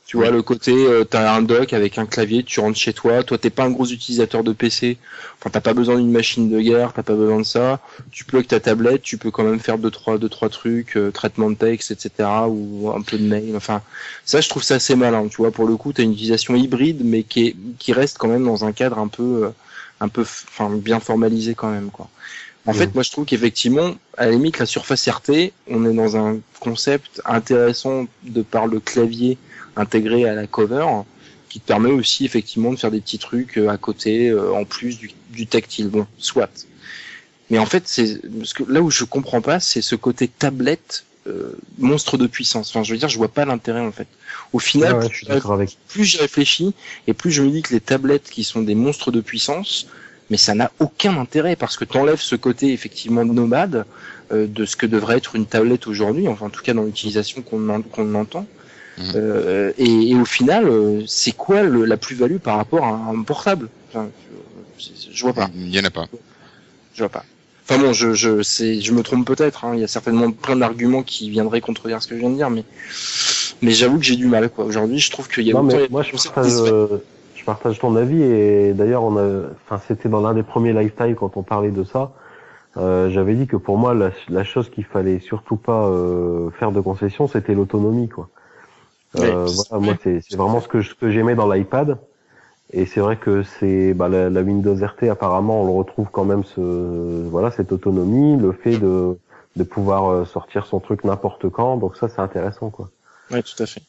Tu 0.06 0.16
vois 0.16 0.30
le 0.30 0.40
côté 0.40 0.72
euh, 0.72 1.04
t'as 1.04 1.34
un 1.34 1.42
dock 1.42 1.72
avec 1.72 1.98
un 1.98 2.06
clavier, 2.06 2.42
tu 2.44 2.60
rentres 2.60 2.78
chez 2.78 2.92
toi, 2.92 3.22
toi 3.22 3.38
t'es 3.38 3.50
pas 3.50 3.64
un 3.64 3.70
gros 3.70 3.86
utilisateur 3.86 4.44
de 4.44 4.52
PC, 4.52 4.98
enfin 5.38 5.50
t'as 5.50 5.60
pas 5.60 5.74
besoin 5.74 5.96
d'une 5.96 6.12
machine 6.12 6.48
de 6.48 6.60
guerre, 6.60 6.92
t'as 6.94 7.02
pas 7.02 7.14
besoin 7.14 7.38
de 7.40 7.44
ça, 7.44 7.80
tu 8.12 8.24
plugues 8.24 8.46
ta 8.46 8.60
tablette, 8.60 9.02
tu 9.02 9.18
peux 9.18 9.32
quand 9.32 9.42
même 9.44 9.60
faire 9.60 9.78
deux 9.78 9.90
trois 9.90 10.16
deux 10.18 10.28
trois 10.28 10.48
trucs, 10.48 10.96
euh, 10.96 11.10
traitement 11.10 11.50
de 11.50 11.56
texte 11.56 11.90
etc 11.90 12.28
ou 12.48 12.92
un 12.96 13.02
peu 13.02 13.18
de 13.18 13.24
mail, 13.24 13.54
enfin 13.56 13.82
ça, 14.26 14.40
je 14.40 14.48
trouve 14.48 14.62
ça 14.64 14.74
assez 14.76 14.96
malin. 14.96 15.28
Tu 15.28 15.36
vois, 15.38 15.52
pour 15.52 15.66
le 15.66 15.76
coup, 15.76 15.92
tu 15.92 16.00
as 16.00 16.04
une 16.04 16.12
utilisation 16.12 16.54
hybride, 16.56 17.02
mais 17.04 17.22
qui, 17.22 17.48
est, 17.48 17.56
qui 17.78 17.92
reste 17.92 18.18
quand 18.18 18.28
même 18.28 18.44
dans 18.44 18.64
un 18.64 18.72
cadre 18.72 18.98
un 18.98 19.08
peu, 19.08 19.44
euh, 19.44 19.50
un 20.00 20.08
peu, 20.08 20.22
enfin, 20.22 20.70
bien 20.74 21.00
formalisé 21.00 21.54
quand 21.54 21.70
même, 21.70 21.90
quoi. 21.90 22.08
En 22.66 22.72
fait, 22.72 22.94
moi, 22.94 23.02
je 23.02 23.10
trouve 23.10 23.24
qu'effectivement, 23.24 23.94
à 24.16 24.26
la 24.26 24.32
limite, 24.32 24.58
la 24.58 24.66
surface 24.66 25.08
RT, 25.08 25.52
on 25.68 25.88
est 25.88 25.94
dans 25.94 26.16
un 26.16 26.40
concept 26.58 27.22
intéressant 27.24 28.06
de 28.24 28.42
par 28.42 28.66
le 28.66 28.80
clavier 28.80 29.38
intégré 29.76 30.28
à 30.28 30.34
la 30.34 30.46
cover, 30.46 30.86
qui 31.48 31.60
te 31.60 31.66
permet 31.66 31.90
aussi 31.90 32.24
effectivement 32.24 32.72
de 32.72 32.78
faire 32.78 32.90
des 32.90 33.00
petits 33.00 33.18
trucs 33.18 33.56
euh, 33.58 33.68
à 33.68 33.76
côté, 33.76 34.30
euh, 34.30 34.52
en 34.52 34.64
plus 34.64 34.98
du, 34.98 35.12
du 35.30 35.46
tactile. 35.46 35.88
Bon, 35.88 36.06
soit. 36.18 36.50
Mais 37.50 37.58
en 37.58 37.66
fait, 37.66 37.84
c'est 37.86 38.20
là 38.68 38.80
où 38.80 38.90
je 38.90 39.04
comprends 39.04 39.40
pas, 39.40 39.60
c'est 39.60 39.82
ce 39.82 39.94
côté 39.94 40.26
tablette 40.26 41.04
euh, 41.26 41.56
monstre 41.78 42.16
de 42.16 42.26
puissance. 42.26 42.70
Enfin, 42.70 42.82
je 42.82 42.92
veux 42.92 42.98
dire, 42.98 43.08
je 43.08 43.18
vois 43.18 43.28
pas 43.28 43.44
l'intérêt 43.44 43.80
en 43.80 43.92
fait. 43.92 44.06
Au 44.52 44.58
final, 44.58 44.96
ouais, 44.96 45.08
plus, 45.08 45.26
avec. 45.28 45.76
plus 45.88 46.04
j'y 46.04 46.18
réfléchis 46.18 46.74
et 47.06 47.14
plus 47.14 47.30
je 47.30 47.42
me 47.42 47.50
dis 47.50 47.62
que 47.62 47.72
les 47.72 47.80
tablettes 47.80 48.30
qui 48.30 48.44
sont 48.44 48.62
des 48.62 48.74
monstres 48.74 49.10
de 49.10 49.20
puissance, 49.20 49.86
mais 50.30 50.36
ça 50.36 50.54
n'a 50.54 50.70
aucun 50.80 51.16
intérêt 51.18 51.56
parce 51.56 51.76
que 51.76 51.84
t'enlèves 51.84 52.20
ce 52.20 52.36
côté 52.36 52.72
effectivement 52.72 53.24
de 53.24 53.32
nomade 53.32 53.84
euh, 54.32 54.46
de 54.48 54.64
ce 54.64 54.74
que 54.76 54.86
devrait 54.86 55.18
être 55.18 55.36
une 55.36 55.46
tablette 55.46 55.86
aujourd'hui, 55.86 56.26
enfin 56.28 56.46
en 56.46 56.50
tout 56.50 56.62
cas 56.62 56.74
dans 56.74 56.82
l'utilisation 56.82 57.42
qu'on 57.42 57.68
en- 57.68 57.82
qu'on 57.82 58.14
entend. 58.14 58.46
Mhm. 58.98 59.12
Euh, 59.14 59.72
et, 59.78 60.10
et 60.10 60.14
au 60.16 60.24
final, 60.24 60.66
euh, 60.68 61.02
c'est 61.06 61.32
quoi 61.32 61.62
le- 61.62 61.84
la 61.84 61.96
plus-value 61.98 62.38
par 62.38 62.56
rapport 62.56 62.84
à 62.84 62.88
un 63.12 63.22
portable? 63.22 63.68
Enfin, 63.90 64.08
je, 64.78 64.86
je 65.12 65.22
vois 65.22 65.34
pas. 65.34 65.50
Il 65.54 65.68
y 65.74 65.78
en 65.78 65.84
a 65.84 65.90
pas. 65.90 66.06
Je 66.94 67.00
vois 67.02 67.10
pas. 67.10 67.24
Enfin 67.68 67.78
bon, 67.80 67.92
je, 67.92 68.14
je, 68.14 68.42
c'est, 68.42 68.80
je 68.80 68.92
me 68.92 69.02
trompe 69.02 69.26
peut-être. 69.26 69.64
Hein. 69.64 69.72
Il 69.74 69.80
y 69.80 69.84
a 69.84 69.88
certainement 69.88 70.30
plein 70.30 70.56
d'arguments 70.56 71.02
qui 71.02 71.28
viendraient 71.30 71.60
contredire 71.60 72.02
ce 72.02 72.08
que 72.08 72.14
je 72.14 72.20
viens 72.20 72.30
de 72.30 72.36
dire, 72.36 72.48
mais, 72.48 72.64
mais 73.60 73.72
j'avoue 73.72 73.98
que 73.98 74.04
j'ai 74.04 74.16
du 74.16 74.26
mal. 74.26 74.48
Quoi. 74.48 74.64
Aujourd'hui, 74.64 74.98
je 74.98 75.10
trouve 75.10 75.28
qu'il 75.28 75.44
y 75.44 75.50
a 75.50 75.54
Non, 75.54 75.62
mais 75.62 75.88
moi, 75.90 76.02
je 76.02 76.12
je 77.46 77.52
partage 77.52 77.78
ton 77.78 77.94
avis 77.94 78.20
et 78.22 78.72
d'ailleurs, 78.72 79.04
on 79.04 79.16
a, 79.16 79.42
enfin, 79.54 79.80
c'était 79.86 80.08
dans 80.08 80.20
l'un 80.20 80.34
des 80.34 80.42
premiers 80.42 80.72
lifestyle 80.72 81.14
quand 81.14 81.36
on 81.36 81.44
parlait 81.44 81.70
de 81.70 81.84
ça. 81.84 82.10
Euh, 82.76 83.08
J'avais 83.08 83.36
dit 83.36 83.46
que 83.46 83.56
pour 83.56 83.78
moi, 83.78 83.94
la, 83.94 84.10
la 84.28 84.42
chose 84.42 84.68
qu'il 84.68 84.84
fallait 84.84 85.20
surtout 85.20 85.54
pas 85.54 85.86
euh, 85.86 86.50
faire 86.58 86.72
de 86.72 86.80
concession, 86.80 87.28
c'était 87.28 87.54
l'autonomie, 87.54 88.08
quoi. 88.08 88.28
Euh, 89.20 89.46
voilà, 89.46 89.84
moi, 89.84 89.94
c'est 90.02 90.20
c'est 90.28 90.36
vraiment 90.36 90.60
ce 90.60 90.66
que, 90.66 90.82
ce 90.82 90.92
que 90.94 91.08
j'aimais 91.08 91.36
dans 91.36 91.48
l'iPad. 91.48 91.98
Et 92.72 92.84
c'est 92.84 92.98
vrai 92.98 93.16
que 93.16 93.44
c'est 93.44 93.94
bah, 93.94 94.08
la, 94.08 94.28
la 94.28 94.42
Windows 94.42 94.74
RT, 94.74 95.04
apparemment, 95.08 95.62
on 95.62 95.66
le 95.66 95.72
retrouve 95.72 96.08
quand 96.10 96.24
même 96.24 96.42
ce, 96.42 97.28
voilà, 97.30 97.52
cette 97.52 97.70
autonomie, 97.70 98.36
le 98.36 98.50
fait 98.50 98.76
de, 98.78 99.16
de 99.54 99.62
pouvoir 99.62 100.10
euh, 100.10 100.24
sortir 100.24 100.66
son 100.66 100.80
truc 100.80 101.04
n'importe 101.04 101.48
quand. 101.48 101.76
Donc 101.76 101.96
ça, 101.96 102.08
c'est 102.08 102.20
intéressant, 102.20 102.70
quoi. 102.70 102.90
Ouais, 103.30 103.40
tout 103.44 103.62
à 103.62 103.66
fait. 103.66 103.82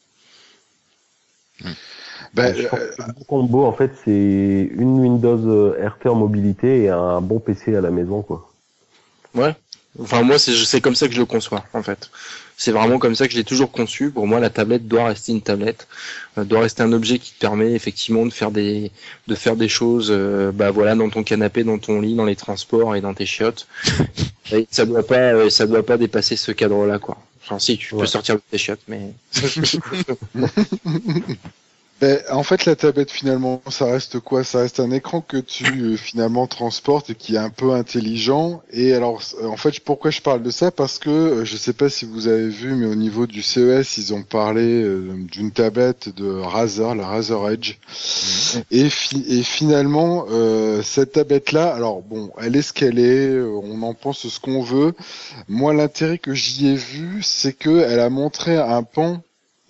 Ben, 2.34 2.56
je 2.56 2.68
pense 2.68 2.80
euh, 2.80 2.92
que 2.98 3.02
le 3.02 3.14
bon 3.14 3.24
combo, 3.28 3.66
en 3.66 3.74
fait, 3.74 3.92
c'est 4.04 4.70
une 4.76 5.00
Windows 5.00 5.48
euh, 5.48 5.88
RT 5.88 6.08
en 6.08 6.16
mobilité 6.16 6.84
et 6.84 6.90
un 6.90 7.22
bon 7.22 7.40
PC 7.40 7.76
à 7.76 7.82
la 7.82 7.92
maison, 7.92 8.22
quoi. 8.22 8.50
Ouais. 9.36 9.56
Enfin, 10.00 10.22
moi, 10.22 10.38
c'est 10.38 10.82
comme 10.82 10.96
ça 10.96 11.08
que 11.08 11.14
je 11.14 11.20
le 11.20 11.26
conçois, 11.26 11.64
en 11.74 11.82
fait. 11.82 12.10
C'est 12.60 12.72
vraiment 12.72 12.98
comme 12.98 13.14
ça 13.14 13.28
que 13.28 13.34
je 13.34 13.38
l'ai 13.38 13.44
toujours 13.44 13.72
conçu. 13.72 14.10
Pour 14.10 14.26
moi, 14.26 14.40
la 14.40 14.50
tablette 14.50 14.88
doit 14.88 15.06
rester 15.06 15.32
une 15.32 15.42
tablette, 15.42 15.88
euh, 16.38 16.44
doit 16.44 16.62
rester 16.62 16.82
un 16.82 16.92
objet 16.92 17.20
qui 17.20 17.34
te 17.34 17.40
permet 17.40 17.74
effectivement 17.74 18.26
de 18.26 18.32
faire 18.32 18.50
des, 18.50 18.92
de 19.28 19.36
faire 19.36 19.56
des 19.56 19.70
choses, 19.70 20.08
euh, 20.10 20.52
bah 20.52 20.72
voilà, 20.72 20.96
dans 20.96 21.10
ton 21.10 21.24
canapé, 21.24 21.64
dans 21.64 21.78
ton 21.78 22.02
lit, 22.02 22.16
dans 22.16 22.26
les 22.26 22.36
transports 22.36 22.96
et 22.96 23.02
dans 23.02 23.14
tes 23.14 23.28
chiottes. 23.28 23.68
Et 24.52 24.66
ça 24.72 24.86
doit 24.86 25.06
pas, 25.06 25.34
euh, 25.34 25.50
ça 25.50 25.68
doit 25.68 25.86
pas 25.86 25.98
dépasser 25.98 26.38
ce 26.38 26.54
cadre-là, 26.54 27.00
quoi. 27.00 27.18
Enfin, 27.44 27.60
si, 27.60 27.78
tu 27.78 27.94
peux 27.94 28.06
sortir 28.06 28.36
de 28.36 28.42
tes 28.50 28.58
chiottes, 28.58 28.80
mais. 28.88 29.12
Ben, 32.00 32.22
en 32.30 32.44
fait, 32.44 32.66
la 32.66 32.76
tablette, 32.76 33.10
finalement, 33.10 33.60
ça 33.72 33.86
reste 33.86 34.20
quoi? 34.20 34.44
Ça 34.44 34.60
reste 34.60 34.80
un 34.80 34.92
écran 34.92 35.20
que 35.22 35.38
tu, 35.38 35.66
euh, 35.82 35.98
finalement, 35.98 36.46
transportes 36.46 37.10
et 37.10 37.16
qui 37.16 37.34
est 37.34 37.40
un 37.40 37.50
peu 37.50 37.72
intelligent. 37.74 38.62
Et 38.72 38.94
alors, 38.94 39.22
euh, 39.42 39.48
en 39.48 39.58
fait, 39.58 39.80
pourquoi 39.80 40.12
je 40.12 40.22
parle 40.22 40.44
de 40.44 40.52
ça? 40.52 40.70
Parce 40.70 41.00
que, 41.00 41.10
euh, 41.10 41.46
je 41.46 41.58
sais 41.58 41.74
pas 41.74 41.90
si 41.90 42.06
vous 42.06 42.28
avez 42.28 42.50
vu, 42.50 42.76
mais 42.76 42.86
au 42.86 42.94
niveau 42.94 43.26
du 43.26 43.42
CES, 43.42 43.98
ils 43.98 44.14
ont 44.14 44.22
parlé 44.22 44.62
euh, 44.84 45.16
d'une 45.32 45.50
tablette 45.52 46.10
de 46.16 46.30
Razer, 46.30 46.94
la 46.94 47.08
Razer 47.08 47.50
Edge. 47.50 47.78
Et, 48.70 48.90
fi- 48.90 49.26
et 49.28 49.44
finalement, 49.44 50.26
cette 50.84 51.14
tablette-là, 51.14 51.74
alors 51.74 52.02
bon, 52.02 52.32
elle 52.40 52.56
est 52.56 52.62
ce 52.62 52.74
qu'elle 52.74 53.00
est, 53.00 53.40
on 53.42 53.82
en 53.82 53.94
pense 53.94 54.28
ce 54.28 54.40
qu'on 54.40 54.62
veut. 54.62 54.94
Moi, 55.48 55.74
l'intérêt 55.74 56.18
que 56.18 56.34
j'y 56.34 56.68
ai 56.68 56.76
vu, 56.76 57.22
c'est 57.24 57.54
que 57.54 57.80
elle 57.90 58.00
a 58.00 58.10
montré 58.10 58.56
un 58.58 58.84
pan 58.84 59.22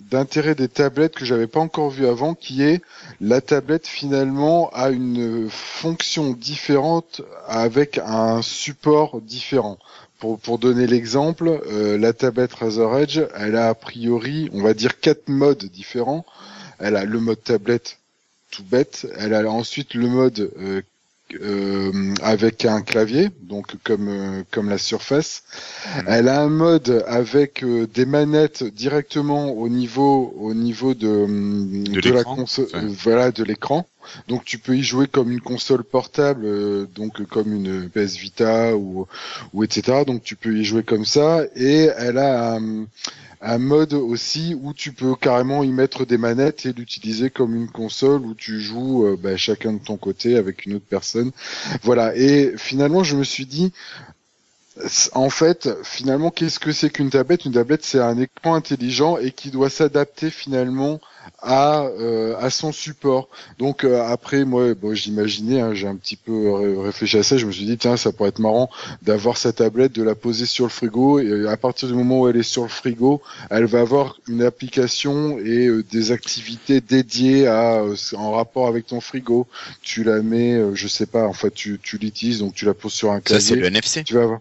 d'intérêt 0.09 0.55
des 0.55 0.67
tablettes 0.67 1.15
que 1.15 1.25
j'avais 1.25 1.47
pas 1.47 1.59
encore 1.59 1.89
vu 1.89 2.07
avant, 2.07 2.33
qui 2.33 2.63
est 2.63 2.81
la 3.19 3.41
tablette 3.41 3.87
finalement 3.87 4.69
a 4.73 4.89
une 4.89 5.49
fonction 5.49 6.31
différente 6.31 7.21
avec 7.47 7.99
un 8.03 8.41
support 8.41 9.21
différent. 9.21 9.77
Pour, 10.19 10.39
pour 10.39 10.57
donner 10.57 10.87
l'exemple, 10.87 11.61
euh, 11.67 11.97
la 11.97 12.13
tablette 12.13 12.53
Razer 12.53 12.97
Edge, 12.97 13.21
elle 13.35 13.55
a 13.55 13.69
a 13.69 13.75
priori, 13.75 14.49
on 14.53 14.61
va 14.61 14.73
dire 14.73 14.99
quatre 14.99 15.29
modes 15.29 15.65
différents. 15.65 16.25
Elle 16.79 16.95
a 16.95 17.05
le 17.05 17.19
mode 17.19 17.43
tablette 17.43 17.99
tout 18.49 18.63
bête. 18.63 19.07
Elle 19.17 19.33
a 19.33 19.49
ensuite 19.49 19.93
le 19.93 20.07
mode 20.07 20.51
euh, 20.59 20.81
euh, 21.41 22.13
avec 22.21 22.65
un 22.65 22.81
clavier, 22.81 23.29
donc 23.41 23.75
comme 23.83 24.07
euh, 24.09 24.43
comme 24.51 24.69
la 24.69 24.77
Surface. 24.77 25.43
Elle 26.07 26.27
a 26.27 26.41
un 26.41 26.49
mode 26.49 27.03
avec 27.07 27.63
euh, 27.63 27.87
des 27.87 28.05
manettes 28.05 28.63
directement 28.63 29.51
au 29.51 29.69
niveau 29.69 30.33
au 30.39 30.53
niveau 30.53 30.93
de 30.93 31.07
hum, 31.07 31.83
De 32.01 32.11
la 32.11 32.19
l'écran, 32.19 32.35
console, 32.35 32.67
enfin. 32.73 32.83
euh, 32.83 32.89
voilà, 33.03 33.31
de 33.31 33.43
l'écran. 33.43 33.87
Donc 34.27 34.45
tu 34.45 34.57
peux 34.57 34.75
y 34.77 34.83
jouer 34.83 35.07
comme 35.07 35.31
une 35.31 35.41
console 35.41 35.83
portable, 35.83 36.45
euh, 36.45 36.85
donc 36.95 37.25
comme 37.27 37.53
une 37.53 37.89
PS 37.89 38.15
Vita 38.17 38.75
ou 38.77 39.07
ou 39.53 39.63
etc. 39.63 40.03
Donc 40.05 40.23
tu 40.23 40.35
peux 40.35 40.55
y 40.57 40.63
jouer 40.63 40.83
comme 40.83 41.05
ça. 41.05 41.41
Et 41.55 41.89
elle 41.97 42.17
a 42.17 42.55
un, 42.55 42.85
un 43.41 43.57
mode 43.57 43.93
aussi 43.93 44.55
où 44.61 44.73
tu 44.73 44.91
peux 44.91 45.15
carrément 45.15 45.63
y 45.63 45.71
mettre 45.71 46.05
des 46.05 46.17
manettes 46.17 46.65
et 46.65 46.73
l'utiliser 46.73 47.29
comme 47.29 47.55
une 47.55 47.69
console 47.69 48.21
où 48.21 48.33
tu 48.33 48.59
joues 48.59 49.05
euh, 49.05 49.17
bah, 49.21 49.37
chacun 49.37 49.73
de 49.73 49.79
ton 49.79 49.97
côté 49.97 50.37
avec 50.37 50.65
une 50.65 50.75
autre 50.75 50.85
personne. 50.89 51.31
Voilà. 51.83 52.15
Et 52.15 52.53
finalement, 52.57 53.03
je 53.03 53.15
me 53.15 53.23
suis 53.23 53.45
dit, 53.45 53.71
en 55.13 55.29
fait, 55.29 55.69
finalement, 55.83 56.29
qu'est-ce 56.31 56.59
que 56.59 56.71
c'est 56.71 56.89
qu'une 56.89 57.09
tablette? 57.09 57.45
Une 57.45 57.53
tablette, 57.53 57.83
c'est 57.83 57.99
un 57.99 58.17
écran 58.19 58.55
intelligent 58.55 59.17
et 59.17 59.31
qui 59.31 59.49
doit 59.51 59.69
s'adapter 59.69 60.29
finalement 60.29 60.99
à 61.41 61.81
euh, 61.99 62.35
à 62.39 62.49
son 62.49 62.71
support. 62.71 63.27
Donc 63.59 63.83
euh, 63.83 64.01
après, 64.01 64.45
moi, 64.45 64.73
bon, 64.75 64.93
j'imaginais, 64.95 65.59
hein, 65.59 65.73
j'ai 65.73 65.87
un 65.87 65.95
petit 65.95 66.15
peu 66.15 66.53
ré- 66.53 66.77
réfléchi 66.77 67.17
à 67.17 67.23
ça. 67.23 67.37
Je 67.37 67.45
me 67.45 67.51
suis 67.51 67.65
dit, 67.65 67.77
tiens, 67.77 67.97
ça 67.97 68.11
pourrait 68.11 68.29
être 68.29 68.39
marrant 68.39 68.69
d'avoir 69.01 69.35
sa 69.37 69.51
tablette, 69.51 69.91
de 69.93 70.03
la 70.03 70.15
poser 70.15 70.45
sur 70.45 70.65
le 70.65 70.69
frigo, 70.69 71.19
et 71.19 71.25
euh, 71.27 71.49
à 71.49 71.57
partir 71.57 71.87
du 71.89 71.93
moment 71.95 72.21
où 72.21 72.27
elle 72.29 72.37
est 72.37 72.43
sur 72.43 72.63
le 72.63 72.69
frigo, 72.69 73.21
elle 73.49 73.65
va 73.65 73.81
avoir 73.81 74.17
une 74.27 74.41
application 74.43 75.37
et 75.39 75.67
euh, 75.67 75.83
des 75.91 76.11
activités 76.11 76.79
dédiées 76.81 77.47
à 77.47 77.81
euh, 77.81 77.95
en 78.15 78.31
rapport 78.31 78.67
avec 78.67 78.87
ton 78.87 79.01
frigo. 79.01 79.47
Tu 79.81 80.03
la 80.03 80.21
mets, 80.21 80.53
euh, 80.53 80.75
je 80.75 80.87
sais 80.87 81.07
pas, 81.07 81.25
en 81.27 81.33
fait, 81.33 81.53
tu, 81.53 81.79
tu 81.83 81.97
l'utilises, 81.97 82.39
donc 82.39 82.53
tu 82.53 82.65
la 82.65 82.73
poses 82.73 82.93
sur 82.93 83.11
un 83.11 83.17
Ça, 83.17 83.21
clavier. 83.23 83.47
c'est 83.47 83.55
le 83.55 83.65
NFC. 83.65 84.03
Tu 84.03 84.13
vas 84.13 84.25
voir. 84.25 84.39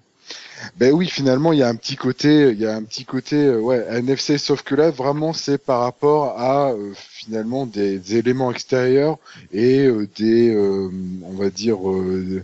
Ben 0.76 0.92
oui, 0.92 1.06
finalement, 1.08 1.52
il 1.52 1.58
y 1.58 1.62
a 1.62 1.68
un 1.68 1.74
petit 1.74 1.96
côté, 1.96 2.50
il 2.50 2.58
y 2.58 2.66
a 2.66 2.74
un 2.74 2.82
petit 2.82 3.04
côté, 3.04 3.36
euh, 3.36 3.58
ouais, 3.58 3.84
NFC, 3.90 4.38
sauf 4.38 4.62
que 4.62 4.74
là, 4.74 4.90
vraiment, 4.90 5.32
c'est 5.32 5.58
par 5.58 5.80
rapport 5.80 6.38
à 6.38 6.70
euh, 6.70 6.92
finalement 6.94 7.66
des, 7.66 7.98
des 7.98 8.16
éléments 8.16 8.50
extérieurs 8.50 9.18
et 9.52 9.86
euh, 9.86 10.08
des, 10.16 10.54
euh, 10.54 10.90
on 11.24 11.32
va 11.32 11.50
dire, 11.50 11.78
euh, 11.90 12.42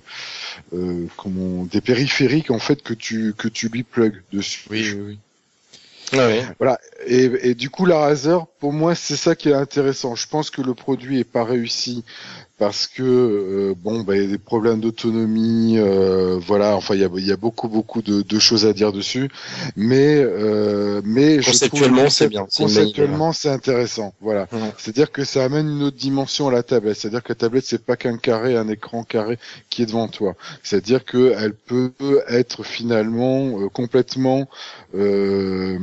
euh, 0.74 1.06
comment, 1.16 1.64
des 1.64 1.80
périphériques 1.80 2.50
en 2.50 2.58
fait 2.58 2.82
que 2.82 2.94
tu 2.94 3.34
que 3.36 3.48
tu 3.48 3.68
lui 3.68 3.82
plugs 3.82 4.22
dessus. 4.32 4.66
Oui, 4.70 4.92
oui, 4.94 5.00
oui. 5.00 5.18
Ouais, 6.12 6.46
ouais. 6.60 6.76
Et, 7.06 7.50
et 7.50 7.54
du 7.54 7.70
coup, 7.70 7.86
la 7.86 7.98
Razer, 7.98 8.46
pour 8.60 8.72
moi, 8.72 8.94
c'est 8.94 9.16
ça 9.16 9.34
qui 9.34 9.48
est 9.48 9.54
intéressant. 9.54 10.14
Je 10.14 10.28
pense 10.28 10.50
que 10.50 10.60
le 10.60 10.74
produit 10.74 11.20
est 11.20 11.24
pas 11.24 11.44
réussi 11.44 12.04
parce 12.58 12.86
que 12.86 13.02
euh, 13.02 13.74
bon, 13.76 14.02
bah, 14.02 14.16
il 14.16 14.22
y 14.22 14.24
a 14.24 14.28
des 14.28 14.38
problèmes 14.38 14.80
d'autonomie, 14.80 15.78
euh, 15.78 16.38
voilà. 16.38 16.76
Enfin, 16.76 16.94
il 16.94 17.00
y 17.00 17.04
a, 17.04 17.08
il 17.16 17.26
y 17.26 17.32
a 17.32 17.36
beaucoup, 17.36 17.68
beaucoup 17.68 18.02
de, 18.02 18.22
de 18.22 18.38
choses 18.38 18.66
à 18.66 18.72
dire 18.72 18.92
dessus, 18.92 19.30
mais 19.76 20.16
euh, 20.18 21.00
mais 21.04 21.42
je 21.42 21.50
trouve 21.50 21.52
Conceptuellement, 21.52 22.10
c'est 22.10 22.28
bien, 22.28 22.46
Conceptuellement, 22.56 23.32
c'est 23.32 23.48
intéressant. 23.48 24.14
Voilà. 24.20 24.48
C'est-à-dire 24.78 25.10
que 25.10 25.24
ça 25.24 25.44
amène 25.44 25.68
une 25.68 25.82
autre 25.82 25.96
dimension 25.96 26.48
à 26.48 26.52
la 26.52 26.62
tablette. 26.62 26.96
C'est-à-dire 26.96 27.22
que 27.22 27.30
la 27.30 27.36
tablette, 27.36 27.64
c'est 27.64 27.84
pas 27.84 27.96
qu'un 27.96 28.16
carré, 28.16 28.56
un 28.56 28.68
écran 28.68 29.02
carré 29.02 29.38
qui 29.70 29.82
est 29.82 29.86
devant 29.86 30.08
toi. 30.08 30.34
C'est-à-dire 30.62 31.04
que 31.04 31.34
elle 31.36 31.54
peut 31.54 31.92
être 32.28 32.62
finalement 32.62 33.60
euh, 33.60 33.68
complètement, 33.68 34.48
euh, 34.94 35.78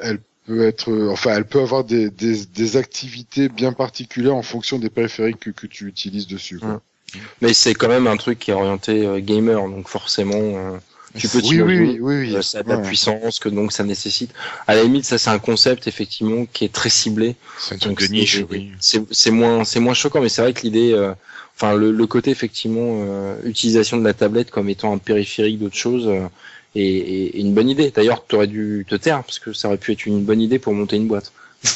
elle 0.00 0.18
peut 0.46 0.64
être, 0.66 0.92
enfin, 1.10 1.34
elle 1.36 1.44
peut 1.46 1.60
avoir 1.60 1.84
des, 1.84 2.10
des, 2.10 2.44
des 2.46 2.76
activités 2.76 3.48
bien 3.48 3.72
particulières 3.72 4.34
en 4.36 4.42
fonction 4.42 4.78
des 4.78 4.90
périphériques 4.90 5.40
que, 5.40 5.50
que 5.50 5.66
tu 5.66 5.86
utilises 5.86 6.26
dessus. 6.26 6.58
quoi. 6.58 6.68
Mhm. 7.14 7.20
Mais 7.40 7.54
c'est 7.54 7.74
quand 7.74 7.88
même 7.88 8.06
un 8.06 8.16
truc 8.16 8.38
qui 8.38 8.50
est 8.50 8.54
orienté 8.54 9.06
euh, 9.06 9.20
gamer, 9.20 9.60
donc 9.68 9.88
forcément, 9.88 10.34
euh, 10.36 10.76
tu 11.16 11.28
peux 11.28 11.38
Oui, 11.38 11.62
oui, 11.62 11.78
oui, 11.78 11.98
oui, 12.00 12.16
oui. 12.28 12.36
euh, 12.36 12.42
ça 12.42 12.58
a 12.58 12.62
de 12.62 12.68
la 12.68 12.76
Ouais. 12.78 12.82
puissance 12.82 13.38
que 13.38 13.48
donc 13.48 13.72
ça 13.72 13.84
nécessite. 13.84 14.32
À 14.66 14.74
la 14.74 14.82
limite, 14.82 15.04
ça 15.04 15.16
c'est 15.18 15.30
un 15.30 15.38
concept 15.38 15.86
effectivement 15.86 16.46
qui 16.52 16.64
est 16.64 16.72
très 16.72 16.90
ciblé. 16.90 17.36
C'est 17.58 17.74
un 17.74 17.78
truc 17.78 18.00
de 18.00 18.06
niche, 18.08 18.44
oui. 18.50 18.72
C'est 18.80 19.02
c'est 19.12 19.30
moins 19.30 19.64
c'est 19.64 19.80
moins 19.80 19.94
choquant, 19.94 20.20
mais 20.20 20.28
c'est 20.28 20.42
vrai 20.42 20.52
que 20.52 20.62
l'idée, 20.62 20.92
euh, 20.92 21.12
enfin 21.54 21.74
le, 21.74 21.90
le 21.92 22.06
côté 22.06 22.30
effectivement 22.32 23.04
euh, 23.06 23.36
utilisation 23.44 23.96
de 23.96 24.04
la 24.04 24.12
tablette 24.14 24.50
comme 24.50 24.68
étant 24.68 24.92
un 24.92 24.98
périphérique 24.98 25.58
d'autre 25.60 25.76
chose 25.76 26.10
euh, 26.76 27.36
est 27.36 27.40
une 27.40 27.54
bonne 27.54 27.68
idée. 27.68 27.90
D'ailleurs, 27.94 28.24
tu 28.28 28.34
aurais 28.36 28.46
dû 28.46 28.86
te 28.88 28.94
taire 28.94 29.22
parce 29.22 29.38
que 29.38 29.52
ça 29.52 29.68
aurait 29.68 29.76
pu 29.78 29.92
être 29.92 30.06
une 30.06 30.24
bonne 30.24 30.40
idée 30.40 30.58
pour 30.58 30.74
monter 30.74 30.96
une 30.96 31.08
boîte. 31.08 31.32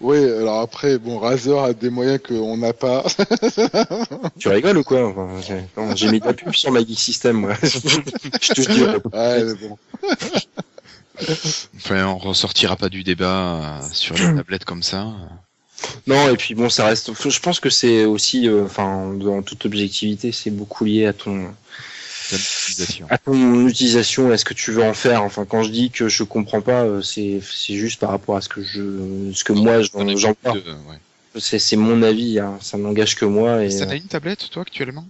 oui, 0.00 0.18
alors 0.18 0.60
après, 0.60 0.98
bon, 0.98 1.18
Razer 1.18 1.58
a 1.58 1.72
des 1.72 1.90
moyens 1.90 2.20
qu'on 2.26 2.56
n'a 2.56 2.72
pas. 2.72 3.04
Tu 4.38 4.48
rigoles 4.48 4.78
ou 4.78 4.84
quoi? 4.84 5.08
Enfin, 5.08 5.28
j'ai- 5.96 6.10
mis 6.10 6.20
de 6.20 6.26
la 6.26 6.34
pub 6.34 6.52
sur 6.54 6.70
ma 6.70 6.80
Geek 6.80 6.98
System, 6.98 7.36
moi. 7.36 7.54
Je 7.62 8.52
te 8.52 8.72
dis. 8.72 8.82
Ouais, 8.82 9.44
mais 9.44 9.54
bon. 9.54 9.78
Enfin, 11.76 12.06
on 12.06 12.18
ressortira 12.18 12.76
pas 12.76 12.88
du 12.88 13.02
débat 13.04 13.80
euh, 13.80 13.80
sur 13.92 14.14
les 14.16 14.34
tablettes 14.34 14.64
comme 14.64 14.82
ça. 14.82 15.06
Non, 16.06 16.28
et 16.30 16.36
puis 16.36 16.54
bon, 16.54 16.68
ça 16.68 16.86
reste. 16.86 17.12
Je 17.28 17.40
pense 17.40 17.60
que 17.60 17.70
c'est 17.70 18.04
aussi, 18.04 18.48
euh, 18.48 18.64
enfin, 18.64 19.12
dans 19.14 19.42
toute 19.42 19.66
objectivité, 19.66 20.32
c'est 20.32 20.50
beaucoup 20.50 20.84
lié 20.84 21.06
à 21.06 21.12
ton 21.12 21.46
À 23.10 23.18
ton 23.18 23.66
utilisation, 23.68 24.30
à 24.30 24.38
ce 24.38 24.44
que 24.44 24.54
tu 24.54 24.72
veux 24.72 24.82
en 24.82 24.94
faire? 24.94 25.22
Enfin, 25.22 25.44
quand 25.44 25.62
je 25.62 25.70
dis 25.70 25.90
que 25.90 26.08
je 26.08 26.22
comprends 26.22 26.60
pas, 26.60 26.84
euh, 26.84 27.02
c'est 27.02 27.40
c'est 27.42 27.74
juste 27.76 28.00
par 28.00 28.10
rapport 28.10 28.36
à 28.36 28.40
ce 28.40 28.48
que 28.48 28.62
je, 28.62 29.32
ce 29.34 29.44
que 29.44 29.52
moi 29.52 29.82
j'en 29.82 30.34
vois. 30.42 30.54
de- 30.54 30.60
ouais. 30.60 31.40
C'est 31.40 31.58
c'est 31.58 31.76
mon 31.76 32.02
avis, 32.02 32.38
hein, 32.38 32.58
ça 32.60 32.76
n'engage 32.78 33.16
que 33.16 33.24
moi. 33.24 33.64
Et 33.64 33.70
Ça 33.70 33.84
euh, 33.84 33.88
t'as 33.88 33.96
une 33.96 34.02
tablette, 34.04 34.48
toi, 34.50 34.62
actuellement? 34.62 35.06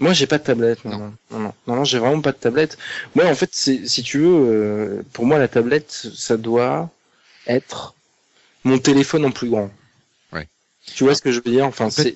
Moi, 0.00 0.12
j'ai 0.12 0.26
pas 0.26 0.38
de 0.38 0.44
tablette. 0.44 0.84
Non, 0.84 0.92
Non. 0.98 0.98
non, 1.30 1.38
non, 1.40 1.52
non, 1.66 1.76
non, 1.76 1.84
j'ai 1.84 1.98
vraiment 1.98 2.20
pas 2.20 2.32
de 2.32 2.36
tablette. 2.36 2.78
Moi, 3.14 3.26
en 3.26 3.34
fait, 3.34 3.50
c'est 3.52 3.86
si 3.88 4.02
tu 4.02 4.18
veux, 4.20 4.26
euh, 4.28 5.02
pour 5.12 5.26
moi, 5.26 5.38
la 5.38 5.48
tablette, 5.48 5.90
ça 6.14 6.36
doit 6.36 6.88
être 7.46 7.94
mon 8.64 8.78
téléphone 8.78 9.24
en 9.24 9.30
plus 9.32 9.48
grand. 9.50 9.70
Ouais. 10.32 10.46
Tu 10.94 11.04
vois 11.04 11.14
ce 11.14 11.22
que 11.22 11.32
je 11.32 11.40
veux 11.44 11.50
dire? 11.50 11.66
Enfin, 11.66 11.90
c'est. 11.90 12.14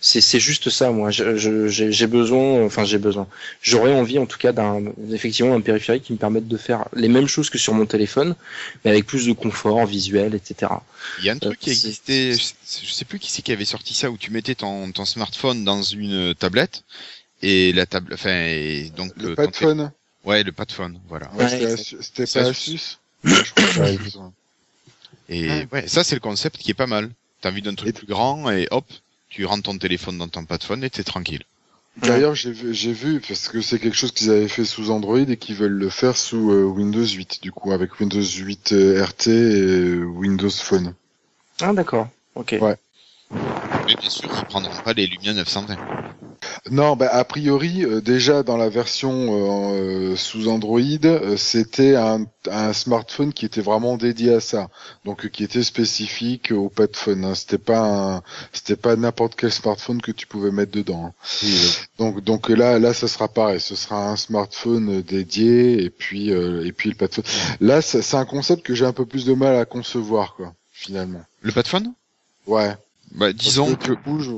C'est 0.00 0.20
c'est 0.20 0.38
juste 0.40 0.70
ça, 0.70 0.90
moi. 0.92 1.10
Je- 1.10 1.36
je- 1.36 1.66
J'ai 1.68 1.90
j'ai 1.92 2.06
besoin, 2.06 2.64
enfin 2.64 2.84
j'ai 2.84 2.98
besoin. 2.98 3.26
J'aurais 3.62 3.92
envie, 3.94 4.18
en 4.18 4.26
tout 4.26 4.38
cas, 4.38 4.52
d'un 4.52 4.82
effectivement 5.12 5.54
un 5.54 5.60
périphérique 5.60 6.04
qui 6.04 6.12
me 6.12 6.18
permette 6.18 6.46
de 6.46 6.56
faire 6.56 6.86
les 6.94 7.08
mêmes 7.08 7.26
choses 7.26 7.50
que 7.50 7.58
sur 7.58 7.74
mon 7.74 7.84
téléphone, 7.86 8.36
mais 8.84 8.92
avec 8.92 9.06
plus 9.06 9.26
de 9.26 9.32
confort 9.32 9.84
visuel, 9.86 10.34
etc. 10.34 10.70
Il 11.18 11.24
y 11.24 11.30
a 11.30 11.32
un 11.32 11.38
truc 11.38 11.58
qui 11.58 11.70
Euh, 11.70 11.72
existait, 11.72 12.32
je 12.34 12.92
sais 12.92 13.04
plus 13.04 13.18
qui 13.18 13.30
c'est 13.32 13.42
qui 13.42 13.50
avait 13.52 13.64
sorti 13.64 13.92
ça, 13.94 14.10
où 14.10 14.16
tu 14.16 14.30
mettais 14.30 14.54
ton, 14.54 14.90
ton 14.92 15.04
smartphone 15.04 15.64
dans 15.64 15.82
une 15.82 16.34
tablette 16.34 16.84
et 17.42 17.72
la 17.72 17.86
table, 17.86 18.12
enfin, 18.14 18.44
et 18.46 18.90
donc 18.96 19.12
Le 19.16 19.30
euh, 19.38 19.46
té- 19.46 19.52
phone. 19.64 19.90
Ouais, 20.24 20.42
le 20.44 20.52
pas 20.52 20.64
de 20.64 20.72
phone, 20.72 20.98
voilà. 21.08 21.30
Ouais, 21.34 21.44
Ouais, 21.44 21.76
c'était 21.76 22.26
pas 22.26 22.48
Asus. 22.48 22.98
Et 25.28 25.48
Ouais. 25.48 25.68
ouais, 25.72 25.88
ça 25.88 26.04
c'est 26.04 26.14
le 26.14 26.20
concept 26.20 26.56
qui 26.58 26.70
est 26.70 26.74
pas 26.74 26.86
mal. 26.86 27.10
T'as 27.40 27.50
envie 27.50 27.62
d'un 27.62 27.74
truc 27.74 27.90
Et- 27.90 27.92
plus 27.92 28.06
grand 28.06 28.50
et 28.50 28.66
hop, 28.70 28.84
tu 29.28 29.44
rentres 29.44 29.64
ton 29.64 29.78
téléphone 29.78 30.18
dans 30.18 30.28
ton 30.28 30.44
pas 30.44 30.58
de 30.58 30.64
phone 30.64 30.84
et 30.84 30.90
t'es 30.90 31.04
tranquille. 31.04 31.44
D'ailleurs, 31.96 32.34
j'ai 32.34 32.52
vu, 32.52 32.72
j'ai 32.72 32.92
vu, 32.92 33.20
parce 33.20 33.48
que 33.48 33.60
c'est 33.60 33.78
quelque 33.80 33.96
chose 33.96 34.12
qu'ils 34.12 34.30
avaient 34.30 34.48
fait 34.48 34.64
sous 34.64 34.90
Android 34.90 35.18
et 35.18 35.36
qu'ils 35.36 35.56
veulent 35.56 35.72
le 35.72 35.90
faire 35.90 36.16
sous 36.16 36.52
euh, 36.52 36.62
Windows 36.62 37.04
8, 37.04 37.42
du 37.42 37.50
coup, 37.50 37.72
avec 37.72 37.98
Windows 37.98 38.22
8 38.22 38.72
euh, 38.72 39.04
RT 39.04 39.26
et 39.26 39.30
euh, 39.30 40.04
Windows 40.04 40.50
Phone. 40.50 40.94
Ah 41.60 41.72
d'accord. 41.72 42.08
Ok. 42.36 42.56
Ouais. 42.60 42.76
Mais 43.32 43.94
bien 43.96 44.10
sûr, 44.10 44.30
ils 44.38 44.44
prendront 44.44 44.82
pas 44.82 44.92
les 44.92 45.08
Lumia 45.08 45.32
920. 45.32 45.76
Non, 46.70 46.96
bah, 46.96 47.08
a 47.12 47.24
priori, 47.24 47.84
euh, 47.84 48.00
déjà 48.00 48.42
dans 48.42 48.56
la 48.56 48.68
version 48.68 49.12
euh, 49.12 50.12
euh, 50.12 50.16
sous 50.16 50.48
Android, 50.48 50.80
euh, 51.04 51.36
c'était 51.36 51.94
un, 51.96 52.24
un 52.50 52.72
smartphone 52.72 53.32
qui 53.32 53.46
était 53.46 53.60
vraiment 53.60 53.96
dédié 53.96 54.34
à 54.34 54.40
ça, 54.40 54.68
donc 55.04 55.24
euh, 55.24 55.28
qui 55.28 55.44
était 55.44 55.62
spécifique 55.62 56.50
au 56.52 56.68
pas 56.68 56.86
de 56.86 56.96
phone. 56.96 57.24
Hein. 57.24 57.34
C'était 57.34 57.58
pas 57.58 57.80
un, 57.80 58.22
c'était 58.52 58.76
pas 58.76 58.96
n'importe 58.96 59.34
quel 59.36 59.52
smartphone 59.52 60.00
que 60.02 60.12
tu 60.12 60.26
pouvais 60.26 60.50
mettre 60.50 60.72
dedans. 60.72 61.06
hein. 61.06 61.12
Donc, 61.98 62.22
donc 62.22 62.48
là, 62.48 62.78
là, 62.78 62.92
ça 62.94 63.08
sera 63.08 63.28
pareil. 63.28 63.60
Ce 63.60 63.74
sera 63.76 64.10
un 64.10 64.16
smartphone 64.16 65.00
dédié 65.02 65.82
et 65.82 65.90
puis, 65.90 66.32
euh, 66.32 66.64
et 66.66 66.72
puis 66.72 66.90
le 66.90 66.96
pas 66.96 67.08
de 67.08 67.14
phone. 67.14 67.24
Là, 67.60 67.80
c'est 67.82 68.14
un 68.14 68.24
concept 68.24 68.62
que 68.64 68.74
j'ai 68.74 68.84
un 68.84 68.92
peu 68.92 69.06
plus 69.06 69.24
de 69.24 69.34
mal 69.34 69.56
à 69.56 69.64
concevoir, 69.64 70.34
quoi. 70.34 70.54
Finalement. 70.72 71.22
Le 71.42 71.52
pas 71.52 71.62
de 71.62 71.68
phone? 71.68 71.92
Ouais. 72.46 72.74
Bah 73.12 73.32
disons 73.32 73.74
que 73.74 73.94
je- 74.20 74.32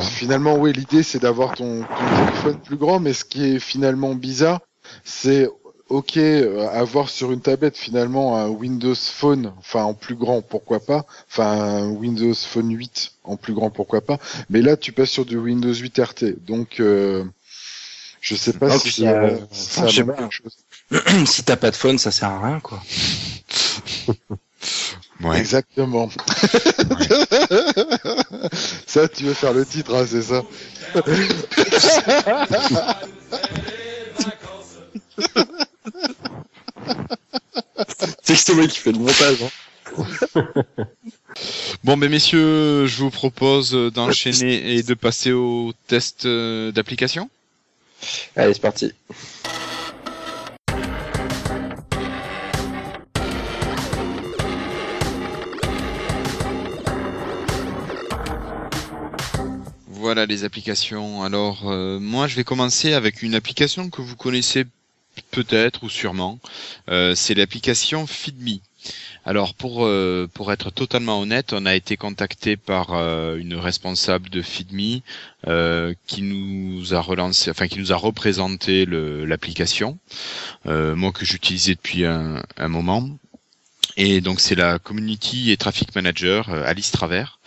finalement, 0.00 0.56
oui, 0.56 0.72
l'idée 0.72 1.02
c'est 1.02 1.20
d'avoir 1.20 1.54
ton, 1.54 1.82
ton 1.82 2.24
téléphone 2.26 2.58
plus 2.58 2.76
grand, 2.76 3.00
mais 3.00 3.12
ce 3.12 3.24
qui 3.24 3.44
est 3.54 3.58
finalement 3.58 4.14
bizarre, 4.14 4.60
c'est 5.04 5.48
ok 5.88 6.16
euh, 6.16 6.66
avoir 6.68 7.10
sur 7.10 7.30
une 7.32 7.40
tablette 7.40 7.76
finalement 7.76 8.38
un 8.38 8.48
Windows 8.48 8.94
Phone, 8.94 9.52
enfin 9.58 9.82
en 9.82 9.94
plus 9.94 10.14
grand, 10.14 10.42
pourquoi 10.42 10.80
pas, 10.80 11.06
enfin 11.28 11.46
un 11.46 11.90
Windows 11.90 12.34
Phone 12.34 12.74
8 12.74 13.12
en 13.24 13.36
plus 13.36 13.52
grand, 13.54 13.70
pourquoi 13.70 14.00
pas, 14.00 14.18
mais 14.50 14.62
là 14.62 14.76
tu 14.76 14.92
passes 14.92 15.10
sur 15.10 15.24
du 15.24 15.36
Windows 15.36 15.74
8 15.74 15.98
RT, 15.98 16.24
donc 16.46 16.80
euh, 16.80 17.24
je 18.20 18.34
sais 18.34 18.54
pas 18.54 18.78
si 18.78 18.90
ça, 18.90 19.10
euh, 19.10 19.38
ça 19.50 19.86
je 19.86 19.96
sais 19.96 20.00
amène 20.02 20.16
pas. 20.16 20.22
quelque 20.22 20.50
chose. 21.24 21.26
si 21.26 21.44
t'as 21.44 21.56
pas 21.56 21.70
de 21.70 21.76
phone, 21.76 21.98
ça 21.98 22.10
sert 22.10 22.30
à 22.30 22.46
rien, 22.46 22.60
quoi. 22.60 22.82
ouais. 25.24 25.38
Exactement. 25.38 26.08
ça, 28.86 29.08
tu 29.08 29.24
veux 29.24 29.34
faire 29.34 29.52
le 29.52 29.66
titre, 29.66 29.94
hein, 29.94 30.06
c'est 30.08 30.22
ça 30.22 30.42
C'est 38.24 38.54
moi 38.54 38.66
qui 38.66 38.78
fais 38.78 38.92
le 38.92 38.98
montage. 38.98 39.42
Hein. 39.42 39.50
Bon, 41.82 41.96
ben 41.96 42.08
messieurs, 42.08 42.86
je 42.86 42.96
vous 42.98 43.10
propose 43.10 43.72
d'enchaîner 43.72 44.74
et 44.74 44.82
de 44.82 44.94
passer 44.94 45.32
au 45.32 45.72
test 45.88 46.26
euh, 46.26 46.72
d'application. 46.72 47.28
Allez, 48.36 48.54
c'est 48.54 48.62
parti. 48.62 48.92
Voilà 60.14 60.26
les 60.26 60.44
applications. 60.44 61.24
Alors 61.24 61.68
euh, 61.68 61.98
moi 61.98 62.28
je 62.28 62.36
vais 62.36 62.44
commencer 62.44 62.92
avec 62.92 63.20
une 63.22 63.34
application 63.34 63.90
que 63.90 64.00
vous 64.00 64.14
connaissez 64.14 64.64
peut-être 65.32 65.82
ou 65.82 65.88
sûrement. 65.88 66.38
Euh, 66.88 67.16
c'est 67.16 67.34
l'application 67.34 68.06
FeedMe. 68.06 68.60
Alors 69.24 69.54
pour 69.54 69.84
euh, 69.84 70.30
pour 70.32 70.52
être 70.52 70.70
totalement 70.70 71.20
honnête, 71.20 71.52
on 71.52 71.66
a 71.66 71.74
été 71.74 71.96
contacté 71.96 72.56
par 72.56 72.90
une 73.36 73.56
responsable 73.56 74.30
de 74.30 74.40
FeedMe 74.40 75.00
qui 76.06 76.22
nous 76.22 76.94
a 76.94 77.00
relancé, 77.00 77.50
enfin 77.50 77.66
qui 77.66 77.80
nous 77.80 77.92
a 77.92 77.96
représenté 77.96 78.86
l'application, 78.86 79.98
moi 80.64 81.10
que 81.10 81.24
j'utilisais 81.24 81.74
depuis 81.74 82.04
un, 82.04 82.40
un 82.56 82.68
moment. 82.68 83.08
Et 83.96 84.20
donc 84.20 84.38
c'est 84.38 84.54
la 84.54 84.78
community 84.78 85.50
et 85.50 85.56
traffic 85.56 85.92
manager 85.96 86.50
Alice 86.50 86.92
Travers. 86.92 87.40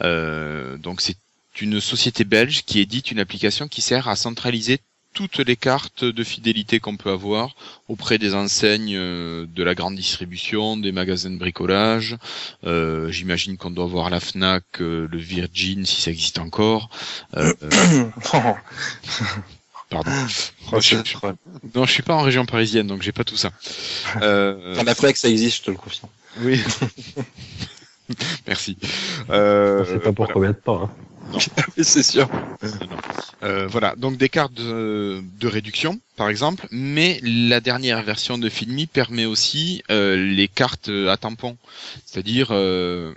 Donc 0.00 1.02
c'est 1.02 1.16
une 1.60 1.80
société 1.80 2.24
belge 2.24 2.64
qui 2.64 2.80
édite 2.80 3.10
une 3.10 3.18
application 3.20 3.68
qui 3.68 3.80
sert 3.82 4.08
à 4.08 4.16
centraliser 4.16 4.78
toutes 5.12 5.38
les 5.38 5.54
cartes 5.54 6.04
de 6.04 6.24
fidélité 6.24 6.80
qu'on 6.80 6.96
peut 6.96 7.10
avoir 7.10 7.54
auprès 7.86 8.18
des 8.18 8.34
enseignes 8.34 8.96
euh, 8.96 9.46
de 9.54 9.62
la 9.62 9.76
grande 9.76 9.94
distribution, 9.94 10.76
des 10.76 10.90
magasins 10.90 11.30
de 11.30 11.38
bricolage. 11.38 12.16
Euh, 12.64 13.10
J'imagine 13.12 13.56
qu'on 13.56 13.70
doit 13.70 13.86
voir 13.86 14.10
la 14.10 14.18
Fnac, 14.18 14.64
euh, 14.80 15.06
le 15.08 15.18
Virgin 15.18 15.86
si 15.86 16.00
ça 16.02 16.10
existe 16.10 16.40
encore. 16.40 16.90
Euh, 17.36 17.54
euh, 17.62 18.04
pardon. 19.88 20.10
Oh, 20.72 20.80
je, 20.80 20.96
non, 21.76 21.84
je 21.86 21.92
suis 21.92 22.02
pas 22.02 22.14
en 22.16 22.22
région 22.22 22.44
parisienne, 22.44 22.88
donc 22.88 23.02
j'ai 23.02 23.12
pas 23.12 23.24
tout 23.24 23.36
ça. 23.36 23.50
Euh, 24.22 24.72
Enfin, 24.74 24.82
la 24.84 24.94
Fnac, 24.96 25.16
ça 25.16 25.28
existe, 25.28 25.58
je 25.58 25.62
te 25.62 25.70
le 25.70 25.76
confirme. 25.76 26.10
oui. 26.40 26.60
Merci. 28.46 28.76
Euh, 29.30 29.82
On 29.82 29.84
sait 29.86 29.98
pas 29.98 30.12
pour 30.12 30.26
voilà. 30.26 30.32
combien 30.34 30.50
de 30.50 30.56
temps. 30.56 30.84
Hein. 30.84 30.90
c'est 31.82 32.02
sûr. 32.02 32.28
Euh, 33.42 33.66
voilà, 33.66 33.94
donc 33.96 34.16
des 34.16 34.28
cartes 34.28 34.54
de, 34.54 35.22
de 35.38 35.48
réduction, 35.48 36.00
par 36.16 36.28
exemple, 36.28 36.66
mais 36.70 37.20
la 37.22 37.60
dernière 37.60 38.02
version 38.02 38.38
de 38.38 38.48
Filmi 38.48 38.86
permet 38.86 39.26
aussi 39.26 39.82
euh, 39.90 40.16
les 40.16 40.48
cartes 40.48 40.88
à 40.88 41.16
tampon, 41.16 41.56
c'est-à-dire 42.06 42.48
euh, 42.50 43.14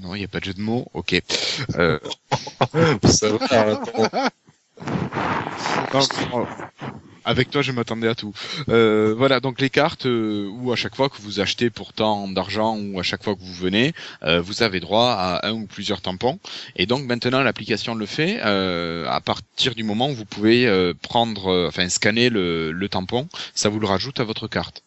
non, 0.00 0.14
il 0.14 0.18
n'y 0.18 0.24
a 0.24 0.28
pas 0.28 0.40
de 0.40 0.44
jeu 0.44 0.54
de 0.54 0.60
mots, 0.60 0.86
ok. 0.92 1.20
Euh, 1.76 1.98
Ça 3.04 3.30
va, 3.30 4.30
avec 7.24 7.50
toi, 7.50 7.62
je 7.62 7.72
m'attendais 7.72 8.08
à 8.08 8.14
tout. 8.14 8.32
Euh, 8.68 9.14
voilà, 9.16 9.40
donc 9.40 9.60
les 9.60 9.70
cartes 9.70 10.06
euh, 10.06 10.48
où 10.60 10.72
à 10.72 10.76
chaque 10.76 10.94
fois 10.94 11.08
que 11.08 11.20
vous 11.20 11.40
achetez 11.40 11.70
pour 11.70 11.92
tant 11.92 12.28
d'argent 12.28 12.76
ou 12.78 12.98
à 13.00 13.02
chaque 13.02 13.22
fois 13.22 13.34
que 13.34 13.40
vous 13.40 13.54
venez, 13.54 13.94
euh, 14.22 14.40
vous 14.40 14.62
avez 14.62 14.80
droit 14.80 15.10
à 15.10 15.48
un 15.48 15.52
ou 15.52 15.66
plusieurs 15.66 16.00
tampons. 16.00 16.38
Et 16.76 16.86
donc 16.86 17.04
maintenant, 17.04 17.42
l'application 17.42 17.94
le 17.94 18.06
fait 18.06 18.40
euh, 18.44 19.08
à 19.08 19.20
partir 19.20 19.74
du 19.74 19.84
moment 19.84 20.10
où 20.10 20.14
vous 20.14 20.24
pouvez 20.24 20.92
prendre, 21.02 21.66
enfin 21.68 21.88
scanner 21.88 22.30
le 22.30 22.86
tampon, 22.90 23.28
ça 23.54 23.68
vous 23.68 23.80
le 23.80 23.86
rajoute 23.86 24.20
à 24.20 24.24
votre 24.24 24.48
carte. 24.48 24.82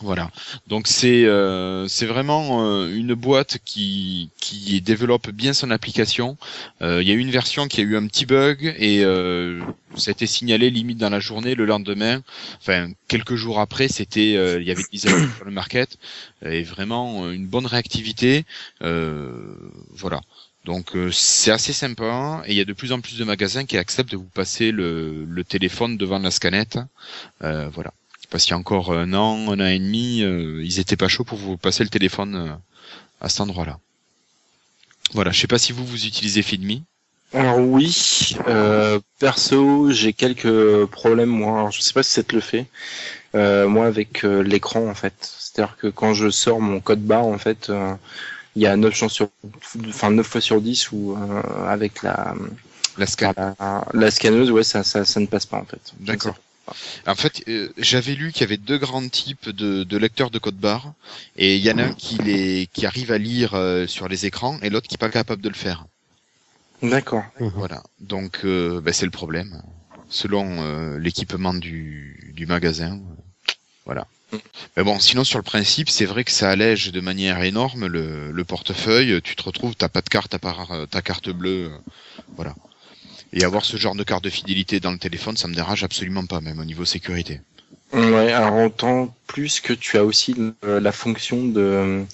Voilà. 0.00 0.30
Donc 0.66 0.86
c'est 0.88 1.24
euh, 1.24 1.88
c'est 1.88 2.04
vraiment 2.06 2.66
euh, 2.66 2.94
une 2.94 3.14
boîte 3.14 3.58
qui 3.64 4.28
qui 4.38 4.80
développe 4.82 5.30
bien 5.30 5.54
son 5.54 5.70
application. 5.70 6.36
Euh, 6.82 7.00
Il 7.02 7.08
y 7.08 7.12
a 7.12 7.14
eu 7.14 7.18
une 7.18 7.30
version 7.30 7.68
qui 7.68 7.80
a 7.80 7.84
eu 7.84 7.96
un 7.96 8.06
petit 8.06 8.26
bug 8.26 8.74
et 8.78 9.04
euh, 9.04 9.62
ça 9.96 10.10
a 10.10 10.12
été 10.12 10.26
signalé 10.26 10.70
limite 10.70 10.98
dans 10.98 11.10
la 11.10 11.20
journée 11.20 11.54
le 11.54 11.64
lendemain. 11.64 12.22
Enfin 12.60 12.90
quelques 13.08 13.36
jours 13.36 13.60
après, 13.60 13.88
c'était 13.88 14.34
euh, 14.36 14.60
il 14.60 14.66
y 14.66 14.70
avait 14.72 14.82
des 14.92 14.98
sur 14.98 15.44
le 15.44 15.50
market 15.50 15.96
et 16.44 16.62
vraiment 16.64 17.30
une 17.30 17.46
bonne 17.46 17.66
réactivité. 17.66 18.44
Voilà. 18.80 20.20
Donc 20.64 20.96
euh, 20.96 21.10
c'est 21.12 21.50
assez 21.50 21.72
sympa 21.72 22.42
et 22.46 22.52
il 22.52 22.56
y 22.56 22.60
a 22.60 22.64
de 22.64 22.72
plus 22.72 22.92
en 22.92 23.00
plus 23.00 23.18
de 23.18 23.24
magasins 23.24 23.64
qui 23.66 23.76
acceptent 23.76 24.12
de 24.12 24.16
vous 24.16 24.24
passer 24.24 24.72
le, 24.72 25.24
le 25.24 25.44
téléphone 25.44 25.96
devant 25.98 26.18
la 26.18 26.30
scanette. 26.30 26.78
Euh, 27.42 27.68
voilà. 27.68 27.92
Parce 28.34 28.46
qu'il 28.46 28.50
y 28.50 28.54
a 28.54 28.58
encore 28.58 28.90
un 28.92 29.12
an, 29.12 29.52
un 29.52 29.60
an 29.60 29.66
et 29.66 29.78
demi, 29.78 30.24
euh, 30.24 30.60
ils 30.64 30.80
étaient 30.80 30.96
pas 30.96 31.06
chauds 31.06 31.22
pour 31.22 31.38
vous 31.38 31.56
passer 31.56 31.84
le 31.84 31.88
téléphone 31.88 32.34
euh, 32.34 32.52
à 33.20 33.28
cet 33.28 33.42
endroit-là. 33.42 33.78
Voilà, 35.12 35.30
je 35.30 35.40
sais 35.40 35.46
pas 35.46 35.58
si 35.58 35.70
vous 35.70 35.86
vous 35.86 36.04
utilisez 36.04 36.42
Feedme. 36.42 36.80
Alors 37.32 37.60
oui, 37.60 38.36
euh, 38.48 38.98
perso, 39.20 39.92
j'ai 39.92 40.12
quelques 40.12 40.84
problèmes 40.86 41.28
moi. 41.28 41.60
Alors, 41.60 41.70
je 41.70 41.80
sais 41.80 41.92
pas 41.92 42.02
si 42.02 42.10
ça 42.10 42.24
te 42.24 42.34
le 42.34 42.40
fait. 42.40 42.66
Euh, 43.36 43.68
moi 43.68 43.86
avec 43.86 44.24
euh, 44.24 44.42
l'écran 44.42 44.88
en 44.88 44.94
fait. 44.94 45.14
C'est-à-dire 45.20 45.76
que 45.76 45.86
quand 45.86 46.12
je 46.12 46.28
sors 46.28 46.60
mon 46.60 46.80
code 46.80 47.04
barre 47.04 47.26
en 47.26 47.38
fait, 47.38 47.70
euh, 47.70 47.94
il 48.56 48.62
y 48.62 48.66
a 48.66 48.76
9 48.76 48.92
chances 48.96 49.12
sur 49.12 49.28
enfin 49.88 50.10
9 50.10 50.26
fois 50.26 50.40
sur 50.40 50.60
10 50.60 50.90
où 50.90 51.16
euh, 51.16 51.68
avec 51.68 52.02
la, 52.02 52.34
La 52.98 53.06
scan. 53.06 53.32
la 53.36 53.84
la 53.92 54.10
scanneuse, 54.10 54.50
ouais, 54.50 54.64
ça, 54.64 54.82
ça 54.82 55.04
ça 55.04 55.20
ne 55.20 55.26
passe 55.26 55.46
pas 55.46 55.58
en 55.58 55.64
fait. 55.64 55.92
D'accord. 56.00 56.34
En 57.06 57.14
fait, 57.14 57.42
euh, 57.48 57.68
j'avais 57.76 58.14
lu 58.14 58.32
qu'il 58.32 58.40
y 58.42 58.44
avait 58.44 58.56
deux 58.56 58.78
grands 58.78 59.06
types 59.08 59.50
de, 59.50 59.84
de 59.84 59.96
lecteurs 59.96 60.30
de 60.30 60.38
code 60.38 60.56
barre, 60.56 60.94
et 61.36 61.56
il 61.56 61.62
y 61.62 61.70
en 61.70 61.78
a 61.78 61.84
un 61.84 61.92
qui 61.92 62.16
les 62.18 62.68
qui 62.72 62.86
arrive 62.86 63.12
à 63.12 63.18
lire 63.18 63.54
euh, 63.54 63.86
sur 63.86 64.08
les 64.08 64.26
écrans, 64.26 64.58
et 64.62 64.70
l'autre 64.70 64.88
qui 64.88 64.94
est 64.94 64.98
pas 64.98 65.10
capable 65.10 65.42
de 65.42 65.48
le 65.48 65.54
faire. 65.54 65.86
D'accord. 66.82 67.24
Voilà. 67.38 67.82
Donc 68.00 68.40
euh, 68.44 68.80
bah, 68.80 68.92
c'est 68.92 69.04
le 69.04 69.10
problème. 69.10 69.62
Selon 70.08 70.62
euh, 70.62 70.98
l'équipement 70.98 71.54
du, 71.54 72.32
du 72.34 72.46
magasin, 72.46 73.00
voilà. 73.84 74.06
Mais 74.76 74.82
bon, 74.82 74.98
sinon 74.98 75.22
sur 75.22 75.38
le 75.38 75.44
principe, 75.44 75.88
c'est 75.88 76.06
vrai 76.06 76.24
que 76.24 76.32
ça 76.32 76.50
allège 76.50 76.90
de 76.92 77.00
manière 77.00 77.42
énorme 77.42 77.86
le, 77.86 78.32
le 78.32 78.44
portefeuille. 78.44 79.20
Tu 79.22 79.36
te 79.36 79.42
retrouves, 79.42 79.74
t'as 79.76 79.88
pas 79.88 80.02
de 80.02 80.08
carte 80.08 80.34
à 80.34 80.38
part 80.38 80.72
euh, 80.72 80.86
ta 80.86 81.02
carte 81.02 81.30
bleue, 81.30 81.70
euh, 81.72 81.78
voilà. 82.36 82.54
Et 83.36 83.44
avoir 83.44 83.64
ce 83.64 83.76
genre 83.76 83.94
de 83.96 84.04
carte 84.04 84.24
de 84.24 84.30
fidélité 84.30 84.80
dans 84.80 84.92
le 84.92 84.98
téléphone, 84.98 85.36
ça 85.36 85.48
me 85.48 85.54
dérange 85.54 85.82
absolument 85.82 86.24
pas, 86.24 86.40
même 86.40 86.60
au 86.60 86.64
niveau 86.64 86.84
sécurité. 86.84 87.40
Ouais, 87.92 88.32
alors 88.32 88.56
autant 88.64 89.14
plus 89.26 89.60
que 89.60 89.72
tu 89.72 89.98
as 89.98 90.04
aussi 90.04 90.34
la 90.62 90.92
fonction 90.92 91.44
de 91.44 92.04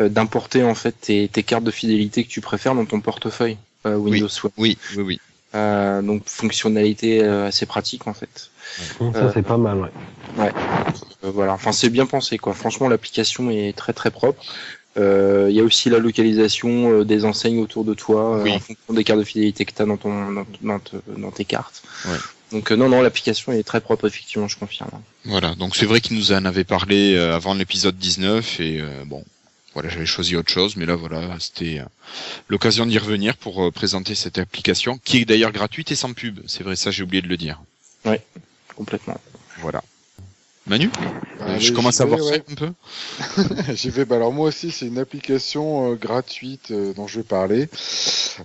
euh, 0.00 0.08
d'importer 0.08 0.62
en 0.64 0.74
fait 0.74 0.92
tes, 0.92 1.28
tes 1.28 1.42
cartes 1.42 1.64
de 1.64 1.70
fidélité 1.70 2.24
que 2.24 2.28
tu 2.28 2.40
préfères 2.40 2.74
dans 2.74 2.86
ton 2.86 3.00
portefeuille 3.00 3.58
euh, 3.86 3.96
Windows 3.96 4.28
Phone. 4.28 4.50
Oui, 4.56 4.78
oui, 4.96 5.02
oui. 5.02 5.20
Euh, 5.54 6.00
donc 6.02 6.22
fonctionnalité 6.26 7.22
euh, 7.22 7.48
assez 7.48 7.66
pratique 7.66 8.06
en 8.06 8.14
fait. 8.14 8.50
Ça 8.76 9.04
Euh, 9.16 9.30
c'est 9.34 9.42
pas 9.42 9.56
mal, 9.56 9.90
ouais. 10.38 10.52
Euh, 11.24 11.30
voilà, 11.32 11.54
enfin 11.54 11.72
c'est 11.72 11.90
bien 11.90 12.06
pensé 12.06 12.38
quoi. 12.38 12.54
Franchement 12.54 12.88
l'application 12.88 13.50
est 13.50 13.76
très 13.76 13.92
très 13.92 14.10
propre. 14.10 14.42
Euh, 15.00 15.46
Il 15.50 15.56
y 15.56 15.60
a 15.60 15.64
aussi 15.64 15.90
la 15.90 15.98
localisation 15.98 16.92
euh, 16.92 17.04
des 17.04 17.24
enseignes 17.24 17.58
autour 17.60 17.84
de 17.84 17.94
toi 17.94 18.36
euh, 18.38 18.42
Oui. 18.44 18.52
en 18.52 18.60
fonction 18.60 18.94
des 18.94 19.02
cartes 19.04 19.18
de 19.18 19.24
fidélité 19.24 19.64
que 19.64 19.72
tu 19.74 19.82
as 19.82 19.86
dans, 19.86 19.96
ton, 19.96 20.30
dans, 20.32 20.46
dans 20.62 20.78
te- 20.78 20.96
dans 21.16 21.30
tes 21.30 21.44
cartes. 21.44 21.82
Ouais. 22.06 22.16
Donc 22.52 22.70
euh, 22.72 22.76
non, 22.76 22.88
non, 22.88 23.00
l'application 23.02 23.52
est 23.52 23.62
très 23.62 23.80
propre 23.80 24.06
effectivement, 24.06 24.46
je 24.48 24.56
confirme. 24.58 24.90
Voilà, 25.24 25.54
donc 25.54 25.76
c'est 25.76 25.86
vrai 25.86 26.00
qu'il 26.00 26.16
nous 26.16 26.32
en 26.32 26.44
avait 26.44 26.64
parlé 26.64 27.14
euh, 27.14 27.34
avant 27.34 27.54
l'épisode 27.54 27.96
19 27.96 28.60
et 28.60 28.80
euh, 28.80 29.04
bon, 29.06 29.24
voilà, 29.74 29.88
j'avais 29.88 30.06
choisi 30.06 30.34
autre 30.36 30.50
chose, 30.50 30.76
mais 30.76 30.84
là 30.86 30.96
voilà, 30.96 31.36
c'était 31.38 31.80
l'occasion 32.48 32.86
d'y 32.86 32.98
revenir 32.98 33.36
pour 33.36 33.72
présenter 33.72 34.14
cette 34.16 34.38
application 34.38 34.98
qui 35.04 35.18
est 35.18 35.24
d'ailleurs 35.24 35.52
gratuite 35.52 35.92
et 35.92 35.94
sans 35.94 36.12
pub. 36.12 36.40
C'est 36.48 36.64
vrai, 36.64 36.74
ça 36.76 36.90
j'ai 36.90 37.04
oublié 37.04 37.22
de 37.22 37.28
le 37.28 37.36
dire. 37.36 37.60
Complètement. 38.74 39.20
Voilà. 39.58 39.82
Manu, 40.70 40.88
euh, 41.40 41.46
allez, 41.48 41.58
je 41.58 41.72
commence 41.72 41.96
j'y 41.96 42.02
à 42.02 42.04
vais, 42.04 42.10
voir 42.16 42.22
ça 42.24 42.34
un 42.36 42.54
peu. 42.54 42.70
J'y 43.74 43.90
vais. 43.90 44.04
Bah 44.04 44.14
alors 44.14 44.32
moi 44.32 44.46
aussi, 44.46 44.70
c'est 44.70 44.86
une 44.86 44.98
application 45.00 45.90
euh, 45.90 45.94
gratuite 45.96 46.70
euh, 46.70 46.92
dont 46.94 47.08
je 47.08 47.18
vais 47.18 47.24
parler, 47.24 47.68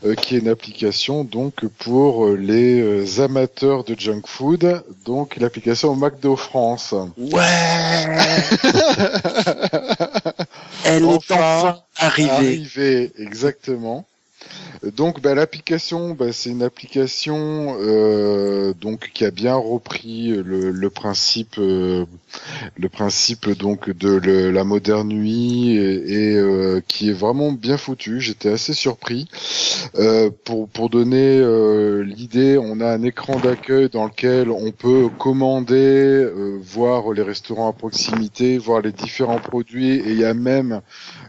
euh, 0.04 0.16
qui 0.16 0.36
est 0.36 0.40
une 0.40 0.48
application 0.48 1.24
donc 1.24 1.68
pour 1.78 2.26
euh, 2.26 2.36
les 2.36 2.82
euh, 2.82 3.24
amateurs 3.24 3.84
de 3.84 3.94
junk 3.96 4.24
food, 4.26 4.84
donc 5.06 5.36
l'application 5.38 5.96
McDo 5.96 6.36
France. 6.36 6.96
Ouais 7.16 7.44
Elle 10.86 11.04
est 11.04 11.06
Enfin, 11.06 11.36
enfin 11.36 11.80
arrivée. 11.98 12.32
Arrivé, 12.32 13.12
exactement. 13.20 14.08
Donc 14.84 15.22
bah, 15.22 15.36
l'application, 15.36 16.14
bah, 16.14 16.32
c'est 16.32 16.50
une 16.50 16.64
application 16.64 17.78
euh, 17.80 18.74
donc 18.74 19.12
qui 19.14 19.26
a 19.26 19.32
bien 19.32 19.56
repris 19.56 20.28
le, 20.30 20.72
le 20.72 20.90
principe, 20.90 21.56
euh, 21.58 22.06
le 22.78 22.90
principe 22.90 23.50
donc 23.50 23.90
de 23.90 24.18
la 24.50 24.64
moderne 24.64 25.10
nuit 25.10 25.76
et, 25.78 26.36
euh, 26.36 26.82
qui 26.88 27.10
est 27.10 27.14
vraiment 27.14 27.52
bien 27.52 27.78
foutu. 27.78 28.22
J'étais 28.22 28.50
assez 28.50 28.74
surpris. 28.74 29.28
Euh, 29.96 30.30
pour 30.44 30.68
pour 30.70 30.90
donner 30.90 31.40
euh, 31.40 32.04
l'idée, 32.04 32.58
on 32.58 32.80
a 32.82 32.88
un 32.88 33.04
écran 33.04 33.40
d'accueil 33.40 33.90
dans 33.90 34.06
lequel 34.06 34.50
on 34.50 34.72
peut 34.72 35.10
commander, 35.18 35.76
euh, 35.76 36.60
voir 36.62 37.12
les 37.12 37.22
restaurants 37.22 37.70
à 37.70 37.74
proximité, 37.74 38.58
voir 38.58 38.82
les 38.82 38.92
différents 38.92 39.40
produits 39.40 39.96
et 39.96 40.12
il 40.12 40.20
y 40.20 40.26
a 40.26 40.34
même 40.34 40.82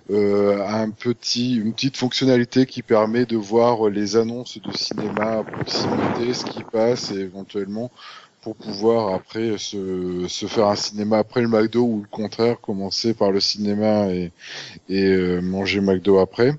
un 0.08 0.90
petit, 0.90 1.56
une 1.56 1.72
petite 1.72 1.96
fonctionnalité 1.96 2.66
qui 2.66 2.82
permet 2.82 3.26
de 3.26 3.35
voir 3.36 3.88
les 3.88 4.16
annonces 4.16 4.58
de 4.58 4.72
cinéma 4.76 5.38
à 5.38 5.44
proximité, 5.44 6.34
ce 6.34 6.44
qui 6.44 6.62
passe 6.62 7.10
et 7.12 7.20
éventuellement 7.20 7.90
pour 8.42 8.54
pouvoir 8.54 9.12
après 9.12 9.58
se, 9.58 10.26
se 10.28 10.46
faire 10.46 10.68
un 10.68 10.76
cinéma 10.76 11.18
après 11.18 11.40
le 11.40 11.48
McDo 11.48 11.82
ou 11.82 12.02
le 12.02 12.08
contraire, 12.08 12.60
commencer 12.60 13.12
par 13.12 13.32
le 13.32 13.40
cinéma 13.40 14.06
et, 14.08 14.30
et 14.88 15.04
euh, 15.04 15.40
manger 15.40 15.80
McDo 15.80 16.18
après. 16.18 16.52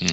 Mm. 0.00 0.06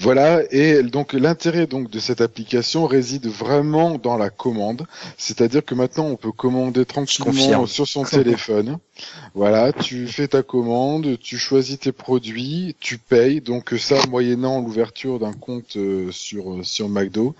Voilà, 0.00 0.42
et 0.50 0.82
donc 0.82 1.12
l'intérêt 1.12 1.66
donc 1.66 1.90
de 1.90 1.98
cette 1.98 2.20
application 2.20 2.86
réside 2.86 3.26
vraiment 3.26 3.98
dans 3.98 4.16
la 4.16 4.30
commande, 4.30 4.86
c'est-à-dire 5.16 5.64
que 5.64 5.74
maintenant 5.74 6.06
on 6.06 6.16
peut 6.16 6.32
commander 6.32 6.84
tranquillement 6.84 7.66
sur 7.66 7.86
son 7.86 8.04
téléphone. 8.04 8.78
Voilà, 9.34 9.72
tu 9.72 10.08
fais 10.08 10.26
ta 10.26 10.42
commande, 10.42 11.18
tu 11.20 11.38
choisis 11.38 11.78
tes 11.78 11.92
produits, 11.92 12.74
tu 12.80 12.98
payes, 12.98 13.40
donc 13.40 13.72
ça 13.78 13.94
moyennant 14.08 14.60
l'ouverture 14.60 15.20
d'un 15.20 15.32
compte 15.32 15.76
euh, 15.76 16.10
sur 16.10 16.52
euh, 16.52 16.62
sur 16.64 16.88
McDo, 16.88 17.36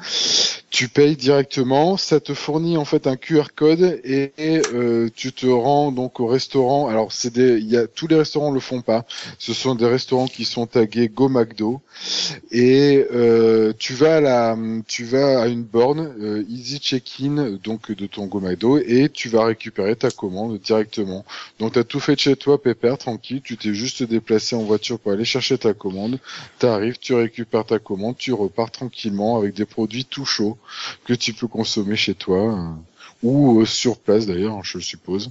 tu 0.70 0.88
payes 0.88 1.16
directement, 1.16 1.96
ça 1.96 2.20
te 2.20 2.34
fournit 2.34 2.76
en 2.76 2.84
fait 2.84 3.06
un 3.06 3.16
QR 3.16 3.46
code 3.56 4.00
et, 4.04 4.32
et, 4.38 4.62
euh, 4.72 5.08
tu 5.14 5.32
te 5.32 5.46
rends 5.46 5.90
donc 5.90 6.20
au 6.20 6.26
restaurant. 6.26 6.88
Alors 6.88 7.10
c'est 7.10 7.32
des, 7.32 7.58
il 7.58 7.68
y 7.68 7.76
a 7.76 7.86
tous 7.86 8.06
les 8.06 8.16
restaurants 8.16 8.52
le 8.52 8.60
font 8.60 8.82
pas. 8.82 9.04
Ce 9.38 9.54
sont 9.54 9.74
des 9.74 9.86
restaurants 9.86 10.28
qui 10.28 10.44
sont 10.44 10.66
tagués 10.66 11.08
Go 11.08 11.28
McDo 11.28 11.80
et 12.50 13.06
euh, 13.12 13.72
tu 13.78 13.94
vas 13.94 14.52
à 14.52 14.56
tu 14.86 15.04
vas 15.04 15.42
à 15.42 15.46
une 15.48 15.64
borne 15.64 16.14
euh, 16.20 16.44
Easy 16.48 16.78
Check-in 16.78 17.58
donc 17.62 17.92
de 17.92 18.06
ton 18.06 18.26
Go 18.26 18.40
McDo 18.40 18.78
et 18.78 19.08
tu 19.08 19.28
vas 19.28 19.44
récupérer 19.44 19.96
ta 19.96 20.10
commande 20.10 20.58
directement. 20.60 21.24
Donc 21.58 21.72
tu 21.72 21.78
as 21.78 21.84
tout 21.84 22.00
fait 22.00 22.14
de 22.14 22.20
chez 22.20 22.36
toi, 22.36 22.62
pépère, 22.62 22.98
tranquille. 22.98 23.40
Tu 23.42 23.56
t'es 23.56 23.74
juste 23.74 24.02
déplacé 24.02 24.56
en 24.56 24.62
voiture 24.62 24.98
pour 24.98 25.12
aller 25.12 25.24
chercher 25.24 25.58
ta 25.58 25.74
commande. 25.74 26.18
T'arrives, 26.58 26.98
tu 26.98 27.14
récupères 27.14 27.64
ta 27.64 27.78
commande, 27.78 28.16
tu 28.16 28.32
repars 28.32 28.70
tranquillement 28.70 29.38
avec 29.38 29.54
des 29.54 29.66
produits 29.66 30.04
tout 30.04 30.24
chauds 30.24 30.58
que 31.04 31.14
tu 31.14 31.32
peux 31.32 31.48
consommer 31.48 31.96
chez 31.96 32.14
toi 32.14 32.54
euh, 32.54 32.68
ou 33.22 33.60
euh, 33.60 33.66
sur 33.66 33.98
place 33.98 34.26
d'ailleurs, 34.26 34.62
je 34.64 34.78
suppose. 34.78 35.30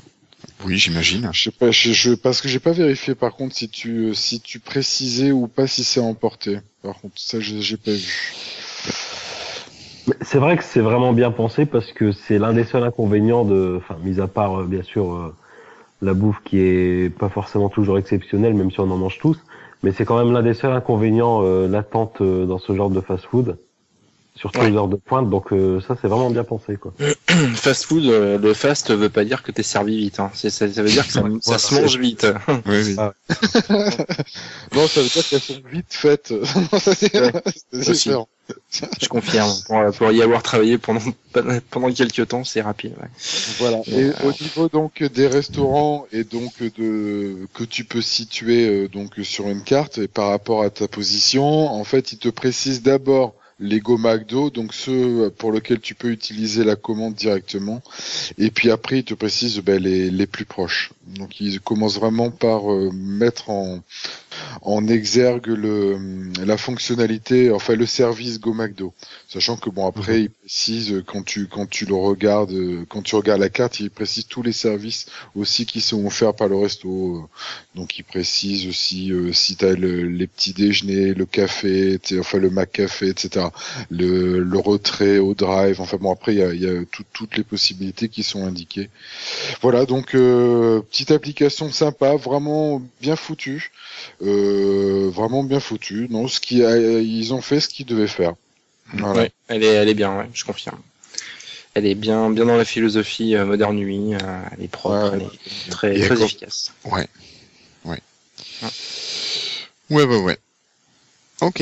Oui, 0.64 0.78
j'imagine. 0.78 1.30
Je 1.34 1.44
sais 1.46 1.52
pas, 1.52 1.72
je, 1.72 1.92
je- 1.94 2.14
parce 2.14 2.42
que 2.42 2.48
j'ai 2.48 2.60
pas 2.60 2.72
vérifié 2.72 3.16
par 3.16 3.36
contre 3.36 3.56
si 3.56 3.70
tu 3.70 4.14
si 4.16 4.40
tu 4.40 4.60
précisais 4.60 5.32
ou 5.32 5.48
pas 5.48 5.68
si 5.68 5.84
c'est 5.84 6.00
emporté. 6.00 6.60
Par 6.84 7.00
contre, 7.00 7.20
ça 7.20 7.40
j'ai 7.40 7.62
j'ai 7.62 7.78
pas 7.78 7.92
vu. 7.94 8.38
Mais 10.08 10.16
C'est 10.22 10.38
vrai 10.38 10.58
que 10.58 10.64
c'est 10.64 10.80
vraiment 10.80 11.14
bien 11.14 11.32
pensé 11.32 11.66
parce 11.66 11.92
que 11.92 12.12
c'est 12.12 12.38
l'un 12.40 12.54
des 12.54 12.64
seuls 12.64 12.84
inconvénients 12.84 13.46
de, 13.46 13.76
enfin, 13.78 13.98
mis 14.04 14.20
à 14.22 14.28
part 14.28 14.62
euh, 14.62 14.66
bien 14.66 14.84
sûr 14.84 15.14
euh, 15.14 15.36
la 16.02 16.14
bouffe 16.14 16.42
qui 16.46 16.60
est 16.60 17.10
pas 17.18 17.30
forcément 17.30 17.70
toujours 17.70 17.98
exceptionnelle, 18.00 18.54
même 18.56 18.72
si 18.72 18.80
on 18.82 18.92
en 18.92 18.98
mange 18.98 19.20
tous, 19.20 19.38
mais 19.84 19.92
c'est 19.94 20.06
quand 20.06 20.18
même 20.18 20.34
l'un 20.34 20.44
des 20.44 20.54
seuls 20.56 20.74
inconvénients 20.74 21.42
euh, 21.44 21.68
latentes 21.68 22.22
euh, 22.22 22.46
dans 22.46 22.60
ce 22.60 22.76
genre 22.76 22.90
de 22.92 23.02
fast-food, 23.02 23.58
surtout 24.38 24.60
Ouais. 24.60 24.72
aux 24.72 24.78
heures 24.78 24.88
de 24.88 24.96
pointe. 24.96 25.30
Donc 25.30 25.52
euh, 25.52 25.82
ça, 25.82 25.98
c'est 26.02 26.08
vraiment 26.08 26.30
bien 26.30 26.44
pensé, 26.44 26.78
quoi. 26.78 26.94
Fast 27.56 27.86
food, 27.86 28.06
euh, 28.06 28.38
le 28.38 28.54
fast 28.54 28.92
veut 28.92 29.10
pas 29.10 29.26
dire 29.26 29.44
que 29.44 29.52
t'es 29.52 29.64
servi 29.64 29.98
vite. 29.98 30.20
Hein. 30.20 30.32
Ça, 30.34 30.50
ça 30.50 30.66
veut 30.68 30.90
dire 30.90 31.06
que 31.06 31.14
ça, 31.14 31.24
ça 31.42 31.58
se 31.58 31.76
mange 31.76 31.98
vite. 31.98 32.26
Oui, 32.66 32.84
oui. 32.86 32.96
Non, 34.76 34.88
ça 34.88 35.02
veut 35.02 35.08
dire 35.08 35.28
qu'elles 35.28 35.42
sont 35.42 35.62
vite 35.72 35.86
faites. 35.90 36.34
C'est 37.72 37.92
différent. 37.92 38.28
Je 39.02 39.08
confirme. 39.10 39.52
Pour, 39.68 39.98
pour 39.98 40.12
y 40.12 40.22
avoir 40.22 40.42
travaillé 40.42 40.78
pendant 40.78 41.02
pendant 41.70 41.92
quelques 41.92 42.28
temps, 42.30 42.44
c'est 42.44 42.62
rapide. 42.62 42.94
Ouais. 43.02 43.10
Voilà. 43.60 43.82
Et 43.88 44.12
au 44.26 44.32
niveau 44.42 44.70
donc 44.70 45.04
des 45.04 45.28
restaurants 45.28 46.08
et 46.12 46.24
donc 46.24 46.62
de 46.62 47.48
que 47.54 47.64
tu 47.66 47.84
peux 47.84 48.02
situer 48.02 48.68
euh, 48.68 48.88
donc 48.88 49.16
sur 49.24 49.48
une 49.50 49.64
carte 49.64 49.98
et 49.98 50.08
par 50.08 50.30
rapport 50.30 50.64
à 50.64 50.70
ta 50.70 50.88
position, 50.88 51.44
en 51.68 51.84
fait, 51.84 52.14
il 52.14 52.20
te 52.20 52.30
précise 52.30 52.82
d'abord 52.82 53.36
les 53.60 53.80
Go 53.80 53.98
McDo, 53.98 54.50
donc 54.50 54.74
ceux 54.74 55.32
pour 55.38 55.52
lesquels 55.52 55.80
tu 55.80 55.96
peux 55.96 56.10
utiliser 56.10 56.64
la 56.64 56.76
commande 56.76 57.16
directement, 57.16 57.82
et 58.38 58.52
puis 58.52 58.70
après 58.70 59.00
il 59.00 59.04
te 59.04 59.14
précise 59.14 59.60
ben, 59.60 59.82
les, 59.82 60.28
plus 60.28 60.46
proches. 60.46 60.92
Donc 61.08 61.42
il 61.42 61.60
commence 61.62 61.96
vraiment 61.96 62.30
par 62.30 62.72
euh, 62.72 62.92
mettre 62.94 63.50
en 63.50 63.80
en 64.62 64.88
exergue 64.88 65.48
le 65.48 65.98
la 66.46 66.58
fonctionnalité, 66.58 67.52
enfin 67.52 67.76
le 67.76 67.86
service 67.86 68.40
Go 68.40 68.54
McDo, 68.54 68.94
sachant 69.28 69.58
que 69.58 69.70
bon 69.70 69.88
après 69.88 70.22
il 70.22 70.30
précise 70.30 70.92
euh, 70.94 71.04
quand 71.06 71.24
tu 71.24 71.48
quand 71.48 71.68
tu 71.70 71.86
le 71.86 71.96
regardes 71.96 72.52
euh, 72.52 72.86
quand 72.90 73.02
tu 73.02 73.16
regardes 73.16 73.42
la 73.42 73.50
carte, 73.50 73.80
il 73.80 73.90
précise 73.90 74.28
tous 74.28 74.42
les 74.44 74.52
services 74.54 75.08
aussi 75.36 75.66
qui 75.66 75.82
sont 75.82 76.06
offerts 76.06 76.34
par 76.36 76.48
le 76.48 76.58
resto. 76.58 77.30
Donc 77.76 77.98
il 78.00 78.04
précise 78.04 78.68
aussi 78.68 79.12
euh, 79.12 79.32
si 79.34 79.56
tu 79.56 79.66
as 79.66 79.74
les 79.74 80.28
petits 80.28 80.54
déjeuners, 80.54 81.14
le 81.14 81.26
café, 81.26 82.00
enfin 82.20 82.38
le 82.40 82.50
Mac 82.50 82.72
Café, 82.72 83.10
etc. 83.10 83.48
Le, 83.90 84.40
le 84.40 84.60
retrait 84.60 85.18
au 85.20 85.34
drive. 85.34 85.82
Enfin 85.82 85.98
bon 85.98 86.12
après 86.12 86.34
il 86.34 86.40
y 86.40 86.44
a, 86.44 86.54
y 86.54 86.68
a 86.68 86.84
tout- 86.86 87.04
toutes 87.14 87.38
les 87.38 87.44
possibilités 87.44 88.10
qui 88.10 88.24
sont 88.24 88.46
indiquées. 88.46 88.90
Voilà 89.62 89.86
donc 89.86 90.16
euh, 90.16 90.82
petite 90.82 91.12
application 91.12 91.72
sympa, 91.72 92.16
vraiment 92.16 92.82
bien 93.02 93.16
foutue, 93.16 93.72
euh, 94.22 94.27
vraiment 95.10 95.44
bien 95.44 95.60
foutue. 95.60 96.08
Non 96.10 96.28
ce 96.28 96.40
qui 96.40 96.64
a- 96.64 96.78
ils 97.00 97.34
ont 97.34 97.42
fait 97.42 97.60
ce 97.60 97.68
qu'ils 97.70 97.86
devaient 97.86 98.08
faire. 98.08 98.34
Voilà. 98.94 99.22
Ouais, 99.24 99.32
elle 99.48 99.64
est, 99.64 99.74
elle 99.74 99.90
est 99.90 99.94
bien. 99.94 100.18
Ouais, 100.18 100.30
je 100.34 100.44
confirme. 100.46 100.80
Elle 101.74 101.86
est 101.86 101.96
bien, 101.96 102.30
bien 102.32 102.46
dans 102.46 102.56
la 102.58 102.66
philosophie 102.66 103.36
euh, 103.36 103.46
moderne 103.46 103.76
nuit. 103.76 104.16
euh, 104.16 104.18
elle 104.52 104.64
est 104.64 104.68
propre, 104.68 105.12
Ouais. 105.12 105.20
elle 105.20 105.22
est 105.24 105.70
très, 105.70 106.00
très 106.00 106.24
efficace. 106.24 106.74
Ouais. 106.86 107.08
Ouais. 107.86 108.00
Ouais, 109.90 110.04
ouais, 110.04 110.18
ouais. 110.18 110.38
Ok. 111.42 111.62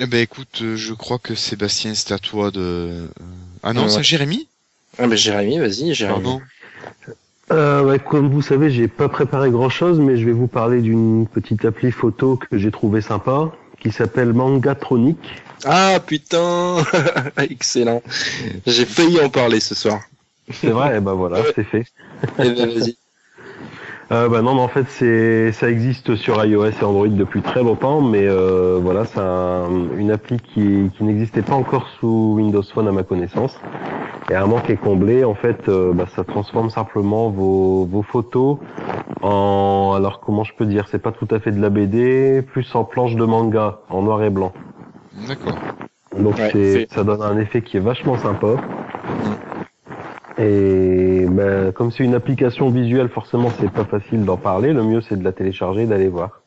Eh 0.00 0.06
ben 0.06 0.20
écoute, 0.20 0.60
euh, 0.62 0.76
je 0.76 0.92
crois 0.92 1.18
que 1.18 1.34
Sébastien, 1.34 1.94
c'est 1.94 2.12
à 2.12 2.18
toi 2.18 2.50
de. 2.50 2.60
euh, 2.60 3.06
Ah 3.62 3.72
non, 3.72 3.88
c'est 3.88 4.02
Jérémy? 4.02 4.48
Ah, 4.98 5.06
bah, 5.06 5.16
Jérémy, 5.16 5.58
vas-y, 5.58 5.94
Jérémy. 5.94 6.22
Pardon. 6.22 6.42
Euh, 7.52 7.82
ouais, 7.82 7.98
comme 7.98 8.30
vous 8.30 8.42
savez, 8.42 8.70
j'ai 8.70 8.88
pas 8.88 9.08
préparé 9.08 9.50
grand 9.50 9.68
chose, 9.68 9.98
mais 10.00 10.16
je 10.16 10.24
vais 10.24 10.32
vous 10.32 10.46
parler 10.46 10.80
d'une 10.80 11.26
petite 11.26 11.64
appli 11.64 11.90
photo 11.90 12.36
que 12.36 12.56
j'ai 12.56 12.70
trouvé 12.70 13.00
sympa, 13.00 13.52
qui 13.80 13.92
s'appelle 13.92 14.32
Mangatronic. 14.32 15.18
Ah, 15.64 15.98
putain 16.04 16.76
Excellent. 17.36 18.02
J'ai 18.66 18.86
failli 18.86 19.20
en 19.20 19.28
parler 19.28 19.60
ce 19.60 19.74
soir. 19.74 20.00
C'est 20.50 20.70
vrai, 20.70 20.98
et 20.98 21.00
ben 21.00 21.14
voilà, 21.14 21.38
c'est 21.54 21.64
fait. 21.64 21.86
Eh 22.38 22.50
ben, 22.50 22.68
vas-y. 22.68 22.96
Euh, 24.14 24.28
bah 24.28 24.42
non, 24.42 24.54
mais 24.54 24.60
en 24.60 24.68
fait, 24.68 24.84
c'est 24.88 25.50
ça 25.50 25.68
existe 25.68 26.14
sur 26.14 26.44
iOS 26.44 26.66
et 26.66 26.84
Android 26.84 27.08
depuis 27.08 27.42
très 27.42 27.64
longtemps, 27.64 28.00
mais 28.00 28.28
euh, 28.28 28.78
voilà, 28.80 29.06
c'est 29.06 29.18
un- 29.18 29.68
une 29.98 30.12
appli 30.12 30.38
qui, 30.38 30.88
qui 30.96 31.02
n'existait 31.02 31.42
pas 31.42 31.54
encore 31.56 31.88
sous 31.98 32.34
Windows 32.36 32.62
Phone 32.62 32.86
à 32.86 32.92
ma 32.92 33.02
connaissance. 33.02 33.58
Et 34.30 34.36
un 34.36 34.46
manque 34.46 34.70
est 34.70 34.76
comblé. 34.76 35.24
En 35.24 35.34
fait, 35.34 35.68
euh, 35.68 35.92
bah, 35.92 36.04
ça 36.14 36.22
transforme 36.22 36.70
simplement 36.70 37.28
vos, 37.28 37.86
vos 37.86 38.02
photos 38.02 38.58
en, 39.22 39.94
alors 39.96 40.20
comment 40.20 40.44
je 40.44 40.54
peux 40.54 40.64
dire, 40.66 40.86
c'est 40.88 41.02
pas 41.02 41.12
tout 41.12 41.28
à 41.32 41.40
fait 41.40 41.50
de 41.50 41.60
la 41.60 41.68
BD, 41.70 42.40
plus 42.42 42.72
en 42.76 42.84
planche 42.84 43.16
de 43.16 43.24
manga, 43.24 43.80
en 43.90 44.02
noir 44.02 44.22
et 44.22 44.30
blanc. 44.30 44.52
D'accord. 45.26 45.56
Donc 46.16 46.36
Ouais, 46.38 46.50
c'est, 46.52 46.72
c'est- 46.72 46.94
ça 46.94 47.02
donne 47.02 47.20
un 47.22 47.36
effet 47.38 47.62
qui 47.62 47.78
est 47.78 47.80
vachement 47.80 48.16
sympa. 48.16 48.46
Et 50.38 51.13
ben, 51.26 51.72
comme 51.72 51.90
c'est 51.90 52.04
une 52.04 52.14
application 52.14 52.70
visuelle, 52.70 53.08
forcément 53.08 53.50
c'est 53.60 53.70
pas 53.70 53.84
facile 53.84 54.24
d'en 54.24 54.36
parler. 54.36 54.72
Le 54.72 54.82
mieux 54.82 55.00
c'est 55.08 55.16
de 55.16 55.24
la 55.24 55.32
télécharger, 55.32 55.86
d'aller 55.86 56.08
voir. 56.08 56.40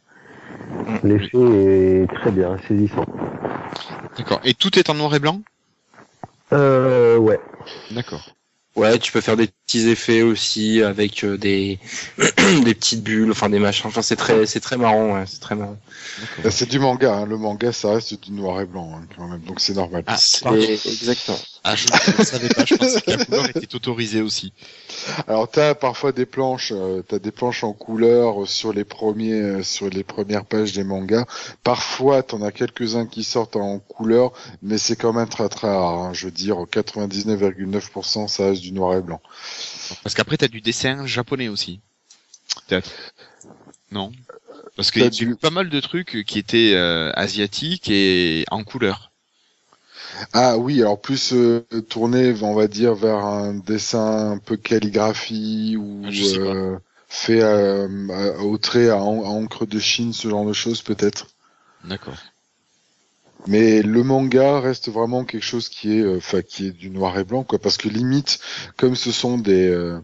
L'effet 1.03 1.37
est 1.37 2.13
très 2.15 2.31
bien, 2.31 2.57
saisissant. 2.67 3.05
D'accord. 4.17 4.39
Et 4.43 4.53
tout 4.53 4.77
est 4.79 4.89
en 4.89 4.95
noir 4.95 5.13
et 5.15 5.19
blanc? 5.19 5.41
Euh, 6.53 7.17
ouais. 7.17 7.39
D'accord. 7.91 8.33
Ouais, 8.75 8.99
tu 8.99 9.11
peux 9.11 9.21
faire 9.21 9.35
des 9.35 9.47
petits 9.47 9.89
effets 9.89 10.21
aussi 10.21 10.83
avec 10.83 11.23
euh, 11.23 11.35
des 11.37 11.79
des 12.63 12.75
petites 12.75 13.03
bulles, 13.03 13.31
enfin 13.31 13.49
des 13.49 13.59
machins. 13.59 13.87
Enfin, 13.87 14.03
c'est 14.03 14.15
très 14.15 14.45
c'est 14.45 14.59
très 14.59 14.77
marrant, 14.77 15.15
ouais, 15.15 15.23
c'est 15.25 15.39
très 15.39 15.55
marrant. 15.55 15.77
C'est 16.49 16.67
du 16.69 16.79
manga, 16.79 17.13
hein. 17.15 17.25
le 17.25 17.37
manga 17.37 17.71
ça 17.71 17.91
reste 17.93 18.21
du 18.23 18.31
noir 18.31 18.61
et 18.61 18.65
blanc 18.65 18.91
hein, 18.95 19.07
quand 19.15 19.27
même, 19.27 19.41
donc 19.41 19.59
c'est 19.59 19.73
normal. 19.73 20.03
Ah, 20.07 20.17
exactement. 20.85 21.37
Ah, 21.63 21.75
je 21.75 21.85
ne 22.17 22.23
savais 22.23 22.49
pas, 22.49 22.65
je 22.65 22.75
pensais 22.75 23.01
que 23.01 23.11
la 23.11 23.25
couleur 23.25 23.49
était 23.49 23.75
autorisée 23.75 24.21
aussi. 24.21 24.53
Alors 25.27 25.49
t'as 25.49 25.75
parfois 25.75 26.11
des 26.11 26.25
planches, 26.25 26.71
euh, 26.75 27.01
t'as 27.07 27.19
des 27.19 27.31
planches 27.31 27.63
en 27.63 27.73
couleur 27.73 28.43
euh, 28.43 28.45
sur 28.45 28.73
les 28.73 28.83
premiers, 28.85 29.33
euh, 29.33 29.63
sur 29.63 29.89
les 29.89 30.03
premières 30.03 30.45
pages 30.45 30.71
des 30.73 30.83
mangas. 30.83 31.25
Parfois 31.63 32.23
t'en 32.23 32.41
as 32.41 32.51
quelques-uns 32.51 33.05
qui 33.05 33.23
sortent 33.23 33.55
en 33.57 33.79
couleur, 33.79 34.31
mais 34.61 34.77
c'est 34.77 34.95
quand 34.95 35.13
même 35.13 35.29
très 35.29 35.49
très 35.49 35.67
rare. 35.67 35.99
hein. 35.99 36.13
Je 36.13 36.25
veux 36.25 36.31
dire 36.31 36.55
99,9% 36.71 38.27
ça 38.27 38.45
reste 38.45 38.61
du 38.61 38.71
noir 38.71 38.97
et 38.97 39.01
blanc. 39.01 39.21
Parce 40.03 40.15
qu'après, 40.15 40.37
t'as 40.37 40.47
du 40.47 40.61
dessin 40.61 41.05
japonais 41.05 41.47
aussi. 41.47 41.79
Peut-être. 42.67 42.91
Non? 43.91 44.11
Parce 44.77 44.91
qu'il 44.91 45.01
y 45.01 45.05
a 45.05 45.09
du- 45.09 45.35
pas 45.35 45.49
mal 45.49 45.69
de 45.69 45.79
trucs 45.81 46.23
qui 46.25 46.39
étaient 46.39 46.73
euh, 46.75 47.11
asiatiques 47.15 47.89
et 47.89 48.45
en 48.51 48.63
couleur. 48.63 49.11
Ah 50.33 50.57
oui, 50.57 50.81
alors 50.81 51.01
plus 51.01 51.33
euh, 51.33 51.61
tourné, 51.89 52.33
on 52.41 52.53
va 52.53 52.67
dire, 52.67 52.95
vers 52.95 53.17
un 53.17 53.53
dessin 53.55 54.31
un 54.31 54.37
peu 54.37 54.55
calligraphie 54.55 55.75
ou 55.77 56.01
pas. 56.03 56.09
euh, 56.11 56.77
fait 57.09 57.41
euh, 57.41 58.37
au 58.39 58.57
trait 58.57 58.89
à, 58.89 58.97
en- 58.97 59.23
à 59.23 59.27
encre 59.29 59.65
de 59.65 59.79
Chine, 59.79 60.13
ce 60.13 60.29
genre 60.29 60.45
de 60.45 60.53
choses 60.53 60.81
peut-être. 60.81 61.27
D'accord. 61.83 62.17
Mais 63.47 63.81
le 63.81 64.03
manga 64.03 64.59
reste 64.59 64.89
vraiment 64.89 65.23
quelque 65.23 65.43
chose 65.43 65.69
qui 65.69 65.97
est, 65.97 66.01
euh, 66.01 66.17
enfin, 66.17 66.41
qui 66.41 66.67
est 66.67 66.71
du 66.71 66.89
noir 66.89 67.17
et 67.17 67.23
blanc, 67.23 67.43
quoi. 67.43 67.59
Parce 67.59 67.77
que 67.77 67.87
limite, 67.87 68.39
comme 68.75 68.95
ce 68.95 69.11
sont 69.11 69.37
des, 69.37 69.67
euh, 69.67 69.99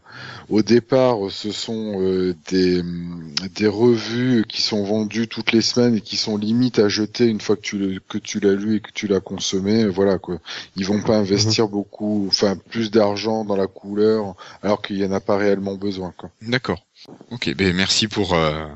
au 0.49 0.61
départ, 0.61 1.17
ce 1.29 1.51
sont 1.51 2.01
euh, 2.01 2.35
des, 2.49 2.79
hum, 2.79 3.33
des 3.55 3.67
revues 3.67 4.45
qui 4.47 4.61
sont 4.61 4.83
vendues 4.83 5.27
toutes 5.27 5.51
les 5.51 5.61
semaines 5.61 5.95
et 5.95 6.01
qui 6.01 6.17
sont 6.17 6.37
limite 6.37 6.79
à 6.79 6.87
jeter 6.87 7.25
une 7.25 7.41
fois 7.41 7.55
que 7.55 7.61
tu 7.61 7.77
le, 7.77 7.99
que 7.99 8.17
tu 8.17 8.39
l'as 8.39 8.55
lu 8.55 8.77
et 8.77 8.79
que 8.79 8.91
tu 8.93 9.07
l'as 9.07 9.19
consommé. 9.19 9.85
Voilà, 9.85 10.17
quoi. 10.19 10.39
Ils 10.75 10.85
vont 10.85 11.01
pas 11.01 11.17
investir 11.17 11.67
beaucoup, 11.67 12.25
enfin, 12.27 12.55
plus 12.55 12.91
d'argent 12.91 13.43
dans 13.43 13.57
la 13.57 13.67
couleur, 13.67 14.35
alors 14.61 14.81
qu'il 14.81 14.97
y 14.97 15.05
en 15.05 15.11
a 15.11 15.19
pas 15.19 15.37
réellement 15.37 15.75
besoin, 15.75 16.13
quoi. 16.17 16.29
D'accord. 16.41 16.83
Ok, 17.31 17.53
ben 17.55 17.75
merci 17.75 18.07
pour 18.07 18.33
euh, 18.33 18.67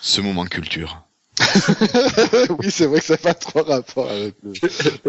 ce 0.00 0.20
moment 0.20 0.44
culture. 0.46 1.07
oui, 2.58 2.70
c'est 2.70 2.86
vrai 2.86 3.00
que 3.00 3.06
ça 3.06 3.14
n'a 3.14 3.18
pas 3.18 3.34
trop 3.34 3.62
rapport 3.62 4.10
avec 4.10 4.34
le, 4.42 4.52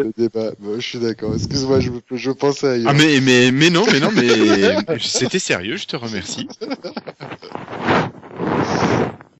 le 0.02 0.12
débat. 0.16 0.52
Bon, 0.58 0.76
je 0.76 0.86
suis 0.86 0.98
d'accord. 0.98 1.34
Excuse-moi, 1.34 1.80
je, 1.80 1.90
je 2.12 2.30
pensais 2.30 2.84
à 2.84 2.90
Ah 2.90 2.92
mais 2.92 3.20
mais 3.20 3.50
mais 3.50 3.70
non 3.70 3.84
mais 3.90 4.00
non 4.00 4.10
mais 4.14 4.98
c'était 5.00 5.38
sérieux, 5.38 5.76
je 5.76 5.86
te 5.86 5.96
remercie. 5.96 6.46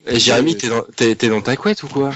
Et 0.06 0.18
Jérémy, 0.18 0.56
t'es 0.56 0.68
dans 0.68 0.82
t'es 0.96 1.14
t'es 1.14 1.28
dans 1.28 1.40
ta 1.40 1.56
couette 1.56 1.82
ou 1.82 1.88
quoi? 1.88 2.12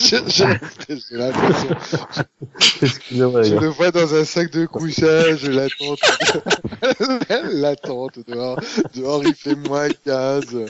J'ai 0.00 0.18
j'ai- 0.26 0.58
j'ai 0.88 1.16
l'impression. 1.16 1.68
Excusez-moi 2.82 3.42
les 3.42 3.48
Je 3.50 3.54
le 3.56 3.66
vois 3.68 3.90
dans 3.90 4.14
un 4.14 4.24
sac 4.24 4.50
de 4.52 4.66
couchage, 4.66 5.44
l'attente. 5.48 6.00
l'attente 7.52 8.18
dehors. 8.28 8.58
Dehors, 8.94 9.24
il 9.24 9.34
fait 9.34 9.54
moins 9.54 9.88
15. 10.04 10.66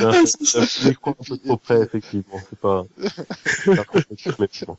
Non, 0.00 0.12
c'est 0.26 0.58
un 0.58 0.88
micro 0.88 1.10
un 1.10 1.24
peu 1.24 1.36
trop 1.38 1.56
près, 1.56 1.80
effectivement. 1.82 2.40
C'est 2.48 2.58
pas, 2.58 2.84
complètement. 4.24 4.78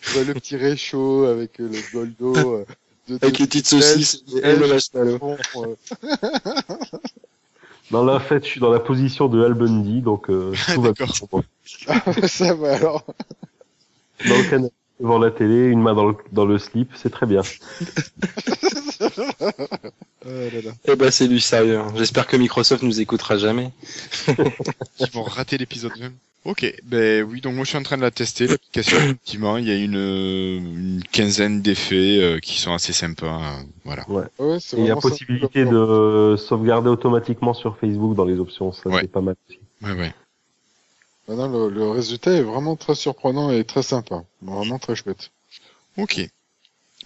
Je 0.00 0.12
vois 0.12 0.24
le 0.24 0.34
petit 0.34 0.56
réchaud 0.56 1.24
avec 1.26 1.60
euh, 1.60 1.68
le 1.68 1.78
bol 1.92 2.12
d'eau. 2.18 2.34
euh, 2.54 2.64
de- 3.08 3.18
Avec 3.22 3.38
les 3.38 3.46
petites 3.46 3.66
saucisses 3.66 4.22
et 4.42 4.54
le 4.56 4.68
marshmallow. 4.68 5.36
Euh, 5.56 5.74
Dans 7.90 8.04
la 8.04 8.20
fête, 8.20 8.44
je 8.44 8.50
suis 8.50 8.60
dans 8.60 8.70
la 8.70 8.80
position 8.80 9.28
de 9.28 9.44
Al 9.44 9.54
Bundy, 9.54 10.00
donc 10.02 10.30
euh, 10.30 10.52
tout 10.74 10.80
va 10.82 10.92
bien. 10.92 11.06
D'accord. 11.06 11.42
ça 12.28 12.54
va 12.54 12.76
alors. 12.76 13.04
Dans 14.28 14.38
le 14.38 14.44
canapé, 14.48 14.74
devant 15.00 15.18
la 15.18 15.30
télé, 15.32 15.66
une 15.66 15.82
main 15.82 15.94
dans 15.94 16.06
le, 16.06 16.14
dans 16.30 16.44
le 16.46 16.58
slip, 16.58 16.90
c'est 16.94 17.10
très 17.10 17.26
bien. 17.26 17.42
Oh 20.24 20.28
là 20.28 20.60
là. 20.62 20.70
Eh 20.86 20.96
ben, 20.96 21.10
c'est 21.10 21.28
du 21.28 21.40
sérieux. 21.40 21.78
hein. 21.78 21.92
J'espère 21.96 22.26
que 22.26 22.36
Microsoft 22.36 22.82
nous 22.82 23.00
écoutera 23.00 23.36
jamais. 23.38 23.70
Ils 25.00 25.10
vont 25.12 25.22
rater 25.22 25.58
l'épisode 25.58 25.96
même. 25.98 26.14
Ok, 26.44 26.74
ben 26.82 27.22
oui, 27.22 27.40
donc 27.40 27.54
moi 27.54 27.62
je 27.62 27.68
suis 27.68 27.78
en 27.78 27.84
train 27.84 27.96
de 27.96 28.02
la 28.02 28.10
tester, 28.10 28.48
l'application, 28.48 28.96
effectivement, 29.00 29.58
il 29.58 29.68
y 29.68 29.70
a 29.70 29.76
une, 29.76 29.94
euh, 29.96 30.56
une 30.58 31.02
quinzaine 31.12 31.62
d'effets 31.62 32.18
euh, 32.20 32.40
qui 32.40 32.58
sont 32.60 32.72
assez 32.74 32.92
sympas, 32.92 33.26
euh, 33.40 33.62
voilà. 33.84 34.04
Ouais, 34.10 34.24
c'est 34.58 34.76
Et 34.76 34.80
il 34.80 34.86
y 34.86 34.90
a 34.90 34.96
possibilité 34.96 35.64
de 35.64 36.34
sauvegarder 36.36 36.88
automatiquement 36.88 37.54
sur 37.54 37.78
Facebook 37.78 38.16
dans 38.16 38.24
les 38.24 38.40
options, 38.40 38.72
ça 38.72 38.88
Ouais. 38.90 39.02
c'est 39.02 39.12
pas 39.12 39.20
mal 39.20 39.36
aussi. 39.48 39.60
Ouais, 39.82 39.92
ouais. 39.92 40.12
Ah 41.28 41.34
non, 41.34 41.46
le, 41.68 41.72
le 41.72 41.90
résultat 41.90 42.32
est 42.32 42.42
vraiment 42.42 42.74
très 42.74 42.96
surprenant 42.96 43.52
et 43.52 43.62
très 43.62 43.84
sympa. 43.84 44.24
Vraiment 44.42 44.80
très 44.80 44.96
chouette. 44.96 45.30
Ok. 45.96 46.28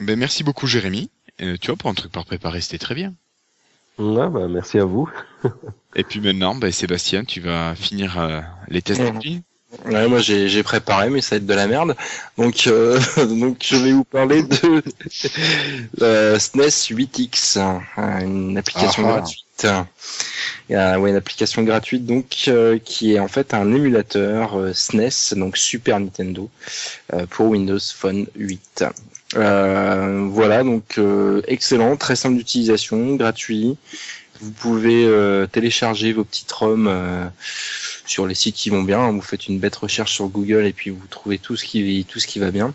Ben 0.01 0.19
merci 0.19 0.45
beaucoup 0.45 0.67
Jérémy. 0.67 1.11
Euh, 1.43 1.57
tu 1.61 1.69
vois, 1.69 1.77
pour 1.77 1.91
un 1.91 1.95
truc 1.95 2.13
par 2.13 2.25
préparer, 2.25 2.61
c'était 2.61 2.79
très 2.79 2.95
bien. 2.95 3.13
Ouais, 3.99 4.29
bah, 4.29 4.47
merci 4.49 4.79
à 4.79 4.85
vous. 4.85 5.11
Et 5.95 6.05
puis 6.05 6.21
maintenant, 6.21 6.55
ben 6.55 6.71
Sébastien, 6.71 7.25
tu 7.25 7.41
vas 7.41 7.75
finir 7.75 8.19
euh, 8.19 8.41
les 8.69 8.83
tests 8.83 9.01
d'appli 9.01 9.43
Ouais, 9.85 10.09
moi 10.09 10.21
j'ai 10.21 10.63
préparé, 10.63 11.11
mais 11.11 11.21
ça 11.21 11.35
va 11.35 11.37
être 11.39 11.47
de 11.47 11.55
la 11.55 11.67
merde. 11.67 11.97
Donc, 12.39 12.67
euh, 12.67 12.99
donc 13.17 13.59
je 13.63 13.77
vais 13.77 13.93
vous 13.93 14.05
parler 14.05 14.43
de 14.43 14.83
euh, 16.03 16.39
SNES 16.39 16.95
8X, 16.95 17.59
hein, 17.59 17.83
une 18.21 18.57
application 18.57 19.05
Ah 19.07 19.09
ah. 19.09 19.17
gratuite. 19.19 19.67
Euh, 20.71 20.97
ouais, 20.97 21.11
une 21.11 21.17
application 21.17 21.63
gratuite 21.63 22.05
donc 22.05 22.45
euh, 22.49 22.79
qui 22.79 23.15
est 23.15 23.19
en 23.19 23.29
fait 23.29 23.55
un 23.55 23.73
émulateur 23.75 24.59
euh, 24.59 24.73
SNES, 24.73 25.37
donc 25.37 25.57
Super 25.57 25.99
Nintendo, 26.01 26.51
euh, 27.13 27.27
pour 27.27 27.47
Windows 27.49 27.79
Phone 27.81 28.27
8. 28.37 28.85
Euh, 29.37 30.29
voilà, 30.31 30.63
donc 30.65 30.99
euh, 30.99 31.43
excellent, 31.47 31.97
très 31.97 32.17
simple 32.17 32.37
d'utilisation, 32.37 33.17
gratuit. 33.17 33.77
Vous 34.41 34.51
pouvez 34.51 35.05
euh, 35.07 35.47
télécharger 35.47 36.13
vos 36.13 36.25
petites 36.25 36.51
ROM 36.53 36.91
sur 38.07 38.27
les 38.27 38.35
sites 38.35 38.55
qui 38.55 38.71
vont 38.71 38.83
bien. 38.83 39.11
Vous 39.11 39.21
faites 39.21 39.47
une 39.47 39.59
bête 39.59 39.77
recherche 39.77 40.13
sur 40.13 40.29
Google 40.29 40.67
et 40.67 40.73
puis 40.73 40.91
vous 40.91 41.07
trouvez 41.09 41.39
tout 41.39 41.57
ce 41.57 41.65
qui 41.65 42.05
tout 42.09 42.19
ce 42.19 42.27
qui 42.27 42.39
va 42.39 42.51
bien. 42.51 42.75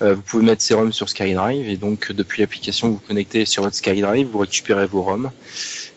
Vous 0.00 0.20
pouvez 0.20 0.44
mettre 0.44 0.62
ces 0.62 0.74
ROM 0.74 0.92
sur 0.92 1.08
SkyDrive 1.08 1.68
et 1.68 1.76
donc 1.78 2.12
depuis 2.12 2.42
l'application 2.42 2.88
vous 2.88 2.94
vous 2.94 3.02
connectez 3.08 3.46
sur 3.46 3.62
votre 3.62 3.76
SkyDrive, 3.76 4.28
vous 4.28 4.38
récupérez 4.38 4.86
vos 4.86 5.02
ROM. 5.02 5.30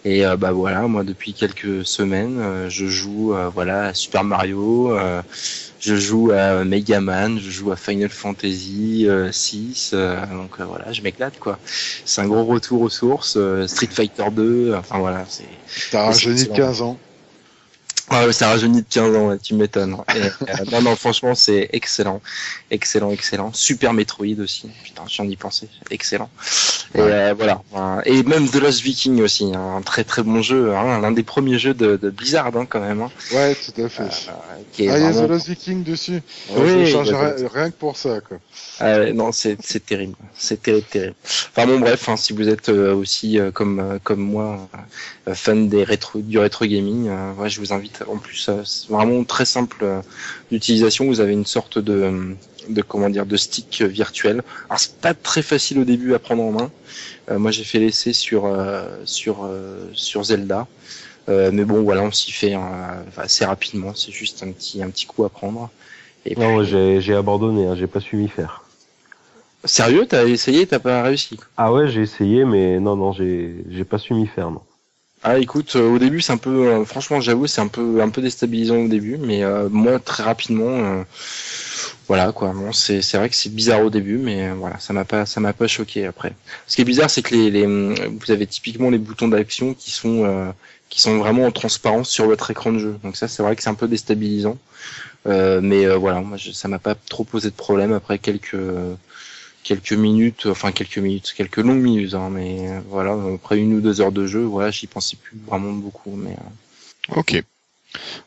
Et 0.06 0.26
euh, 0.26 0.38
bah 0.38 0.52
voilà, 0.54 0.82
moi 0.88 1.04
depuis 1.04 1.34
quelques 1.34 1.86
semaines, 1.86 2.40
euh, 2.40 2.70
je 2.70 2.86
joue 2.88 3.34
euh, 3.34 3.50
voilà 3.50 3.88
à 3.88 3.94
Super 3.94 4.24
Mario, 4.24 4.98
euh, 4.98 5.22
je 5.80 5.96
joue 5.98 6.32
à 6.32 6.64
Mega 6.64 7.02
Man, 7.02 7.38
je 7.40 7.50
joue 7.52 7.72
à 7.72 7.76
Final 7.76 8.10
Fantasy 8.10 9.06
euh, 9.08 9.32
6, 9.32 9.94
donc 10.32 10.60
euh, 10.60 10.66
voilà, 10.66 10.94
je 10.94 11.02
m'éclate 11.02 11.38
quoi. 11.38 11.60
C'est 12.06 12.22
un 12.22 12.28
gros 12.28 12.46
retour 12.46 12.82
aux 12.82 12.90
sources, 12.90 13.36
euh, 13.38 13.68
Street 13.68 13.90
Fighter 13.92 14.26
2, 14.32 14.74
enfin 14.76 15.00
voilà, 15.00 15.26
c'est 15.28 15.60
T'as 15.92 16.14
génie 16.14 16.46
de 16.46 16.52
excellent. 16.52 16.56
15 16.68 16.82
ans. 16.82 17.00
Ah 18.12 18.26
ouais, 18.26 18.34
ça 18.34 18.50
rajeunit 18.50 18.82
de 18.82 18.88
15 18.90 19.16
ans, 19.16 19.38
tu 19.38 19.54
m'étonnes. 19.54 19.96
Euh, 20.16 20.30
non, 20.72 20.82
non, 20.82 20.96
franchement, 20.96 21.36
c'est 21.36 21.70
excellent. 21.74 22.22
Excellent, 22.72 23.12
excellent. 23.12 23.54
Super 23.54 23.94
Metroid 23.94 24.40
aussi. 24.40 24.68
Putain, 24.84 25.04
je 25.08 25.16
viens 25.16 25.26
d'y 25.26 25.38
penser. 25.38 25.70
Excellent. 25.92 26.32
Et 26.96 27.02
Ouais. 27.02 27.12
euh, 27.12 27.34
voilà. 27.38 27.62
Euh, 27.76 28.02
Et 28.06 28.24
même 28.24 28.50
The 28.50 28.56
Lost 28.56 28.82
Viking 28.82 29.22
aussi. 29.22 29.52
hein, 29.54 29.76
Un 29.78 29.82
très 29.82 30.04
très 30.04 30.24
bon 30.24 30.42
jeu. 30.42 30.74
Hein, 30.76 31.00
L'un 31.02 31.12
des 31.12 31.22
premiers 31.22 31.60
jeux 31.60 31.76
de, 31.76 31.98
de 31.98 32.10
Blizzard, 32.10 32.48
hein, 32.58 32.66
quand 32.68 32.80
même. 32.80 33.02
Hein, 33.04 33.12
Ouais, 33.32 33.54
tout 33.56 33.80
à 33.82 33.90
fait. 33.90 34.02
euh, 34.04 34.08
qui 34.74 34.86
est 34.86 34.90
ah, 34.90 34.98
il 34.98 35.04
y 35.04 35.08
a 35.08 35.12
The 35.14 35.30
Lost 35.30 35.48
Viking 35.50 35.84
dessus. 35.84 36.22
Oui, 36.56 36.86
je 36.88 36.92
changerais 36.92 37.36
The 37.36 37.42
Lost- 37.42 37.54
rien 37.54 37.70
que 37.70 37.76
pour 37.76 37.96
ça, 37.96 38.20
quoi. 38.22 38.38
Ouais, 38.82 39.14
non, 39.14 39.32
c'est 39.32 39.58
c'est 39.62 39.86
terrible, 39.86 40.16
c'est 40.36 40.62
terrible, 40.64 40.88
terrible. 40.90 41.16
Enfin 41.56 41.68
bon, 41.68 41.80
bref, 41.80 42.10
hein, 42.10 42.18
si 42.18 42.34
vous 42.34 42.48
êtes 42.50 42.70
euh, 42.70 42.96
aussi 42.96 43.38
euh, 43.40 43.52
comme 43.52 43.80
euh, 43.80 44.00
comme 44.04 44.22
moi 44.22 44.68
euh, 45.28 45.34
fan 45.36 45.70
des 45.70 45.84
rétro 45.84 46.20
du 46.22 46.40
rétro 46.40 46.66
gaming, 46.66 47.08
euh, 47.10 47.34
ouais, 47.34 47.50
je 47.50 47.60
vous 47.60 47.72
invite. 47.72 48.04
En 48.08 48.18
plus, 48.18 48.48
euh, 48.50 48.64
c'est 48.66 48.90
vraiment 48.90 49.24
très 49.26 49.46
simple 49.46 49.78
euh, 49.84 50.02
d'utilisation. 50.50 51.06
Vous 51.06 51.20
avez 51.20 51.34
une 51.34 51.46
sorte 51.46 51.78
de 51.78 51.94
euh, 51.94 52.34
de 52.70 52.82
comment 52.82 53.10
dire 53.10 53.26
de 53.26 53.38
stick 53.38 53.82
virtuel. 53.82 54.42
Alors 54.70 54.80
c'est 54.80 54.96
pas 54.98 55.14
très 55.14 55.42
facile 55.42 55.80
au 55.80 55.84
début 55.86 56.14
à 56.14 56.20
prendre 56.20 56.44
en 56.44 56.52
main. 56.52 56.72
Euh, 57.30 57.40
moi, 57.40 57.52
j'ai 57.52 57.64
fait 57.64 57.80
l'essai 57.80 58.14
sur 58.14 58.46
euh, 58.46 58.84
sur 59.06 59.44
euh, 59.46 59.90
sur 59.94 60.24
Zelda. 60.24 60.68
Euh, 61.28 61.52
mais 61.54 61.64
bon, 61.66 61.84
voilà, 61.84 62.02
on 62.04 62.12
s'y 62.12 62.32
fait 62.32 62.56
euh, 62.56 62.60
assez 63.18 63.46
rapidement. 63.46 63.94
C'est 63.96 64.12
juste 64.12 64.42
un 64.44 64.52
petit 64.52 64.82
un 64.82 64.90
petit 64.90 65.06
coup 65.06 65.24
à 65.26 65.30
prendre. 65.30 65.70
Et 66.26 66.36
Non, 66.36 66.58
puis- 66.60 66.68
j'ai 66.68 67.02
j'ai 67.02 67.16
abandonné, 67.16 67.68
hein, 67.68 67.76
j'ai 67.78 67.88
pas 67.88 68.00
su 68.00 68.16
m'y 68.16 68.28
faire. 68.30 68.64
Sérieux, 69.66 70.06
t'as 70.08 70.26
essayé, 70.26 70.66
t'as 70.68 70.80
pas 70.80 71.04
réussi? 71.04 71.38
Ah 71.58 71.74
ouais, 71.74 71.90
j'ai 71.90 72.02
essayé, 72.02 72.46
mais 72.46 72.80
non, 72.80 72.96
non, 72.96 73.12
j'ai 73.12 73.56
j'ai 73.70 73.84
pas 73.86 73.98
su 73.98 74.14
m'y 74.14 74.26
faire, 74.28 74.50
non. 74.52 74.62
Ah 75.22 75.38
écoute, 75.38 75.76
euh, 75.76 75.90
au 75.90 76.00
début 76.00 76.22
c'est 76.22 76.32
un 76.34 76.38
peu, 76.38 76.68
euh, 76.70 76.86
franchement 76.86 77.20
j'avoue 77.20 77.46
c'est 77.48 77.60
un 77.62 77.68
peu 77.68 78.02
un 78.02 78.10
peu 78.10 78.22
déstabilisant 78.22 78.78
au 78.78 78.88
début, 78.88 79.18
mais 79.18 79.44
euh, 79.44 79.68
moi 79.70 80.00
très 80.00 80.24
rapidement, 80.24 80.70
euh, 80.70 81.04
voilà 82.08 82.32
quoi. 82.32 82.52
Bon, 82.54 82.72
c'est 82.72 83.02
c'est 83.02 83.18
vrai 83.18 83.30
que 83.30 83.36
c'est 83.36 83.54
bizarre 83.54 83.82
au 83.84 83.90
début, 83.90 84.18
mais 84.18 84.50
euh, 84.50 84.54
voilà 84.56 84.80
ça 84.80 84.94
m'a 84.94 85.06
pas 85.06 85.26
ça 85.26 85.40
m'a 85.40 85.54
pas 85.54 85.68
choqué 85.68 86.06
après. 86.06 86.34
Ce 86.68 86.76
qui 86.76 86.82
est 86.82 86.86
bizarre 86.86 87.10
c'est 87.10 87.22
que 87.22 87.36
les, 87.36 87.52
les 87.52 87.66
vous 87.66 88.32
avez 88.32 88.48
typiquement 88.48 88.90
les 88.90 88.98
boutons 88.98 89.28
d'action 89.28 89.74
qui 89.74 89.92
sont 89.92 90.54
qui 90.90 91.02
sont 91.02 91.18
vraiment 91.18 91.46
en 91.46 91.52
transparence 91.52 92.10
sur 92.10 92.26
votre 92.26 92.50
écran 92.52 92.72
de 92.72 92.80
jeu. 92.80 92.96
Donc 93.04 93.16
ça 93.18 93.28
c'est 93.28 93.44
vrai 93.44 93.56
que 93.56 93.62
c'est 93.64 93.70
un 93.70 93.76
peu 93.76 93.88
déstabilisant, 93.88 94.58
mais 95.26 95.88
voilà 95.96 96.22
moi 96.22 96.38
je- 96.38 96.52
ça 96.52 96.68
m'a 96.68 96.80
pas 96.80 96.96
trop 96.96 97.24
posé 97.24 97.50
de 97.50 97.56
problème 97.56 97.94
après 97.94 98.20
quelques 98.20 98.56
quelques 99.64 99.94
minutes, 99.94 100.46
enfin 100.48 100.72
quelques 100.72 100.98
minutes, 100.98 101.34
quelques 101.36 101.58
longues 101.58 101.82
minutes, 101.82 102.14
hein, 102.14 102.30
mais 102.32 102.70
euh, 102.70 102.82
voilà, 102.90 103.16
après 103.36 103.58
une 103.58 103.74
ou 103.74 103.82
deux 103.82 104.02
heures 104.02 104.12
de 104.12 104.26
jeu, 104.28 104.44
voilà, 104.44 104.72
j'y 104.72 104.88
pensais 104.88 105.16
plus 105.18 105.38
vraiment 105.46 105.72
beaucoup, 105.74 106.16
mais 106.16 106.32
euh, 106.32 107.16
Ok. 107.16 107.42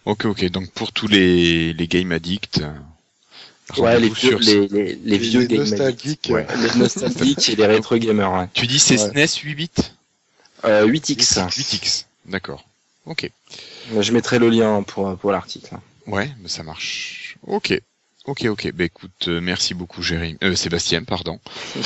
Ok, 0.05 0.25
ok. 0.27 0.45
Donc 0.51 0.71
pour 0.73 0.93
tous 0.93 1.07
les, 1.09 1.73
les 1.73 1.87
game 1.89 2.11
addicts. 2.13 2.61
euh, 2.63 3.81
ouais, 3.81 4.01
les 4.01 4.09
vieux, 4.09 4.37
les, 4.39 4.67
les, 4.69 4.95
les 4.97 5.19
vieux 5.19 5.41
les 5.43 5.47
game 5.47 5.59
nostalgiques. 5.61 6.29
Ouais. 6.31 6.47
addicts. 6.49 6.75
les 6.75 6.81
nostalgiques 6.81 7.49
et 7.49 7.57
les 7.57 7.67
rétro 7.67 7.97
gamers, 7.97 8.33
ouais. 8.33 8.49
Tu 8.55 8.67
dis 8.67 8.79
c'est 8.79 9.01
Ouais. 9.01 9.27
SNES 9.27 9.43
8 9.45 9.55
bits? 9.55 9.71
Euh, 10.65 10.87
8x, 10.87 11.49
8X. 11.49 12.05
D'accord. 12.27 12.65
Ok. 13.07 13.31
je 14.01 14.13
mettrai 14.13 14.39
le 14.39 14.49
lien 14.49 14.83
pour 14.83 15.17
pour 15.17 15.33
l'article. 15.33 15.77
Ouais, 16.07 16.31
mais 16.41 16.49
ça 16.49 16.63
marche. 16.63 17.37
Ok. 17.47 17.81
Ok, 18.25 18.45
ok. 18.45 18.71
Bah 18.73 18.85
écoute, 18.85 19.27
euh, 19.27 19.41
merci 19.41 19.75
beaucoup, 19.75 20.01
Jérémy. 20.01 20.39
Euh, 20.45 20.55
Sébastien, 20.55 21.03
pardon. 21.03 21.41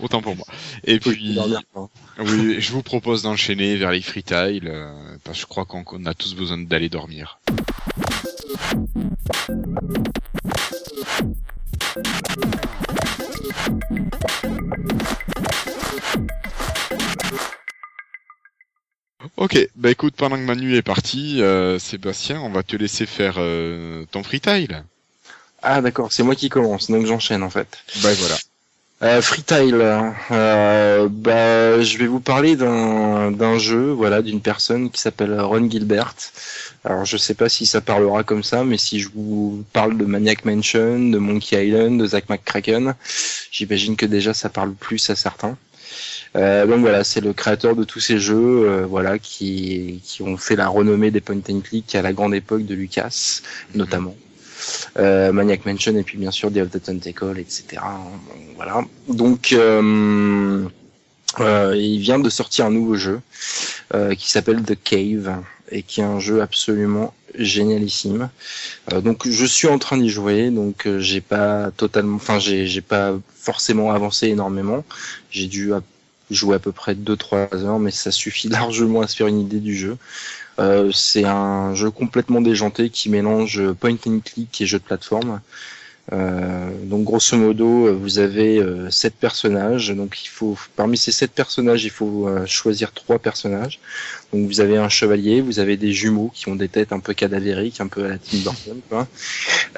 Autant 0.00 0.20
pour 0.20 0.34
moi. 0.34 0.46
Et 0.82 0.98
puis, 0.98 1.38
quoi. 1.72 1.88
oui, 2.18 2.60
je 2.60 2.72
vous 2.72 2.82
propose 2.82 3.22
d'enchaîner 3.22 3.76
vers 3.76 3.92
les 3.92 4.02
freetiles, 4.02 4.66
euh, 4.66 5.16
parce 5.22 5.36
que 5.38 5.42
je 5.42 5.46
crois 5.46 5.64
qu'on 5.64 5.84
qu'on 5.84 6.06
a 6.06 6.14
tous 6.14 6.34
besoin 6.34 6.58
d'aller 6.58 6.88
dormir. 6.88 7.38
Ok, 19.36 19.58
bah 19.74 19.90
écoute, 19.90 20.14
pendant 20.16 20.36
que 20.36 20.42
Manu 20.42 20.76
est 20.76 20.82
parti, 20.82 21.42
euh, 21.42 21.78
Sébastien, 21.78 22.40
on 22.40 22.50
va 22.50 22.62
te 22.62 22.76
laisser 22.76 23.04
faire 23.04 23.34
euh, 23.38 24.04
ton 24.12 24.22
freetile. 24.22 24.84
Ah 25.60 25.80
d'accord, 25.80 26.12
c'est 26.12 26.22
moi 26.22 26.36
qui 26.36 26.48
commence, 26.48 26.88
donc 26.88 27.04
j'enchaîne 27.04 27.42
en 27.42 27.50
fait. 27.50 27.78
Bah 28.02 28.10
voilà. 28.14 28.36
Euh, 29.00 29.22
Freetile, 29.22 29.78
euh, 29.80 31.08
bah, 31.08 31.80
je 31.80 31.98
vais 31.98 32.08
vous 32.08 32.18
parler 32.18 32.56
d'un 32.56 33.30
d'un 33.30 33.56
jeu, 33.56 33.90
voilà, 33.92 34.22
d'une 34.22 34.40
personne 34.40 34.90
qui 34.90 35.00
s'appelle 35.00 35.40
Ron 35.40 35.70
Gilbert. 35.70 36.14
Alors 36.84 37.04
je 37.04 37.16
sais 37.16 37.34
pas 37.34 37.48
si 37.48 37.64
ça 37.66 37.80
parlera 37.80 38.24
comme 38.24 38.42
ça, 38.42 38.64
mais 38.64 38.76
si 38.78 38.98
je 38.98 39.08
vous 39.14 39.64
parle 39.72 39.96
de 39.96 40.04
Maniac 40.04 40.44
Mansion, 40.44 40.98
de 41.10 41.18
Monkey 41.18 41.68
Island, 41.68 42.00
de 42.00 42.06
Zack 42.06 42.28
McCracken, 42.28 42.94
j'imagine 43.52 43.94
que 43.96 44.06
déjà 44.06 44.34
ça 44.34 44.48
parle 44.48 44.74
plus 44.74 45.10
à 45.10 45.16
certains. 45.16 45.56
Euh, 46.36 46.66
donc 46.66 46.80
voilà, 46.80 47.04
c'est 47.04 47.20
le 47.20 47.32
créateur 47.32 47.74
de 47.74 47.84
tous 47.84 48.00
ces 48.00 48.18
jeux, 48.18 48.36
euh, 48.68 48.86
voilà, 48.86 49.18
qui 49.18 50.00
qui 50.04 50.22
ont 50.22 50.36
fait 50.36 50.56
la 50.56 50.68
renommée 50.68 51.10
des 51.10 51.20
point 51.20 51.40
and 51.50 51.60
click 51.60 51.94
à 51.94 52.02
la 52.02 52.12
grande 52.12 52.34
époque 52.34 52.64
de 52.66 52.74
Lucas, 52.74 53.40
notamment. 53.74 54.14
Euh, 54.98 55.32
Maniac 55.32 55.64
Mansion 55.66 55.96
et 55.96 56.02
puis 56.02 56.18
bien 56.18 56.30
sûr 56.30 56.50
Day 56.50 56.60
of 56.60 56.70
the 56.70 56.82
Tentacle, 56.82 57.38
etc. 57.38 57.80
Voilà. 58.56 58.84
Donc 59.08 59.52
euh, 59.52 60.66
euh, 61.40 61.74
il 61.76 62.00
vient 62.00 62.18
de 62.18 62.30
sortir 62.30 62.66
un 62.66 62.70
nouveau 62.70 62.96
jeu 62.96 63.20
euh, 63.94 64.14
qui 64.14 64.28
s'appelle 64.30 64.62
The 64.62 64.76
Cave 64.82 65.42
et 65.70 65.82
qui 65.82 66.00
est 66.00 66.04
un 66.04 66.18
jeu 66.18 66.40
absolument 66.40 67.14
génialissime. 67.34 68.30
Euh, 68.92 69.00
donc 69.00 69.28
je 69.28 69.44
suis 69.44 69.68
en 69.68 69.78
train 69.78 69.98
d'y 69.98 70.08
jouer, 70.08 70.50
donc 70.50 70.86
euh, 70.86 70.98
j'ai 70.98 71.20
pas 71.20 71.70
totalement, 71.76 72.16
enfin 72.16 72.38
j'ai 72.38 72.66
j'ai 72.66 72.80
pas 72.80 73.14
forcément 73.36 73.92
avancé 73.92 74.28
énormément. 74.28 74.84
J'ai 75.30 75.46
dû 75.46 75.72
à- 76.30 76.34
jouer 76.34 76.56
à 76.56 76.58
peu 76.58 76.72
près 76.72 76.94
2-3 76.94 77.64
heures, 77.64 77.78
mais 77.78 77.90
ça 77.90 78.10
suffit 78.10 78.48
largement 78.48 79.00
à 79.02 79.06
se 79.06 79.16
faire 79.16 79.26
une 79.26 79.40
idée 79.40 79.60
du 79.60 79.76
jeu. 79.76 79.96
Euh, 80.58 80.90
c'est 80.92 81.24
un 81.24 81.74
jeu 81.74 81.90
complètement 81.90 82.40
déjanté 82.40 82.90
qui 82.90 83.10
mélange 83.10 83.72
point 83.74 83.96
and 84.06 84.20
click 84.24 84.60
et 84.60 84.66
jeu 84.66 84.78
de 84.78 84.84
plateforme. 84.84 85.40
Euh, 86.12 86.70
donc 86.84 87.04
grosso 87.04 87.36
modo, 87.36 87.86
euh, 87.86 87.92
vous 87.92 88.18
avez 88.18 88.58
euh, 88.58 88.90
sept 88.90 89.14
personnages. 89.14 89.90
Donc 89.94 90.24
il 90.24 90.28
faut 90.28 90.56
parmi 90.76 90.96
ces 90.96 91.12
sept 91.12 91.32
personnages, 91.32 91.84
il 91.84 91.90
faut 91.90 92.26
euh, 92.26 92.46
choisir 92.46 92.92
trois 92.92 93.18
personnages. 93.18 93.78
Donc 94.32 94.46
vous 94.46 94.60
avez 94.60 94.76
un 94.76 94.88
chevalier, 94.88 95.40
vous 95.40 95.58
avez 95.58 95.76
des 95.76 95.92
jumeaux 95.92 96.30
qui 96.34 96.48
ont 96.48 96.56
des 96.56 96.68
têtes 96.68 96.92
un 96.92 97.00
peu 97.00 97.14
cadavériques, 97.14 97.80
un 97.80 97.88
peu 97.88 98.04
à 98.04 98.08
la 98.08 98.18
Tim 98.18 98.38
Burton. 98.38 99.06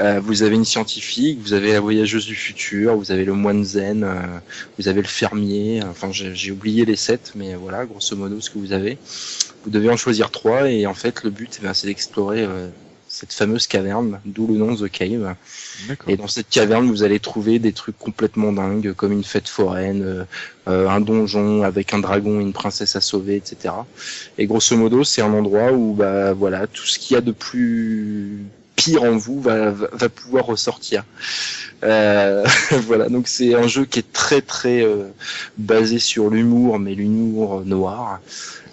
Euh, 0.00 0.20
vous 0.20 0.42
avez 0.42 0.54
une 0.54 0.64
scientifique, 0.64 1.40
vous 1.40 1.52
avez 1.52 1.72
la 1.72 1.80
voyageuse 1.80 2.26
du 2.26 2.34
futur, 2.34 2.96
vous 2.96 3.10
avez 3.10 3.24
le 3.24 3.34
moine 3.34 3.64
zen, 3.64 4.04
euh, 4.04 4.14
vous 4.78 4.88
avez 4.88 5.02
le 5.02 5.08
fermier. 5.08 5.82
Enfin 5.88 6.10
j'ai 6.12 6.50
oublié 6.52 6.84
les 6.84 6.96
sept, 6.96 7.32
mais 7.34 7.54
voilà 7.54 7.86
grosso 7.86 8.14
modo 8.16 8.40
ce 8.40 8.50
que 8.50 8.58
vous 8.58 8.72
avez. 8.72 8.98
Vous 9.64 9.70
devez 9.70 9.90
en 9.90 9.96
choisir 9.96 10.30
trois 10.30 10.70
et 10.70 10.86
en 10.86 10.94
fait 10.94 11.24
le 11.24 11.30
but 11.30 11.58
eh 11.60 11.64
ben, 11.64 11.74
c'est 11.74 11.86
d'explorer 11.86 12.46
cette 13.20 13.34
fameuse 13.34 13.66
caverne, 13.66 14.18
d'où 14.24 14.46
le 14.46 14.54
nom 14.54 14.74
The 14.74 14.90
Cave. 14.90 15.34
Et 16.08 16.16
dans 16.16 16.26
cette 16.26 16.48
caverne, 16.48 16.88
vous 16.88 17.02
allez 17.02 17.20
trouver 17.20 17.58
des 17.58 17.72
trucs 17.72 17.98
complètement 17.98 18.50
dingues, 18.50 18.94
comme 18.94 19.12
une 19.12 19.24
fête 19.24 19.46
foraine, 19.46 20.02
euh, 20.02 20.24
euh, 20.68 20.88
un 20.88 21.02
donjon 21.02 21.62
avec 21.62 21.92
un 21.92 21.98
dragon 21.98 22.40
et 22.40 22.42
une 22.42 22.54
princesse 22.54 22.96
à 22.96 23.02
sauver, 23.02 23.36
etc. 23.36 23.74
Et 24.38 24.46
grosso 24.46 24.74
modo, 24.74 25.04
c'est 25.04 25.20
un 25.20 25.34
endroit 25.34 25.70
où, 25.72 25.92
bah, 25.92 26.32
voilà, 26.32 26.66
tout 26.66 26.86
ce 26.86 26.98
qu'il 26.98 27.14
y 27.14 27.18
a 27.18 27.20
de 27.20 27.32
plus 27.32 28.38
pire 28.74 29.02
en 29.02 29.18
vous 29.18 29.38
va, 29.38 29.70
va, 29.70 29.88
va 29.92 30.08
pouvoir 30.08 30.46
ressortir. 30.46 31.04
Euh, 31.82 32.46
voilà, 32.86 33.10
donc 33.10 33.28
c'est 33.28 33.54
un 33.54 33.66
jeu 33.66 33.84
qui 33.84 33.98
est 33.98 34.12
très 34.12 34.40
très 34.40 34.82
euh, 34.82 35.08
basé 35.58 35.98
sur 35.98 36.30
l'humour, 36.30 36.78
mais 36.78 36.94
l'humour 36.94 37.64
noir. 37.66 38.20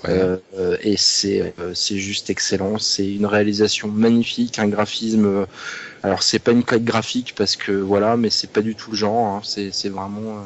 Euh, 0.06 0.38
et 0.82 0.95
c'est 0.98 1.53
euh, 1.60 1.74
c'est 1.74 1.98
juste 1.98 2.30
excellent. 2.30 2.78
C'est 2.80 3.11
une 3.14 3.26
réalisation 3.26 3.88
magnifique, 3.90 4.60
un 4.60 4.68
graphisme. 4.68 5.26
euh, 5.26 5.45
alors 6.03 6.24
c'est 6.24 6.40
pas 6.40 6.52
une 6.52 6.64
claque 6.64 6.84
graphique 6.84 7.34
parce 7.36 7.56
que 7.56 7.72
voilà, 7.72 8.18
mais 8.18 8.30
c'est 8.30 8.52
pas 8.52 8.61
du 8.61 8.76
tout 8.76 8.91
le 8.91 8.98
genre. 8.98 9.36
hein. 9.38 9.41
C'est 9.44 9.72
c'est 9.72 9.90
vraiment 9.90 10.44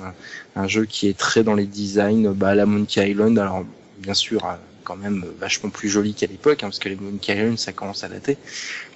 un 0.56 0.68
jeu 0.68 0.86
qui 0.86 1.08
est 1.08 1.18
très 1.18 1.44
dans 1.44 1.56
les 1.56 1.68
designs, 1.68 2.34
bah, 2.34 2.56
la 2.56 2.66
Monkey 2.66 3.10
Island. 3.12 3.38
Alors 3.40 3.66
bien 4.00 4.14
sûr, 4.14 4.42
quand 4.84 4.96
même 4.98 5.26
vachement 5.40 5.70
plus 5.70 5.90
joli 5.90 6.14
qu'à 6.16 6.28
l'époque, 6.28 6.64
hein, 6.64 6.68
parce 6.68 6.80
que 6.80 6.90
les 6.90 6.96
Monkey 6.96 7.36
Island 7.36 7.58
ça 7.60 7.74
commence 7.74 8.04
à 8.04 8.10
dater. 8.10 8.38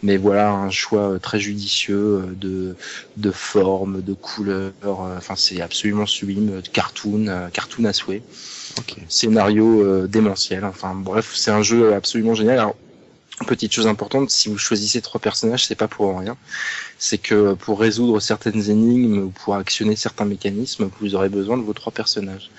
Mais 0.04 0.18
voilà, 0.18 0.52
un 0.52 0.70
choix 0.72 1.20
très 1.20 1.40
judicieux 1.40 2.24
de 2.40 2.76
de 3.18 3.32
forme, 3.32 4.02
de 4.02 4.14
couleurs. 4.14 4.74
euh, 4.86 5.18
Enfin, 5.18 5.36
c'est 5.36 5.62
absolument 5.62 6.06
sublime. 6.06 6.62
cartoon, 6.74 7.50
cartoon 7.54 7.86
à 7.86 7.94
souhait 7.94 8.24
Ok. 8.78 8.96
scénario 9.08 9.82
euh, 9.84 10.08
démentiel. 10.08 10.66
Enfin 10.66 10.94
bref, 10.96 11.34
c'est 11.36 11.52
un 11.52 11.62
jeu 11.64 11.94
absolument 11.94 12.36
génial. 12.36 12.60
Alors, 12.60 12.76
Petite 13.48 13.74
chose 13.74 13.86
importante, 13.88 14.30
si 14.30 14.48
vous 14.48 14.58
choisissez 14.58 15.02
trois 15.02 15.20
personnages, 15.20 15.66
c'est 15.66 15.76
pas 15.76 15.90
pour 15.90 16.18
rien. 16.18 16.38
C'est 16.98 17.18
que 17.18 17.54
pour 17.54 17.82
résoudre 17.82 18.22
certaines 18.22 18.70
énigmes 18.70 19.24
ou 19.24 19.30
pour 19.30 19.56
actionner 19.56 19.98
certains 19.98 20.24
mécanismes, 20.24 20.90
vous 21.02 21.16
aurez 21.16 21.28
besoin 21.28 21.58
de 21.58 21.62
vos 21.64 21.74
trois 21.74 21.92
personnages. 21.92 22.50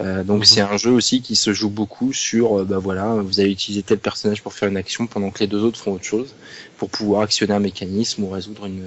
Euh, 0.00 0.24
donc 0.24 0.38
Mhm. 0.38 0.44
c'est 0.46 0.60
un 0.62 0.78
jeu 0.78 0.90
aussi 0.92 1.20
qui 1.20 1.36
se 1.36 1.52
joue 1.52 1.68
beaucoup 1.68 2.14
sur, 2.14 2.60
euh, 2.60 2.64
bah 2.64 2.78
voilà, 2.78 3.16
vous 3.16 3.38
allez 3.38 3.50
utiliser 3.50 3.82
tel 3.82 3.98
personnage 3.98 4.42
pour 4.42 4.54
faire 4.54 4.70
une 4.70 4.78
action 4.78 5.06
pendant 5.06 5.30
que 5.30 5.40
les 5.40 5.46
deux 5.46 5.62
autres 5.62 5.78
font 5.78 5.92
autre 5.92 6.04
chose, 6.04 6.34
pour 6.78 6.88
pouvoir 6.88 7.20
actionner 7.20 7.52
un 7.52 7.60
mécanisme 7.60 8.24
ou 8.24 8.30
résoudre 8.30 8.64
une, 8.64 8.82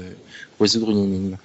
résoudre 0.60 0.90
une 0.90 1.04
énigme. 1.04 1.38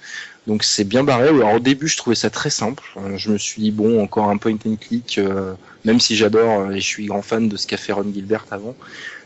Donc 0.47 0.63
c'est 0.63 0.83
bien 0.83 1.03
barré. 1.03 1.29
Alors 1.29 1.53
au 1.53 1.59
début 1.59 1.87
je 1.87 1.97
trouvais 1.97 2.15
ça 2.15 2.29
très 2.29 2.49
simple. 2.49 2.83
Euh, 2.97 3.17
Je 3.17 3.31
me 3.31 3.37
suis 3.37 3.61
dit 3.61 3.71
bon 3.71 4.01
encore 4.03 4.29
un 4.29 4.37
point 4.37 4.57
and 4.65 4.75
click, 4.79 5.17
euh, 5.17 5.53
même 5.85 5.99
si 5.99 6.15
j'adore 6.15 6.61
euh, 6.61 6.71
et 6.71 6.81
je 6.81 6.87
suis 6.87 7.05
grand 7.05 7.21
fan 7.21 7.47
de 7.49 7.57
ce 7.57 7.67
qu'a 7.67 7.77
fait 7.77 7.93
Ron 7.93 8.11
Gilbert 8.13 8.45
avant. 8.51 8.75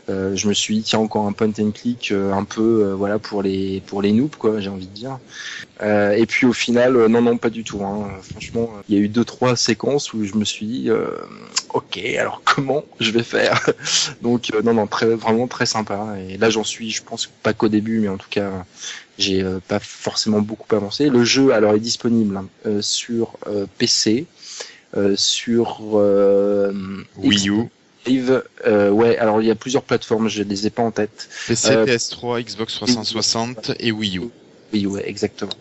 Euh, 0.08 0.34
je 0.36 0.48
me 0.48 0.54
suis 0.54 0.76
dit 0.76 0.82
tiens 0.82 1.00
encore 1.00 1.26
un 1.26 1.32
point 1.32 1.50
and 1.58 1.72
click 1.72 2.12
euh, 2.12 2.32
un 2.32 2.44
peu 2.44 2.62
euh, 2.86 2.94
voilà 2.94 3.18
pour 3.18 3.42
les 3.42 3.82
pour 3.86 4.00
les 4.00 4.12
noobs 4.12 4.36
quoi 4.36 4.58
j'ai 4.58 4.70
envie 4.70 4.86
de 4.86 4.94
dire 4.94 5.18
et 5.82 6.24
puis 6.26 6.46
au 6.46 6.52
final 6.52 7.06
non 7.08 7.20
non 7.20 7.36
pas 7.36 7.50
du 7.50 7.62
tout 7.62 7.84
hein. 7.84 8.08
franchement 8.30 8.70
il 8.88 8.96
y 8.96 8.98
a 8.98 9.00
eu 9.02 9.08
deux 9.08 9.24
trois 9.24 9.54
séquences 9.54 10.12
où 10.14 10.24
je 10.24 10.34
me 10.34 10.44
suis 10.44 10.66
dit 10.66 10.90
ok 11.74 11.98
alors 12.18 12.40
comment 12.44 12.84
je 13.00 13.10
vais 13.10 13.22
faire? 13.22 13.60
Donc 14.22 14.50
non 14.64 14.74
non 14.74 14.86
très 14.86 15.14
vraiment 15.14 15.46
très 15.46 15.66
sympa 15.66 16.16
et 16.26 16.36
là 16.38 16.50
j'en 16.50 16.64
suis 16.64 16.90
je 16.90 17.02
pense 17.02 17.26
pas 17.42 17.52
qu'au 17.52 17.68
début 17.68 18.00
mais 18.00 18.08
en 18.08 18.16
tout 18.16 18.30
cas 18.30 18.50
j'ai 19.18 19.42
euh, 19.42 19.58
pas 19.66 19.80
forcément 19.80 20.40
beaucoup 20.40 20.74
avancé 20.74 21.08
le 21.10 21.24
jeu 21.24 21.52
alors 21.52 21.74
est 21.74 21.80
disponible 21.80 22.36
hein, 22.36 22.46
euh, 22.66 22.80
sur 22.80 23.36
euh, 23.46 23.66
PC 23.78 24.26
euh, 24.96 25.14
sur 25.16 25.80
euh, 25.94 26.72
Wii 27.18 27.50
U, 27.50 27.64
Live, 28.06 28.42
euh, 28.66 28.90
ouais, 28.90 29.18
alors 29.18 29.42
il 29.42 29.48
y 29.48 29.50
a 29.50 29.54
plusieurs 29.54 29.82
plateformes, 29.82 30.28
je 30.28 30.42
les 30.42 30.66
ai 30.66 30.70
pas 30.70 30.82
en 30.82 30.90
tête. 30.90 31.28
PC, 31.46 31.72
Euh, 31.72 31.84
PS3, 31.84 32.42
Xbox 32.42 32.74
360 32.74 33.72
et 33.80 33.92
Wii 33.92 34.18
U. 34.18 34.22
Oui, 34.72 34.86
ouais, 34.86 35.06
exactement. 35.06 35.52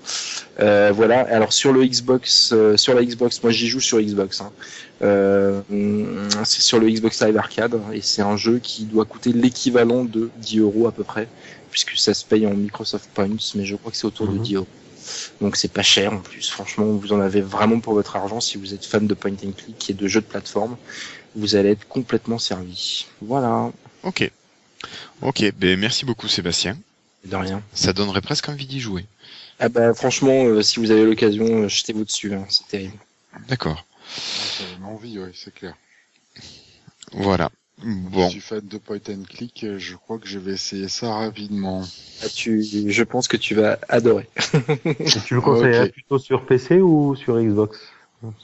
Euh, 0.59 0.91
voilà. 0.93 1.21
Alors 1.21 1.51
sur 1.51 1.73
le 1.73 1.85
Xbox, 1.85 2.51
euh, 2.53 2.77
sur 2.77 2.93
la 2.93 3.03
Xbox, 3.03 3.41
moi 3.43 3.51
j'y 3.51 3.67
joue 3.67 3.79
sur 3.81 3.99
Xbox. 4.01 4.41
Hein. 4.41 4.51
C'est 6.43 6.61
sur 6.61 6.79
le 6.79 6.89
Xbox 6.89 7.21
Live 7.21 7.37
Arcade 7.37 7.79
et 7.93 8.01
c'est 8.01 8.21
un 8.21 8.37
jeu 8.37 8.59
qui 8.59 8.83
doit 8.83 9.05
coûter 9.05 9.33
l'équivalent 9.33 10.03
de 10.05 10.29
10 10.37 10.59
euros 10.59 10.87
à 10.87 10.91
peu 10.91 11.03
près, 11.03 11.27
puisque 11.71 11.97
ça 11.97 12.13
se 12.13 12.25
paye 12.25 12.45
en 12.47 12.53
Microsoft 12.53 13.09
Points, 13.13 13.29
mais 13.55 13.65
je 13.65 13.75
crois 13.75 13.91
que 13.91 13.97
c'est 13.97 14.05
autour 14.05 14.27
de 14.27 14.33
Mhm. 14.33 14.41
10 14.43 14.55
euros. 14.55 14.67
Donc 15.39 15.55
c'est 15.55 15.71
pas 15.71 15.83
cher 15.83 16.11
en 16.13 16.19
plus. 16.19 16.49
Franchement, 16.49 16.85
vous 16.85 17.13
en 17.13 17.21
avez 17.21 17.41
vraiment 17.41 17.79
pour 17.79 17.93
votre 17.93 18.15
argent 18.17 18.41
si 18.41 18.57
vous 18.57 18.73
êtes 18.73 18.85
fan 18.85 19.07
de 19.07 19.13
point 19.13 19.31
and 19.31 19.51
click 19.55 19.89
et 19.89 19.93
de 19.93 20.07
jeux 20.07 20.21
de 20.21 20.25
plateforme. 20.25 20.75
Vous 21.35 21.55
allez 21.55 21.69
être 21.71 21.87
complètement 21.87 22.39
servi. 22.39 23.05
Voilà. 23.21 23.71
Ok. 24.03 24.29
Ok, 25.21 25.43
ben 25.57 25.79
merci 25.79 26.03
beaucoup 26.05 26.27
Sébastien. 26.27 26.77
De 27.25 27.35
rien. 27.35 27.61
Ça 27.73 27.93
donnerait 27.93 28.21
presque 28.21 28.49
envie 28.49 28.65
d'y 28.67 28.79
jouer. 28.79 29.05
Ah 29.59 29.69
bah 29.69 29.93
franchement, 29.93 30.45
euh, 30.45 30.61
si 30.61 30.79
vous 30.79 30.91
avez 30.91 31.03
l'occasion, 31.03 31.63
euh, 31.63 31.67
jetez-vous 31.67 32.05
dessus. 32.05 32.33
Hein. 32.33 32.45
C'est 32.49 32.67
terrible. 32.67 32.97
D'accord. 33.47 33.85
Ça 34.15 34.63
donne 34.75 34.85
envie, 34.89 35.17
ouais, 35.19 35.31
c'est 35.33 35.53
clair. 35.53 35.73
Voilà. 37.13 37.49
Je 37.79 37.85
Bon. 37.89 38.29
suis 38.29 38.39
fan 38.39 38.61
de 38.67 38.77
point 38.77 38.99
and 39.09 39.23
click, 39.29 39.63
euh, 39.63 39.77
je 39.79 39.95
crois 39.95 40.17
que 40.19 40.27
je 40.27 40.39
vais 40.39 40.53
essayer 40.53 40.87
ça 40.87 41.13
rapidement. 41.13 41.83
Ah, 42.23 42.29
tu, 42.29 42.63
je 42.89 43.03
pense 43.03 43.27
que 43.27 43.37
tu 43.37 43.53
vas 43.55 43.79
adorer. 43.89 44.27
Tu 45.25 45.35
le 45.35 45.41
conseillerais 45.41 45.85
Ok. 45.85 45.91
plutôt 45.91 46.17
sur 46.19 46.45
PC 46.45 46.81
ou 46.81 47.15
sur 47.15 47.39
Xbox? 47.39 47.77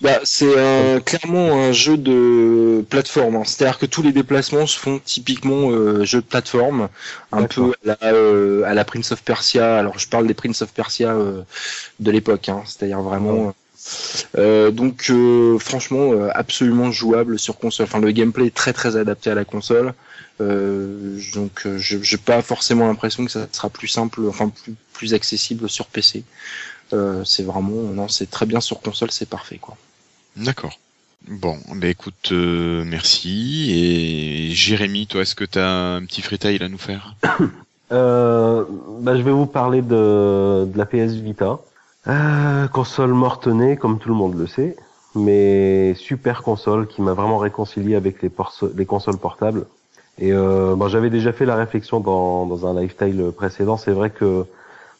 Bah, 0.01 0.19
c'est 0.23 0.59
un- 0.59 0.99
clairement 0.99 1.53
un 1.63 1.71
jeu 1.71 1.97
de 1.97 2.85
plateforme. 2.89 3.37
hein. 3.37 3.43
C'est-à-dire 3.45 3.79
que 3.79 3.85
tous 3.85 4.01
les 4.03 4.11
déplacements 4.11 4.67
se 4.67 4.77
font 4.77 4.99
typiquement 4.99 5.71
euh, 5.71 6.03
jeu 6.03 6.21
de 6.21 6.25
plateforme, 6.25 6.89
un 7.31 7.45
peu 7.45 7.71
à 7.71 7.95
la, 8.01 8.13
euh, 8.13 8.63
à 8.65 8.73
la 8.73 8.85
Prince 8.85 9.11
of 9.11 9.23
Persia. 9.23 9.77
Alors 9.77 9.97
je 9.99 10.07
parle 10.07 10.27
des 10.27 10.33
Prince 10.33 10.61
of 10.61 10.73
Persia 10.73 11.13
euh, 11.15 11.41
de 11.99 12.11
l'époque, 12.11 12.49
hein. 12.49 12.63
c'est-à-dire 12.65 13.01
vraiment. 13.01 13.53
Euh, 14.37 14.71
donc 14.71 15.07
euh, 15.09 15.57
franchement 15.59 16.13
euh, 16.13 16.29
absolument 16.33 16.91
jouable 16.91 17.39
sur 17.39 17.57
console. 17.57 17.85
Enfin 17.85 17.99
le 17.99 18.11
gameplay 18.11 18.47
est 18.47 18.55
très 18.55 18.73
très 18.73 18.95
adapté 18.95 19.29
à 19.29 19.35
la 19.35 19.45
console. 19.45 19.93
Euh, 20.41 21.19
donc 21.33 21.65
euh, 21.65 21.77
je 21.77 22.01
j'ai 22.01 22.17
pas 22.17 22.41
forcément 22.41 22.87
l'impression 22.87 23.25
que 23.25 23.31
ça 23.31 23.47
sera 23.51 23.69
plus 23.69 23.87
simple, 23.87 24.21
enfin 24.27 24.49
plus 24.49 24.75
plus 24.93 25.13
accessible 25.13 25.69
sur 25.69 25.87
PC. 25.87 26.23
Euh, 26.93 27.23
c'est 27.23 27.43
vraiment 27.43 27.81
non 27.93 28.07
c'est 28.07 28.29
très 28.29 28.45
bien 28.45 28.61
sur 28.61 28.81
console, 28.81 29.11
c'est 29.11 29.29
parfait 29.29 29.57
quoi. 29.57 29.77
D'accord. 30.35 30.79
Bon, 31.27 31.57
ben 31.75 31.89
écoute, 31.89 32.31
euh, 32.33 32.83
merci. 32.85 33.71
Et 33.71 34.49
Jérémy, 34.51 35.07
toi, 35.07 35.21
est-ce 35.21 35.35
que 35.35 35.45
tu 35.45 35.57
as 35.57 35.69
un 35.69 36.03
petit 36.03 36.21
freetail 36.21 36.61
à 36.61 36.67
nous 36.67 36.77
faire 36.77 37.15
Euh, 37.91 38.63
bah, 39.01 39.15
je 39.15 39.21
vais 39.21 39.31
vous 39.31 39.45
parler 39.45 39.81
de, 39.83 40.65
de 40.65 40.77
la 40.77 40.85
PS 40.85 41.13
Vita. 41.13 41.59
Euh, 42.07 42.67
console 42.67 43.13
morte-née, 43.13 43.77
comme 43.77 43.97
tout 43.97 44.09
le 44.09 44.15
monde 44.15 44.35
le 44.37 44.45
sait, 44.45 44.75
mais 45.15 45.93
super 45.95 46.43
console 46.43 46.87
qui 46.87 47.01
m'a 47.01 47.13
vraiment 47.13 47.37
réconcilié 47.37 47.95
avec 47.95 48.21
les, 48.21 48.31
les 48.75 48.85
consoles 48.85 49.17
portables. 49.17 49.65
Et 50.19 50.33
euh, 50.33 50.75
bon, 50.75 50.87
j'avais 50.89 51.09
déjà 51.09 51.31
fait 51.31 51.45
la 51.45 51.55
réflexion 51.55 51.99
dans, 51.99 52.45
dans 52.45 52.67
un 52.67 52.79
lifestyle 52.79 53.31
précédent. 53.35 53.77
C'est 53.77 53.93
vrai 53.93 54.09
que 54.09 54.45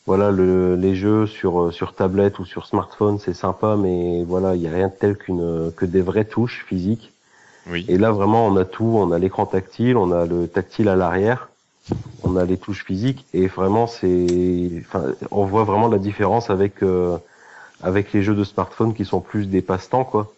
voilà, 0.06 0.32
le, 0.32 0.76
les 0.76 0.96
jeux 0.96 1.28
sur 1.28 1.72
sur 1.74 1.94
tablette 1.94 2.40
ou 2.40 2.46
sur 2.46 2.66
smartphone, 2.66 3.20
c'est 3.20 3.34
sympa, 3.34 3.76
mais 3.78 4.24
voilà, 4.24 4.56
il 4.56 4.62
y 4.62 4.68
a 4.68 4.72
rien 4.72 4.88
de 4.88 4.94
tel 4.94 5.18
qu'une 5.18 5.72
que 5.76 5.86
des 5.86 6.02
vraies 6.02 6.26
touches 6.26 6.66
physiques. 6.68 7.12
Oui. 7.70 7.86
Et 7.88 7.98
là, 7.98 8.12
vraiment, 8.12 8.46
on 8.48 8.56
a 8.58 8.66
tout. 8.66 8.96
On 8.98 9.12
a 9.12 9.20
l'écran 9.20 9.46
tactile, 9.46 9.98
on 9.98 10.12
a 10.12 10.26
le 10.26 10.48
tactile 10.48 10.90
à 10.90 10.96
l'arrière, 10.96 11.50
on 12.24 12.38
a 12.38 12.46
les 12.46 12.58
touches 12.58 12.86
physiques, 12.86 13.26
et 13.34 13.48
vraiment, 13.48 13.88
c'est, 13.88 14.72
enfin, 14.80 15.14
on 15.32 15.46
voit 15.46 15.64
vraiment 15.64 15.88
la 15.88 15.98
différence 15.98 16.50
avec 16.50 16.82
euh, 16.82 17.18
avec 17.82 18.14
les 18.14 18.24
jeux 18.24 18.36
de 18.36 18.44
smartphone 18.44 18.94
qui 18.94 19.06
sont 19.06 19.20
plus 19.20 19.48
des 19.48 19.62
passe-temps, 19.62 20.06
quoi. 20.06 20.32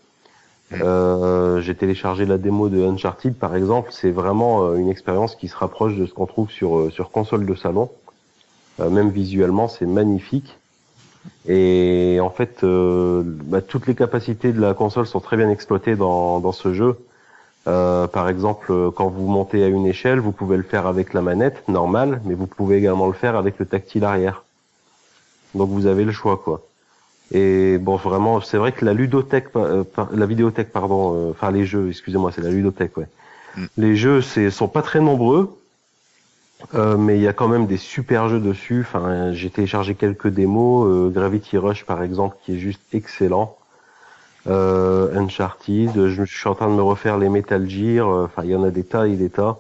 Euh, 0.81 1.61
J'ai 1.61 1.76
téléchargé 1.76 2.26
la 2.26 2.39
démo 2.39 2.69
de 2.69 2.84
Uncharted, 2.84 3.35
par 3.35 3.55
exemple. 3.55 3.89
C'est 3.91 4.09
vraiment 4.09 4.63
euh, 4.63 4.76
une 4.77 4.89
expérience 4.89 5.35
qui 5.35 5.47
se 5.47 5.55
rapproche 5.55 5.95
de 5.95 6.07
ce 6.07 6.13
qu'on 6.13 6.26
trouve 6.26 6.49
sur 6.49 6.77
euh, 6.77 6.89
sur 6.89 7.11
console 7.11 7.45
de 7.45 7.53
salon. 7.53 7.91
Euh, 8.80 8.89
même 8.89 9.09
visuellement, 9.09 9.67
c'est 9.67 9.85
magnifique. 9.85 10.57
Et 11.47 12.19
en 12.22 12.30
fait, 12.31 12.63
euh, 12.63 13.22
bah, 13.23 13.61
toutes 13.61 13.88
les 13.88 13.95
capacités 13.95 14.51
de 14.51 14.59
la 14.59 14.73
console 14.73 15.05
sont 15.05 15.19
très 15.19 15.38
bien 15.38 15.49
exploitées 15.49 15.95
dans, 15.95 16.39
dans 16.39 16.51
ce 16.51 16.73
jeu. 16.73 16.97
Euh, 17.67 18.07
par 18.07 18.29
exemple, 18.29 18.91
quand 18.95 19.07
vous 19.07 19.27
montez 19.27 19.63
à 19.63 19.67
une 19.67 19.87
échelle, 19.87 20.19
vous 20.19 20.31
pouvez 20.31 20.57
le 20.57 20.63
faire 20.63 20.85
avec 20.85 21.13
la 21.13 21.21
manette 21.21 21.67
normale, 21.67 22.21
mais 22.25 22.35
vous 22.35 22.47
pouvez 22.47 22.77
également 22.77 23.07
le 23.07 23.13
faire 23.13 23.35
avec 23.35 23.57
le 23.59 23.65
tactile 23.65 24.03
arrière. 24.03 24.43
Donc 25.55 25.69
vous 25.69 25.87
avez 25.87 26.03
le 26.03 26.11
choix, 26.11 26.37
quoi. 26.37 26.61
Et 27.31 27.77
bon, 27.79 27.95
vraiment, 27.95 28.39
c'est 28.41 28.57
vrai 28.57 28.71
que 28.71 28.85
la 28.85 28.93
ludothèque, 28.93 29.47
euh, 29.55 29.83
la 30.13 30.25
vidéothèque, 30.25 30.71
pardon, 30.71 31.15
euh, 31.15 31.31
enfin 31.31 31.51
les 31.51 31.65
jeux, 31.65 31.89
excusez-moi, 31.89 32.31
c'est 32.31 32.41
la 32.41 32.51
ludothèque, 32.51 32.97
ouais. 32.97 33.07
Mm. 33.57 33.65
Les 33.77 33.95
jeux, 33.95 34.21
c'est 34.21 34.51
sont 34.51 34.67
pas 34.67 34.83
très 34.83 34.99
nombreux, 34.99 35.57
euh, 36.75 36.97
mais 36.97 37.17
il 37.17 37.21
y 37.21 37.27
a 37.27 37.33
quand 37.33 37.47
même 37.47 37.65
des 37.65 37.77
super 37.77 38.29
jeux 38.29 38.39
dessus. 38.39 38.81
Enfin, 38.81 39.33
j'ai 39.33 39.49
téléchargé 39.49 39.95
quelques 39.95 40.27
démos, 40.27 40.87
euh, 40.87 41.09
Gravity 41.09 41.57
Rush 41.57 41.83
par 41.85 42.03
exemple, 42.03 42.37
qui 42.43 42.55
est 42.55 42.59
juste 42.59 42.81
excellent. 42.93 43.57
Euh, 44.47 45.15
Uncharted, 45.17 45.91
je, 46.07 46.23
je 46.26 46.38
suis 46.38 46.47
en 46.47 46.55
train 46.55 46.69
de 46.69 46.76
me 46.76 46.84
refaire 46.84 47.17
les 47.17 47.30
Metal 47.30 47.67
Gear. 47.69 48.07
euh, 48.09 48.26
Enfin, 48.26 48.43
il 48.43 48.51
y 48.51 48.55
en 48.55 48.63
a 48.63 48.69
des 48.72 48.84
tas 48.84 49.07
et 49.07 49.15
des 49.15 49.30
tas. 49.30 49.57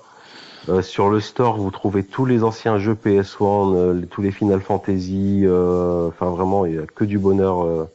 Euh, 0.69 0.81
sur 0.81 1.09
le 1.09 1.19
store, 1.19 1.57
vous 1.57 1.71
trouvez 1.71 2.03
tous 2.03 2.25
les 2.25 2.43
anciens 2.43 2.77
jeux 2.79 2.95
PS1, 2.95 3.73
euh, 3.75 3.93
les- 3.93 4.07
tous 4.07 4.21
les 4.21 4.31
Final 4.31 4.61
Fantasy. 4.61 5.41
euh, 5.43 6.07
Enfin, 6.09 6.29
vraiment, 6.31 6.65
il 6.65 6.75
y 6.75 6.79
a 6.79 6.85
que 6.85 7.03
du 7.05 7.17
bonheur 7.19 7.63
euh, 7.65 7.85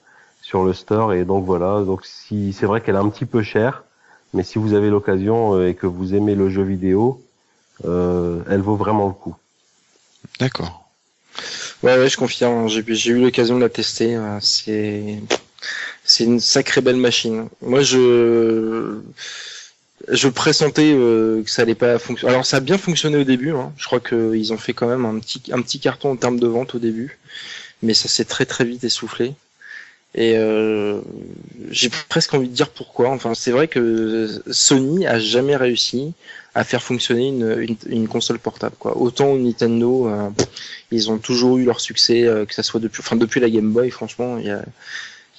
sur 0.42 0.64
le 0.64 0.72
store. 0.72 1.12
Et 1.12 1.24
donc 1.24 1.44
voilà. 1.44 1.82
Donc, 1.82 2.04
si 2.04 2.52
c'est 2.52 2.66
vrai 2.66 2.80
qu'elle 2.80 2.94
est 2.96 2.98
un 2.98 3.08
petit 3.08 3.26
peu 3.26 3.42
chère, 3.42 3.84
mais 4.34 4.42
si 4.42 4.58
vous 4.58 4.74
avez 4.74 4.90
l'occasion 4.90 5.54
euh, 5.56 5.68
et 5.68 5.74
que 5.74 5.86
vous 5.86 6.14
aimez 6.14 6.34
le 6.34 6.48
jeu 6.48 6.62
vidéo, 6.62 7.22
euh, 7.84 8.42
elle 8.48 8.60
vaut 8.62 8.76
vraiment 8.76 9.06
le 9.08 9.14
coup. 9.14 9.34
D'accord. 10.38 10.84
Ouais, 11.82 11.96
ouais, 11.98 12.08
je 12.08 12.16
confirme. 12.16 12.68
J'ai 12.68 12.84
j'ai 12.88 13.12
eu 13.12 13.20
l'occasion 13.20 13.56
de 13.56 13.60
la 13.62 13.68
tester. 13.68 14.16
euh, 14.16 14.38
C'est 14.40 15.18
c'est 16.10 16.24
une 16.24 16.40
sacrée 16.40 16.80
belle 16.80 16.96
machine. 16.96 17.48
Moi, 17.62 17.82
je 17.82 18.98
je 20.08 20.28
pressentais 20.28 20.92
euh, 20.92 21.42
que 21.44 21.50
ça 21.50 21.62
allait 21.62 21.76
pas 21.76 22.00
fonctionner. 22.00 22.32
Alors, 22.32 22.44
ça 22.44 22.56
a 22.56 22.60
bien 22.60 22.78
fonctionné 22.78 23.18
au 23.18 23.24
début. 23.24 23.52
Hein. 23.52 23.72
Je 23.76 23.86
crois 23.86 24.00
qu'ils 24.00 24.52
ont 24.52 24.58
fait 24.58 24.72
quand 24.72 24.88
même 24.88 25.04
un 25.04 25.20
petit 25.20 25.40
un 25.52 25.62
petit 25.62 25.78
carton 25.78 26.10
en 26.10 26.16
termes 26.16 26.40
de 26.40 26.48
vente 26.48 26.74
au 26.74 26.80
début, 26.80 27.18
mais 27.82 27.94
ça 27.94 28.08
s'est 28.08 28.24
très 28.24 28.44
très 28.44 28.64
vite 28.64 28.82
essoufflé. 28.82 29.34
Et 30.16 30.36
euh, 30.36 31.00
j'ai 31.70 31.90
presque 32.08 32.34
envie 32.34 32.48
de 32.48 32.54
dire 32.54 32.70
pourquoi. 32.70 33.10
Enfin, 33.10 33.34
c'est 33.34 33.52
vrai 33.52 33.68
que 33.68 34.42
Sony 34.50 35.06
a 35.06 35.20
jamais 35.20 35.54
réussi 35.54 36.12
à 36.56 36.64
faire 36.64 36.82
fonctionner 36.82 37.28
une, 37.28 37.76
une, 37.86 38.08
console 38.08 38.40
portable. 38.40 38.74
Quoi. 38.80 38.96
Autant 38.96 39.36
Nintendo, 39.36 40.08
euh, 40.08 40.28
ils 40.90 41.08
ont 41.12 41.18
toujours 41.18 41.58
eu 41.58 41.64
leur 41.64 41.80
succès, 41.80 42.28
que 42.48 42.52
ça 42.52 42.64
soit 42.64 42.80
depuis, 42.80 43.00
enfin 43.06 43.14
depuis 43.14 43.38
la 43.38 43.48
Game 43.48 43.70
Boy, 43.70 43.90
franchement, 43.90 44.36
il 44.38 44.46
y 44.46 44.50
a, 44.50 44.64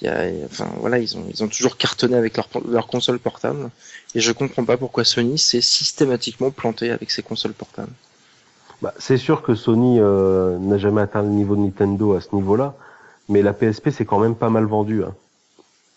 il 0.02 0.08
y 0.08 0.10
a, 0.10 0.26
enfin 0.46 0.68
voilà, 0.80 0.98
ils 1.00 1.16
ont, 1.18 1.26
ils 1.34 1.44
ont 1.44 1.48
toujours 1.48 1.78
cartonné 1.78 2.16
avec 2.16 2.36
leur, 2.38 2.48
leur 2.68 2.88
console 2.88 3.20
portable. 3.20 3.70
Et 4.16 4.20
je 4.20 4.32
comprends 4.32 4.66
pas 4.66 4.78
pourquoi 4.78 5.04
Sony 5.04 5.38
s'est 5.40 5.62
systématiquement 5.62 6.52
planté 6.52 6.92
avec 6.92 7.12
ses 7.12 7.24
consoles 7.24 7.54
portables. 7.54 7.92
Bah, 8.82 8.94
c'est 8.98 9.18
sûr 9.18 9.42
que 9.44 9.54
Sony 9.56 10.00
euh, 10.00 10.58
n'a 10.58 10.78
jamais 10.78 11.02
atteint 11.02 11.22
le 11.22 11.30
niveau 11.30 11.56
de 11.56 11.62
Nintendo 11.62 12.14
à 12.16 12.22
ce 12.22 12.34
niveau-là, 12.34 12.76
mais 13.30 13.42
la 13.44 13.54
PSP 13.54 13.90
c'est 13.92 14.06
quand 14.06 14.20
même 14.20 14.36
pas 14.36 14.50
mal 14.50 14.66
vendu. 14.66 15.04
Hein. 15.04 15.14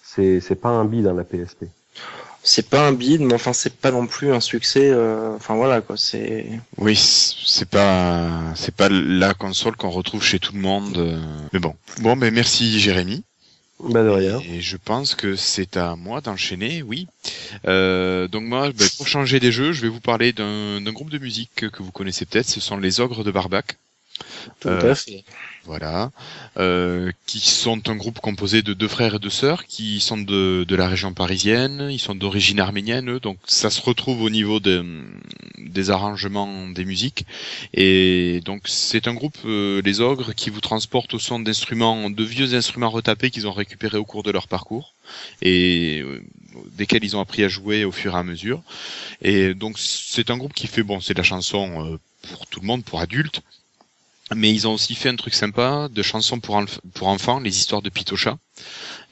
C'est 0.03 0.41
c'est 0.41 0.55
pas 0.55 0.69
un 0.69 0.85
bide 0.85 1.07
hein, 1.07 1.15
la 1.15 1.25
PSP. 1.25 1.65
C'est 2.47 2.69
pas 2.69 2.87
un 2.87 2.93
bide, 2.93 3.23
mais 3.23 3.33
enfin 3.33 3.55
c'est 3.55 3.75
pas 3.75 3.91
non 3.91 4.07
plus 4.07 4.31
un 4.35 4.41
succès. 4.41 4.91
euh, 4.91 5.35
Enfin 5.37 5.55
voilà 5.55 5.81
quoi, 5.81 5.97
c'est. 5.97 6.47
Oui, 6.77 6.95
c'est 6.95 7.69
pas 7.71 8.29
c'est 8.55 8.75
pas 8.75 8.91
la 8.91 9.33
console 9.33 9.77
qu'on 9.77 9.89
retrouve 9.89 10.23
chez 10.23 10.39
tout 10.39 10.53
le 10.53 10.61
monde. 10.61 10.99
euh, 10.99 11.19
Mais 11.55 11.59
bon. 11.59 11.75
Bon, 12.03 12.17
ben 12.19 12.33
merci 12.35 12.79
Jérémy. 12.79 13.25
Bah 13.81 14.03
de 14.03 14.09
rien. 14.09 14.41
Et 14.41 14.61
je 14.61 14.77
pense 14.77 15.15
que 15.15 15.37
c'est 15.37 15.77
à 15.77 15.97
moi 15.97 16.21
d'enchaîner, 16.21 16.83
oui. 16.83 17.07
Euh, 17.67 18.29
donc 18.29 18.45
moi, 18.45 18.71
ben, 18.73 18.89
pour 18.97 19.09
changer 19.09 19.41
des 19.41 19.53
jeux, 19.53 19.73
je 19.73 19.83
vais 19.83 19.89
vous 19.89 20.01
parler 20.01 20.33
d'un 20.33 20.81
groupe 20.93 21.11
de 21.11 21.19
musique 21.19 21.67
que 21.71 21.83
vous 21.83 21.93
connaissez 21.93 22.25
peut-être. 22.25 22.49
Ce 22.49 22.61
sont 22.61 22.77
les 22.79 23.01
Ogres 23.01 23.25
de 23.25 23.31
Barbac. 23.31 23.77
Tout 24.61 24.69
Euh, 24.69 24.81
à 24.83 24.95
fait. 24.95 25.25
Voilà, 25.65 26.13
euh, 26.59 27.11
qui 27.27 27.41
sont 27.41 27.89
un 27.89 27.97
groupe 27.97 28.21
composé 28.21 28.61
de 28.61 28.75
deux 28.75 28.87
frères 28.89 29.15
et 29.15 29.19
deux 29.19 29.31
sœurs 29.31 29.65
qui 29.67 29.99
sont 30.01 30.19
de, 30.19 30.65
de 30.69 30.77
la 30.77 30.89
région 30.89 31.15
parisienne, 31.15 31.89
ils 31.91 31.99
sont 31.99 32.15
d'origine 32.15 32.61
arménienne, 32.61 33.11
eux, 33.13 33.19
donc 33.21 33.39
ça 33.47 33.71
se 33.71 33.81
retrouve 33.81 34.21
au 34.23 34.29
niveau 34.29 34.61
de- 34.61 34.85
des 35.59 35.89
arrangements 35.91 36.69
des 36.69 36.85
musiques. 36.85 37.25
Et 37.73 38.43
donc 38.45 38.63
c'est 38.67 39.09
un 39.09 39.15
groupe, 39.15 39.39
euh, 39.47 39.81
les 39.83 40.01
ogres, 40.03 40.35
qui 40.35 40.51
vous 40.51 40.61
transportent 40.61 41.15
au 41.15 41.19
son 41.19 41.41
d'instruments, 41.41 42.11
de 42.11 42.25
vieux 42.25 42.55
instruments 42.55 42.91
retapés 42.91 43.31
qu'ils 43.31 43.47
ont 43.49 43.53
récupérés 43.53 43.97
au 43.99 44.05
cours 44.05 44.23
de 44.23 44.31
leur 44.31 44.47
parcours 44.49 44.93
et 45.41 46.01
euh, 46.03 46.23
desquels 46.77 47.05
ils 47.05 47.17
ont 47.17 47.21
appris 47.21 47.43
à 47.43 47.49
jouer 47.49 47.85
au 47.85 47.93
fur 47.93 48.15
et 48.17 48.19
à 48.19 48.23
mesure. 48.23 48.63
Et 49.23 49.55
donc 49.55 49.79
c'est 49.79 50.31
un 50.31 50.37
groupe 50.37 50.55
qui 50.55 50.67
fait, 50.67 50.83
bon, 50.83 51.01
c'est 51.01 51.15
de 51.15 51.19
la 51.19 51.25
chanson 51.25 51.93
euh, 51.95 51.99
pour 52.33 52.47
tout 52.47 52.61
le 52.61 52.67
monde, 52.67 52.85
pour 52.85 53.01
adultes, 53.01 53.43
mais 54.35 54.51
ils 54.53 54.67
ont 54.67 54.75
aussi 54.75 54.95
fait 54.95 55.09
un 55.11 55.17
truc 55.17 55.35
sympa 55.35 55.89
de 55.91 56.03
chansons 56.03 56.41
pour, 56.41 56.57
enf- 56.61 56.79
pour 56.95 57.09
enfants, 57.09 57.41
les 57.41 57.57
histoires 57.57 57.83
de 57.83 57.91
Pitocha. 57.91 58.39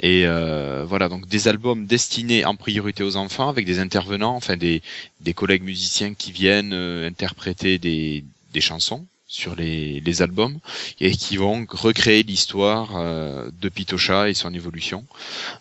Et 0.01 0.27
euh, 0.27 0.85
voilà, 0.87 1.09
donc 1.09 1.27
des 1.29 1.49
albums 1.49 1.87
destinés 1.87 2.45
en 2.45 2.57
priorité 2.57 3.03
aux 3.05 3.17
enfants 3.17 3.49
avec 3.49 3.67
des 3.67 3.79
intervenants, 3.81 4.37
enfin 4.37 4.57
des, 4.57 4.83
des 5.21 5.35
collègues 5.35 5.65
musiciens 5.65 6.15
qui 6.15 6.33
viennent 6.33 6.73
euh, 6.75 7.09
interpréter 7.09 7.79
des, 7.79 8.25
des 8.53 8.61
chansons 8.61 9.07
sur 9.33 9.57
les, 9.57 10.01
les 10.01 10.21
albums 10.21 10.59
et 11.01 11.11
qui 11.17 11.39
vont 11.39 11.67
recréer 11.71 12.23
l'histoire 12.23 12.91
euh, 12.97 13.51
de 13.63 13.69
Pitocha 13.71 14.29
et 14.29 14.35
son 14.35 14.53
évolution. 14.53 15.05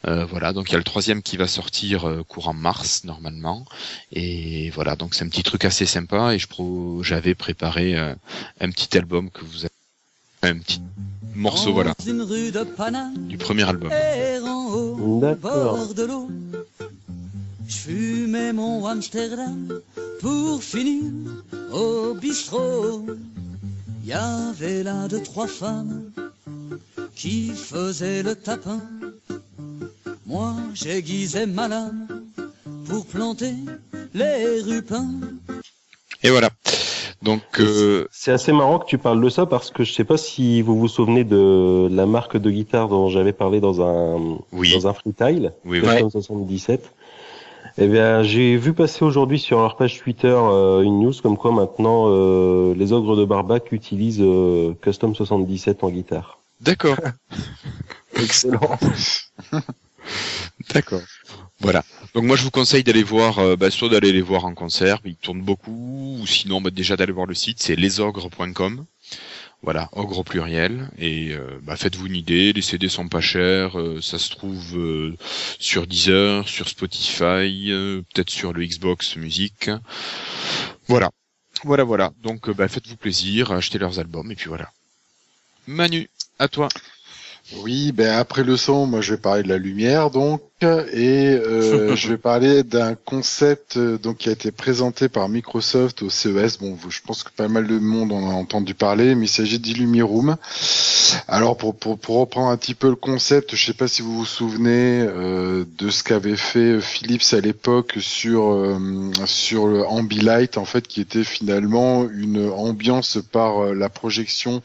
Euh, 0.08 0.26
voilà, 0.26 0.52
donc 0.52 0.70
il 0.70 0.74
y 0.74 0.76
a 0.76 0.78
le 0.78 0.84
troisième 0.84 1.22
qui 1.22 1.38
va 1.38 1.48
sortir 1.48 2.06
euh, 2.08 2.22
courant 2.28 2.54
mars 2.54 3.06
normalement. 3.06 3.66
Et 4.12 4.70
voilà, 4.72 4.98
donc 4.98 5.16
c'est 5.16 5.24
un 5.24 5.30
petit 5.30 5.44
truc 5.44 5.64
assez 5.64 5.86
sympa 5.86 6.34
et 6.36 6.40
je 6.40 6.48
pro- 6.48 7.02
j'avais 7.02 7.34
préparé 7.34 7.98
euh, 7.98 8.14
un 8.60 8.70
petit 8.72 8.98
album 8.98 9.30
que 9.30 9.46
vous 9.46 9.60
avez, 9.62 10.54
un 10.54 10.58
petit 10.60 10.82
morceau 11.34 11.72
voilà 11.72 11.94
Dans 11.98 12.06
une 12.06 12.24
rue 12.24 12.52
de 12.52 12.64
Paname, 12.66 13.16
du 13.30 13.38
premier 13.38 13.64
album. 13.64 13.90
errant 13.94 14.68
au 14.74 15.22
D'accord. 15.22 15.78
bord 15.78 15.94
de 15.94 16.04
l'eau. 16.04 16.30
Je 17.70 17.78
fumais 17.78 18.52
mon 18.52 18.86
Amsterdam 18.86 19.80
pour 20.20 20.62
finir 20.62 21.04
au 21.72 22.14
bistrot. 22.16 23.06
Il 24.04 24.10
y 24.10 24.14
avait 24.14 24.84
là 24.84 25.08
deux, 25.08 25.22
trois 25.22 25.48
femmes 25.48 26.12
qui 27.16 27.50
faisaient 27.50 28.24
le 28.24 28.36
tapin. 28.36 28.82
Moi, 30.26 30.54
j'aiguisais 30.74 31.46
ma 31.46 31.68
lame 31.68 32.08
pour 32.88 33.06
planter 33.06 33.54
les 34.14 34.62
rupins. 34.62 35.10
Et 36.24 36.30
voilà. 36.30 36.50
Donc 37.22 37.42
euh, 37.60 38.08
C'est 38.12 38.32
assez 38.32 38.52
marrant 38.52 38.80
que 38.80 38.86
tu 38.88 38.98
parles 38.98 39.24
de 39.24 39.30
ça 39.30 39.46
parce 39.46 39.70
que 39.70 39.84
je 39.84 39.94
sais 39.94 40.04
pas 40.04 40.18
si 40.18 40.64
vous 40.64 40.78
vous 40.80 40.88
souvenez 40.88 41.24
de 41.24 41.88
la 41.92 42.08
marque 42.08 42.38
de 42.38 42.50
guitare 42.50 42.88
dont 42.88 43.10
j'avais 43.10 43.34
parlé 43.34 43.60
dans 43.60 43.82
un 43.82 44.40
Oui. 44.52 44.74
dans 44.74 44.88
un 44.88 44.94
freestyle, 44.94 45.54
oui, 45.66 45.80
oui. 45.84 45.88
Custom 45.88 46.10
77. 46.10 46.92
Eh 47.78 47.88
bien, 47.88 48.22
j'ai 48.24 48.58
vu 48.58 48.74
passer 48.74 49.06
aujourd'hui 49.06 49.40
sur 49.40 49.60
leur 49.60 49.78
page 49.78 50.00
Twitter 50.00 50.28
euh, 50.28 50.82
une 50.82 51.00
news 51.00 51.14
comme 51.22 51.38
quoi 51.38 51.52
maintenant 51.52 52.06
euh, 52.08 52.74
les 52.76 52.92
ogres 52.92 53.16
de 53.16 53.26
Barbac 53.26 53.72
utilisent 53.72 54.22
euh, 54.22 54.74
Custom 54.82 55.16
77 55.16 55.84
en 55.84 55.90
guitare. 55.90 56.40
D'accord. 56.60 56.98
Excellent. 58.16 58.78
D'accord. 60.74 61.02
Voilà. 61.60 61.84
Donc 62.14 62.24
moi 62.26 62.36
je 62.36 62.44
vous 62.44 62.52
conseille 62.52 62.84
d'aller 62.84 63.04
voir, 63.04 63.40
euh, 63.40 63.56
bah, 63.56 63.72
soit 63.72 63.90
d'aller 63.90 64.12
les 64.12 64.22
voir 64.22 64.46
en 64.46 64.54
concert, 64.54 65.00
ils 65.06 65.16
tournent 65.16 65.42
beaucoup, 65.42 66.18
ou 66.20 66.28
sinon 66.28 66.60
bah, 66.60 66.72
déjà 66.72 66.98
d'aller 66.98 67.14
voir 67.14 67.28
le 67.28 67.36
site, 67.36 67.62
c'est 67.62 67.76
lesogres.com. 67.76 68.86
Voilà, 69.64 69.90
ogre 69.92 70.20
au 70.20 70.24
pluriel. 70.24 70.90
Et 70.98 71.34
euh, 71.34 71.60
bah, 71.62 71.76
faites-vous 71.76 72.08
une 72.08 72.16
idée, 72.16 72.52
les 72.52 72.62
CD 72.64 72.90
sont 72.90 73.08
pas 73.08 73.22
chers, 73.22 73.80
euh, 73.80 74.02
ça 74.02 74.18
se 74.18 74.32
trouve 74.32 74.78
euh, 74.78 75.16
sur 75.60 75.86
Deezer, 75.86 76.48
sur 76.48 76.68
Spotify, 76.68 77.70
euh, 77.72 78.02
peut-être 78.14 78.32
sur 78.32 78.54
le 78.54 78.66
Xbox 78.66 79.16
Music. 79.18 79.70
Voilà. 80.88 81.12
Voilà, 81.64 81.84
voilà. 81.84 82.12
Donc 82.24 82.50
euh, 82.50 82.54
bah, 82.54 82.68
faites-vous 82.68 82.96
plaisir, 82.96 83.52
achetez 83.52 83.78
leurs 83.78 84.00
albums, 84.00 84.32
et 84.32 84.36
puis 84.36 84.48
voilà. 84.48 84.72
Manu, 85.68 86.10
à 86.40 86.48
toi. 86.48 86.68
Oui, 87.58 87.92
ben 87.92 88.18
après 88.18 88.44
le 88.44 88.58
son, 88.58 88.88
moi 88.88 89.02
je 89.02 89.14
vais 89.14 89.22
parler 89.22 89.44
de 89.44 89.50
la 89.50 89.58
lumière 89.58 90.10
donc, 90.10 90.42
et 90.64 91.34
euh, 91.34 91.96
je 91.96 92.10
vais 92.10 92.18
parler 92.32 92.64
d'un 92.64 92.96
concept 92.96 93.78
euh, 93.78 93.98
donc 93.98 94.18
qui 94.18 94.30
a 94.30 94.32
été 94.32 94.52
présenté 94.52 95.10
par 95.10 95.28
Microsoft 95.30 96.04
au 96.04 96.10
CES. 96.10 96.58
Bon, 96.60 96.78
je 96.90 97.00
pense 97.06 97.24
que 97.24 97.32
pas 97.32 97.48
mal 97.48 97.68
de 97.68 97.80
monde 97.80 98.12
en 98.12 98.30
a 98.30 98.34
entendu 98.34 98.74
parler, 98.74 99.16
mais 99.16 99.26
il 99.26 99.30
s'agit 99.30 99.60
d'Illumiroom. 99.60 100.36
Alors 101.28 101.58
pour, 101.58 101.76
pour 101.76 101.98
pour 101.98 102.18
reprendre 102.18 102.50
un 102.50 102.58
petit 102.58 102.76
peu 102.76 102.90
le 102.90 102.96
concept, 102.96 103.56
je 103.56 103.66
sais 103.66 103.74
pas 103.74 103.88
si 103.88 104.02
vous 104.02 104.18
vous 104.18 104.26
souvenez 104.26 105.02
euh, 105.02 105.66
de 105.78 105.90
ce 105.90 106.04
qu'avait 106.04 106.38
fait 106.38 106.80
Philips 106.80 107.34
à 107.34 107.40
l'époque 107.40 107.98
sur 108.00 108.52
euh, 108.52 108.78
sur 109.26 109.68
le 109.68 109.86
Ambilight 109.86 110.58
en 110.58 110.66
fait, 110.66 110.88
qui 110.88 111.02
était 111.02 111.24
finalement 111.24 112.08
une 112.10 112.50
ambiance 112.50 113.20
par 113.32 113.64
euh, 113.64 113.74
la 113.74 113.90
projection 113.90 114.62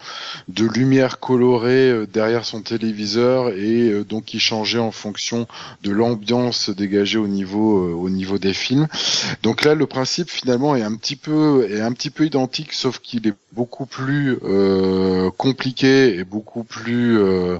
de 0.48 0.66
lumière 0.66 1.18
colorée 1.20 1.90
euh, 1.90 2.06
derrière 2.06 2.44
son 2.44 2.62
téléviseur 2.62 3.50
et 3.50 3.90
euh, 3.90 4.04
donc 4.04 4.24
qui 4.26 4.40
changeait 4.40 4.78
en 4.78 4.90
fonction 4.92 5.46
de 5.82 5.85
l'ambiance 5.92 6.70
dégagée 6.70 7.18
au 7.18 7.28
niveau 7.28 7.78
euh, 7.78 7.92
au 7.92 8.10
niveau 8.10 8.38
des 8.38 8.52
films. 8.52 8.86
Donc 9.42 9.64
là 9.64 9.74
le 9.74 9.86
principe 9.86 10.30
finalement 10.30 10.76
est 10.76 10.82
un 10.82 10.94
petit 10.96 11.16
peu 11.16 11.66
est 11.70 11.80
un 11.80 11.92
petit 11.92 12.10
peu 12.10 12.26
identique 12.26 12.72
sauf 12.72 12.98
qu'il 12.98 13.26
est 13.26 13.34
beaucoup 13.52 13.86
plus 13.86 14.38
euh, 14.44 15.30
compliqué 15.36 16.16
et 16.16 16.24
beaucoup 16.24 16.64
plus 16.64 17.18
euh, 17.18 17.58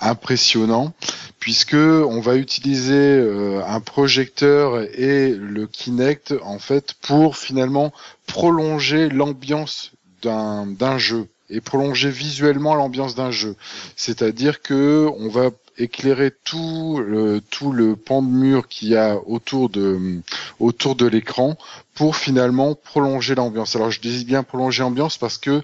impressionnant 0.00 0.92
puisque 1.38 1.74
on 1.74 2.20
va 2.20 2.36
utiliser 2.36 3.24
un 3.66 3.80
projecteur 3.80 4.82
et 4.94 5.34
le 5.34 5.66
Kinect 5.66 6.34
en 6.42 6.58
fait 6.58 6.94
pour 7.00 7.36
finalement 7.36 7.92
prolonger 8.26 9.08
l'ambiance 9.08 9.92
d'un 10.22 10.66
d'un 10.66 10.98
jeu 10.98 11.28
et 11.50 11.60
prolonger 11.60 12.10
visuellement 12.10 12.74
l'ambiance 12.74 13.14
d'un 13.14 13.30
jeu. 13.30 13.56
C'est-à-dire 13.96 14.62
que 14.62 15.08
on 15.18 15.28
va 15.28 15.50
éclairer 15.78 16.32
tout 16.44 17.00
le, 17.06 17.40
tout 17.40 17.72
le 17.72 17.96
pan 17.96 18.22
de 18.22 18.28
mur 18.28 18.68
qu'il 18.68 18.88
y 18.88 18.96
a 18.96 19.16
autour 19.26 19.68
de 19.70 20.20
autour 20.60 20.96
de 20.96 21.06
l'écran 21.06 21.56
pour 21.94 22.16
finalement 22.16 22.74
prolonger 22.74 23.34
l'ambiance. 23.34 23.76
Alors 23.76 23.90
je 23.90 24.00
dis 24.00 24.24
bien 24.24 24.42
prolonger 24.42 24.82
l'ambiance 24.82 25.18
parce 25.18 25.38
que 25.38 25.62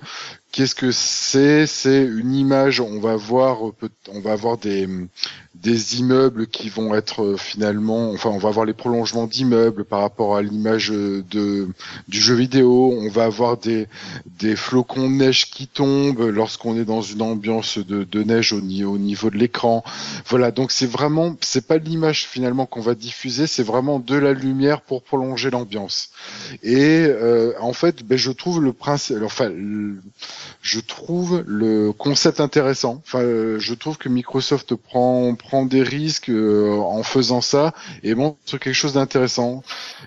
qu'est-ce 0.52 0.74
que 0.74 0.90
c'est? 0.92 1.66
C'est 1.66 2.04
une 2.04 2.34
image. 2.34 2.80
On 2.80 3.00
va 3.00 3.16
voir, 3.16 3.72
peut- 3.78 3.90
on 4.12 4.20
va 4.20 4.32
avoir 4.32 4.58
des 4.58 4.88
des 5.64 5.98
immeubles 5.98 6.46
qui 6.46 6.68
vont 6.68 6.94
être 6.94 7.22
euh, 7.24 7.36
finalement, 7.36 8.10
enfin, 8.12 8.30
on 8.30 8.38
va 8.38 8.50
avoir 8.50 8.66
les 8.66 8.74
prolongements 8.74 9.26
d'immeubles 9.26 9.84
par 9.84 10.00
rapport 10.02 10.36
à 10.36 10.42
l'image 10.42 10.92
euh, 10.92 11.24
de 11.30 11.68
du 12.08 12.20
jeu 12.20 12.34
vidéo. 12.34 12.94
On 13.00 13.08
va 13.08 13.24
avoir 13.24 13.56
des 13.56 13.88
des 14.38 14.56
flocons 14.56 15.08
de 15.10 15.14
neige 15.14 15.50
qui 15.50 15.66
tombent 15.66 16.20
lorsqu'on 16.28 16.76
est 16.76 16.84
dans 16.84 17.02
une 17.02 17.22
ambiance 17.22 17.78
de, 17.78 18.04
de 18.04 18.22
neige 18.22 18.52
au, 18.52 18.58
au 18.60 18.98
niveau 18.98 19.30
de 19.30 19.36
l'écran. 19.38 19.82
Voilà, 20.26 20.50
donc 20.50 20.70
c'est 20.70 20.86
vraiment, 20.86 21.36
c'est 21.40 21.66
pas 21.66 21.78
l'image 21.78 22.26
finalement 22.26 22.66
qu'on 22.66 22.80
va 22.80 22.94
diffuser, 22.94 23.46
c'est 23.46 23.62
vraiment 23.62 23.98
de 23.98 24.16
la 24.16 24.32
lumière 24.32 24.82
pour 24.82 25.02
prolonger 25.02 25.50
l'ambiance. 25.50 26.10
Et 26.62 27.06
euh, 27.08 27.52
en 27.60 27.72
fait, 27.72 28.02
ben, 28.04 28.18
je 28.18 28.30
trouve 28.30 28.62
le 28.62 28.72
principe, 28.72 29.18
enfin, 29.24 29.48
le- 29.48 30.00
je 30.64 30.80
trouve 30.80 31.44
le 31.46 31.92
concept 31.92 32.40
intéressant. 32.40 33.02
Enfin, 33.04 33.20
euh, 33.20 33.58
je 33.58 33.74
trouve 33.74 33.98
que 33.98 34.08
Microsoft 34.08 34.74
prend 34.74 35.34
prend 35.34 35.66
des 35.66 35.82
risques 35.82 36.30
euh, 36.30 36.78
en 36.78 37.02
faisant 37.02 37.42
ça 37.42 37.74
et 38.02 38.14
montre 38.14 38.38
quelque 38.56 38.72
chose 38.72 38.94
d'intéressant. 38.94 39.62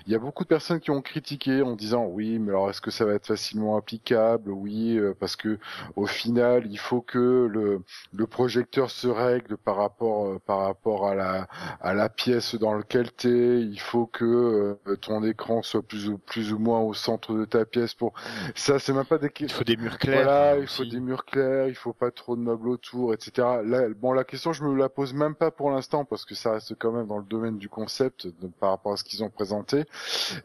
Il 0.08 0.12
y 0.12 0.16
a 0.16 0.18
beaucoup 0.18 0.42
de 0.42 0.48
personnes 0.48 0.80
qui 0.80 0.90
ont 0.90 1.00
critiqué 1.00 1.62
en 1.62 1.76
disant 1.76 2.06
oui, 2.06 2.40
mais 2.40 2.50
alors 2.50 2.70
est-ce 2.70 2.80
que 2.80 2.90
ça 2.90 3.04
va 3.04 3.14
être 3.14 3.26
facilement 3.28 3.76
applicable? 3.76 4.50
Oui, 4.50 4.96
euh, 4.98 5.14
parce 5.18 5.36
que 5.36 5.60
au 5.94 6.06
final, 6.06 6.66
il 6.68 6.78
faut 6.78 7.02
que 7.02 7.46
le, 7.48 7.82
le 8.12 8.26
projecteur 8.26 8.90
se 8.90 9.06
règle 9.06 9.56
par 9.58 9.76
rapport 9.76 10.40
par 10.40 10.58
rapport 10.58 11.06
à 11.06 11.14
la 11.14 11.46
à 11.80 11.94
la 11.94 12.08
pièce 12.08 12.56
dans 12.56 12.74
laquelle 12.74 13.12
t'es. 13.12 13.60
Il 13.60 13.78
faut 13.80 14.06
que 14.06 14.76
ton 15.02 15.22
écran 15.22 15.62
soit 15.62 15.82
plus 15.82 16.08
ou 16.08 16.18
plus 16.18 16.52
ou 16.52 16.58
moins 16.58 16.80
au 16.80 16.94
centre 16.94 17.32
de 17.34 17.44
ta 17.44 17.64
pièce 17.64 17.94
pour 17.94 18.12
ça. 18.56 18.80
C'est 18.80 18.92
même 18.92 19.04
pas 19.04 19.18
des 19.18 19.30
Il 19.40 19.52
faut 19.52 19.62
des 19.64 19.76
murs 19.76 19.98
clairs. 19.98 20.24
voilà, 20.24 20.47
il 20.56 20.66
faut 20.66 20.84
aussi. 20.84 20.88
des 20.88 21.00
murs 21.00 21.24
clairs, 21.24 21.68
il 21.68 21.74
faut 21.74 21.92
pas 21.92 22.10
trop 22.10 22.36
de 22.36 22.40
meubles 22.40 22.68
autour, 22.68 23.12
etc. 23.14 23.46
Là, 23.64 23.88
bon, 23.90 24.12
la 24.12 24.24
question, 24.24 24.52
je 24.52 24.64
me 24.64 24.74
la 24.76 24.88
pose 24.88 25.12
même 25.14 25.34
pas 25.34 25.50
pour 25.50 25.70
l'instant 25.70 26.04
parce 26.04 26.24
que 26.24 26.34
ça 26.34 26.52
reste 26.52 26.74
quand 26.78 26.92
même 26.92 27.06
dans 27.06 27.18
le 27.18 27.24
domaine 27.24 27.58
du 27.58 27.68
concept 27.68 28.26
de- 28.26 28.48
par 28.48 28.70
rapport 28.70 28.92
à 28.92 28.96
ce 28.96 29.04
qu'ils 29.04 29.22
ont 29.24 29.30
présenté. 29.30 29.84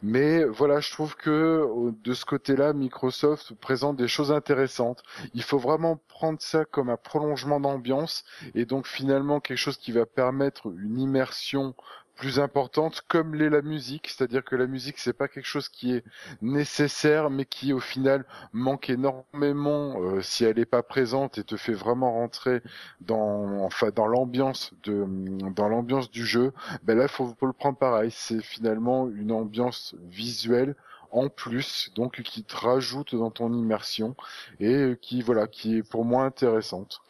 Mais 0.02 0.44
voilà, 0.44 0.80
je 0.80 0.90
trouve 0.92 1.16
que 1.16 1.66
de 2.02 2.14
ce 2.14 2.24
côté-là, 2.24 2.72
Microsoft 2.72 3.54
présente 3.54 3.96
des 3.96 4.08
choses 4.08 4.32
intéressantes. 4.32 5.02
Il 5.34 5.42
faut 5.42 5.58
vraiment 5.58 6.00
prendre 6.08 6.40
ça 6.40 6.64
comme 6.64 6.90
un 6.90 6.96
prolongement 6.96 7.60
d'ambiance 7.60 8.24
et 8.54 8.64
donc 8.64 8.86
finalement 8.86 9.40
quelque 9.40 9.58
chose 9.58 9.76
qui 9.76 9.92
va 9.92 10.06
permettre 10.06 10.66
une 10.78 10.98
immersion 10.98 11.74
plus 12.14 12.38
importante 12.38 13.02
comme 13.08 13.34
l'est 13.34 13.50
la 13.50 13.62
musique, 13.62 14.08
c'est-à-dire 14.08 14.44
que 14.44 14.56
la 14.56 14.66
musique 14.66 14.98
c'est 14.98 15.12
pas 15.12 15.28
quelque 15.28 15.46
chose 15.46 15.68
qui 15.68 15.92
est 15.94 16.04
nécessaire 16.42 17.30
mais 17.30 17.44
qui 17.44 17.72
au 17.72 17.80
final 17.80 18.24
manque 18.52 18.90
énormément 18.90 20.00
euh, 20.00 20.20
si 20.22 20.44
elle 20.44 20.56
n'est 20.56 20.64
pas 20.66 20.82
présente 20.82 21.38
et 21.38 21.44
te 21.44 21.56
fait 21.56 21.72
vraiment 21.72 22.12
rentrer 22.12 22.62
dans 23.00 23.64
enfin 23.64 23.90
dans 23.94 24.06
l'ambiance 24.06 24.72
de 24.84 25.04
dans 25.50 25.68
l'ambiance 25.68 26.10
du 26.10 26.24
jeu. 26.24 26.52
Ben 26.84 26.96
là 26.96 27.08
faut, 27.08 27.34
faut 27.38 27.46
le 27.46 27.52
prendre 27.52 27.78
pareil, 27.78 28.10
c'est 28.10 28.42
finalement 28.42 29.08
une 29.08 29.32
ambiance 29.32 29.94
visuelle 30.08 30.74
en 31.10 31.28
plus 31.28 31.90
donc 31.94 32.22
qui 32.22 32.44
te 32.44 32.56
rajoute 32.56 33.14
dans 33.14 33.30
ton 33.30 33.52
immersion 33.52 34.16
et 34.60 34.96
qui 35.00 35.22
voilà 35.22 35.46
qui 35.46 35.78
est 35.78 35.82
pour 35.82 36.04
moi 36.04 36.24
intéressante. 36.24 37.00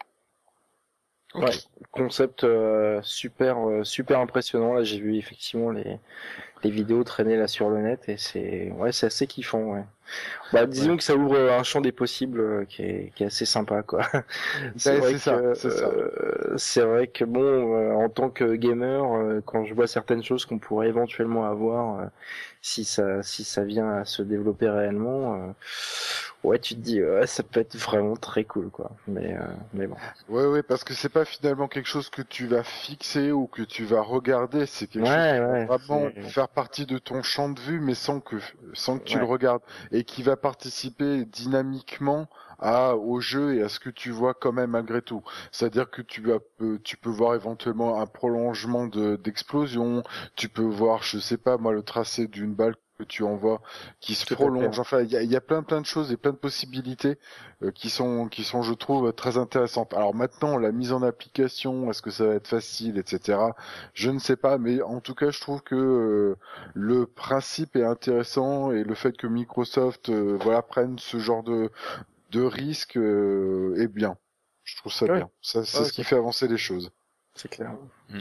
Ouais, 1.34 1.50
concept 1.90 2.44
euh, 2.44 3.00
super 3.02 3.68
euh, 3.68 3.82
super 3.82 4.20
impressionnant. 4.20 4.74
Là, 4.74 4.84
j'ai 4.84 5.00
vu 5.00 5.16
effectivement 5.16 5.70
les 5.70 5.98
les 6.64 6.70
vidéos 6.70 7.04
traîner 7.04 7.36
là 7.36 7.46
sur 7.48 7.70
le 7.70 7.80
net 7.82 8.08
et 8.08 8.16
c'est 8.16 8.72
ouais, 8.72 8.92
c'est 8.92 9.06
assez 9.06 9.26
kiffant. 9.26 9.60
Ouais. 9.60 9.84
Bah, 10.52 10.66
disons 10.66 10.96
que 10.96 11.02
ça 11.02 11.16
ouvre 11.16 11.38
un 11.50 11.62
champ 11.62 11.80
des 11.80 11.92
possibles 11.92 12.40
euh, 12.40 12.64
qui 12.66 12.82
est 12.82 13.12
qui 13.14 13.22
est 13.24 13.26
assez 13.26 13.46
sympa 13.46 13.82
quoi. 13.82 14.02
c'est 14.76 14.96
vrai 14.98 15.12
c'est 15.12 15.18
ça. 15.18 15.34
euh, 15.36 16.56
vrai 16.86 17.06
que 17.08 17.24
bon, 17.24 17.40
euh, 17.42 17.92
en 17.94 18.08
tant 18.08 18.30
que 18.30 18.54
gamer, 18.54 19.02
euh, 19.14 19.40
quand 19.44 19.64
je 19.64 19.74
vois 19.74 19.86
certaines 19.86 20.22
choses 20.22 20.44
qu'on 20.46 20.58
pourrait 20.58 20.88
éventuellement 20.88 21.46
avoir, 21.46 22.00
euh, 22.00 22.06
si 22.62 22.84
ça 22.84 23.22
si 23.22 23.44
ça 23.44 23.64
vient 23.64 23.90
à 23.90 24.04
se 24.04 24.22
développer 24.22 24.68
réellement, 24.68 25.34
euh, 25.36 25.52
ouais, 26.42 26.58
tu 26.58 26.74
te 26.74 26.80
dis 26.80 27.02
ouais, 27.02 27.26
ça 27.26 27.42
peut 27.42 27.60
être 27.60 27.76
vraiment 27.76 28.16
très 28.16 28.44
cool 28.44 28.70
quoi. 28.70 28.92
Mais 29.06 29.34
euh, 29.36 29.46
mais 29.72 29.86
bon. 29.86 29.96
Ouais 30.28 30.46
ouais 30.46 30.62
parce 30.62 30.84
que 30.84 30.94
c'est 30.94 31.08
pas 31.08 31.24
finalement 31.24 31.68
quelque 31.68 31.88
chose 31.88 32.08
que 32.10 32.22
tu 32.22 32.46
vas 32.46 32.62
fixer 32.64 33.32
ou 33.32 33.46
que 33.46 33.62
tu 33.62 33.84
vas 33.84 34.00
regarder, 34.02 34.66
c'est 34.66 34.86
quelque 34.86 35.06
chose 35.06 35.14
Ouais, 35.16 35.34
qui 35.34 35.40
ouais. 35.40 35.66
va 35.66 35.76
vraiment 35.76 36.10
faire 36.22 36.48
partie 36.54 36.86
de 36.86 36.98
ton 36.98 37.22
champ 37.22 37.48
de 37.50 37.60
vue 37.60 37.80
mais 37.80 37.94
sans 37.94 38.20
que 38.20 38.36
sans 38.74 38.98
que 38.98 39.04
tu 39.04 39.16
Ouais. 39.16 39.18
le 39.18 39.26
regardes 39.26 39.62
et 39.92 40.04
qui 40.04 40.22
va 40.22 40.36
participer 40.36 41.24
dynamiquement 41.26 42.28
à 42.58 42.96
au 42.96 43.20
jeu 43.20 43.56
et 43.56 43.62
à 43.62 43.68
ce 43.68 43.80
que 43.80 43.90
tu 43.90 44.10
vois 44.10 44.34
quand 44.34 44.52
même 44.52 44.70
malgré 44.70 45.02
tout. 45.02 45.22
C'est-à-dire 45.52 45.90
que 45.90 46.02
tu 46.02 46.22
vas 46.22 46.38
peu- 46.58 46.78
tu 46.82 46.96
peux 46.96 47.10
voir 47.10 47.34
éventuellement 47.34 48.00
un 48.00 48.06
prolongement 48.06 48.86
de 48.86 49.16
d'explosion, 49.16 50.02
tu 50.36 50.48
peux 50.48 50.62
voir 50.64 51.02
je 51.02 51.18
sais 51.18 51.38
pas 51.38 51.58
moi 51.58 51.72
le 51.72 51.82
tracé 51.82 52.26
d'une 52.28 52.54
balle 52.54 52.76
que 52.98 53.02
tu 53.04 53.22
envoies 53.24 53.60
qui 54.00 54.14
se 54.14 54.26
prolonge. 54.26 54.78
Enfin, 54.78 55.02
il 55.02 55.10
y 55.10 55.16
a, 55.16 55.22
il 55.22 55.30
y 55.30 55.36
a 55.36 55.40
plein 55.40 55.62
plein 55.62 55.80
de 55.80 55.86
choses 55.86 56.12
et 56.12 56.16
plein 56.16 56.32
de 56.32 56.36
possibilités 56.36 57.18
euh, 57.62 57.70
qui 57.70 57.90
sont 57.90 58.28
qui 58.28 58.44
sont 58.44 58.62
je 58.62 58.72
trouve 58.74 59.12
très 59.12 59.36
intéressantes. 59.38 59.94
Alors 59.94 60.14
maintenant 60.14 60.56
la 60.58 60.72
mise 60.72 60.92
en 60.92 61.02
application, 61.02 61.90
est-ce 61.90 62.02
que 62.02 62.10
ça 62.10 62.26
va 62.26 62.34
être 62.34 62.48
facile, 62.48 62.98
etc. 62.98 63.54
Je 63.94 64.10
ne 64.10 64.18
sais 64.18 64.36
pas, 64.36 64.58
mais 64.58 64.82
en 64.82 65.00
tout 65.00 65.14
cas 65.14 65.30
je 65.30 65.40
trouve 65.40 65.62
que 65.62 65.74
euh, 65.74 66.36
le 66.74 67.06
principe 67.06 67.76
est 67.76 67.84
intéressant 67.84 68.70
et 68.72 68.84
le 68.84 68.94
fait 68.94 69.16
que 69.16 69.26
Microsoft 69.26 70.08
euh, 70.10 70.38
voilà 70.42 70.62
prenne 70.62 70.98
ce 70.98 71.18
genre 71.18 71.42
de 71.42 71.70
de 72.32 72.42
risque 72.42 72.96
euh, 72.98 73.76
est 73.78 73.88
bien. 73.88 74.16
Je 74.64 74.76
trouve 74.76 74.92
ça 74.92 75.08
Ouais. 75.08 75.08
bien. 75.08 75.30
Ça 75.42 75.64
c'est 75.64 75.84
Ouais, 75.84 75.84
ce 75.84 75.92
qui 75.92 76.04
fait 76.04 76.16
avancer 76.16 76.48
les 76.48 76.58
choses. 76.58 76.90
C'est 77.34 77.48
clair. 77.48 77.72
Mm. 78.10 78.20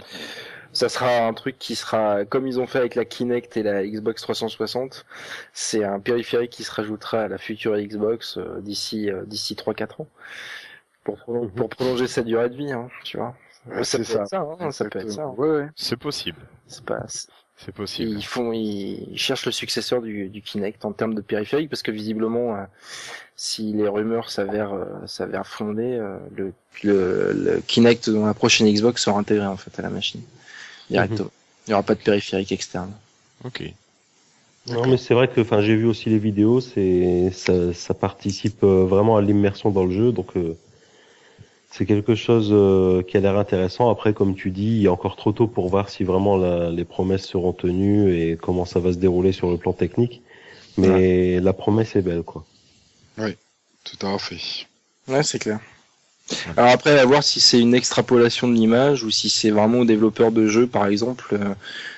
Ça 0.71 0.89
sera 0.89 1.27
un 1.27 1.33
truc 1.33 1.59
qui 1.59 1.75
sera, 1.75 2.25
comme 2.25 2.47
ils 2.47 2.59
ont 2.59 2.65
fait 2.65 2.79
avec 2.79 2.95
la 2.95 3.05
Kinect 3.05 3.57
et 3.57 3.63
la 3.63 3.85
Xbox 3.85 4.21
360, 4.23 5.05
c'est 5.53 5.83
un 5.83 5.99
périphérique 5.99 6.49
qui 6.51 6.63
se 6.63 6.71
rajoutera 6.71 7.21
à 7.23 7.27
la 7.27 7.37
future 7.37 7.77
Xbox 7.77 8.37
euh, 8.37 8.59
d'ici 8.61 9.11
euh, 9.11 9.23
d'ici 9.25 9.53
3-4 9.55 10.01
ans. 10.01 10.07
Pour, 11.03 11.17
prolon- 11.17 11.43
Mhm. 11.45 11.51
pour 11.51 11.69
prolonger 11.69 12.07
sa 12.07 12.23
durée 12.23 12.49
de 12.49 12.55
vie, 12.55 12.71
hein, 12.71 12.89
tu 13.03 13.17
vois. 13.17 13.35
Ouais, 13.67 13.83
ça, 13.83 13.83
c'est 13.83 13.97
peut 13.99 14.03
ça. 14.05 14.21
être 14.21 14.27
ça, 14.29 14.47
hein, 14.59 14.71
ça 14.71 14.85
peut 14.89 14.99
être 14.99 15.11
ça. 15.11 15.23
hein. 15.23 15.33
Ouais, 15.37 15.49
ouais. 15.49 15.67
C'est 15.75 15.97
possible. 15.97 16.39
C'est 16.67 16.83
pas, 16.83 17.05
c'est- 17.65 17.71
possible. 17.71 18.11
ils 18.11 18.25
font, 18.25 18.51
ils 18.53 19.17
cherchent 19.17 19.45
le 19.45 19.51
successeur 19.51 20.01
du, 20.01 20.27
du 20.29 20.41
Kinect 20.41 20.85
en 20.85 20.91
termes 20.91 21.13
de 21.15 21.21
périphérique 21.21 21.69
parce 21.69 21.81
que 21.83 21.91
visiblement, 21.91 22.55
euh, 22.55 22.63
si 23.35 23.73
les 23.73 23.87
rumeurs 23.87 24.29
s'avèrent 24.29 24.73
euh, 24.73 24.85
s'avèrent 25.07 25.47
fondées, 25.47 25.97
euh, 25.99 26.17
le, 26.35 26.53
le, 26.83 27.31
le 27.33 27.61
Kinect 27.61 28.09
dans 28.09 28.25
la 28.25 28.33
prochaine 28.33 28.67
Xbox 28.71 29.03
sera 29.03 29.19
intégré 29.19 29.45
en 29.45 29.57
fait 29.57 29.77
à 29.79 29.81
la 29.81 29.89
machine 29.89 30.21
directement. 30.89 31.31
Il 31.67 31.71
n'y 31.71 31.73
aura 31.73 31.83
pas 31.83 31.95
de 31.95 32.01
périphérique 32.01 32.51
externe. 32.51 32.91
Ok. 33.45 33.63
Non, 34.67 34.87
mais 34.87 34.97
c'est 34.97 35.13
vrai 35.13 35.27
que, 35.27 35.41
enfin, 35.41 35.61
j'ai 35.61 35.75
vu 35.75 35.85
aussi 35.85 36.09
les 36.09 36.19
vidéos, 36.19 36.61
c'est, 36.61 37.31
ça, 37.33 37.73
ça 37.73 37.93
participe 37.93 38.63
vraiment 38.63 39.17
à 39.17 39.21
l'immersion 39.21 39.71
dans 39.71 39.85
le 39.85 39.91
jeu, 39.91 40.11
donc 40.13 40.37
euh, 40.37 40.55
c'est 41.75 41.85
quelque 41.87 42.13
chose 42.13 42.49
euh, 42.51 43.01
qui 43.01 43.17
a 43.17 43.19
l'air 43.19 43.35
intéressant. 43.37 43.89
Après, 43.89 44.13
comme 44.13 44.35
tu 44.35 44.51
dis, 44.51 44.77
il 44.79 44.85
est 44.85 44.89
encore 44.89 45.15
trop 45.15 45.31
tôt 45.31 45.47
pour 45.47 45.69
voir 45.69 45.89
si 45.89 46.03
vraiment 46.03 46.37
la- 46.37 46.69
les 46.69 46.85
promesses 46.85 47.25
seront 47.25 47.51
tenues 47.53 48.15
et 48.15 48.37
comment 48.39 48.65
ça 48.65 48.79
va 48.79 48.93
se 48.93 48.97
dérouler 48.99 49.31
sur 49.31 49.49
le 49.49 49.57
plan 49.57 49.73
technique. 49.73 50.21
Mais 50.77 51.39
la 51.39 51.53
promesse 51.53 51.95
est 51.95 52.01
belle, 52.03 52.21
quoi. 52.23 52.45
Tout 53.83 54.05
à 54.05 54.17
fait. 54.19 54.37
Ouais, 55.07 55.23
c'est 55.23 55.39
clair. 55.39 55.59
Alors 56.55 56.71
après, 56.71 56.97
à 56.99 57.05
voir 57.05 57.21
si 57.23 57.39
c'est 57.41 57.59
une 57.59 57.75
extrapolation 57.75 58.47
de 58.47 58.53
l'image 58.53 59.03
ou 59.03 59.11
si 59.11 59.29
c'est 59.29 59.49
vraiment 59.49 59.79
au 59.79 59.85
développeur 59.85 60.31
de 60.31 60.47
jeu, 60.47 60.67
par 60.67 60.87
exemple, 60.87 61.25
euh, 61.33 61.53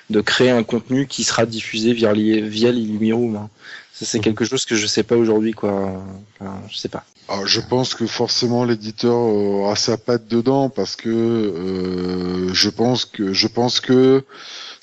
de 0.10 0.20
créer 0.22 0.50
un 0.50 0.64
contenu 0.64 1.06
qui 1.06 1.24
sera 1.24 1.46
diffusé 1.46 1.94
via, 1.94 2.12
li- 2.14 2.42
via 2.42 2.72
l'Illumiroom. 2.72 3.36
hein. 3.36 3.50
Ça, 3.98 4.06
c'est 4.06 4.18
Mhm. 4.18 4.24
quelque 4.26 4.44
chose 4.46 4.66
que 4.66 4.76
je 4.76 4.88
sais 4.88 5.04
pas 5.04 5.16
aujourd'hui, 5.16 5.54
quoi. 5.54 6.04
Enfin, 6.40 6.62
je 6.70 6.76
sais 6.78 6.90
pas. 6.90 7.06
Alors, 7.30 7.48
je 7.48 7.62
pense 7.62 7.96
que 7.96 8.06
forcément 8.06 8.66
l'éditeur 8.66 9.16
aura 9.16 9.76
sa 9.78 9.98
patte 9.98 10.28
dedans 10.28 10.70
parce 10.70 10.96
que 10.98 11.10
euh, 11.10 12.54
je 12.54 12.70
pense 12.70 13.06
que 13.06 13.34
je 13.34 13.48
pense 13.48 13.80
que 13.80 14.24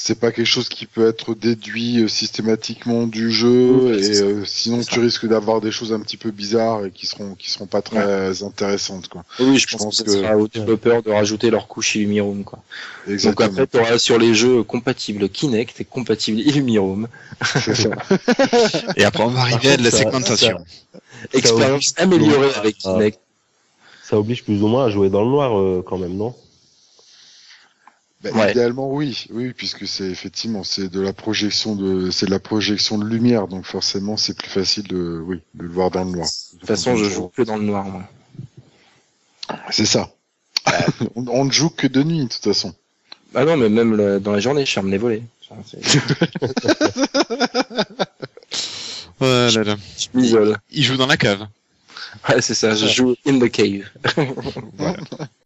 c'est 0.04 0.18
pas 0.18 0.32
quelque 0.32 0.46
chose 0.46 0.68
qui 0.68 0.86
peut 0.86 1.06
être 1.06 1.32
déduit 1.36 2.00
euh, 2.02 2.08
systématiquement 2.08 3.06
du 3.06 3.30
jeu 3.30 3.70
Oui, 3.70 4.04
et 4.04 4.20
euh, 4.20 4.44
sinon 4.44 4.80
tu 4.82 4.98
risques 4.98 5.26
d'avoir 5.28 5.60
des 5.60 5.70
choses 5.70 5.92
un 5.92 6.00
petit 6.00 6.16
peu 6.16 6.32
bizarres 6.32 6.86
et 6.86 6.90
qui 6.90 7.06
seront 7.06 7.36
qui 7.36 7.52
seront 7.52 7.66
pas 7.66 7.82
très 7.82 8.42
intéressantes 8.42 9.06
quoi. 9.06 9.24
Oui, 9.38 9.58
je, 9.60 9.68
Je 9.68 9.76
pense, 9.76 9.84
pense 9.84 9.98
que, 10.02 10.06
que- 10.06 10.10
sera 10.10 10.36
aux 10.36 10.48
développeurs 10.48 11.04
de 11.04 11.10
rajouter 11.12 11.50
leur 11.50 11.68
couche 11.68 11.94
Illumiroom, 11.94 12.42
quoi. 12.42 12.58
Donc 13.06 13.12
Exactement. 13.14 13.48
après, 13.50 13.66
tu 13.68 13.78
auras 13.78 13.98
sur 13.98 14.18
les 14.18 14.34
jeux 14.34 14.64
compatibles 14.64 15.28
Kinect 15.28 15.80
et 15.80 15.84
compatibles 15.84 16.40
ça. 17.54 17.90
Et 18.96 19.04
après, 19.04 19.22
on 19.22 19.28
va 19.28 19.42
arriver 19.42 19.70
à 19.70 19.76
de 19.76 19.84
la 19.84 19.90
ça- 19.92 19.98
segmentation. 19.98 20.58
Expérience 21.32 21.94
améliorée 21.96 22.52
avec 22.56 22.78
Kinect. 22.78 23.20
Ça 24.02 24.18
oblige 24.18 24.42
plus 24.42 24.60
ou 24.64 24.66
moins 24.66 24.86
à 24.86 24.90
jouer 24.90 25.10
dans 25.10 25.22
le 25.22 25.30
noir, 25.30 25.56
euh, 25.56 25.80
quand 25.86 25.96
même, 25.96 26.16
non? 26.16 26.34
Bah, 28.22 28.30
Ouais. 28.32 28.50
Idéalement 28.52 28.88
oui, 28.92 29.26
oui 29.30 29.52
puisque 29.52 29.86
c'est 29.88 30.04
effectivement 30.10 30.62
c'est 30.64 30.88
de 30.88 31.00
la 31.00 31.12
projection 31.12 31.74
de 31.74 32.10
c'est 32.10 32.26
de 32.26 32.30
la 32.30 32.38
projection 32.38 32.96
de 32.98 33.04
lumière 33.04 33.48
donc 33.48 33.64
forcément 33.64 34.16
c'est 34.16 34.36
plus 34.36 34.48
facile 34.48 34.86
de 34.86 35.20
oui 35.26 35.40
de 35.54 35.64
le 35.64 35.68
voir 35.70 35.90
dans 35.90 36.04
le 36.04 36.10
noir. 36.12 36.28
De 36.54 36.58
toute 36.58 36.68
façon, 36.68 36.96
je 36.96 37.04
joue 37.04 37.28
que 37.28 37.42
dans 37.42 37.56
le 37.56 37.64
noir, 37.64 37.84
moi. 37.84 38.02
C'est 39.70 39.86
ça. 39.86 40.10
on, 41.16 41.26
on 41.28 41.44
ne 41.44 41.50
joue 41.50 41.68
que 41.70 41.86
de 41.88 42.02
nuit 42.04 42.24
de 42.24 42.28
toute 42.28 42.44
façon. 42.44 42.74
Ah 43.34 43.44
non, 43.44 43.56
mais 43.56 43.68
même 43.68 43.96
le- 43.96 44.20
dans 44.20 44.32
la 44.32 44.40
journée, 44.40 44.64
je 44.66 44.72
ferme 44.72 44.90
les 44.90 44.98
volets. 44.98 45.22
Oh 49.20 49.24
là 49.24 49.62
là. 49.62 49.76
Je 49.96 50.08
m'isole. 50.18 50.56
Il 50.70 50.82
joue 50.82 50.96
dans 50.96 51.06
la 51.06 51.16
cave. 51.16 51.46
Ouais, 52.28 52.40
c'est 52.40 52.54
ça, 52.54 52.74
je 52.74 52.86
joue 52.86 53.16
in 53.26 53.38
the 53.38 53.50
cave. 53.50 53.88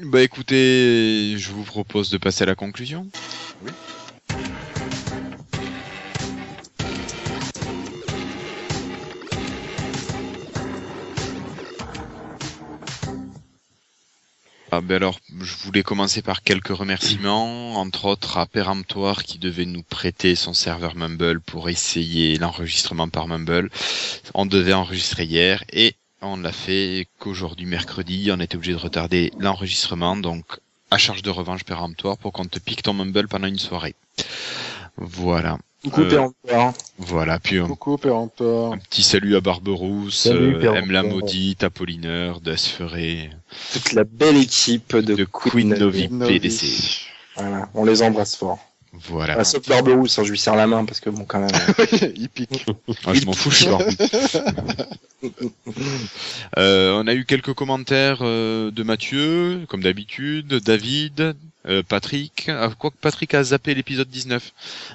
Bah 0.00 0.22
écoutez, 0.22 1.34
je 1.36 1.50
vous 1.50 1.64
propose 1.64 2.10
de 2.10 2.18
passer 2.18 2.44
à 2.44 2.46
la 2.46 2.54
conclusion. 2.54 3.06
Ah, 14.70 14.80
ben 14.80 14.96
alors, 14.96 15.18
je 15.40 15.56
voulais 15.64 15.82
commencer 15.82 16.22
par 16.22 16.42
quelques 16.42 16.68
remerciements, 16.68 17.76
entre 17.76 18.04
autres 18.04 18.36
à 18.36 18.46
Péremptoire 18.46 19.22
qui 19.24 19.38
devait 19.38 19.64
nous 19.64 19.82
prêter 19.82 20.34
son 20.34 20.52
serveur 20.52 20.94
Mumble 20.96 21.40
pour 21.40 21.68
essayer 21.68 22.36
l'enregistrement 22.36 23.08
par 23.08 23.26
Mumble. 23.26 23.70
On 24.34 24.44
devait 24.44 24.74
enregistrer 24.74 25.24
hier 25.24 25.64
et 25.72 25.94
on 26.26 26.36
l'a 26.38 26.52
fait 26.52 27.06
qu'aujourd'hui 27.18 27.66
mercredi, 27.66 28.30
on 28.32 28.40
était 28.40 28.56
obligé 28.56 28.72
de 28.72 28.78
retarder 28.78 29.32
l'enregistrement, 29.38 30.16
donc 30.16 30.44
à 30.90 30.98
charge 30.98 31.22
de 31.22 31.30
revanche 31.30 31.64
Péremptoire 31.64 32.16
pour 32.18 32.32
qu'on 32.32 32.44
te 32.44 32.58
pique 32.58 32.82
ton 32.82 32.94
Mumble 32.94 33.28
pendant 33.28 33.46
une 33.48 33.58
soirée. 33.58 33.94
Voilà. 34.96 35.58
Coucou 35.84 36.02
Euh, 36.02 36.08
Péremptoire. 36.08 36.72
Voilà, 36.98 37.38
puis 37.38 37.58
un, 37.58 37.66
Coucou 37.66 37.96
Péremptoire. 37.98 38.72
un 38.72 38.78
petit 38.78 39.02
salut 39.02 39.36
à 39.36 39.40
Barberousse, 39.40 40.16
Salut, 40.22 40.56
euh. 40.56 40.74
M 40.74 40.90
la 40.90 41.02
maudite, 41.02 41.62
Apollinaire, 41.64 42.40
Desferré, 42.40 43.30
toute 43.72 43.92
la 43.92 44.04
belle 44.04 44.36
équipe 44.38 44.96
de, 44.96 45.14
de 45.14 45.24
Queen 45.24 45.68
Novi 45.74 46.08
Novi. 46.08 46.40
PDC. 46.40 47.06
Voilà, 47.36 47.68
on 47.74 47.84
les 47.84 48.02
embrasse 48.02 48.36
fort. 48.36 48.58
Voilà. 49.08 49.36
Ah, 49.38 49.44
sauf 49.44 49.68
Barberousse, 49.68 50.18
hein, 50.18 50.24
je 50.24 50.30
lui 50.30 50.38
serre 50.38 50.56
la 50.56 50.66
main 50.66 50.84
parce 50.84 51.00
que 51.00 51.10
bon, 51.10 51.24
quand 51.24 51.40
même. 51.40 51.50
Il 52.16 52.28
pique. 52.28 52.66
Moi, 53.04 53.14
je 53.14 53.24
m'en 53.26 53.32
fous, 53.32 53.50
je 53.50 53.56
suis. 53.56 53.68
Euh, 56.56 56.92
on 56.92 57.06
a 57.06 57.14
eu 57.14 57.24
quelques 57.24 57.52
commentaires 57.54 58.18
euh, 58.20 58.70
de 58.70 58.82
Mathieu, 58.82 59.64
comme 59.68 59.82
d'habitude, 59.82 60.60
David, 60.64 61.34
euh, 61.66 61.82
Patrick. 61.82 62.48
Ah, 62.48 62.70
Quoique 62.78 62.96
Patrick 62.96 63.34
a 63.34 63.42
zappé 63.42 63.74
l'épisode 63.74 64.08
19. 64.08 64.52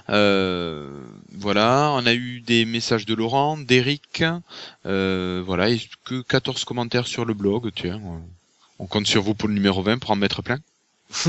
Euh, 0.09 0.89
voilà, 1.33 1.91
on 1.93 2.05
a 2.05 2.13
eu 2.13 2.41
des 2.41 2.65
messages 2.65 3.05
de 3.05 3.13
Laurent, 3.13 3.57
d'Eric. 3.57 4.23
Euh, 4.85 5.43
voilà, 5.45 5.69
et 5.69 5.81
que 6.05 6.21
14 6.21 6.63
commentaires 6.63 7.07
sur 7.07 7.25
le 7.25 7.33
blog. 7.33 7.71
Tiens, 7.75 7.97
euh, 7.97 8.19
on 8.79 8.85
compte 8.85 9.07
sur 9.07 9.21
vous 9.21 9.33
pour 9.33 9.49
le 9.49 9.55
numéro 9.55 9.81
20 9.81 9.97
pour 9.99 10.11
en 10.11 10.15
mettre 10.15 10.41
plein. 10.41 10.59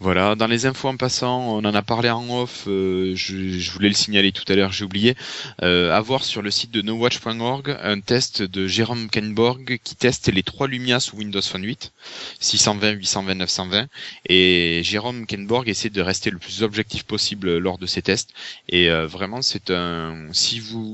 Voilà, 0.00 0.34
dans 0.34 0.46
les 0.46 0.66
infos 0.66 0.88
en 0.88 0.96
passant, 0.96 1.40
on 1.40 1.64
en 1.64 1.74
a 1.74 1.82
parlé 1.82 2.10
en 2.10 2.28
off, 2.30 2.64
euh, 2.66 3.14
je, 3.14 3.70
voulais 3.72 3.88
le 3.88 3.94
signaler 3.94 4.32
tout 4.32 4.44
à 4.50 4.54
l'heure, 4.54 4.72
j'ai 4.72 4.84
oublié. 4.84 5.16
Euh, 5.62 5.92
à 5.92 6.02
sur 6.22 6.42
le 6.42 6.50
site 6.50 6.70
de 6.70 6.82
nowatch.org 6.82 7.76
un 7.82 8.00
test 8.00 8.42
de 8.42 8.66
Jérôme 8.66 9.08
Kenborg 9.08 9.78
qui 9.82 9.96
teste 9.96 10.28
les 10.28 10.42
trois 10.42 10.68
Lumia 10.68 11.00
sous 11.00 11.16
Windows 11.16 11.42
Phone 11.42 11.64
8, 11.64 11.92
620, 12.40 12.90
820, 12.92 13.34
920. 13.34 13.86
Et 14.28 14.82
Jérôme 14.84 15.26
Kenborg 15.26 15.68
essaie 15.68 15.90
de 15.90 16.00
rester 16.00 16.30
le 16.30 16.38
plus 16.38 16.62
objectif 16.62 17.04
possible 17.04 17.58
lors 17.58 17.78
de 17.78 17.86
ces 17.86 18.02
tests. 18.02 18.30
Et 18.68 18.90
euh, 18.90 19.06
vraiment, 19.06 19.42
c'est 19.42 19.70
un. 19.70 20.28
Si 20.32 20.60
vous 20.60 20.90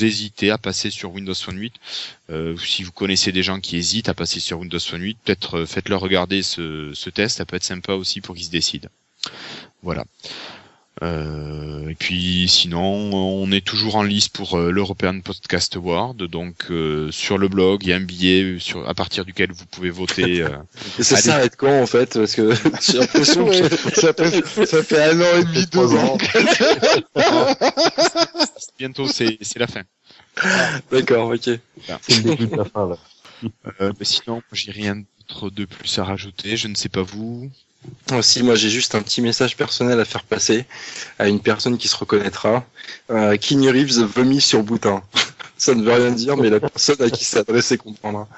hésitez 0.00 0.50
à 0.50 0.58
passer 0.58 0.90
sur 0.90 1.12
Windows 1.12 1.34
Phone 1.34 1.58
8, 1.58 1.74
euh, 2.30 2.56
si 2.56 2.82
vous 2.82 2.92
connaissez 2.92 3.32
des 3.32 3.42
gens 3.42 3.60
qui 3.60 3.76
hésitent 3.76 4.08
à 4.08 4.14
passer 4.14 4.40
sur 4.40 4.60
Windows 4.60 4.78
Phone 4.80 5.02
8, 5.02 5.18
peut-être 5.24 5.64
faites-leur 5.64 6.00
regarder 6.00 6.42
ce, 6.42 6.92
ce 6.94 7.10
test, 7.10 7.38
ça 7.38 7.44
peut 7.44 7.56
être 7.56 7.64
sympa 7.68 7.92
aussi 7.94 8.20
pour 8.20 8.34
qu'ils 8.34 8.46
se 8.46 8.50
décident. 8.50 8.88
Voilà. 9.82 10.04
Euh, 11.00 11.88
et 11.88 11.94
puis 11.94 12.48
sinon, 12.48 12.82
on 12.82 13.52
est 13.52 13.64
toujours 13.64 13.94
en 13.94 14.02
lice 14.02 14.28
pour 14.28 14.58
euh, 14.58 14.72
l'European 14.72 15.20
Podcast 15.20 15.76
Award, 15.76 16.16
donc 16.24 16.56
euh, 16.72 17.12
sur 17.12 17.38
le 17.38 17.46
blog, 17.46 17.84
il 17.84 17.90
y 17.90 17.92
a 17.92 17.96
un 17.96 18.00
billet 18.00 18.56
sur, 18.58 18.88
à 18.88 18.94
partir 18.94 19.24
duquel 19.24 19.52
vous 19.52 19.64
pouvez 19.66 19.90
voter. 19.90 20.42
euh, 20.42 20.48
Et 20.98 21.04
ça 21.04 21.14
Allez. 21.14 21.22
s'arrête 21.24 21.56
quand 21.56 21.82
en 21.82 21.86
fait 21.86 22.14
Parce 22.14 22.34
que 22.34 22.52
j'ai 22.82 22.98
l'impression 22.98 23.46
que. 23.46 23.68
Ça, 23.94 24.12
fait, 24.12 24.66
ça 24.66 24.82
fait 24.82 25.02
un 25.04 25.20
an 25.20 25.36
et 25.38 25.44
demi, 25.44 25.66
deux 25.66 25.94
ans. 25.94 26.18
bientôt, 28.78 29.06
c'est 29.06 29.38
c'est 29.40 29.58
la 29.60 29.68
fin. 29.68 29.82
D'accord, 30.90 31.30
ok. 31.30 31.42
C'est 31.44 32.16
le 32.16 32.22
début 32.22 32.46
de 32.48 32.56
la 32.56 32.64
fin, 32.64 32.88
là. 32.88 32.96
Euh, 33.80 33.92
mais 33.98 34.04
sinon, 34.04 34.42
j'ai 34.52 34.72
rien 34.72 35.02
d'autre 35.28 35.50
de 35.50 35.64
plus 35.64 35.98
à 35.98 36.04
rajouter. 36.04 36.56
Je 36.56 36.68
ne 36.68 36.74
sais 36.74 36.88
pas 36.88 37.02
vous. 37.02 37.50
Aussi, 38.12 38.42
moi 38.42 38.56
j'ai 38.56 38.70
juste 38.70 38.94
un 38.94 39.02
petit 39.02 39.20
message 39.22 39.56
personnel 39.56 40.00
à 40.00 40.04
faire 40.04 40.24
passer 40.24 40.64
à 41.18 41.28
une 41.28 41.40
personne 41.40 41.78
qui 41.78 41.88
se 41.88 41.96
reconnaîtra. 41.96 42.66
Euh, 43.10 43.36
Keanu 43.36 43.70
Reeves 43.70 44.00
vomit 44.02 44.40
sur 44.40 44.62
Boutin. 44.62 45.02
Ça 45.58 45.74
ne 45.74 45.82
veut 45.82 45.92
rien 45.92 46.10
dire, 46.10 46.36
mais 46.36 46.50
la 46.50 46.60
personne 46.60 47.00
à 47.02 47.10
qui 47.10 47.24
c'est 47.24 47.38
adressé 47.38 47.78
comprendra. 47.78 48.28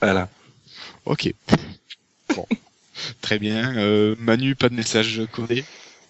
Voilà. 0.00 0.28
Ok. 1.04 1.32
Bon. 2.34 2.46
Très 3.20 3.38
bien. 3.38 3.76
Euh, 3.76 4.14
Manu, 4.18 4.54
pas 4.54 4.70
de 4.70 4.74
message 4.74 5.20
codé? 5.32 5.64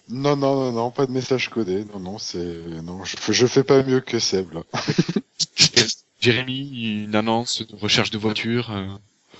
Non, 0.07 0.37
non, 0.37 0.55
non, 0.55 0.71
non, 0.71 0.91
pas 0.91 1.07
de 1.07 1.11
message 1.11 1.49
codé. 1.49 1.83
Non, 1.93 1.99
non, 1.99 2.17
c'est, 2.19 2.37
non, 2.83 3.03
je, 3.03 3.17
je 3.33 3.47
fais 3.47 3.63
pas 3.63 3.83
mieux 3.83 3.99
que 3.99 4.19
Seb, 4.19 4.53
là. 4.53 4.61
Jérémy, 6.21 7.03
une 7.03 7.15
annonce 7.15 7.61
de 7.67 7.75
recherche 7.75 8.11
de 8.11 8.17
voiture. 8.17 8.71
euh, 8.71 8.87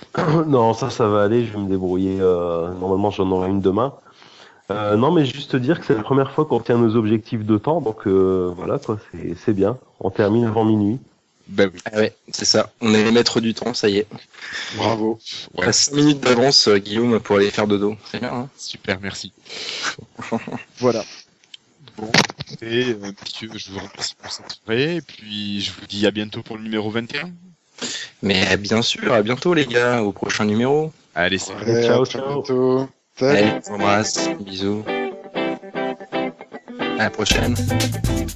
non, 0.46 0.74
ça, 0.74 0.90
ça 0.90 1.06
va 1.08 1.24
aller. 1.24 1.44
Je 1.44 1.52
vais 1.52 1.58
me 1.58 1.68
débrouiller. 1.68 2.18
euh, 2.20 2.72
normalement, 2.80 3.10
j'en 3.10 3.30
aurai 3.30 3.50
une 3.50 3.60
demain. 3.60 3.94
Euh, 4.70 4.96
non, 4.96 5.12
mais 5.12 5.24
juste 5.24 5.54
dire 5.54 5.78
que 5.78 5.86
c'est 5.86 5.94
la 5.94 6.02
première 6.02 6.32
fois 6.32 6.44
qu'on 6.44 6.58
tient 6.60 6.76
nos 6.76 6.96
objectifs 6.96 7.44
de 7.44 7.56
temps, 7.56 7.80
donc 7.80 8.06
euh, 8.08 8.52
voilà, 8.56 8.78
quoi, 8.78 8.98
c'est 9.12 9.36
c'est 9.36 9.52
bien. 9.52 9.78
On 10.00 10.10
termine 10.10 10.44
avant 10.44 10.64
minuit. 10.64 10.98
Ben 11.46 11.70
oui. 11.72 11.80
Ah 11.92 11.98
ouais, 11.98 12.16
c'est 12.32 12.44
ça. 12.44 12.72
On 12.80 12.92
est 12.92 13.04
les 13.04 13.12
maîtres 13.12 13.40
du 13.40 13.54
temps, 13.54 13.72
ça 13.74 13.88
y 13.88 13.98
est. 13.98 14.06
Bravo. 14.76 15.20
Ouais. 15.54 15.66
À 15.68 15.72
5 15.72 15.94
minutes 15.94 16.20
d'avance, 16.20 16.66
euh, 16.66 16.78
Guillaume, 16.78 17.20
pour 17.20 17.36
aller 17.36 17.52
faire 17.52 17.68
dodo. 17.68 17.94
C'est 18.10 18.18
bien, 18.18 18.32
hein 18.34 18.48
Super, 18.56 18.98
merci. 19.00 19.32
voilà. 20.78 21.04
Bon, 21.96 22.10
et 22.60 22.90
euh, 22.90 23.12
messieurs, 23.22 23.50
je 23.54 23.70
vous 23.70 23.78
remercie 23.78 24.16
pour 24.16 24.32
cette 24.32 24.58
soirée, 24.64 24.96
et 24.96 25.00
puis 25.00 25.60
je 25.60 25.70
vous 25.72 25.86
dis 25.86 26.04
à 26.06 26.10
bientôt 26.10 26.42
pour 26.42 26.56
le 26.56 26.64
numéro 26.64 26.90
21. 26.90 27.30
Mais 28.22 28.56
bien 28.56 28.82
sûr, 28.82 29.12
à 29.12 29.22
bientôt 29.22 29.54
les 29.54 29.66
gars, 29.66 30.02
au 30.02 30.12
prochain 30.12 30.44
numéro. 30.44 30.92
Allez, 31.14 31.38
salut. 31.38 31.60
Allez, 31.62 31.86
ciao, 31.86 32.04
ciao. 32.04 32.22
bientôt. 32.28 32.88
Salut. 33.18 33.38
Allez, 33.38 33.50
on 33.70 33.74
embrasse, 33.74 34.28
bisous. 34.40 34.84
À 36.98 37.04
la 37.04 37.10
prochaine. 37.10 37.54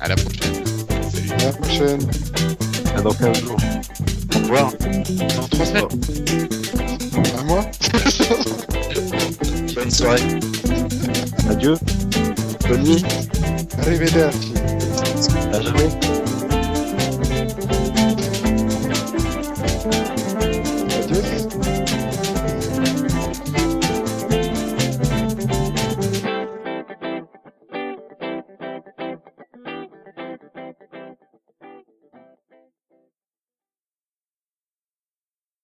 À 0.00 0.08
la 0.08 0.16
prochaine. 0.16 0.64
Salut. 1.10 1.30
À 1.32 1.44
la 1.44 1.52
prochaine. 1.52 2.00
À 2.96 3.02
dans 3.02 3.12
15 3.12 3.40
jours. 3.40 3.56
Au 4.34 4.38
revoir. 4.38 4.72
Dans 4.72 5.48
trois 5.48 5.66
semaines. 5.66 5.84
À 7.38 7.42
moi. 7.44 7.64
Bonne 9.74 9.90
soirée. 9.90 10.22
Adieu. 11.50 11.76
Bonne 12.68 12.82
nuit. 12.82 13.04
Arrivederci. 13.78 14.54
À 15.52 15.60
jamais. 15.60 15.88